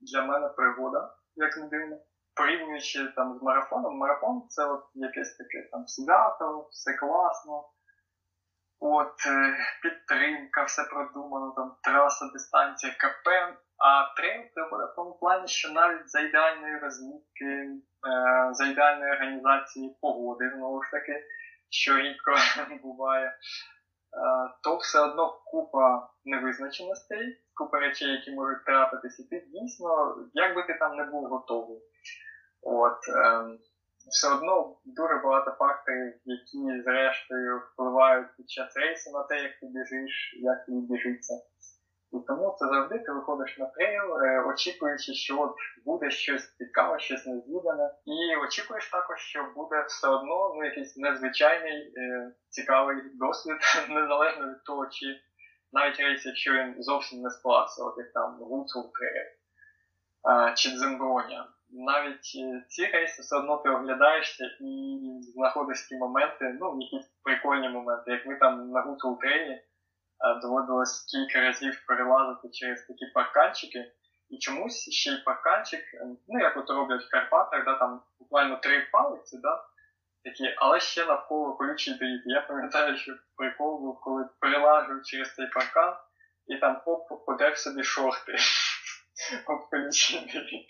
для 0.00 0.22
мене 0.22 0.48
пригода, 0.48 1.14
як 1.36 1.56
не 1.56 1.68
дивно. 1.68 1.98
Порівнюючи 2.34 3.12
там 3.16 3.38
з 3.38 3.42
марафоном, 3.42 3.96
марафон 3.96 4.42
це 4.48 4.64
от 4.66 4.84
якесь 4.94 5.36
таке 5.36 5.68
там 5.72 5.86
свято, 5.86 6.68
все 6.70 6.92
класно. 6.92 7.64
От, 8.80 9.26
е, 9.26 9.56
підтримка, 9.82 10.64
все 10.64 10.82
продумано, 10.84 11.52
там 11.56 11.76
траса, 11.82 12.30
дистанція, 12.32 12.92
КП. 12.92 13.28
А 13.84 14.14
трейл 14.16 14.42
пригода 14.54 14.84
в 14.84 14.94
тому 14.94 15.12
плані, 15.12 15.48
що 15.48 15.72
навіть 15.72 16.10
за 16.10 16.20
ідеальної 16.20 16.78
розмітки, 16.78 17.44
е, 17.46 17.78
за 18.52 18.66
ідеальної 18.66 19.12
організації 19.12 19.96
погоди, 20.00 20.52
знову 20.56 20.82
ж 20.82 20.90
таки, 20.90 21.24
що 21.70 21.96
рідко 21.96 22.32
буває, 22.82 23.26
е, 23.26 23.34
то 24.62 24.76
все 24.76 25.00
одно 25.00 25.42
купа 25.44 26.08
невизначеностей, 26.24 27.42
купа 27.54 27.80
речей, 27.80 28.08
які 28.08 28.30
можуть 28.30 28.64
трапитися, 28.64 29.22
ти 29.30 29.44
дійсно, 29.46 30.16
як 30.34 30.56
би 30.56 30.62
ти 30.62 30.74
там 30.74 30.96
не 30.96 31.04
був 31.04 31.24
готовий. 31.26 31.78
От, 32.62 32.98
е, 33.08 33.44
все 34.10 34.34
одно 34.34 34.76
дуже 34.84 35.14
багато 35.14 35.50
факторів, 35.50 36.14
які 36.24 36.82
зрештою 36.84 37.58
впливають 37.58 38.36
під 38.36 38.50
час 38.50 38.76
рейсу 38.76 39.10
на 39.10 39.22
те, 39.22 39.42
як 39.42 39.60
ти 39.60 39.66
біжиш, 39.66 40.38
як 40.42 40.66
тобі 40.66 40.78
біжиться. 40.78 41.34
І 42.12 42.16
тому 42.26 42.56
це 42.58 42.66
завжди 42.66 42.98
ти 42.98 43.12
виходиш 43.12 43.58
на 43.58 43.66
трейл, 43.66 44.22
е, 44.22 44.42
очікуючи, 44.42 45.12
що 45.14 45.40
от 45.40 45.54
буде 45.84 46.10
щось 46.10 46.56
цікаве, 46.56 46.98
щось 46.98 47.26
незвідане. 47.26 47.90
І 48.04 48.36
очікуєш 48.46 48.90
також, 48.90 49.20
що 49.20 49.52
буде 49.56 49.84
все 49.88 50.08
одно 50.08 50.54
ну, 50.56 50.64
якийсь 50.64 50.96
незвичайний 50.96 51.94
е, 51.96 52.32
цікавий 52.48 52.96
досвід, 53.14 53.56
незалежно 53.88 54.46
від 54.46 54.64
того, 54.64 54.86
чи 54.86 55.06
навіть 55.72 56.00
рейс, 56.00 56.26
якщо 56.26 56.52
він 56.52 56.82
зовсім 56.82 57.22
не 57.22 57.30
склався, 57.30 57.84
от 57.84 57.94
як 57.98 58.12
там 58.12 58.38
Гуцул 58.38 58.92
чи 60.56 60.70
Дземброня. 60.70 61.48
Навіть 61.72 62.32
е, 62.38 62.64
ці 62.68 62.86
рейси 62.86 63.22
все 63.22 63.36
одно 63.36 63.56
ти 63.56 63.68
оглядаєшся 63.68 64.44
і 64.60 65.00
знаходиш 65.34 65.88
ті 65.88 65.96
моменти, 65.96 66.56
ну, 66.60 66.78
якісь 66.80 67.10
прикольні 67.22 67.68
моменти, 67.68 68.10
як 68.10 68.26
ми 68.26 68.36
там 68.36 68.70
на 68.70 68.80
Гуцул 68.80 69.20
Трейлі 69.20 69.62
доводилось 70.42 71.04
кілька 71.04 71.40
разів 71.40 71.84
перелазити 71.86 72.48
через 72.52 72.82
такі 72.86 73.06
парканчики. 73.14 73.92
І 74.28 74.38
чомусь 74.38 74.90
ще 74.90 75.10
й 75.10 75.22
парканчик, 75.24 75.94
ем, 75.94 76.18
ну 76.28 76.40
як 76.40 76.56
от 76.56 76.70
роблять 76.70 77.02
в 77.02 77.10
Карпатах, 77.10 77.64
да, 77.64 77.78
там 77.78 78.02
буквально 78.18 78.56
три 78.56 78.88
палиці, 78.92 79.38
да, 79.42 79.64
такі, 80.24 80.54
але 80.58 80.80
ще 80.80 81.06
навколо 81.06 81.56
колючі 81.56 81.94
доріги. 81.94 82.22
Я 82.24 82.40
пам'ятаю, 82.40 82.96
що 82.96 83.12
прикол 83.36 83.80
був, 83.80 84.00
коли 84.00 84.28
перелажив 84.40 85.02
через 85.02 85.34
цей 85.34 85.46
паркан, 85.46 85.94
і 86.46 86.56
там 86.56 86.82
оп, 86.86 87.26
подер 87.26 87.58
собі 87.58 87.82
шорти 87.82 88.36
об 89.46 89.70
колючі 89.70 90.20
доріги. 90.34 90.66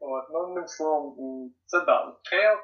От, 0.00 0.30
ну, 0.30 0.38
одним 0.38 0.68
словом, 0.68 1.14
це 1.66 1.80
да, 1.80 2.16
трейл, 2.24 2.56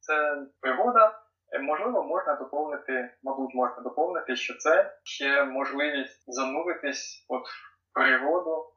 це 0.00 0.46
пригода. 0.60 1.20
Е, 1.52 1.58
можливо, 1.58 2.02
можна 2.02 2.34
доповнити, 2.34 3.14
мабуть, 3.22 3.54
можна 3.54 3.82
доповнити, 3.82 4.36
що 4.36 4.56
це 4.58 4.98
ще 5.04 5.44
можливість 5.44 6.34
зануритись 6.34 7.26
от 7.28 7.42
в 7.48 7.94
природу, 7.94 8.72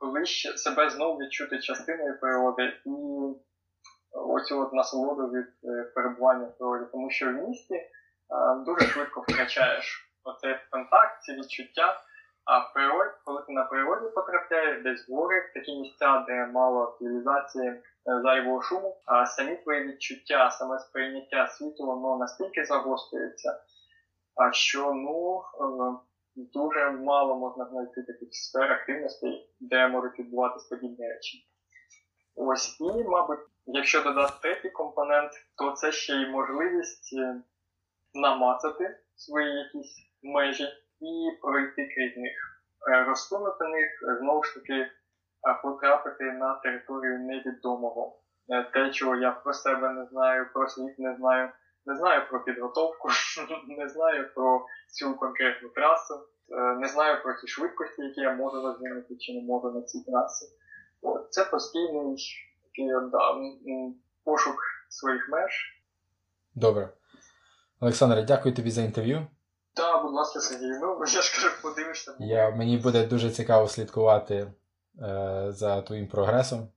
ближче 0.00 0.56
себе 0.56 0.90
знову 0.90 1.18
відчути 1.18 1.58
частиною 1.58 2.20
природи 2.20 2.72
і 2.86 2.90
оцю 4.12 4.60
от 4.60 4.72
насолоду 4.72 5.30
від 5.30 5.46
е, 5.64 5.82
перебування 5.94 6.46
в 6.46 6.58
природі, 6.58 6.84
тому 6.92 7.10
що 7.10 7.26
в 7.26 7.32
місті 7.32 7.90
дуже 8.66 8.86
швидко 8.86 9.20
втрачаєш 9.20 10.10
оцей 10.24 10.56
контакт, 10.70 11.22
ці 11.22 11.32
відчуття. 11.32 12.00
А 12.44 12.58
в 12.58 12.72
природі, 12.74 13.10
коли 13.24 13.42
ти 13.42 13.52
на 13.52 13.64
природі 13.64 14.06
потрапляєш, 14.14 14.82
десь 14.82 15.08
в 15.08 15.14
гори, 15.14 15.50
такі 15.54 15.76
місця, 15.80 16.24
де 16.28 16.46
мало 16.46 16.96
цивілізації, 16.98 17.82
Е, 18.08 18.20
зайвого 18.22 18.62
шуму, 18.62 18.96
а 19.04 19.26
самі 19.26 19.56
твої 19.56 19.84
відчуття, 19.84 20.50
саме 20.50 20.78
сприйняття 20.78 21.46
світу, 21.46 21.86
воно 21.86 22.18
настільки 22.18 22.64
загострюється, 22.64 23.60
що 24.52 24.92
ну 24.94 25.42
е, 25.60 25.96
дуже 26.36 26.90
мало 26.90 27.36
можна 27.36 27.66
знайти 27.66 28.02
таких 28.02 28.28
сфер 28.34 28.72
активностей, 28.72 29.50
де 29.60 29.88
можуть 29.88 30.18
відбуватися 30.18 30.68
подібні 30.70 31.08
речі. 31.08 31.48
Ось 32.36 32.80
і, 32.80 33.04
мабуть, 33.04 33.46
якщо 33.66 34.02
додати 34.02 34.32
третій 34.42 34.70
компонент, 34.70 35.32
то 35.56 35.72
це 35.72 35.92
ще 35.92 36.12
й 36.12 36.30
можливість 36.30 37.16
е, 37.18 37.42
намацати 38.14 38.98
свої 39.14 39.58
якісь 39.58 39.96
межі 40.22 40.68
і 41.00 41.40
пройти 41.42 41.88
крізь 41.94 42.16
них, 42.16 42.36
розсунути 43.06 43.64
них 43.64 44.18
знову 44.20 44.42
ж 44.42 44.54
таки 44.54 44.90
потрапити 45.62 46.24
на 46.24 46.54
територію 46.54 47.18
невідомого. 47.18 48.20
Е, 48.48 48.62
те, 48.62 48.90
чого 48.90 49.16
я 49.16 49.30
про 49.30 49.52
себе 49.52 49.92
не 49.92 50.06
знаю, 50.06 50.46
про 50.54 50.68
світ 50.68 50.98
не 50.98 51.16
знаю, 51.16 51.50
не 51.86 51.96
знаю 51.96 52.28
про 52.30 52.44
підготовку, 52.44 53.08
не 53.78 53.88
знаю 53.88 54.34
про 54.34 54.66
цю 54.88 55.14
конкретну 55.14 55.68
трасу, 55.68 56.14
е, 56.48 56.74
не 56.74 56.88
знаю 56.88 57.22
про 57.22 57.34
ті 57.34 57.46
швидкості, 57.46 58.02
які 58.02 58.20
я 58.20 58.32
можу 58.32 58.62
розвинути 58.62 59.16
чи 59.16 59.32
не 59.34 59.42
можу 59.42 59.70
на 59.70 59.82
цій 59.82 60.04
трасі. 60.04 60.46
Це 61.30 61.44
постійний 61.44 62.16
такий 62.64 62.88
да, 63.12 63.34
пошук 64.24 64.56
своїх 64.88 65.28
меж. 65.28 65.80
Добре. 66.54 66.88
Олександре, 67.80 68.22
дякую 68.22 68.54
тобі 68.54 68.70
за 68.70 68.82
інтерв'ю. 68.82 69.26
Так, 69.76 70.02
будь 70.02 70.12
ласка, 70.12 70.40
Сергій, 70.40 70.78
ну 70.80 70.98
я 71.00 71.22
ж 71.22 71.34
кажу, 71.34 71.62
подивишся. 71.62 72.16
Я, 72.18 72.50
Мені 72.50 72.76
буде 72.76 73.06
дуже 73.06 73.30
цікаво 73.30 73.68
слідкувати 73.68 74.34
е, 74.34 74.52
за 75.48 75.82
твоїм 75.82 76.08
прогресом. 76.08 76.68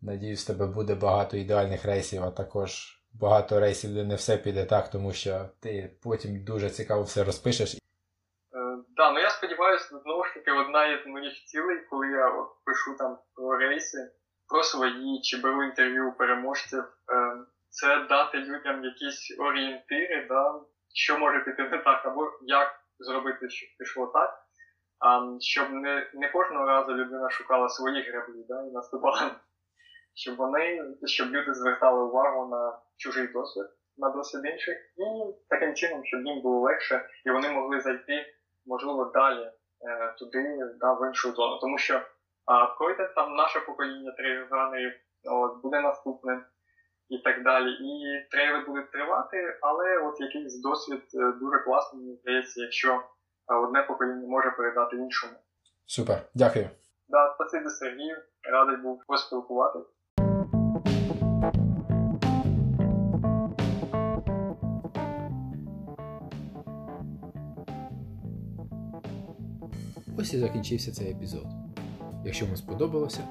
Надіюсь, 0.00 0.44
в 0.44 0.46
тебе 0.46 0.66
буде 0.66 0.94
багато 0.94 1.36
ідеальних 1.36 1.84
рейсів, 1.84 2.24
а 2.24 2.30
також 2.30 3.00
багато 3.14 3.60
рейсів, 3.60 3.94
де 3.94 4.04
не 4.04 4.14
все 4.14 4.36
піде 4.36 4.64
так, 4.64 4.90
тому 4.90 5.12
що 5.12 5.48
ти 5.60 5.96
потім 6.02 6.44
дуже 6.44 6.70
цікаво 6.70 7.02
все 7.02 7.24
розпишеш. 7.24 7.72
Так, 7.72 7.82
е, 8.62 8.84
да, 8.96 9.12
ну 9.12 9.20
я 9.20 9.30
сподіваюся, 9.30 10.00
знову 10.04 10.24
ж 10.24 10.34
таки, 10.34 10.50
одна 10.52 10.86
із 10.86 11.06
моїх 11.06 11.44
цілей, 11.44 11.78
коли 11.90 12.08
я 12.08 12.28
от 12.28 12.48
пишу 12.64 12.96
там 12.98 13.18
про 13.34 13.58
рейси, 13.58 14.10
про 14.48 14.62
свої 14.62 15.20
чи 15.22 15.36
беру 15.36 15.62
інтерв'ю 15.62 16.14
переможців, 16.18 16.80
е, 16.82 16.86
це 17.68 18.06
дати 18.08 18.38
людям 18.38 18.84
якісь 18.84 19.36
орієнтири, 19.38 20.26
да, 20.28 20.60
що 20.96 21.18
може 21.18 21.40
піти 21.40 21.68
не 21.68 21.78
так, 21.78 22.06
або 22.06 22.30
як 22.40 22.80
зробити, 22.98 23.50
щоб 23.50 23.68
пішло 23.78 24.06
так, 24.06 24.30
щоб 25.40 25.70
не 25.70 26.10
не 26.14 26.28
кожного 26.28 26.66
разу 26.66 26.94
людина 26.94 27.30
шукала 27.30 27.68
свої 27.68 28.02
греблі 28.02 28.44
да, 28.48 28.66
і 28.66 28.70
наступала. 28.70 29.30
Щоб 30.14 30.36
вони, 30.36 30.84
щоб 31.04 31.28
люди 31.28 31.54
звертали 31.54 32.04
увагу 32.04 32.48
на 32.48 32.78
чужий 32.96 33.26
досвід, 33.26 33.66
на 33.96 34.10
досвід 34.10 34.44
інших, 34.44 34.76
і 34.76 35.34
таким 35.48 35.74
чином, 35.74 36.04
щоб 36.04 36.26
їм 36.26 36.42
було 36.42 36.60
легше, 36.60 37.08
і 37.24 37.30
вони 37.30 37.50
могли 37.50 37.80
зайти, 37.80 38.26
можливо, 38.66 39.04
далі 39.14 39.50
е, 39.88 40.14
туди, 40.18 40.58
да, 40.80 40.92
в 40.92 41.06
іншу 41.08 41.32
зону. 41.32 41.58
Тому 41.60 41.78
що 41.78 42.00
а, 42.46 42.66
пройде 42.66 43.12
там 43.16 43.34
наше 43.34 43.60
покоління 43.60 44.12
тригранерів, 44.12 44.92
буде 45.62 45.80
наступне 45.80 46.44
і 47.08 47.18
так 47.18 47.42
далі. 47.42 47.70
І 47.70 47.90
трейли 48.30 48.64
будуть 48.66 48.92
тривати, 48.92 49.58
але 49.62 49.98
от 49.98 50.20
якийсь 50.20 50.60
досвід 50.60 51.02
е, 51.14 51.32
дуже 51.40 51.58
класний, 51.58 52.02
мені 52.02 52.16
здається, 52.16 52.62
якщо 52.62 52.92
е, 52.92 53.54
одне 53.54 53.82
покоління 53.82 54.28
може 54.28 54.50
передати 54.50 54.96
іншому. 54.96 55.32
Супер, 55.86 56.22
дякую. 56.34 56.70
Да, 57.08 57.34
спасибі 57.34 57.68
Сергію, 57.68 58.16
радий 58.52 58.76
був 58.76 59.02
поспілкуватися. 59.06 59.90
Ось 70.18 70.34
і 70.34 70.38
закінчився 70.38 70.92
цей 70.92 71.10
епізод. 71.10 71.46
Якщо 72.24 72.46
вам 72.46 72.56
сподобалося, 72.56 73.28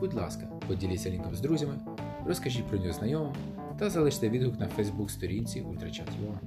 будь 0.00 0.14
ласка, 0.14 0.42
поділіться 0.68 1.10
лінком 1.10 1.34
з 1.34 1.40
друзями 1.40 1.97
розкажіть 2.28 2.66
про 2.66 2.78
нього 2.78 2.92
знайомим 2.92 3.32
та 3.78 3.90
залиште 3.90 4.28
відгук 4.28 4.60
на 4.60 4.68
фейсбук 4.68 5.10
сторінці 5.10 5.60
Ультрачат.ua. 5.60 6.38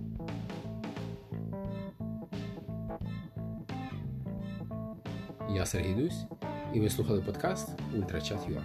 Я 5.56 5.66
Сергій 5.66 5.94
Дусь, 5.94 6.26
і 6.74 6.80
ви 6.80 6.90
слухали 6.90 7.22
подкаст 7.22 7.70
Ультрачат.ua. 7.96 8.62